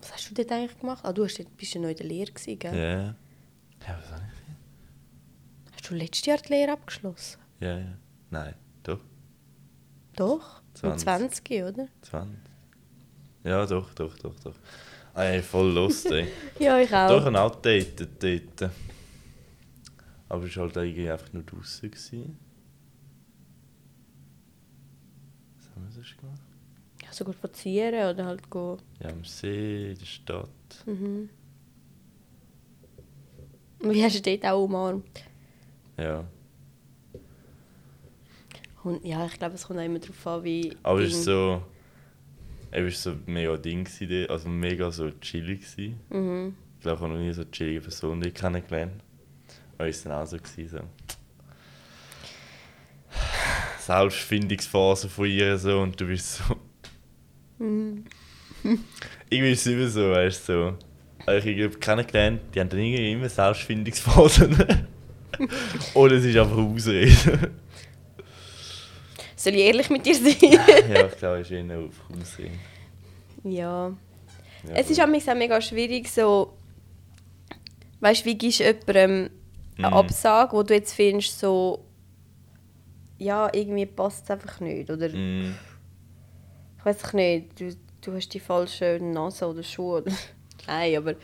Was 0.00 0.12
hast 0.12 0.30
du 0.30 0.34
dort 0.34 0.52
eigentlich 0.52 0.78
gemacht? 0.78 1.04
Ah, 1.04 1.12
du 1.12 1.24
hast 1.24 1.42
bist 1.56 1.74
ja 1.74 1.80
noch 1.80 1.88
in 1.88 1.96
der 1.96 2.06
Lehre, 2.06 2.30
gewesen, 2.30 2.50
Ja. 2.50 2.56
gell? 2.56 3.14
Ja, 3.86 3.98
was 3.98 4.10
habe 4.12 4.22
ich? 4.24 5.74
Hast 5.74 5.90
du 5.90 5.94
letztes 5.94 6.26
Jahr 6.26 6.38
die 6.38 6.52
Lehre 6.52 6.72
abgeschlossen? 6.72 7.38
Ja, 7.60 7.78
ja. 7.78 7.94
Nein, 8.30 8.54
doch. 8.82 9.00
Doch? 10.16 10.62
Mit 10.82 11.00
20. 11.00 11.44
20, 11.44 11.62
oder? 11.64 11.88
20. 12.02 12.38
Ja, 13.44 13.66
doch, 13.66 13.92
doch, 13.94 14.16
doch, 14.18 14.34
doch. 14.40 14.54
Ah, 15.14 15.24
Ey, 15.24 15.42
voll 15.42 15.72
Lust, 15.72 16.06
ey. 16.06 16.28
Ja, 16.58 16.78
ich 16.78 16.92
auch. 16.94 17.08
doch, 17.08 17.26
ein 17.26 17.36
auch 17.36 17.54
datet 17.56 18.22
dort. 18.22 18.70
Aber 20.28 20.44
es 20.44 20.56
war 20.56 20.64
halt 20.64 20.76
eigentlich 20.78 21.10
einfach 21.10 21.32
nur 21.32 21.42
draußen. 21.42 21.90
gewesen. 21.90 22.38
Was 25.56 25.70
haben 25.74 25.84
wir 25.86 25.92
sonst 25.92 26.18
gemacht? 26.18 26.40
Ja, 27.02 27.12
sogar 27.12 27.34
spazieren 27.34 28.14
oder 28.14 28.26
halt 28.26 28.50
gehen. 28.50 28.76
Ja, 29.00 29.08
am 29.08 29.24
See, 29.24 29.92
in 29.92 29.98
der 29.98 30.04
Stadt. 30.06 30.48
Mhm. 30.86 31.30
Und 33.80 33.94
wie 33.94 34.04
hast 34.04 34.16
du 34.18 34.22
dort 34.22 34.44
auch 34.44 34.64
umarmt? 34.64 35.22
Ja. 35.96 36.24
Kommt, 38.92 39.04
ja, 39.04 39.26
ich 39.26 39.38
glaube, 39.38 39.54
es 39.54 39.66
kommt 39.66 39.78
auch 39.78 39.84
immer 39.84 39.98
darauf 39.98 40.26
an, 40.26 40.44
wie... 40.44 40.76
Aber 40.82 41.00
es 41.00 41.10
ist 41.10 41.16
Ding- 41.18 41.24
so. 41.24 41.62
Er 42.70 42.84
war 42.84 42.90
so 42.90 43.14
mega 43.26 43.56
Ding, 43.56 43.84
gewesen, 43.84 44.28
also 44.30 44.48
mega 44.48 44.90
so 44.90 45.10
chillig. 45.20 45.60
Gewesen. 45.60 46.00
Mhm. 46.10 46.54
Ich 46.76 46.82
glaube, 46.82 46.96
ich 46.96 47.02
habe 47.02 47.12
noch 47.14 47.18
nie 47.20 47.32
so 47.32 47.42
eine 47.42 47.50
chillige 47.50 47.80
Person 47.80 48.20
kennengelernt. 48.34 49.02
Aber 49.78 49.88
es 49.88 50.04
war 50.04 50.12
dann 50.12 50.22
auch 50.22 50.26
so. 50.26 50.36
Gewesen, 50.36 50.68
so. 50.68 50.80
Selbstfindungsphase 53.80 55.08
von 55.08 55.26
ihr 55.26 55.56
so 55.56 55.80
und 55.80 55.98
du 55.98 56.06
bist 56.06 56.36
so. 56.36 56.56
Mhm. 57.64 58.04
irgendwie 59.30 59.52
ist 59.52 59.66
es 59.66 59.72
immer 59.72 59.88
so, 59.88 60.10
weißt 60.10 60.48
du, 60.48 60.52
so. 60.52 60.74
Also 61.26 61.48
ich 61.48 61.62
habe 61.64 61.78
kennengelernt, 61.78 62.40
die 62.54 62.60
haben 62.60 62.68
dann 62.68 62.78
irgendwie 62.80 63.12
immer 63.12 63.28
Selbstfindungsphasen. 63.28 64.56
Oder 65.94 66.16
es 66.16 66.24
ist 66.24 66.36
einfach 66.36 66.56
Ausrede. 66.56 67.50
Soll 69.38 69.54
ich 69.54 69.60
ehrlich 69.60 69.88
mit 69.88 70.04
dir 70.04 70.14
sein? 70.16 70.34
ja, 70.40 71.06
ich 71.06 71.16
glaube, 71.16 71.38
es 71.40 71.50
ist 71.50 71.52
eher 71.52 71.78
auf 71.78 71.94
Ausrede. 72.20 72.50
ja. 73.44 73.92
Ja, 74.66 74.74
Es 74.74 74.90
ist 74.90 75.00
auch 75.00 75.06
mega 75.06 75.60
schwierig, 75.60 76.08
so... 76.10 76.54
Weißt 78.00 78.22
du, 78.22 78.24
wie 78.26 78.34
gibst 78.36 78.58
du 78.58 78.64
jemandem 78.64 79.30
eine 79.78 79.86
Mhm. 79.86 79.92
Absage, 79.94 80.52
wo 80.52 80.62
du 80.64 80.74
jetzt 80.74 80.92
findest, 80.94 81.38
so... 81.38 81.84
Ja, 83.18 83.48
irgendwie 83.52 83.86
passt 83.86 84.24
es 84.24 84.30
einfach 84.32 84.58
nicht, 84.60 84.90
oder... 84.90 85.08
Mm, 85.08 85.54
Ich 86.78 86.84
weiß 86.84 87.12
nicht, 87.14 87.60
du, 87.60 87.72
du 88.00 88.14
hast 88.14 88.28
die 88.34 88.40
falsche 88.40 88.98
Nase 89.00 89.46
oder 89.46 89.62
Schuhe. 89.62 90.04
Nein, 90.66 90.96
aber 90.96 91.14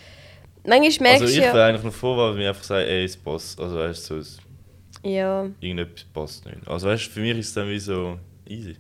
manchmal 0.65 1.11
merkst 1.11 1.23
also 1.23 1.25
ich 1.27 1.35
du 1.35 1.41
wäre 1.43 1.59
ja... 1.59 1.67
eigentlich 1.67 1.83
noch 1.85 1.93
froh, 1.93 2.17
weil 2.17 2.35
mir 2.35 2.49
einfach 2.51 2.63
sagen, 2.65 2.87
ey, 2.89 3.05
es 3.05 3.17
passt. 3.17 3.59
Also 3.61 3.77
weißt 3.77 4.11
du, 4.11 4.15
so, 4.15 4.21
es- 4.21 4.39
Ja, 5.05 5.49
irgendetwas 5.61 6.05
passt 6.13 6.47
nicht. 6.47 6.67
Also 6.67 6.89
weißt 6.89 7.07
du, 7.07 7.11
für 7.11 7.21
mich 7.21 7.39
ist 7.39 7.49
es 7.49 7.55
dann 7.55 7.69
wie 7.69 7.79
so 7.79 8.19
easy. 8.47 8.77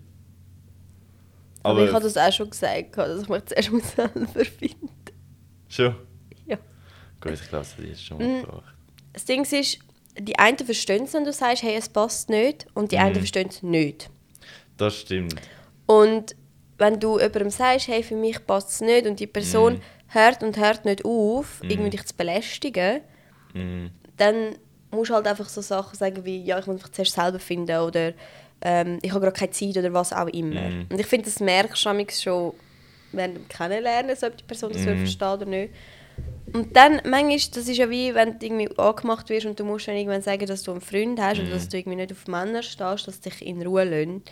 aber, 1.62 1.84
ich 1.86 1.92
habe 1.92 2.04
das 2.04 2.16
auch 2.16 2.32
schon 2.32 2.50
gesagt, 2.50 2.96
dass 2.96 3.22
ich 3.22 3.28
mich 3.28 3.44
zuerst 3.46 3.72
muss 3.72 3.92
selber 3.94 4.44
finden 4.44 4.90
Schon? 5.68 5.96
Ja. 6.46 6.58
Gut, 7.20 7.32
ich 7.32 7.40
glaube, 7.48 7.64
das 7.64 7.78
ist 7.78 7.86
jetzt 7.88 8.04
schon 8.04 8.18
Mhm. 8.18 8.24
mal 8.32 8.40
gebracht. 8.42 8.74
Das 9.12 9.24
Ding 9.24 9.42
ist, 9.44 9.78
die 10.18 10.38
einen 10.38 10.58
verstehen 10.58 11.04
es, 11.04 11.14
wenn 11.14 11.24
du 11.24 11.32
sagst, 11.32 11.62
hey, 11.62 11.76
es 11.76 11.88
passt 11.88 12.28
nicht, 12.28 12.66
und 12.74 12.92
die 12.92 12.96
Mhm. 12.96 13.02
anderen 13.02 13.20
verstehen 13.20 13.48
es 13.48 13.62
nicht. 13.62 14.10
Das 14.76 15.00
stimmt. 15.00 15.34
Und 15.86 16.34
wenn 16.78 16.98
du 17.00 17.18
jemandem 17.18 17.50
sagst, 17.50 17.88
hey, 17.88 18.02
für 18.02 18.16
mich 18.16 18.44
passt 18.46 18.70
es 18.70 18.80
nicht, 18.80 19.06
und 19.06 19.20
die 19.20 19.26
Person 19.26 19.74
Mhm. 19.74 19.80
hört 20.08 20.42
und 20.42 20.56
hört 20.58 20.84
nicht 20.84 21.04
auf, 21.04 21.62
irgendwie 21.66 21.90
dich 21.90 22.04
zu 22.04 22.14
belästigen, 22.16 23.00
Mm, 23.54 23.86
dann 24.16 24.56
musst 24.94 25.10
halt 25.10 25.26
einfach 25.26 25.48
so 25.48 25.60
Sachen 25.60 25.96
sagen 25.96 26.24
wie, 26.24 26.42
ja, 26.44 26.58
ich 26.58 26.66
muss 26.66 26.82
mich 26.82 26.92
zuerst 26.92 27.14
selber 27.14 27.38
finden 27.38 27.78
oder 27.80 28.12
ähm, 28.62 28.98
ich 29.02 29.10
habe 29.10 29.20
gerade 29.20 29.36
keine 29.38 29.50
Zeit 29.50 29.76
oder 29.76 29.92
was 29.92 30.12
auch 30.12 30.28
immer. 30.28 30.60
Mhm. 30.70 30.86
Und 30.90 30.98
ich 31.00 31.06
finde, 31.06 31.26
das 31.26 31.40
merkst 31.40 31.84
du 31.86 32.12
schon 32.12 32.52
während 33.12 33.36
dem 33.36 33.48
Kennenlernen, 33.48 34.16
so 34.16 34.26
ob 34.26 34.36
die 34.36 34.44
Person 34.44 34.72
das 34.72 34.82
Mhm. 34.84 34.94
mm. 34.94 34.98
versteht 34.98 35.22
oder 35.28 35.46
nicht. 35.46 35.72
Und 36.52 36.76
dann, 36.76 37.00
manchmal, 37.04 37.36
das 37.36 37.68
ist 37.68 37.76
ja 37.76 37.88
wie, 37.90 38.14
wenn 38.14 38.38
du 38.38 38.46
irgendwie 38.46 38.78
angemacht 38.78 39.28
wirst 39.28 39.46
und 39.46 39.58
du 39.58 39.64
musst 39.64 39.88
dann 39.88 39.96
irgendwann 39.96 40.22
sagen, 40.22 40.46
dass 40.46 40.62
du 40.62 40.70
einen 40.72 40.80
Freund 40.80 41.20
hast 41.20 41.38
Mhm. 41.38 41.44
oder 41.46 41.54
dass 41.54 41.68
du 41.68 41.76
irgendwie 41.78 41.96
nicht 41.96 42.12
auf 42.12 42.26
Männer 42.26 42.62
stehst, 42.62 43.06
dass 43.08 43.20
dich 43.20 43.44
in 43.44 43.62
Ruhe 43.66 43.84
lassen. 43.84 44.22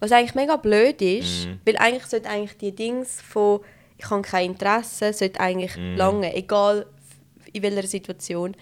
Was 0.00 0.12
eigentlich 0.12 0.34
mega 0.34 0.56
blöd 0.56 1.00
ist, 1.02 1.46
Mhm. 1.46 1.60
weil 1.64 1.76
eigentlich 1.78 2.06
sollte 2.06 2.28
eigentlich 2.28 2.56
die 2.58 2.72
Dings 2.74 3.20
von 3.22 3.60
ich 4.00 4.08
habe 4.10 4.22
kein 4.22 4.50
Interesse, 4.50 5.12
sollte 5.12 5.40
eigentlich 5.40 5.76
Mhm. 5.76 5.96
lange, 5.96 6.34
egal 6.36 6.86
in 7.52 7.62
welcher 7.62 7.86
Situation. 7.88 8.54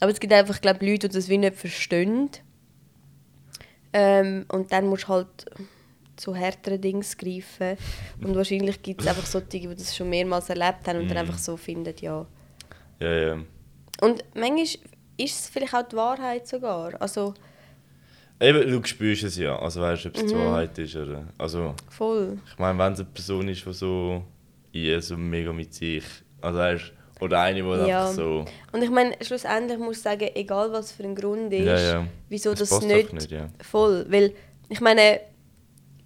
Aber 0.00 0.10
es 0.12 0.20
gibt 0.20 0.32
einfach, 0.32 0.60
glaube 0.60 0.84
Leute, 0.86 1.08
die 1.08 1.14
das 1.16 1.28
wie 1.28 1.38
nicht 1.38 1.56
verstehen. 1.56 2.30
Ähm, 3.92 4.44
und 4.52 4.72
dann 4.72 4.86
musst 4.86 5.04
du 5.04 5.08
halt 5.08 5.26
zu 6.16 6.34
härteren 6.34 6.80
Dings 6.80 7.16
greifen. 7.16 7.76
Und 8.22 8.34
wahrscheinlich 8.34 8.82
gibt 8.82 9.00
es 9.02 9.06
einfach 9.06 9.26
solche, 9.26 9.60
die 9.60 9.74
das 9.74 9.96
schon 9.96 10.10
mehrmals 10.10 10.48
erlebt 10.50 10.86
haben 10.86 10.98
und 11.00 11.08
dann 11.08 11.16
Mhm. 11.16 11.30
einfach 11.30 11.38
so 11.38 11.56
finden, 11.56 11.94
ja. 12.00 12.26
ja, 13.00 13.12
ja. 13.12 13.32
Und 14.00 14.24
manchmal 14.34 14.62
ist 14.64 14.80
es 15.18 15.48
vielleicht 15.48 15.74
auch 15.74 15.88
die 15.88 15.96
Wahrheit 15.96 16.46
sogar. 16.46 17.00
Also 17.00 17.34
Eben, 18.40 18.70
du 18.70 18.84
spürst 18.86 19.24
es 19.24 19.36
ja. 19.36 19.58
Also 19.58 19.80
weißt 19.80 20.04
du, 20.04 20.08
ob 20.10 20.14
es 20.16 20.26
die 20.26 20.34
Mhm. 20.34 20.38
Wahrheit 20.38 20.78
ist 20.78 20.94
oder. 20.94 21.26
Also, 21.38 21.74
voll. 21.88 22.38
ich 22.46 22.58
meine, 22.58 22.78
wenn 22.78 22.92
es 22.92 23.00
eine 23.00 23.08
Person 23.08 23.48
ist, 23.48 23.66
die 23.66 23.72
so. 23.72 24.22
eher 24.72 25.02
so 25.02 25.16
mega 25.16 25.52
mit 25.52 25.74
sich. 25.74 26.04
Also 26.40 26.58
weißt 26.58 26.92
oder 27.20 27.40
eine, 27.40 27.62
die 27.62 27.68
Ja. 27.88 28.02
einfach 28.06 28.12
so. 28.14 28.44
Und 28.72 28.82
ich 28.82 28.90
meine, 28.90 29.14
schlussendlich 29.20 29.78
muss 29.78 29.96
ich 29.98 30.02
sagen, 30.02 30.28
egal 30.34 30.72
was 30.72 30.92
für 30.92 31.02
ein 31.04 31.14
Grund 31.14 31.52
ist, 31.52 31.64
Ja, 31.66 31.78
ja. 31.78 32.06
wieso 32.28 32.52
Es 32.52 32.58
das 32.60 32.70
passt 32.70 32.86
nicht, 32.86 33.12
nicht, 33.12 33.34
voll. 33.62 34.06
Weil, 34.08 34.32
ich 34.68 34.80
meine, 34.80 35.20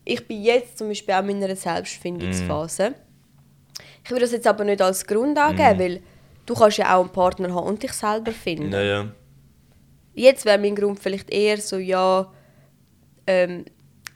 ich 0.05 0.27
bin 0.27 0.43
jetzt 0.43 0.79
zum 0.79 0.89
Beispiel 0.89 1.15
auch 1.15 1.25
in 1.25 1.43
einer 1.43 1.55
Selbstfindungsphase. 1.57 2.91
Mhm. 2.91 2.95
Ich 4.05 4.11
würde 4.11 4.23
das 4.23 4.33
jetzt 4.33 4.47
aber 4.47 4.65
nicht 4.65 4.81
als 4.83 5.07
Grund 5.07 5.39
angeben, 5.39 5.75
Mhm. 5.77 5.79
weil 5.81 6.01
du 6.47 6.55
kannst 6.55 6.79
ja 6.79 6.97
auch 6.97 7.01
einen 7.03 7.11
Partner 7.13 7.55
haben 7.55 7.67
und 7.67 7.83
dich 7.83 7.93
selber 7.93 8.33
finden. 8.33 8.73
Ja. 8.73 9.07
Jetzt 10.15 10.45
wäre 10.45 10.59
mein 10.59 10.75
Grund 10.75 10.99
vielleicht 11.01 11.31
eher 11.31 11.59
so, 11.59 11.79
ja, 11.79 12.31
ähm, 13.27 13.65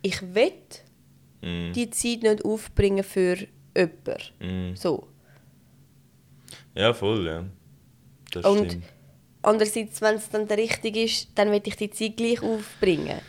ich 0.02 0.20
will 0.34 0.52
Mm, 1.42 1.72
die 1.74 1.90
Zeit 1.90 2.22
nicht 2.22 2.44
aufbringen 2.44 3.04
für 3.04 3.36
jemanden. 3.76 4.72
mm. 4.72 4.74
So. 4.76 5.06
Ja, 6.76 6.92
voll, 6.92 7.26
ja. 7.26 7.44
Das 8.32 8.44
Und 8.44 8.66
stimmt. 8.66 8.84
andererseits, 9.42 10.00
wenn 10.02 10.16
es 10.16 10.28
dann 10.28 10.46
der 10.46 10.58
richtige 10.58 11.02
ist, 11.04 11.28
dann 11.34 11.50
will 11.50 11.62
ich 11.64 11.76
die 11.76 11.90
Zeit 11.90 12.16
gleich 12.16 12.42
aufbringen. 12.42 13.20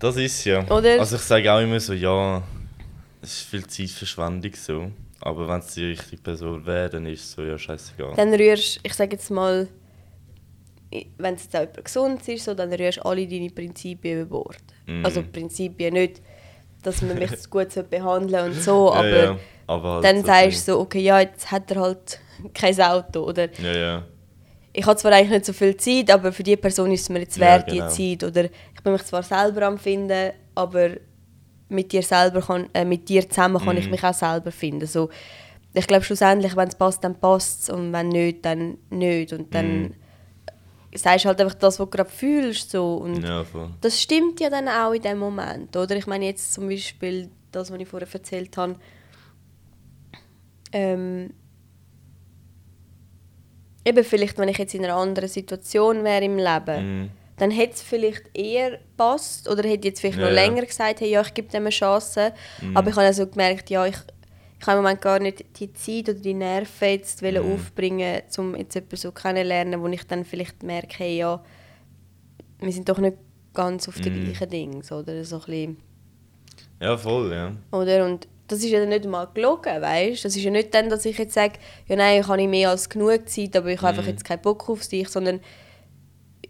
Das 0.00 0.16
ist 0.16 0.44
ja. 0.44 0.68
Oder? 0.70 0.98
Also 0.98 1.16
ich 1.16 1.22
sage 1.22 1.52
auch 1.52 1.60
immer 1.60 1.78
so, 1.78 1.92
ja, 1.92 2.42
es 3.22 3.32
ist 3.32 3.42
viel 3.48 3.66
Zeitverschwendung 3.66 4.52
so. 4.54 4.90
Aber 5.20 5.46
wenn 5.46 5.60
es 5.60 5.74
die 5.74 5.84
richtige 5.84 6.22
Person 6.22 6.64
wäre, 6.64 6.88
dann 6.88 7.06
ist 7.06 7.24
es 7.24 7.32
so, 7.32 7.42
ja, 7.42 7.58
scheißegal. 7.58 8.14
Dann 8.16 8.32
rührst, 8.34 8.80
ich 8.82 8.94
sage 8.94 9.12
jetzt 9.12 9.30
mal, 9.30 9.68
wenn 11.18 11.34
es 11.34 11.44
jetzt 11.44 11.54
auch 11.56 11.60
jemand 11.60 11.84
gesund 11.84 12.28
ist, 12.28 12.44
so, 12.44 12.54
dann 12.54 12.72
rührst 12.72 13.04
alle 13.04 13.26
deine 13.28 13.50
Prinzipien 13.50 14.22
über 14.22 14.38
Bord. 14.38 14.62
Mhm. 14.86 15.04
Also 15.04 15.22
Prinzipien 15.22 15.92
nicht, 15.92 16.22
dass 16.82 17.02
man 17.02 17.18
mich 17.18 17.30
gut 17.50 17.68
behandeln 17.90 18.46
und 18.46 18.54
so, 18.54 18.88
Ja, 18.88 18.98
aber 18.98 19.24
ja. 19.24 19.38
Aber 19.66 19.92
halt 19.92 20.04
dann 20.04 20.20
so 20.22 20.26
sagst 20.26 20.66
du 20.66 20.72
so, 20.72 20.80
okay, 20.80 21.00
ja, 21.00 21.20
jetzt 21.20 21.50
hat 21.50 21.70
er 21.70 21.82
halt 21.82 22.18
kein 22.54 22.80
Auto. 22.80 23.20
Oder 23.24 23.48
Ja, 23.60 23.72
ja. 23.76 24.02
ich 24.72 24.86
habe 24.86 24.96
zwar 24.96 25.12
eigentlich 25.12 25.30
nicht 25.30 25.46
so 25.46 25.52
viel 25.52 25.76
Zeit, 25.76 26.10
aber 26.10 26.32
für 26.32 26.42
die 26.42 26.56
Person 26.56 26.90
ist 26.92 27.02
es 27.02 27.08
mir 27.08 27.20
jetzt 27.20 27.36
Ja, 27.36 27.46
wert, 27.46 27.66
genau. 27.68 27.94
die 27.94 28.18
Zeit. 28.18 28.28
Oder 28.28 28.44
ich 28.44 28.82
bin 28.82 28.92
mich 28.92 29.02
zwar 29.04 29.22
selber 29.22 29.62
am 29.66 29.78
finden, 29.78 30.32
aber 30.54 30.90
mit 31.68 31.92
dir 31.92 32.02
selber 32.02 32.40
kann, 32.42 32.68
äh, 32.74 32.84
mit 32.84 33.08
dir 33.08 33.28
zusammen 33.28 33.62
kann 33.62 33.76
ich 33.76 33.84
Mhm. 33.84 33.90
mich 33.92 34.04
auch 34.04 34.14
selber 34.14 34.50
finden. 34.50 34.86
So, 34.86 35.08
ich 35.72 35.86
glaube 35.86 36.04
schlussendlich, 36.04 36.56
wenn 36.56 36.68
es 36.68 36.74
passt, 36.74 37.04
dann 37.04 37.14
passt 37.14 37.62
es 37.62 37.70
und 37.70 37.92
wenn 37.92 38.08
nicht, 38.08 38.44
dann 38.44 38.76
nicht. 38.90 39.32
Und 39.32 39.54
dann 39.54 39.82
Mhm. 39.82 39.94
sagst 40.96 41.24
du 41.24 41.28
halt 41.28 41.40
einfach 41.40 41.54
das, 41.54 41.78
was 41.78 41.86
du 41.86 41.90
gerade 41.90 42.10
fühlst. 42.10 42.70
So. 42.72 42.94
Und 42.96 43.22
Ja, 43.22 43.44
das 43.80 44.00
stimmt 44.02 44.40
ja 44.40 44.50
dann 44.50 44.66
auch 44.68 44.92
in 44.92 45.02
dem 45.02 45.18
Moment, 45.18 45.76
oder? 45.76 45.94
Ich 45.96 46.08
meine 46.08 46.24
jetzt 46.26 46.52
zum 46.52 46.68
Beispiel 46.68 47.30
das, 47.52 47.70
was 47.70 47.78
ich 47.78 47.86
vorher 47.88 48.08
erzählt 48.12 48.56
habe. 48.56 48.74
Ähm, 50.72 51.30
eben 53.84 54.04
vielleicht, 54.04 54.38
wenn 54.38 54.48
ich 54.48 54.58
jetzt 54.58 54.74
in 54.74 54.84
einer 54.84 54.96
anderen 54.96 55.28
Situation 55.28 56.04
wäre 56.04 56.24
im 56.24 56.36
Leben, 56.38 57.00
Mhm. 57.02 57.10
dann 57.36 57.50
hätte 57.50 57.74
es 57.74 57.82
vielleicht 57.82 58.24
eher 58.36 58.78
passt 58.96 59.48
oder 59.48 59.66
hätte 59.66 59.88
jetzt 59.88 60.00
vielleicht 60.00 60.18
Ja, 60.18 60.26
noch 60.26 60.34
länger 60.34 60.66
gesagt, 60.66 61.00
hey, 61.00 61.10
ja, 61.10 61.22
ich 61.22 61.32
gebe 61.32 61.48
dem 61.48 61.62
eine 61.62 61.70
Chance. 61.70 62.32
Mhm. 62.60 62.76
Aber 62.76 62.90
ich 62.90 62.96
habe 62.96 63.06
also 63.06 63.26
gemerkt, 63.26 63.70
ja, 63.70 63.86
ich, 63.86 63.96
ich 64.60 64.66
habe 64.66 64.76
im 64.78 64.82
Moment 64.84 65.00
gar 65.00 65.18
nicht 65.18 65.44
die 65.58 65.72
Zeit 65.72 66.10
oder 66.10 66.18
die 66.20 66.34
Nerven 66.34 66.88
jetzt 66.88 67.22
Mhm. 67.22 67.38
aufbringen, 67.38 68.22
um 68.36 68.54
jetzt 68.56 68.74
jemanden 68.74 68.96
so 68.96 69.10
kennenzulernen, 69.12 69.80
wo 69.80 69.86
ich 69.88 70.06
dann 70.06 70.24
vielleicht 70.26 70.62
merke, 70.62 70.98
hey, 70.98 71.16
ja, 71.18 71.42
wir 72.58 72.72
sind 72.72 72.88
doch 72.88 72.98
nicht 72.98 73.16
ganz 73.54 73.88
auf 73.88 73.98
den 74.00 74.12
Mhm. 74.14 74.24
gleichen 74.26 74.50
Dingen, 74.50 74.82
oder? 74.90 75.24
So 75.24 75.36
ein 75.36 75.40
bisschen, 75.46 75.76
Ja, 76.80 76.96
voll, 76.98 77.32
ja. 77.32 77.52
oder? 77.72 78.04
Und 78.04 78.28
das 78.50 78.58
ist 78.60 78.70
ja 78.70 78.84
nicht 78.84 79.04
mal 79.06 79.26
gelogen, 79.32 79.80
weißt? 79.80 80.24
Das 80.24 80.34
ist 80.36 80.42
ja 80.42 80.50
nicht 80.50 80.74
dann, 80.74 80.88
dass 80.88 81.04
ich 81.04 81.16
jetzt 81.18 81.34
sage, 81.34 81.54
ja 81.86 81.96
nein, 81.96 82.20
ich 82.20 82.26
habe 82.28 82.48
mehr 82.48 82.70
als 82.70 82.88
genug 82.88 83.28
Zeit, 83.28 83.54
aber 83.56 83.68
ich 83.68 83.78
habe 83.78 83.88
einfach 83.90 84.02
Mhm. 84.04 84.08
jetzt 84.10 84.24
keinen 84.24 84.42
Bock 84.42 84.68
auf 84.68 84.86
dich, 84.88 85.08
sondern 85.08 85.40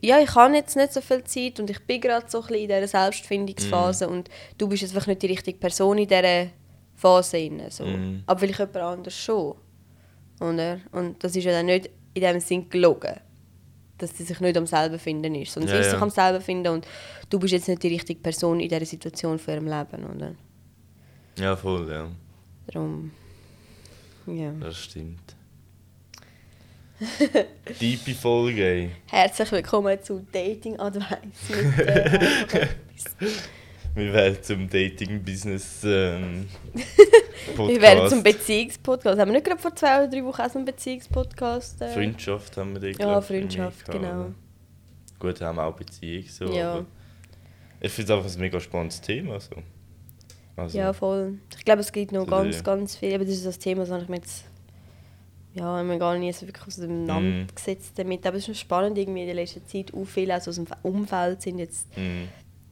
ja, 0.02 0.18
ich 0.18 0.34
habe 0.34 0.54
jetzt 0.54 0.76
nicht 0.76 0.92
so 0.94 1.00
viel 1.02 1.22
Zeit 1.24 1.60
und 1.60 1.68
ich 1.68 1.78
bin 1.86 2.00
gerade 2.00 2.24
so 2.28 2.38
ein 2.40 2.46
bisschen 2.46 2.62
in 2.62 2.68
dieser 2.68 2.88
Selbstfindungsphase 2.88 4.06
Mhm. 4.06 4.12
und 4.14 4.30
du 4.56 4.68
bist 4.68 4.82
jetzt 4.82 4.94
einfach 4.94 5.08
nicht 5.08 5.22
die 5.22 5.26
richtige 5.26 5.58
Person 5.58 5.98
in 5.98 6.08
dieser 6.08 6.46
Phase. 6.94 7.36
Rein, 7.36 7.62
so. 7.68 7.84
Mhm. 7.84 8.22
Aber 8.26 8.40
vielleicht 8.40 8.58
jemand 8.60 8.76
anders 8.76 9.14
schon. 9.14 9.54
Oder? 10.40 10.80
Und 10.92 11.22
das 11.22 11.36
ist 11.36 11.44
ja 11.44 11.52
dann 11.52 11.66
nicht 11.66 11.90
in 12.14 12.22
dem 12.22 12.40
Sinn 12.40 12.68
gelogen, 12.70 13.14
dass 13.98 14.16
sie 14.16 14.24
sich 14.24 14.40
nicht 14.40 14.56
am 14.56 14.66
selben 14.66 14.98
finden 14.98 15.34
ist, 15.34 15.52
sondern 15.52 15.68
Ja, 15.70 15.74
sie 15.76 15.80
ist 15.80 15.86
ja. 15.88 15.92
sich 15.92 16.02
am 16.02 16.10
selben 16.10 16.40
finden 16.42 16.68
und 16.72 16.86
du 17.28 17.38
bist 17.38 17.52
jetzt 17.52 17.68
nicht 17.68 17.82
die 17.82 17.88
richtige 17.88 18.20
Person 18.20 18.58
in 18.58 18.68
dieser 18.70 18.86
Situation 18.86 19.38
für 19.38 19.52
ihrem 19.52 19.66
Leben, 19.66 20.04
oder? 20.14 20.34
Ja, 21.40 21.56
voll, 21.56 21.90
ja. 21.90 22.06
Darum, 22.66 23.10
ja. 24.26 24.52
Das 24.60 24.76
stimmt. 24.76 25.34
Tiefe 27.78 28.14
Folge, 28.14 28.62
ey. 28.62 28.90
Herzlich 29.06 29.50
willkommen 29.50 30.02
zu 30.02 30.26
Dating 30.30 30.78
Advice 30.78 31.48
mit 31.48 31.78
äh. 31.88 32.68
Wir 33.94 34.12
werden 34.12 34.42
zum 34.42 34.68
Dating-Business 34.68 35.82
ähm, 35.84 36.46
Wir 37.56 37.80
werden 37.80 38.10
zum 38.10 38.22
Beziehungspodcast. 38.22 39.18
Haben 39.18 39.30
wir 39.30 39.36
nicht 39.36 39.46
gerade 39.46 39.62
vor 39.62 39.74
zwei 39.74 39.96
oder 39.96 40.08
drei 40.08 40.22
Wochen 40.22 40.42
auch 40.42 40.50
so 40.50 40.58
einen 40.58 40.66
Beziehungspodcast? 40.66 41.80
Äh? 41.80 41.88
Freundschaft 41.88 42.54
haben 42.58 42.74
wir 42.74 42.80
den, 42.80 42.92
Ja, 42.98 43.12
glaub, 43.12 43.24
Freundschaft, 43.24 43.90
genau. 43.90 44.34
Gut, 45.18 45.40
haben 45.40 45.56
wir 45.56 45.64
auch 45.64 45.74
Beziehung. 45.74 46.24
So, 46.28 46.52
Ja. 46.52 46.84
Ich 47.80 47.92
finde 47.92 48.12
es 48.12 48.18
einfach 48.18 48.30
ein 48.30 48.40
mega 48.40 48.60
spannendes 48.60 49.00
Thema. 49.00 49.40
So. 49.40 49.56
Also, 50.56 50.78
Ja, 50.78 50.92
voll. 50.92 51.38
Ich 51.56 51.64
glaube, 51.64 51.80
es 51.80 51.92
gibt 51.92 52.12
noch 52.12 52.24
So 52.24 52.30
ganz, 52.30 52.62
ganz 52.64 52.96
viel. 52.96 53.14
Aber 53.14 53.24
das 53.24 53.34
ist 53.34 53.46
das 53.46 53.58
Thema, 53.58 53.84
das 53.84 54.02
ich 54.02 54.08
mir 54.08 54.16
jetzt 54.16 54.44
ja, 55.52 55.82
ich 55.82 55.88
habe 55.88 55.98
gar 55.98 56.16
nicht 56.16 56.38
so 56.38 56.46
wirklich 56.46 56.64
auseinandergesetzt 56.66 57.92
damit. 57.98 58.24
Aber 58.24 58.36
es 58.36 58.42
ist 58.42 58.46
schon 58.46 58.54
spannend, 58.54 58.96
irgendwie 58.98 59.20
in 59.22 59.26
der 59.26 59.34
letzten 59.34 59.66
Zeit. 59.66 59.92
Auch 59.92 60.04
viele 60.04 60.36
aus 60.36 60.46
unserem 60.46 60.68
Umfeld 60.82 61.42
sind 61.42 61.58
jetzt 61.58 61.88
mm, 61.96 62.24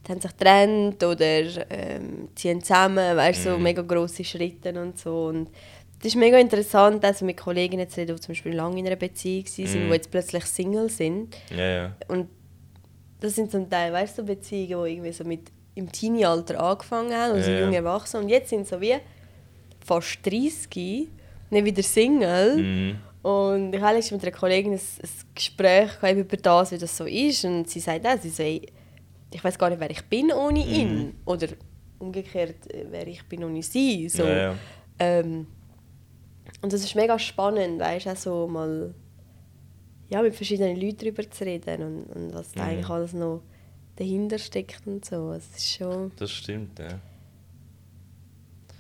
die 0.06 0.12
haben 0.12 0.20
sich 0.20 0.30
getrennt 0.30 1.02
oder 1.02 1.70
ähm, 1.70 2.28
ziehen 2.34 2.62
zusammen, 2.62 3.16
weißt 3.16 3.44
du, 3.46 3.50
so 3.50 3.56
Mhm. 3.56 3.62
mega 3.64 3.82
grosse 3.82 4.24
Schritte 4.24 4.80
und 4.80 4.96
so. 4.98 5.26
Und 5.26 5.50
das 5.98 6.06
ist 6.06 6.16
mega 6.16 6.38
interessant, 6.38 7.04
also 7.04 7.24
mit 7.24 7.36
Kolleginnen 7.36 7.88
zu 7.90 8.00
reden, 8.00 8.14
die 8.14 8.22
zum 8.22 8.32
Beispiel 8.32 8.54
lange 8.54 8.78
in 8.78 8.86
einer 8.86 8.96
Beziehung 8.96 9.44
waren, 9.44 9.64
Mhm. 9.84 9.88
die 9.88 9.94
jetzt 9.94 10.10
plötzlich 10.12 10.44
Single 10.46 10.88
sind. 10.88 11.36
ja, 11.50 11.58
ja. 11.68 11.96
Und 12.06 12.28
das 13.20 13.34
sind 13.34 13.50
zum 13.50 13.68
Teil, 13.68 13.92
weißt 13.92 14.16
du, 14.18 14.22
so 14.22 14.26
Beziehungen, 14.26 14.84
die 14.86 14.92
irgendwie 14.92 15.12
so 15.12 15.24
mit 15.24 15.50
im 15.78 15.90
Teenie-Alter 15.90 16.60
angefangen 16.60 17.12
haben, 17.12 17.32
also 17.32 17.50
ja. 17.50 17.60
jung 17.60 17.72
erwachsen. 17.72 18.20
Und 18.22 18.28
jetzt 18.28 18.50
sind 18.50 18.66
sie 18.66 18.74
so 18.74 18.80
wie 18.80 18.96
fast 19.84 20.18
30, 20.24 21.08
nicht 21.50 21.64
wieder 21.64 21.82
Single. 21.82 22.56
Mm, 22.56 23.26
Und 23.26 23.74
ich 23.74 23.80
hatte 23.80 24.14
mit 24.14 24.22
einer 24.22 24.32
Kollegin 24.32 24.72
ein, 24.72 24.78
ein 24.78 25.08
Gespräch 25.34 26.00
gehabt 26.00 26.18
über 26.18 26.36
das, 26.36 26.72
wie 26.72 26.78
das 26.78 26.96
so 26.96 27.04
ist. 27.04 27.44
Und 27.44 27.68
sie 27.70 27.80
sagt 27.80 28.06
auch, 28.06 28.18
sie 28.20 28.42
ey, 28.42 28.62
ich 29.32 29.42
weiß 29.42 29.58
gar 29.58 29.70
nicht, 29.70 29.80
wer 29.80 29.90
ich 29.90 30.04
bin 30.06 30.32
ohne 30.32 30.64
ihn. 30.64 31.14
Oder 31.24 31.48
umgekehrt, 31.98 32.72
äh, 32.72 32.84
wer 32.90 33.06
ich 33.06 33.22
bin 33.28 33.44
ohne 33.44 33.62
sie. 33.62 34.08
So. 34.08 34.24
Ja. 34.24 34.54
Ähm, 34.98 35.46
und 36.62 36.72
das 36.72 36.82
ist 36.82 36.94
mega 36.94 37.18
spannend, 37.18 37.80
weißt 37.80 38.06
du, 38.06 38.10
auch 38.10 38.16
so 38.16 38.46
mal 38.48 38.94
ja, 40.08 40.22
mit 40.22 40.34
verschiedenen 40.34 40.80
Leuten 40.80 40.98
darüber 40.98 41.30
zu 41.30 41.44
reden 41.44 41.82
und, 41.82 42.02
und 42.16 42.34
was 42.34 42.54
Mhm. 42.54 42.62
eigentlich 42.62 42.88
alles 42.88 43.12
noch 43.12 43.42
dahinter 43.99 44.38
steckt 44.38 44.86
und 44.86 45.05
so. 45.05 45.32
Es 45.32 45.49
ist 45.57 45.74
schon, 45.74 46.12
Das 46.16 46.30
stimmt, 46.30 46.78
ja. 46.78 47.01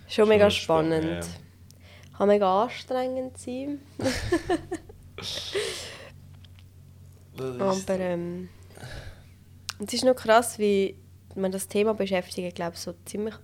schon 0.08 0.28
mega 0.28 0.48
spannend, 0.50 1.04
spannend. 1.04 1.24
ja. 1.24 2.16
Kann 2.16 2.28
mega 2.28 2.62
anstrengend 2.64 3.36
sein. 3.38 3.80
Aber 7.38 7.76
ähm, 8.00 8.48
es 9.84 9.94
ist 9.94 10.04
noch 10.04 10.16
krass, 10.16 10.58
wie 10.58 10.96
man 11.36 11.52
das 11.52 11.68
Thema 11.68 11.94
beschäftigt, 11.94 12.56
glaube 12.56 12.74
ich, 12.74 12.80
so 12.80 12.94
ziemlich 13.04 13.34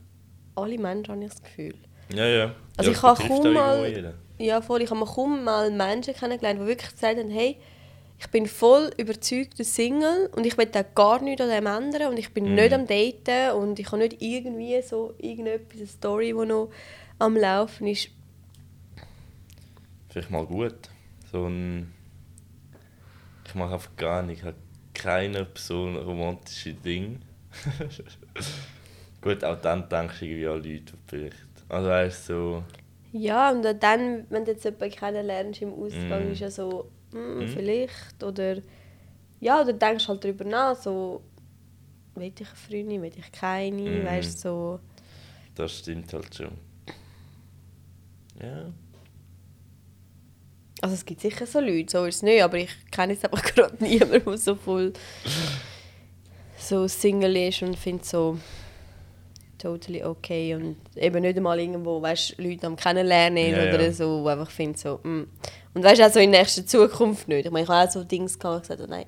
alle 0.56 0.78
Menschen, 0.78 1.12
habe 1.14 1.24
ich 1.24 1.30
das 1.30 1.42
Gefühl. 1.42 1.74
Ja, 2.12 2.26
ja. 2.26 2.54
Also 2.76 2.90
ja, 2.90 2.96
ich 2.96 3.02
habe 3.02 3.28
kaum 3.28 3.52
mal-. 3.52 4.14
Ja, 4.38 4.60
voll. 4.60 4.82
Ich 4.82 4.90
habe 4.90 5.04
kaum 5.04 5.44
mal 5.44 5.70
Menschen 5.70 6.14
kennengelernt, 6.14 6.60
die 6.60 6.66
wirklich 6.66 6.90
gesagt 6.90 7.18
haben, 7.18 7.30
hey, 7.30 7.58
ich 8.18 8.28
bin 8.30 8.46
voll 8.46 8.90
überzeugter 8.96 9.64
Single 9.64 10.30
und 10.34 10.46
ich 10.46 10.56
will 10.56 10.68
auch 10.74 10.94
gar 10.94 11.20
nichts 11.22 11.42
an 11.42 11.50
dem 11.50 11.66
ändern 11.66 12.08
und 12.10 12.18
ich 12.18 12.32
bin 12.32 12.44
Mhm. 12.50 12.54
nicht 12.54 12.72
am 12.72 12.86
Daten 12.86 13.56
und 13.56 13.78
ich 13.78 13.86
habe 13.86 13.98
nicht 13.98 14.22
irgendwie 14.22 14.80
so 14.82 15.14
irgendetwas, 15.18 15.78
eine 15.78 15.86
Story, 15.86 16.26
die 16.26 16.46
noch 16.46 16.70
am 17.18 17.36
Laufen 17.36 17.86
ist. 17.86 18.08
Vielleicht 20.08 20.30
mal 20.30 20.46
gut. 20.46 20.74
So 21.32 21.46
ein. 21.46 21.92
Ich 23.46 23.54
mache 23.54 23.74
einfach 23.74 23.96
gar 23.96 24.22
nicht. 24.22 24.38
Ich 24.40 24.44
habe 24.44 24.56
keine 24.94 25.46
so 25.54 25.88
romantische 25.88 26.72
Ding. 26.74 27.20
gut, 29.20 29.44
auch 29.44 29.60
dann 29.60 29.88
denkst 29.88 30.20
du 30.20 30.24
irgendwie 30.26 30.46
an 30.48 30.62
Leute, 30.62 30.92
vielleicht. 31.06 31.36
Also 31.68 31.88
weißt 31.88 32.26
so. 32.26 32.62
Ja, 33.12 33.50
und 33.50 33.62
dann, 33.80 34.26
wenn 34.28 34.44
du 34.44 34.52
jetzt 34.52 34.64
jemanden 34.64 34.90
kennenlernst 34.90 35.62
im 35.62 35.72
Ausgang, 35.72 36.26
Mhm. 36.26 36.32
ist 36.32 36.40
ja 36.40 36.50
so, 36.50 36.90
hm, 37.14 37.38
Mhm. 37.44 37.48
vielleicht, 37.48 38.22
oder 38.22 38.58
ja, 39.40 39.60
oder 39.62 39.72
denkst 39.72 40.08
halt 40.08 40.24
darüber 40.24 40.44
nach, 40.44 40.76
so, 40.76 41.22
will 42.14 42.32
ich 42.34 42.46
eine 42.46 42.56
Freundin, 42.56 43.02
will 43.02 43.12
ich 43.16 43.32
keine, 43.32 43.80
Mhm. 44.00 44.04
weißt 44.04 44.44
du, 44.44 44.48
so. 44.48 44.80
Das 45.54 45.78
stimmt 45.78 46.12
halt 46.12 46.34
schon. 46.34 46.52
Ja. 48.42 48.72
Also 50.82 50.94
es 50.94 51.04
gibt 51.04 51.20
sicher 51.20 51.46
so 51.46 51.60
Leute, 51.60 51.86
so 51.90 52.04
ist 52.04 52.16
es 52.16 52.22
nicht, 52.22 52.42
aber 52.42 52.58
ich 52.58 52.70
kenne 52.90 53.12
jetzt 53.14 53.24
einfach 53.24 53.42
gerade 53.54 53.82
niemanden, 53.82 54.22
der 54.24 54.36
so 54.38 54.54
voll 54.56 54.92
so 56.58 56.88
Single 56.88 57.36
ist 57.36 57.62
und 57.62 57.76
findet 57.78 58.06
so 58.06 58.38
totally 59.58 60.02
okay 60.02 60.54
und 60.54 60.76
eben 60.96 61.22
nicht 61.22 61.36
einmal 61.36 61.58
irgendwo, 61.60 62.02
weißt 62.02 62.38
Leute 62.38 62.66
am 62.66 62.76
kennenlernen 62.76 63.52
Ja, 63.52 63.62
oder 63.62 63.82
ja. 63.86 63.92
so, 63.92 64.22
wo 64.24 64.28
einfach 64.28 64.50
findet 64.50 64.78
so, 64.78 64.98
mm. 65.04 65.24
Und 65.74 65.82
weißt 65.84 66.00
auch 66.02 66.10
so 66.12 66.20
in 66.20 66.30
nächster 66.30 66.64
Zukunft 66.64 67.28
nicht. 67.28 67.46
Ich 67.46 67.50
meine, 67.52 67.64
ich 67.64 67.68
habe 67.70 67.88
auch 67.88 67.92
so 67.92 68.04
Dings 68.04 68.38
gehabt, 68.38 68.56
ich 68.56 68.62
gesagt 68.68 68.80
habe, 68.80 68.90
nein, 68.90 69.06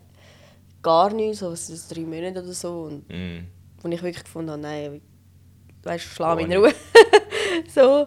gar 0.83 1.12
nicht, 1.12 1.39
so 1.39 1.51
das, 1.51 1.89
drei 1.89 2.01
Monate 2.03 2.43
oder 2.43 2.53
so 2.53 2.83
und 2.83 3.09
Mm. 3.09 3.47
wo 3.83 3.89
ich 3.89 4.03
wirklich 4.03 4.25
gefunden 4.25 4.51
habe, 4.51 4.62
nein, 4.62 5.01
weißt 5.83 6.05
du, 6.05 6.09
schlaf 6.11 6.37
mich 6.37 6.47
in 6.47 6.53
Ruhe. 6.53 6.75
so. 7.75 8.07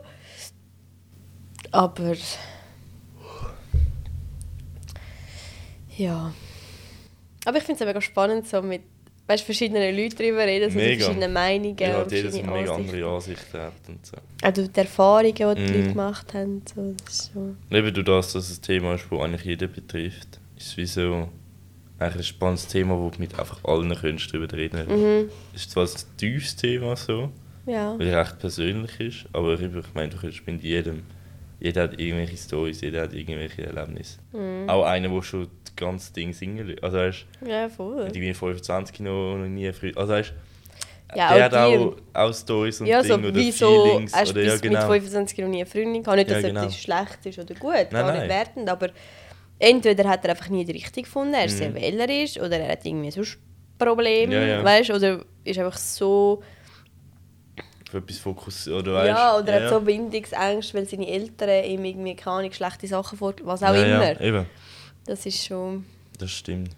Aber. 1.71 2.15
Ja. 5.97 6.33
Aber 7.45 7.57
ich 7.57 7.63
finde 7.63 7.81
es 7.81 7.85
mega 7.87 8.01
spannend, 8.01 8.47
so 8.47 8.61
mit 8.61 8.83
weißt, 9.29 9.43
verschiedenen 9.43 9.95
Leuten 9.95 10.15
darüber 10.17 10.39
reden, 10.45 10.71
so 10.71 10.77
die 10.79 10.85
Mega. 10.85 11.03
verschiedenen 11.05 11.33
Meinungen 11.33 11.77
Ja, 11.77 12.01
und 12.01 12.09
so 12.09 12.15
verschiedene 12.17 12.51
mega 12.51 12.73
andere 12.75 13.05
Ansichten 13.07 13.57
hat 13.59 13.73
und 13.87 14.05
so. 14.05 14.17
Auch 14.41 14.51
durch 14.53 14.71
die 14.71 14.79
Erfahrungen, 14.79 15.33
die 15.35 15.35
die 15.43 15.43
Mhm. 15.61 15.73
Leute 15.81 15.87
gemacht 15.89 16.33
haben. 16.33 16.61
So, 16.75 16.95
das. 17.05 17.31
Eben 17.71 17.93
du 17.93 18.03
das, 18.03 18.33
dass 18.33 18.49
es 18.49 18.57
ein 18.59 18.61
Thema 18.63 18.95
ist, 18.95 19.05
das 19.09 19.19
eigentlich 19.19 19.43
jeden 19.45 19.71
betrifft, 19.71 20.39
ist 20.57 20.67
es 20.67 20.77
wie 20.77 20.85
so 20.85 21.29
eigentlich 21.99 22.15
ein 22.15 22.23
spannendes 22.23 22.67
Thema, 22.67 22.97
wo 22.97 23.09
du 23.09 23.19
mit 23.19 23.37
einfach 23.37 23.63
allen 23.65 23.93
könntest 23.95 24.33
darüber 24.33 24.51
reden 24.55 24.87
Mhm. 24.87 25.29
Es 25.53 25.61
ist 25.61 25.71
zwar 25.71 25.83
ein 25.85 25.89
tiefes 26.17 26.55
Thema 26.55 26.95
so, 26.95 27.29
Ja. 27.67 27.99
weil 27.99 28.07
es 28.07 28.15
recht 28.15 28.39
persönlich 28.39 28.99
ist, 28.99 29.25
aber 29.33 29.59
ich 29.59 29.69
meine, 29.93 30.09
du 30.09 30.17
könntest 30.17 30.47
mit 30.47 30.63
jedem, 30.63 31.03
jeder 31.59 31.83
hat 31.83 31.99
irgendwelche 31.99 32.37
Stories, 32.37 32.81
jeder 32.81 33.01
hat 33.03 33.13
irgendwelche 33.13 33.63
Erlebnisse. 33.65 34.17
Mhm. 34.31 34.69
Auch 34.69 34.85
einer, 34.85 35.09
der 35.09 35.21
schon 35.21 35.47
ganze 35.79 36.13
Ding 36.13 36.33
Single 36.33 36.71
ist. 36.71 36.83
Also 36.83 36.97
weißt 36.97 37.25
Ja, 37.45 37.69
voll. 37.69 38.05
mit 38.05 38.15
irgendwie 38.15 38.33
25 38.33 38.99
noch, 39.01 39.37
noch 39.37 39.47
nie 39.47 39.71
früh. 39.73 39.91
Also 39.95 40.13
weißt 40.13 40.33
Ja, 41.15 41.33
der 41.33 41.37
auch 41.37 41.41
hat 41.41 41.53
auch, 41.55 41.95
auch 42.29 42.33
Stories 42.33 42.81
und 42.81 42.87
Ja, 42.87 43.03
so 43.03 43.15
Dinge 43.15 43.27
oder 43.29 43.35
wieso 43.39 43.83
Feelings. 43.83 44.13
hast 44.13 44.27
du 44.27 44.31
oder, 44.39 44.43
ja, 44.43 44.57
genau. 44.57 44.89
mit 44.89 45.01
25 45.01 45.37
noch 45.39 45.47
nie 45.47 45.57
eine 45.57 45.65
Freundin 45.65 46.03
gehabt? 46.03 46.17
Nicht, 46.17 46.29
dass 46.29 46.41
Ja, 46.43 46.47
genau. 46.49 46.61
etwas 46.61 46.77
schlecht 46.77 47.25
ist 47.25 47.39
oder 47.39 47.55
gut, 47.55 47.89
gar 47.89 48.03
nein. 48.11 48.19
nicht 48.19 48.29
wertend, 48.29 48.69
aber 48.69 48.89
entweder 49.57 50.07
hat 50.07 50.23
er 50.25 50.31
einfach 50.31 50.49
nie 50.49 50.63
die 50.65 50.73
Richtung 50.73 51.03
gefunden, 51.03 51.33
er 51.33 51.45
ist 51.45 51.57
sehr 51.57 51.69
Mhm. 51.69 51.75
wählerisch 51.75 52.37
oder 52.39 52.57
er 52.59 52.71
hat 52.73 52.85
irgendwie 52.85 53.11
sonst 53.11 53.39
Probleme, 53.77 54.33
Ja, 54.35 54.45
ja. 54.45 54.63
weißt 54.63 54.91
oder 54.91 55.25
ist 55.43 55.57
einfach 55.57 55.77
so 55.77 56.43
Auf 57.87 57.93
etwas 57.95 58.19
fokussiert. 58.19 58.75
Oder 58.75 58.93
weißt 58.93 59.07
ja 59.07 59.37
oder 59.39 59.53
hat 59.63 59.69
so 59.69 59.81
Bindungsängste, 59.81 60.77
weil 60.77 60.85
seine 60.87 61.07
Eltern 61.07 61.63
ihm 61.63 61.83
irgendwie 61.85 62.15
keine 62.15 62.53
schlechte 62.53 62.85
Sachen 62.87 63.17
vor, 63.17 63.33
was 63.43 63.63
auch 63.63 63.73
ja, 63.73 63.83
immer. 63.83 64.11
Ja, 64.13 64.21
eben. 64.21 64.45
Das 65.05 65.25
ist 65.25 65.45
schon 65.45 65.85
Das 66.17 66.31
stimmt. 66.31 66.75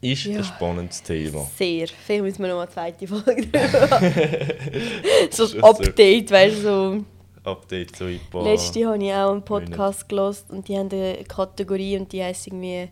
Ist 0.00 0.24
Ja. 0.24 0.38
ein 0.38 0.44
spannendes 0.44 1.02
Thema. 1.02 1.48
sehr. 1.56 1.88
Vielleicht 1.88 2.22
müssen 2.22 2.42
wir 2.42 2.48
noch 2.48 2.60
eine 2.60 2.70
zweite 2.70 3.06
Folge 3.08 3.46
drüber 3.46 4.00
so 5.30 5.44
ein. 5.56 5.64
Update, 5.64 6.30
weißt 6.30 6.56
du, 6.58 6.60
so. 6.62 7.04
Update 7.50 7.96
so 7.96 8.06
in 8.06 8.14
ein 8.14 8.20
paar... 8.30 8.42
Letzte 8.44 8.86
habe 8.86 9.02
ich 9.02 9.12
auch 9.12 9.30
einen 9.32 9.44
Podcast 9.44 10.08
gelost 10.08 10.50
und 10.50 10.66
die 10.68 10.76
haben 10.76 10.90
eine 10.90 11.24
Kategorie 11.24 11.96
und 11.96 12.12
die 12.12 12.22
heisst 12.22 12.46
irgendwie 12.48 12.88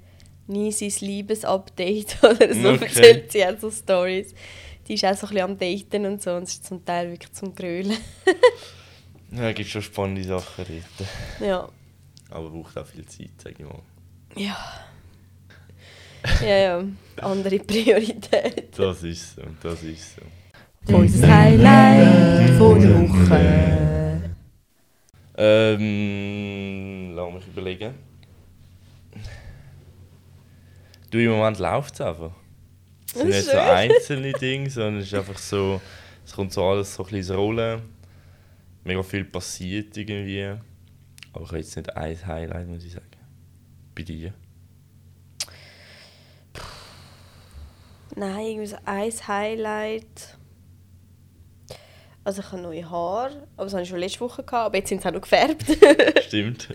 Nisis 0.47 1.01
Liebesupdate 1.01 2.17
oder 2.23 2.55
so. 2.55 2.71
Okay. 2.71 2.85
Erzählt 2.85 3.33
sie 3.33 3.45
auch 3.45 3.59
so 3.61 3.71
Stories. 3.71 4.35
Die 4.89 4.95
ist 4.95 5.05
auch 5.05 5.15
so 5.17 5.27
ein 5.27 5.33
bisschen 5.35 5.51
am 5.51 5.59
Daten 5.59 6.07
und 6.07 6.23
so 6.23 6.31
und 6.35 6.45
es 6.45 6.53
ist 6.53 6.67
zum 6.67 6.85
Teil 6.85 7.11
wirklich 7.11 7.33
zum 7.33 7.55
Grölen. 7.55 7.97
Ja, 9.33 9.49
es 9.51 9.55
gibt 9.57 9.69
schon 9.71 9.83
spannende 9.83 10.25
Sachen 10.25 10.65
dort. 10.99 11.09
ja. 11.41 11.69
Aber 12.35 12.51
braucht 12.51 12.77
auch 12.77 12.87
viel 12.87 13.07
Zeit, 13.07 13.31
sag 13.39 13.53
ich 13.53 13.65
mal. 13.65 13.81
Ja. 14.35 14.57
Ja, 16.41 16.57
ja. 16.57 16.85
Andere 17.19 17.61
Priorität. 17.61 18.77
Das 18.77 19.05
ist 19.05 19.37
so, 19.37 19.43
das 19.63 19.83
ist 19.85 20.17
so. 20.17 20.23
Unser 20.97 21.29
Highlight 21.29 22.51
von 22.59 22.81
der 22.81 22.91
Woche. 22.91 24.35
Ähm, 25.37 27.13
lass 27.15 27.35
mich 27.35 27.47
überlegen. 27.47 27.95
Du, 31.13 31.19
im 31.19 31.31
Moment 31.31 31.61
läuft 31.61 31.95
es 31.95 32.01
einfach. 32.01 32.33
Es 33.07 33.13
sind 33.13 33.29
nicht 33.29 33.45
so 33.45 33.59
einzelne 33.59 34.33
Dinge, 34.33 34.69
sondern 34.71 34.97
es 34.97 35.07
ist 35.07 35.15
einfach 35.15 35.39
so, 35.39 35.81
es 36.25 36.33
kommt 36.33 36.53
so 36.53 36.65
alles 36.65 36.93
so 36.97 37.05
ein 37.05 37.11
bisschen 37.11 37.19
ins 37.19 37.31
Rollen. 37.31 37.83
Mega 38.83 39.05
viel 39.05 39.25
passiert 39.25 39.97
irgendwie. 39.97 40.59
Aber 41.35 41.43
ich 41.43 41.49
habe 41.49 41.59
jetzt 41.59 41.77
nicht 41.77 41.97
ein 41.97 42.27
Highlight, 42.27 42.69
muss 42.69 42.85
ich 42.85 42.93
sagen. 42.93 43.07
Bei 43.95 44.03
dir? 44.03 44.33
Nein, 48.15 48.47
irgendwie 48.47 48.67
so 48.67 48.77
ein 48.85 49.11
Highlight. 49.11 50.39
Also 52.23 52.41
ich 52.41 52.53
habe 52.53 52.63
neue 52.63 52.89
Haare, 52.89 53.49
aber 53.57 53.65
das 53.65 53.75
hatte 53.75 53.83
ich 53.83 53.89
schon 53.89 53.99
letzte 53.99 54.21
Woche, 54.21 54.45
gehabt, 54.45 54.67
aber 54.67 54.77
jetzt 54.77 54.89
sind 54.89 55.03
sie 55.03 55.09
auch 55.09 55.13
noch 55.13 55.21
gefärbt. 55.21 55.65
Stimmt. 56.23 56.69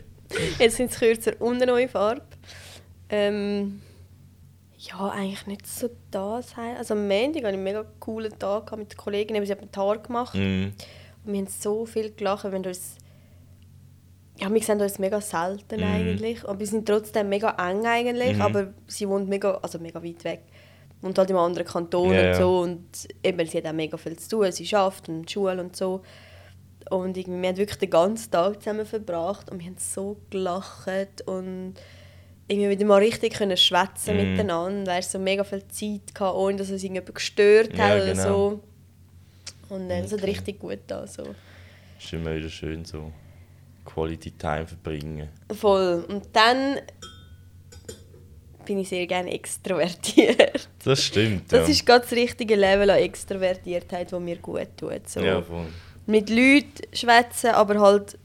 jetzt 0.60 0.76
sind 0.76 0.92
sie 0.92 1.00
kürzer 1.00 1.34
und 1.40 1.56
eine 1.56 1.66
neue 1.66 1.88
Farbe. 1.88 2.22
Ähm, 3.10 3.82
ja, 4.78 5.10
eigentlich 5.10 5.48
nicht 5.48 5.66
so 5.66 5.90
das 6.12 6.58
Highlight. 6.58 6.80
Also 6.80 6.94
am 6.94 7.08
Montag 7.08 7.28
hatte 7.28 7.38
ich 7.38 7.46
einen 7.46 7.64
mega 7.64 7.86
coolen 8.00 8.38
Tag 8.38 8.78
mit 8.78 8.92
den 8.92 8.98
Kollegen, 8.98 9.46
sie 9.46 9.52
haben 9.52 9.72
die 9.74 9.80
Haare 9.80 10.00
gemacht. 10.00 10.36
Mm. 10.36 10.74
Und 11.24 11.34
wir 11.34 11.40
haben 11.40 11.48
so 11.48 11.86
viel 11.86 12.12
gelacht, 12.12 12.44
wenn 12.44 12.62
du 12.62 12.70
uns 12.70 12.98
ja, 14.40 14.54
wir 14.54 14.62
sehen 14.62 14.82
uns 14.82 15.00
mega 15.00 15.20
selten 15.22 15.82
Mhm. 15.82 15.84
eigentlich. 15.86 16.44
Und 16.46 16.60
wir 16.60 16.68
sind 16.68 16.88
trotzdem 16.88 17.30
mega 17.30 17.50
eng 17.70 17.86
eigentlich, 17.86 18.36
Mhm. 18.36 18.42
aber 18.42 18.74
sie 18.88 19.08
wohnt 19.08 19.28
mega, 19.30 19.56
also 19.62 19.80
mega 19.80 20.02
weit 20.04 20.24
weg. 20.24 20.42
Und 21.02 21.18
halt 21.18 21.30
im 21.30 21.38
anderen 21.38 21.68
Kanton 21.68 22.14
Ja, 22.14 22.30
und 22.30 22.36
so. 22.36 22.60
Und 22.60 22.86
eben, 23.24 23.46
sie 23.48 23.58
hat 23.60 23.66
auch 23.68 23.74
mega 23.74 23.98
viel 23.98 24.18
zu 24.18 24.30
tun. 24.30 24.52
Sie 24.52 24.66
schafft 24.66 25.08
und 25.10 25.30
Schule 25.30 25.60
und 25.62 25.76
so. 25.76 26.02
Und 26.90 27.18
irgendwie, 27.18 27.42
wir 27.42 27.50
haben 27.50 27.58
wirklich 27.58 27.78
den 27.80 27.90
ganzen 27.90 28.32
Tag 28.32 28.62
zusammen 28.62 28.86
verbracht 28.86 29.50
und 29.52 29.60
wir 29.60 29.68
haben 29.68 29.78
so 29.78 30.18
gelacht 30.30 31.22
und 31.28 31.76
irgendwie 32.48 32.70
wieder 32.70 32.86
mal 32.86 32.98
richtig 32.98 33.34
können 33.36 33.56
schwätzen 33.58 34.18
Mhm. 34.18 34.32
miteinander. 34.32 34.92
Weißt, 34.94 35.12
so 35.12 35.20
mega 35.20 35.44
viel 35.44 35.68
Zeit 35.68 36.16
gehabt, 36.16 36.36
ohne 36.36 36.58
dass 36.58 36.70
es 36.70 36.84
irgendjemand 36.84 37.14
gestört 37.16 37.78
Ja, 37.78 37.84
hat 37.90 38.02
oder 38.02 38.12
genau. 38.14 38.24
so. 38.24 38.60
Und 39.70 39.90
äh, 39.92 40.02
das 40.02 40.12
hat 40.14 40.20
Okay. 40.22 40.32
richtig 40.32 40.60
gut 40.60 40.80
da 40.88 41.06
so. 41.06 41.24
Ist 42.00 42.12
immer 42.14 42.36
wieder 42.36 42.50
schön 42.50 42.84
so 42.86 43.12
Quality 43.86 44.32
Time 44.32 44.68
verbringen. 44.68 45.30
Voll. 45.52 46.06
Und 46.08 46.28
dann 46.34 46.78
bin 48.66 48.80
ich 48.80 48.90
sehr 48.90 49.08
gerne 49.08 49.32
extrovertiert. 49.32 50.70
Das 50.84 51.04
stimmt, 51.04 51.52
Das 51.52 51.68
ja. 51.68 51.74
ist 51.74 51.86
gerade 51.86 52.02
das 52.04 52.14
richtige 52.14 52.56
Level 52.56 52.90
an 52.90 53.00
Extrovertiertheit, 53.00 54.14
das 54.14 54.20
mir 54.22 54.38
gut 54.38 54.70
tut. 54.78 55.10
So. 55.10 55.20
Ja, 55.20 55.42
voll. 55.42 55.66
Mit 56.06 56.30
Leuten 56.30 56.84
schwätzen, 56.94 57.50
aber 57.50 57.80
halt 57.82 58.18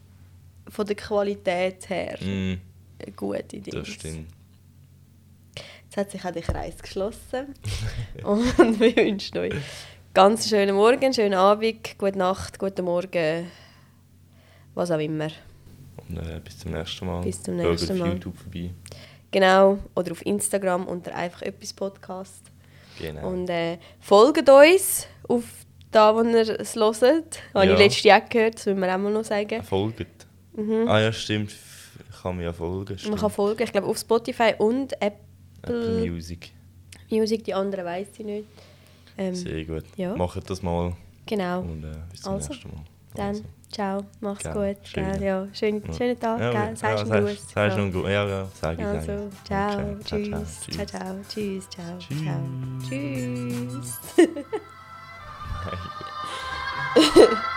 von 0.68 0.86
der 0.86 0.94
Qualität 0.96 1.88
her 1.90 2.16
Mm, 2.20 2.54
eine 3.02 3.12
gute 3.16 3.42
Dinge. 3.60 3.78
das 3.80 3.88
stimmt. 3.88 4.28
Jetzt 5.84 5.96
hat 5.96 6.10
sich 6.12 6.24
auch 6.24 6.30
der 6.32 6.42
Kreis 6.42 6.78
geschlossen. 6.80 7.54
Und 8.22 8.78
wir 8.80 8.94
wünschen 8.96 9.38
euch 9.38 9.54
ganz 10.14 10.48
schönen 10.48 10.76
Morgen, 10.76 11.12
schönen 11.12 11.34
Abend, 11.34 11.98
gute 11.98 12.16
Nacht, 12.18 12.58
guten 12.60 12.84
Morgen, 12.84 13.50
was 14.74 14.90
auch 14.90 14.98
immer. 14.98 15.28
Und 16.08 16.16
äh, 16.18 16.40
bis 16.44 16.58
zum 16.58 16.72
nächsten 16.72 17.06
Mal. 17.06 17.22
Bis 17.22 17.42
zum 17.42 17.56
nächsten 17.56 17.92
auf 17.92 17.98
Mal. 17.98 18.12
YouTube 18.14 18.36
vorbei. 18.36 18.70
Genau. 19.30 19.78
Oder 19.96 20.12
auf 20.12 20.24
Instagram 20.26 20.86
unter 20.86 21.14
einfach 21.14 21.42
etwas 21.42 21.72
Podcast. 21.72 22.42
Genau. 23.00 23.28
Und 23.28 23.48
äh, 23.48 23.78
folgt 24.00 24.48
uns 24.48 25.06
auf 25.28 25.44
da, 25.90 26.14
wo 26.14 26.22
ihr 26.22 26.60
es 26.60 26.74
hört. 26.76 27.40
Habe 27.54 27.66
Ja. 27.66 27.72
ich 27.72 27.78
letztes 27.78 28.02
Jahr 28.04 28.20
gehört, 28.20 28.56
das 28.56 28.66
will 28.66 28.74
man 28.74 28.90
auch 28.90 28.98
mal 28.98 29.12
noch 29.12 29.24
sagen. 29.24 29.62
Folgt. 29.62 30.06
Mhm. 30.56 30.86
Ah 30.88 31.00
ja, 31.00 31.12
stimmt. 31.12 31.52
Kann 32.22 32.36
mir 32.36 32.44
ja 32.44 32.52
folgen. 32.52 32.90
Man 32.90 32.98
Stimmt. 32.98 33.18
kann 33.20 33.30
folgen, 33.30 33.62
ich 33.62 33.72
glaube 33.72 33.86
auf 33.86 33.98
Spotify 33.98 34.54
und 34.58 34.92
Apple, 35.00 35.18
Apple 35.62 36.06
Music. 36.10 36.50
Music, 37.10 37.44
die 37.44 37.54
anderen 37.54 37.84
weiß 37.84 38.08
ich 38.18 38.24
nicht. 38.24 38.48
Ähm, 39.18 39.34
Sehr 39.34 39.64
gut. 39.64 39.84
ja. 39.96 40.16
Macht 40.16 40.48
das 40.48 40.62
mal 40.62 40.96
genau. 41.26 41.60
und 41.60 41.84
äh, 41.84 41.92
bis 42.10 42.22
zum 42.22 42.32
Also, 42.34 42.48
nächsten 42.52 42.68
Mal. 42.70 42.80
Dann, 43.14 43.26
Also. 43.28 43.42
Ciao, 43.74 44.04
mach's 44.20 44.42
Gell, 44.44 44.52
gut. 44.52 44.76
schön. 44.86 45.12
Gell, 45.12 45.22
ja. 45.22 45.46
Schön, 45.52 45.82
Ja. 45.86 45.92
schönen 45.92 46.18
Tag, 46.20 46.40
Ja, 46.40 46.50
gell? 46.52 46.76
Sagst 46.76 46.82
ja, 47.08 47.20
du 47.20 47.26
sagst- 47.26 47.56
einen 47.56 47.92
guten. 47.92 48.10
Ja, 48.10 48.24
ja, 48.26 48.46
sag 48.54 48.78
ich 48.78 48.84
Also, 48.84 49.06
sag 49.06 49.18
ich. 49.32 49.44
ciao, 49.44 49.68
Okay, 49.80 49.96
tschüss, 50.04 50.60
ciao, 50.70 50.86
ciao, 50.86 51.16
tschüss, 51.28 51.68
ciao, 51.70 51.98
ciao, 51.98 52.40
Tschüss. 52.88 54.00
tschüss. 54.16 54.26